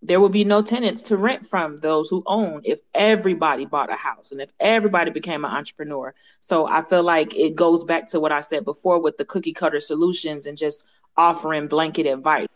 There 0.00 0.20
will 0.20 0.28
be 0.28 0.44
no 0.44 0.62
tenants 0.62 1.02
to 1.02 1.16
rent 1.16 1.44
from 1.44 1.80
those 1.80 2.08
who 2.08 2.22
own 2.26 2.62
if 2.64 2.78
everybody 2.94 3.64
bought 3.64 3.92
a 3.92 3.96
house 3.96 4.30
and 4.30 4.40
if 4.40 4.52
everybody 4.60 5.10
became 5.10 5.44
an 5.44 5.50
entrepreneur. 5.50 6.14
So 6.38 6.68
I 6.68 6.82
feel 6.82 7.02
like 7.02 7.34
it 7.34 7.56
goes 7.56 7.82
back 7.82 8.06
to 8.10 8.20
what 8.20 8.30
I 8.30 8.40
said 8.40 8.64
before 8.64 9.00
with 9.00 9.16
the 9.16 9.24
cookie 9.24 9.52
cutter 9.52 9.80
solutions 9.80 10.46
and 10.46 10.56
just 10.56 10.86
offering 11.18 11.68
blanket 11.68 12.06
advice. 12.06 12.48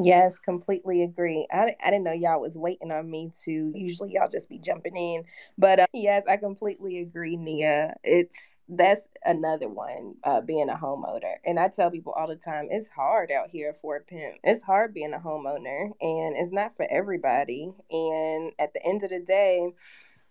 Yes, 0.00 0.38
completely 0.38 1.02
agree. 1.02 1.46
I, 1.52 1.74
I 1.82 1.90
didn't 1.90 2.04
know 2.04 2.12
y'all 2.12 2.40
was 2.40 2.56
waiting 2.56 2.92
on 2.92 3.10
me 3.10 3.32
to. 3.44 3.72
Usually 3.74 4.12
y'all 4.12 4.30
just 4.30 4.48
be 4.48 4.58
jumping 4.58 4.96
in, 4.96 5.24
but 5.56 5.80
uh, 5.80 5.86
yes, 5.92 6.22
I 6.28 6.36
completely 6.36 7.00
agree, 7.00 7.36
Nia. 7.36 7.94
It's 8.04 8.34
that's 8.68 9.00
another 9.24 9.68
one, 9.68 10.14
uh, 10.24 10.40
being 10.42 10.68
a 10.68 10.76
homeowner. 10.76 11.36
And 11.44 11.58
I 11.58 11.68
tell 11.68 11.90
people 11.90 12.12
all 12.12 12.28
the 12.28 12.36
time, 12.36 12.68
it's 12.70 12.88
hard 12.88 13.32
out 13.32 13.48
here 13.50 13.74
for 13.80 13.96
a 13.96 14.00
pimp. 14.00 14.36
It's 14.44 14.62
hard 14.62 14.94
being 14.94 15.14
a 15.14 15.18
homeowner, 15.18 15.86
and 16.00 16.36
it's 16.36 16.52
not 16.52 16.76
for 16.76 16.86
everybody. 16.90 17.72
And 17.90 18.52
at 18.58 18.74
the 18.74 18.84
end 18.86 19.02
of 19.02 19.10
the 19.10 19.20
day, 19.20 19.72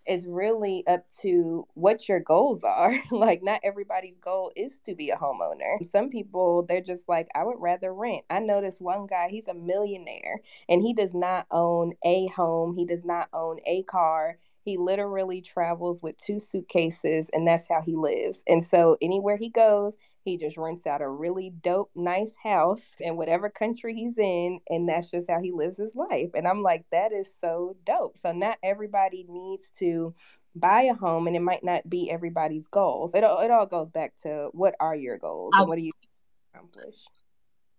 is 0.07 0.27
really 0.27 0.85
up 0.87 1.05
to 1.21 1.67
what 1.73 2.07
your 2.07 2.19
goals 2.19 2.63
are. 2.63 2.93
like, 3.11 3.43
not 3.43 3.61
everybody's 3.63 4.17
goal 4.17 4.51
is 4.55 4.79
to 4.85 4.95
be 4.95 5.09
a 5.09 5.17
homeowner. 5.17 5.77
Some 5.91 6.09
people, 6.09 6.65
they're 6.67 6.81
just 6.81 7.07
like, 7.07 7.27
I 7.35 7.43
would 7.43 7.59
rather 7.59 7.93
rent. 7.93 8.23
I 8.29 8.39
know 8.39 8.61
this 8.61 8.79
one 8.79 9.07
guy, 9.07 9.27
he's 9.29 9.47
a 9.47 9.53
millionaire 9.53 10.41
and 10.69 10.81
he 10.81 10.93
does 10.93 11.13
not 11.13 11.45
own 11.51 11.93
a 12.05 12.27
home, 12.27 12.75
he 12.75 12.85
does 12.85 13.05
not 13.05 13.29
own 13.33 13.59
a 13.65 13.83
car. 13.83 14.37
He 14.63 14.77
literally 14.77 15.41
travels 15.41 16.01
with 16.03 16.17
two 16.17 16.39
suitcases 16.41 17.29
and 17.31 17.47
that's 17.47 17.67
how 17.69 17.81
he 17.81 17.95
lives. 17.95 18.43
And 18.47 18.65
so, 18.65 18.97
anywhere 19.01 19.37
he 19.37 19.49
goes, 19.49 19.95
he 20.27 20.37
just 20.37 20.57
rents 20.57 20.85
out 20.85 21.01
a 21.01 21.09
really 21.09 21.49
dope, 21.49 21.89
nice 21.95 22.33
house 22.41 22.81
in 22.99 23.15
whatever 23.15 23.49
country 23.49 23.95
he's 23.95 24.17
in, 24.17 24.59
and 24.69 24.87
that's 24.87 25.09
just 25.09 25.29
how 25.29 25.39
he 25.41 25.51
lives 25.51 25.77
his 25.77 25.95
life. 25.95 26.31
And 26.33 26.47
I'm 26.47 26.61
like, 26.61 26.85
that 26.91 27.11
is 27.13 27.27
so 27.39 27.75
dope. 27.85 28.17
So 28.17 28.31
not 28.33 28.57
everybody 28.61 29.25
needs 29.29 29.63
to 29.79 30.13
buy 30.55 30.83
a 30.83 30.93
home, 30.93 31.27
and 31.27 31.35
it 31.35 31.41
might 31.41 31.63
not 31.63 31.89
be 31.89 32.11
everybody's 32.11 32.67
goals. 32.67 33.15
It 33.15 33.23
all, 33.23 33.39
it 33.39 33.51
all 33.51 33.65
goes 33.65 33.89
back 33.89 34.13
to 34.23 34.49
what 34.51 34.75
are 34.79 34.95
your 34.95 35.17
goals 35.17 35.53
and 35.55 35.67
what 35.67 35.77
do 35.77 35.83
you 35.83 35.93
accomplish. 36.53 36.95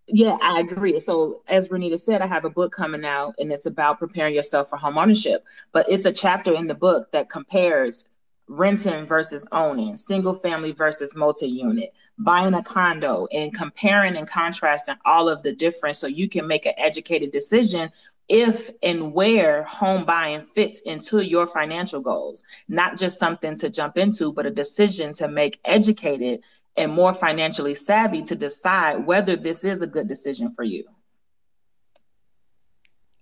Yeah, 0.07 0.39
I 0.41 0.61
agree. 0.61 0.99
So, 1.01 1.43
as 1.49 1.69
Renita 1.69 1.99
said, 1.99 2.23
I 2.23 2.27
have 2.27 2.47
a 2.47 2.51
book 2.51 2.73
coming 2.73 3.05
out 3.05 3.35
and 3.39 3.53
it's 3.53 3.67
about 3.67 3.99
preparing 3.99 4.35
yourself 4.35 4.71
for 4.71 4.79
home 4.79 4.97
ownership. 4.97 5.45
But 5.71 5.87
it's 5.87 6.07
a 6.07 6.13
chapter 6.13 6.55
in 6.55 6.67
the 6.67 6.75
book 6.75 7.13
that 7.13 7.29
compares 7.29 8.09
renting 8.49 9.07
versus 9.07 9.47
owning, 9.53 9.97
single 9.99 10.33
family 10.33 10.73
versus 10.73 11.15
multi 11.15 11.47
unit, 11.47 11.93
buying 12.19 12.55
a 12.55 12.63
condo, 12.63 13.27
and 13.33 13.55
comparing 13.55 14.17
and 14.17 14.29
contrasting 14.29 14.97
all 15.05 15.29
of 15.29 15.43
the 15.43 15.53
difference 15.53 15.99
so 15.99 16.07
you 16.07 16.29
can 16.29 16.47
make 16.47 16.67
an 16.67 16.75
educated 16.77 17.31
decision 17.31 17.91
if 18.29 18.71
and 18.83 19.15
where 19.15 19.63
home 19.65 20.05
buying 20.05 20.43
fits 20.43 20.81
into 20.81 21.25
your 21.25 21.47
financial 21.47 22.01
goals. 22.01 22.45
Not 22.69 22.99
just 22.99 23.19
something 23.19 23.57
to 23.57 23.71
jump 23.71 23.97
into, 23.97 24.33
but 24.33 24.47
a 24.47 24.51
decision 24.51 25.13
to 25.15 25.29
make 25.29 25.61
educated 25.65 26.41
and 26.77 26.93
more 26.93 27.13
financially 27.15 27.75
savvy 27.75 28.23
to 28.23 28.37
decide 28.37 29.07
whether 29.07 29.35
this 29.35 29.65
is 29.65 29.83
a 29.83 29.87
good 29.87 30.09
decision 30.09 30.53
for 30.53 30.63
you. 30.63 30.85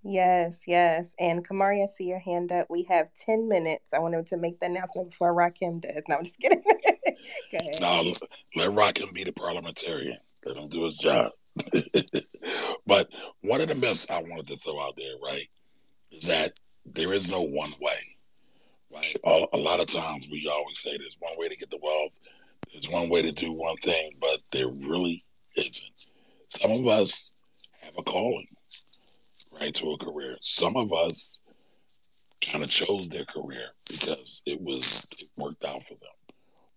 Yes, 0.03 0.61
yes. 0.67 1.07
And 1.19 1.47
Camari, 1.47 1.83
I 1.83 1.87
see 1.87 2.05
your 2.05 2.19
hand 2.19 2.51
up. 2.51 2.67
We 2.69 2.83
have 2.83 3.07
10 3.25 3.49
minutes. 3.49 3.85
I 3.93 3.99
wanted 3.99 4.27
to 4.27 4.37
make 4.37 4.59
the 4.59 4.67
announcement 4.67 5.11
before 5.11 5.33
Rahkim 5.33 5.79
does. 5.79 6.03
No, 6.07 6.17
I'm 6.17 6.25
just 6.25 6.39
kidding. 6.39 6.63
No, 7.81 8.03
let 8.55 8.71
Rahkim 8.73 9.11
be 9.11 9.23
the 9.23 9.31
parliamentarian. 9.31 10.17
Let 10.45 10.57
him 10.57 10.69
do 10.69 10.85
his 10.85 10.99
job. 10.99 11.31
but 12.85 13.09
one 13.41 13.59
of 13.59 13.69
the 13.69 13.75
myths 13.75 14.07
I 14.09 14.21
wanted 14.21 14.47
to 14.47 14.55
throw 14.57 14.79
out 14.79 14.95
there, 14.95 15.15
right, 15.23 15.47
is 16.11 16.27
that 16.27 16.53
there 16.85 17.11
is 17.11 17.31
no 17.31 17.41
one 17.41 17.71
way. 17.81 17.97
Right? 18.93 19.15
A, 19.25 19.45
a 19.53 19.57
lot 19.57 19.79
of 19.79 19.87
times 19.87 20.27
we 20.31 20.47
always 20.51 20.77
say 20.77 20.95
there's 20.95 21.17
one 21.19 21.33
way 21.37 21.49
to 21.49 21.57
get 21.57 21.71
the 21.71 21.79
wealth, 21.81 22.13
there's 22.71 22.89
one 22.89 23.09
way 23.09 23.23
to 23.23 23.31
do 23.31 23.51
one 23.51 23.77
thing, 23.77 24.11
but 24.21 24.39
there 24.51 24.67
really 24.67 25.23
isn't. 25.55 25.91
Some 26.47 26.71
of 26.71 26.87
us 26.87 27.33
have 27.81 27.97
a 27.97 28.03
calling 28.03 28.47
right 29.59 29.73
to 29.73 29.91
a 29.91 29.97
career. 29.97 30.35
Some 30.39 30.75
of 30.75 30.91
us 30.93 31.39
kind 32.41 32.63
of 32.63 32.69
chose 32.69 33.09
their 33.09 33.25
career 33.25 33.67
because 33.89 34.43
it 34.45 34.61
was 34.61 35.07
it 35.19 35.29
worked 35.41 35.65
out 35.65 35.83
for 35.83 35.95
them. 35.95 36.35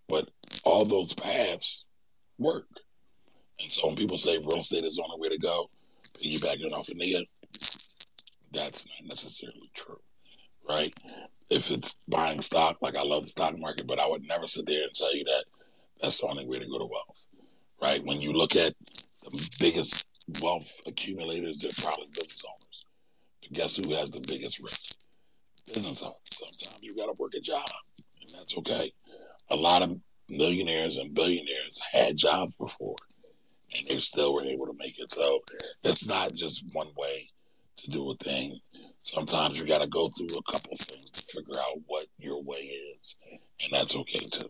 But 0.08 0.28
all 0.64 0.84
those 0.84 1.12
paths 1.12 1.84
work. 2.38 2.68
And 3.60 3.70
so 3.70 3.88
when 3.88 3.96
people 3.96 4.18
say 4.18 4.38
real 4.38 4.60
estate 4.60 4.84
is 4.84 4.96
the 4.96 5.04
only 5.04 5.20
way 5.20 5.28
to 5.28 5.38
go, 5.38 5.68
piggybacking 6.22 6.72
off 6.72 6.88
of 6.88 6.96
Nia, 6.96 7.20
that's 8.52 8.86
not 8.86 9.08
necessarily 9.08 9.68
true. 9.74 10.00
Right? 10.68 10.94
If 11.50 11.70
it's 11.70 11.96
buying 12.08 12.40
stock, 12.40 12.78
like 12.80 12.96
I 12.96 13.02
love 13.02 13.22
the 13.22 13.28
stock 13.28 13.58
market, 13.58 13.86
but 13.86 13.98
I 13.98 14.08
would 14.08 14.26
never 14.28 14.46
sit 14.46 14.66
there 14.66 14.82
and 14.82 14.94
tell 14.94 15.14
you 15.14 15.24
that 15.24 15.44
that's 16.00 16.20
the 16.20 16.28
only 16.28 16.46
way 16.46 16.58
to 16.58 16.66
go 16.66 16.78
to 16.78 16.86
wealth. 16.86 17.26
Right? 17.82 18.04
When 18.04 18.20
you 18.20 18.32
look 18.32 18.56
at 18.56 18.74
the 19.22 19.50
biggest 19.58 20.06
wealth 20.42 20.72
accumulators, 20.86 21.58
they're 21.58 21.84
probably 21.84 22.06
business 22.06 22.44
owners 22.48 22.69
guess 23.52 23.76
who 23.76 23.94
has 23.94 24.10
the 24.10 24.24
biggest 24.28 24.60
risk? 24.62 24.96
Business 25.66 26.02
owners. 26.02 26.20
Sometimes 26.32 26.82
you 26.82 26.96
got 26.96 27.06
to 27.06 27.12
work 27.18 27.34
a 27.34 27.40
job, 27.40 27.66
and 28.20 28.30
that's 28.30 28.56
okay. 28.58 28.92
A 29.50 29.56
lot 29.56 29.82
of 29.82 29.98
millionaires 30.28 30.96
and 30.96 31.14
billionaires 31.14 31.80
had 31.92 32.16
jobs 32.16 32.54
before, 32.54 32.96
and 33.74 33.86
they 33.88 33.98
still 33.98 34.34
were 34.34 34.44
able 34.44 34.66
to 34.66 34.74
make 34.78 34.98
it. 34.98 35.12
So 35.12 35.40
it's 35.84 36.08
not 36.08 36.34
just 36.34 36.64
one 36.72 36.88
way 36.96 37.28
to 37.76 37.90
do 37.90 38.10
a 38.10 38.14
thing. 38.16 38.58
Sometimes 39.00 39.60
you 39.60 39.66
got 39.66 39.80
to 39.80 39.86
go 39.86 40.08
through 40.08 40.38
a 40.38 40.52
couple 40.52 40.76
things 40.76 41.10
to 41.10 41.22
figure 41.24 41.60
out 41.60 41.78
what 41.86 42.06
your 42.18 42.42
way 42.42 42.70
is, 42.98 43.16
and 43.30 43.72
that's 43.72 43.96
okay 43.96 44.18
too. 44.18 44.48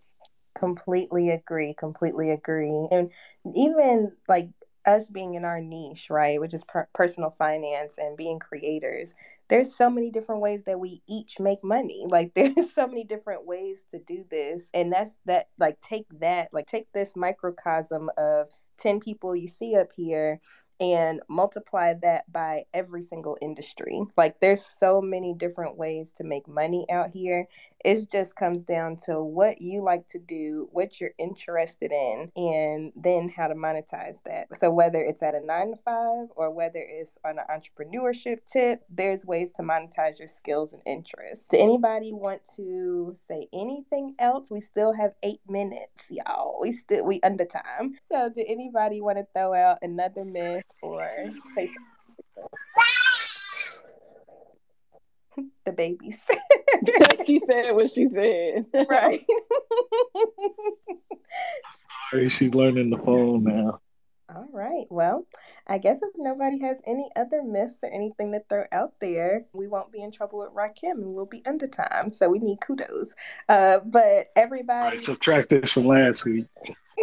Completely 0.56 1.30
agree. 1.30 1.74
Completely 1.74 2.30
agree. 2.30 2.88
And 2.90 3.10
even 3.54 4.12
like 4.28 4.50
us 4.86 5.08
being 5.08 5.34
in 5.34 5.44
our 5.44 5.60
niche, 5.60 6.08
right, 6.10 6.40
which 6.40 6.54
is 6.54 6.64
per- 6.64 6.88
personal 6.94 7.30
finance 7.30 7.94
and 7.98 8.16
being 8.16 8.38
creators, 8.38 9.14
there's 9.48 9.74
so 9.74 9.90
many 9.90 10.10
different 10.10 10.40
ways 10.40 10.64
that 10.64 10.80
we 10.80 11.02
each 11.08 11.38
make 11.40 11.62
money. 11.62 12.06
Like 12.10 12.34
there's 12.34 12.72
so 12.74 12.86
many 12.86 13.04
different 13.04 13.46
ways 13.46 13.78
to 13.92 13.98
do 13.98 14.24
this. 14.30 14.64
And 14.74 14.92
that's 14.92 15.12
that 15.26 15.48
like 15.58 15.80
take 15.80 16.06
that, 16.20 16.48
like 16.52 16.66
take 16.66 16.90
this 16.92 17.14
microcosm 17.16 18.10
of 18.16 18.48
10 18.78 19.00
people 19.00 19.36
you 19.36 19.48
see 19.48 19.76
up 19.76 19.88
here 19.94 20.40
and 20.80 21.20
multiply 21.28 21.94
that 22.02 22.30
by 22.32 22.64
every 22.72 23.02
single 23.02 23.36
industry. 23.42 24.00
Like 24.16 24.40
there's 24.40 24.64
so 24.64 25.00
many 25.00 25.34
different 25.34 25.76
ways 25.76 26.12
to 26.16 26.24
make 26.24 26.48
money 26.48 26.86
out 26.90 27.10
here. 27.10 27.46
It 27.84 28.10
just 28.10 28.36
comes 28.36 28.62
down 28.62 28.96
to 29.06 29.22
what 29.22 29.62
you 29.62 29.82
like 29.82 30.06
to 30.08 30.18
do, 30.18 30.68
what 30.72 31.00
you're 31.00 31.14
interested 31.18 31.92
in, 31.92 32.30
and 32.36 32.92
then 32.94 33.30
how 33.34 33.48
to 33.48 33.54
monetize 33.54 34.18
that. 34.26 34.48
So 34.58 34.70
whether 34.70 35.00
it's 35.00 35.22
at 35.22 35.34
a 35.34 35.44
nine 35.44 35.70
to 35.70 35.76
five 35.82 36.28
or 36.36 36.50
whether 36.50 36.78
it's 36.78 37.12
on 37.24 37.38
an 37.38 37.44
entrepreneurship 37.50 38.38
tip, 38.52 38.82
there's 38.90 39.24
ways 39.24 39.50
to 39.56 39.62
monetize 39.62 40.18
your 40.18 40.28
skills 40.28 40.72
and 40.74 40.82
interests. 40.86 41.46
Do 41.50 41.58
anybody 41.58 42.12
want 42.12 42.42
to 42.56 43.14
say 43.26 43.48
anything 43.52 44.14
else? 44.18 44.50
We 44.50 44.60
still 44.60 44.92
have 44.92 45.12
eight 45.22 45.40
minutes, 45.48 46.04
y'all. 46.10 46.58
We 46.60 46.72
still 46.72 47.04
we 47.04 47.20
under 47.22 47.46
time. 47.46 47.98
So 48.10 48.30
do 48.34 48.44
anybody 48.46 49.00
want 49.00 49.18
to 49.18 49.26
throw 49.34 49.54
out 49.54 49.78
another 49.82 50.24
myth 50.24 50.64
or 50.82 51.08
say 51.54 51.70
the 55.64 55.72
babies. 55.72 56.18
she 57.26 57.40
said 57.46 57.72
what 57.72 57.90
she 57.90 58.08
said. 58.08 58.66
right. 58.88 59.24
Sorry, 62.10 62.28
she's 62.28 62.54
learning 62.54 62.90
the 62.90 62.98
phone 62.98 63.44
now. 63.44 63.80
All 64.34 64.48
right. 64.52 64.86
Well, 64.90 65.26
I 65.66 65.78
guess 65.78 65.98
if 66.00 66.10
nobody 66.16 66.60
has 66.60 66.76
any 66.86 67.10
other 67.16 67.42
myths 67.42 67.78
or 67.82 67.90
anything 67.90 68.30
to 68.32 68.40
throw 68.48 68.64
out 68.70 68.92
there, 69.00 69.46
we 69.52 69.66
won't 69.66 69.90
be 69.90 70.02
in 70.02 70.12
trouble 70.12 70.38
with 70.40 70.50
Rahkim 70.54 70.98
and 70.98 71.14
we'll 71.14 71.26
be 71.26 71.42
under 71.46 71.66
time. 71.66 72.10
So 72.10 72.28
we 72.28 72.38
need 72.38 72.60
kudos. 72.60 73.10
Uh, 73.48 73.78
but 73.84 74.28
everybody. 74.36 74.90
Right, 74.90 75.00
subtract 75.00 75.48
this 75.48 75.72
from 75.72 75.86
last 75.86 76.24
week. 76.24 76.46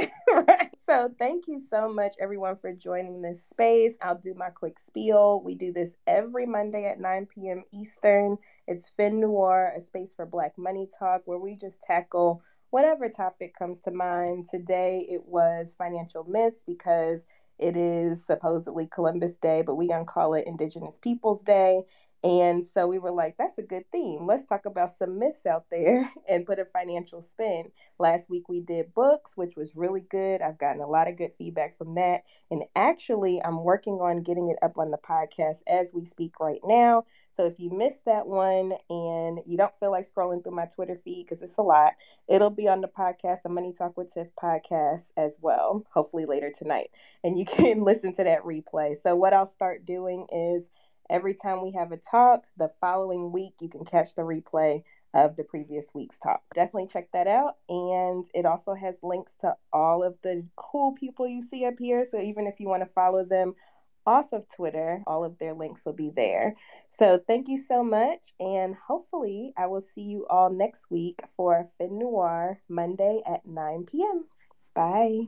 right. 0.27 0.69
So 0.85 1.13
thank 1.19 1.47
you 1.47 1.59
so 1.59 1.91
much, 1.91 2.15
everyone, 2.19 2.57
for 2.57 2.73
joining 2.73 3.21
this 3.21 3.39
space. 3.49 3.93
I'll 4.01 4.17
do 4.17 4.33
my 4.33 4.49
quick 4.49 4.79
spiel. 4.79 5.41
We 5.43 5.55
do 5.55 5.71
this 5.71 5.91
every 6.05 6.45
Monday 6.45 6.85
at 6.85 6.99
9 6.99 7.49
p.m. 7.49 7.63
Eastern. 7.73 8.37
It's 8.67 8.89
Fin 8.89 9.19
Noir, 9.19 9.73
a 9.75 9.81
space 9.81 10.13
for 10.13 10.25
Black 10.25 10.57
Money 10.57 10.87
Talk, 10.99 11.21
where 11.25 11.39
we 11.39 11.55
just 11.55 11.81
tackle 11.81 12.41
whatever 12.69 13.09
topic 13.09 13.55
comes 13.57 13.79
to 13.81 13.91
mind. 13.91 14.47
Today 14.49 15.05
it 15.09 15.25
was 15.25 15.75
financial 15.77 16.23
myths 16.25 16.63
because 16.65 17.21
it 17.59 17.75
is 17.75 18.23
supposedly 18.25 18.87
Columbus 18.87 19.35
Day, 19.37 19.63
but 19.63 19.75
we 19.75 19.87
gonna 19.87 20.05
call 20.05 20.33
it 20.35 20.45
Indigenous 20.47 20.97
Peoples 20.99 21.41
Day. 21.41 21.81
And 22.23 22.63
so 22.65 22.87
we 22.87 22.99
were 22.99 23.11
like, 23.11 23.35
that's 23.37 23.57
a 23.57 23.63
good 23.63 23.89
theme. 23.91 24.25
Let's 24.25 24.43
talk 24.43 24.65
about 24.65 24.97
some 24.97 25.19
myths 25.19 25.45
out 25.45 25.65
there 25.69 26.11
and 26.29 26.45
put 26.45 26.59
a 26.59 26.65
financial 26.65 27.21
spin. 27.21 27.71
Last 27.99 28.29
week 28.29 28.49
we 28.49 28.59
did 28.59 28.93
books, 28.93 29.31
which 29.35 29.55
was 29.55 29.75
really 29.75 30.01
good. 30.01 30.41
I've 30.41 30.57
gotten 30.57 30.81
a 30.81 30.87
lot 30.87 31.07
of 31.07 31.17
good 31.17 31.31
feedback 31.37 31.77
from 31.77 31.95
that. 31.95 32.23
And 32.49 32.63
actually, 32.75 33.41
I'm 33.43 33.63
working 33.63 33.95
on 33.95 34.23
getting 34.23 34.49
it 34.49 34.57
up 34.63 34.77
on 34.77 34.91
the 34.91 34.97
podcast 34.97 35.57
as 35.67 35.91
we 35.93 36.05
speak 36.05 36.39
right 36.39 36.61
now. 36.63 37.05
So 37.37 37.45
if 37.45 37.59
you 37.59 37.69
missed 37.69 38.03
that 38.05 38.25
one 38.25 38.73
and 38.89 39.39
you 39.45 39.57
don't 39.57 39.77
feel 39.79 39.91
like 39.91 40.11
scrolling 40.11 40.43
through 40.43 40.55
my 40.55 40.65
Twitter 40.65 40.99
feed 41.03 41.27
because 41.27 41.43
it's 41.43 41.57
a 41.57 41.61
lot, 41.61 41.93
it'll 42.27 42.49
be 42.49 42.67
on 42.67 42.81
the 42.81 42.87
podcast, 42.87 43.43
the 43.43 43.49
Money 43.49 43.73
Talk 43.73 43.95
with 43.95 44.11
Tiff 44.11 44.29
podcast 44.41 45.03
as 45.15 45.37
well, 45.39 45.85
hopefully 45.91 46.25
later 46.25 46.51
tonight. 46.51 46.89
And 47.23 47.37
you 47.37 47.45
can 47.45 47.83
listen 47.83 48.15
to 48.15 48.23
that 48.23 48.43
replay. 48.43 48.99
So 49.01 49.15
what 49.15 49.33
I'll 49.33 49.45
start 49.45 49.85
doing 49.85 50.25
is 50.33 50.67
every 51.09 51.33
time 51.33 51.63
we 51.63 51.71
have 51.71 51.91
a 51.91 51.97
talk, 51.97 52.45
the 52.57 52.71
following 52.79 53.31
week 53.31 53.53
you 53.59 53.69
can 53.69 53.85
catch 53.85 54.15
the 54.15 54.21
replay 54.21 54.83
of 55.13 55.35
the 55.35 55.43
previous 55.43 55.87
week's 55.93 56.17
talk. 56.17 56.41
Definitely 56.53 56.87
check 56.87 57.09
that 57.13 57.27
out. 57.27 57.57
And 57.69 58.25
it 58.33 58.45
also 58.45 58.73
has 58.73 58.97
links 59.01 59.33
to 59.41 59.55
all 59.71 60.03
of 60.03 60.15
the 60.21 60.45
cool 60.55 60.93
people 60.93 61.27
you 61.27 61.41
see 61.41 61.65
up 61.65 61.75
here. 61.79 62.05
So 62.09 62.19
even 62.19 62.45
if 62.47 62.59
you 62.59 62.67
want 62.67 62.83
to 62.83 62.93
follow 62.93 63.23
them 63.23 63.55
off 64.07 64.31
of 64.31 64.47
Twitter. 64.49 65.03
All 65.05 65.23
of 65.23 65.37
their 65.37 65.53
links 65.53 65.85
will 65.85 65.93
be 65.93 66.09
there. 66.09 66.55
So 66.89 67.21
thank 67.27 67.47
you 67.47 67.61
so 67.61 67.83
much. 67.83 68.19
And 68.39 68.73
hopefully, 68.73 69.53
I 69.57 69.67
will 69.67 69.81
see 69.93 70.01
you 70.01 70.25
all 70.27 70.49
next 70.49 70.89
week 70.89 71.21
for 71.35 71.69
Fin 71.77 71.99
Noir 71.99 72.61
Monday 72.69 73.21
at 73.27 73.45
9 73.45 73.85
p.m. 73.91 74.25
Bye. 74.73 75.27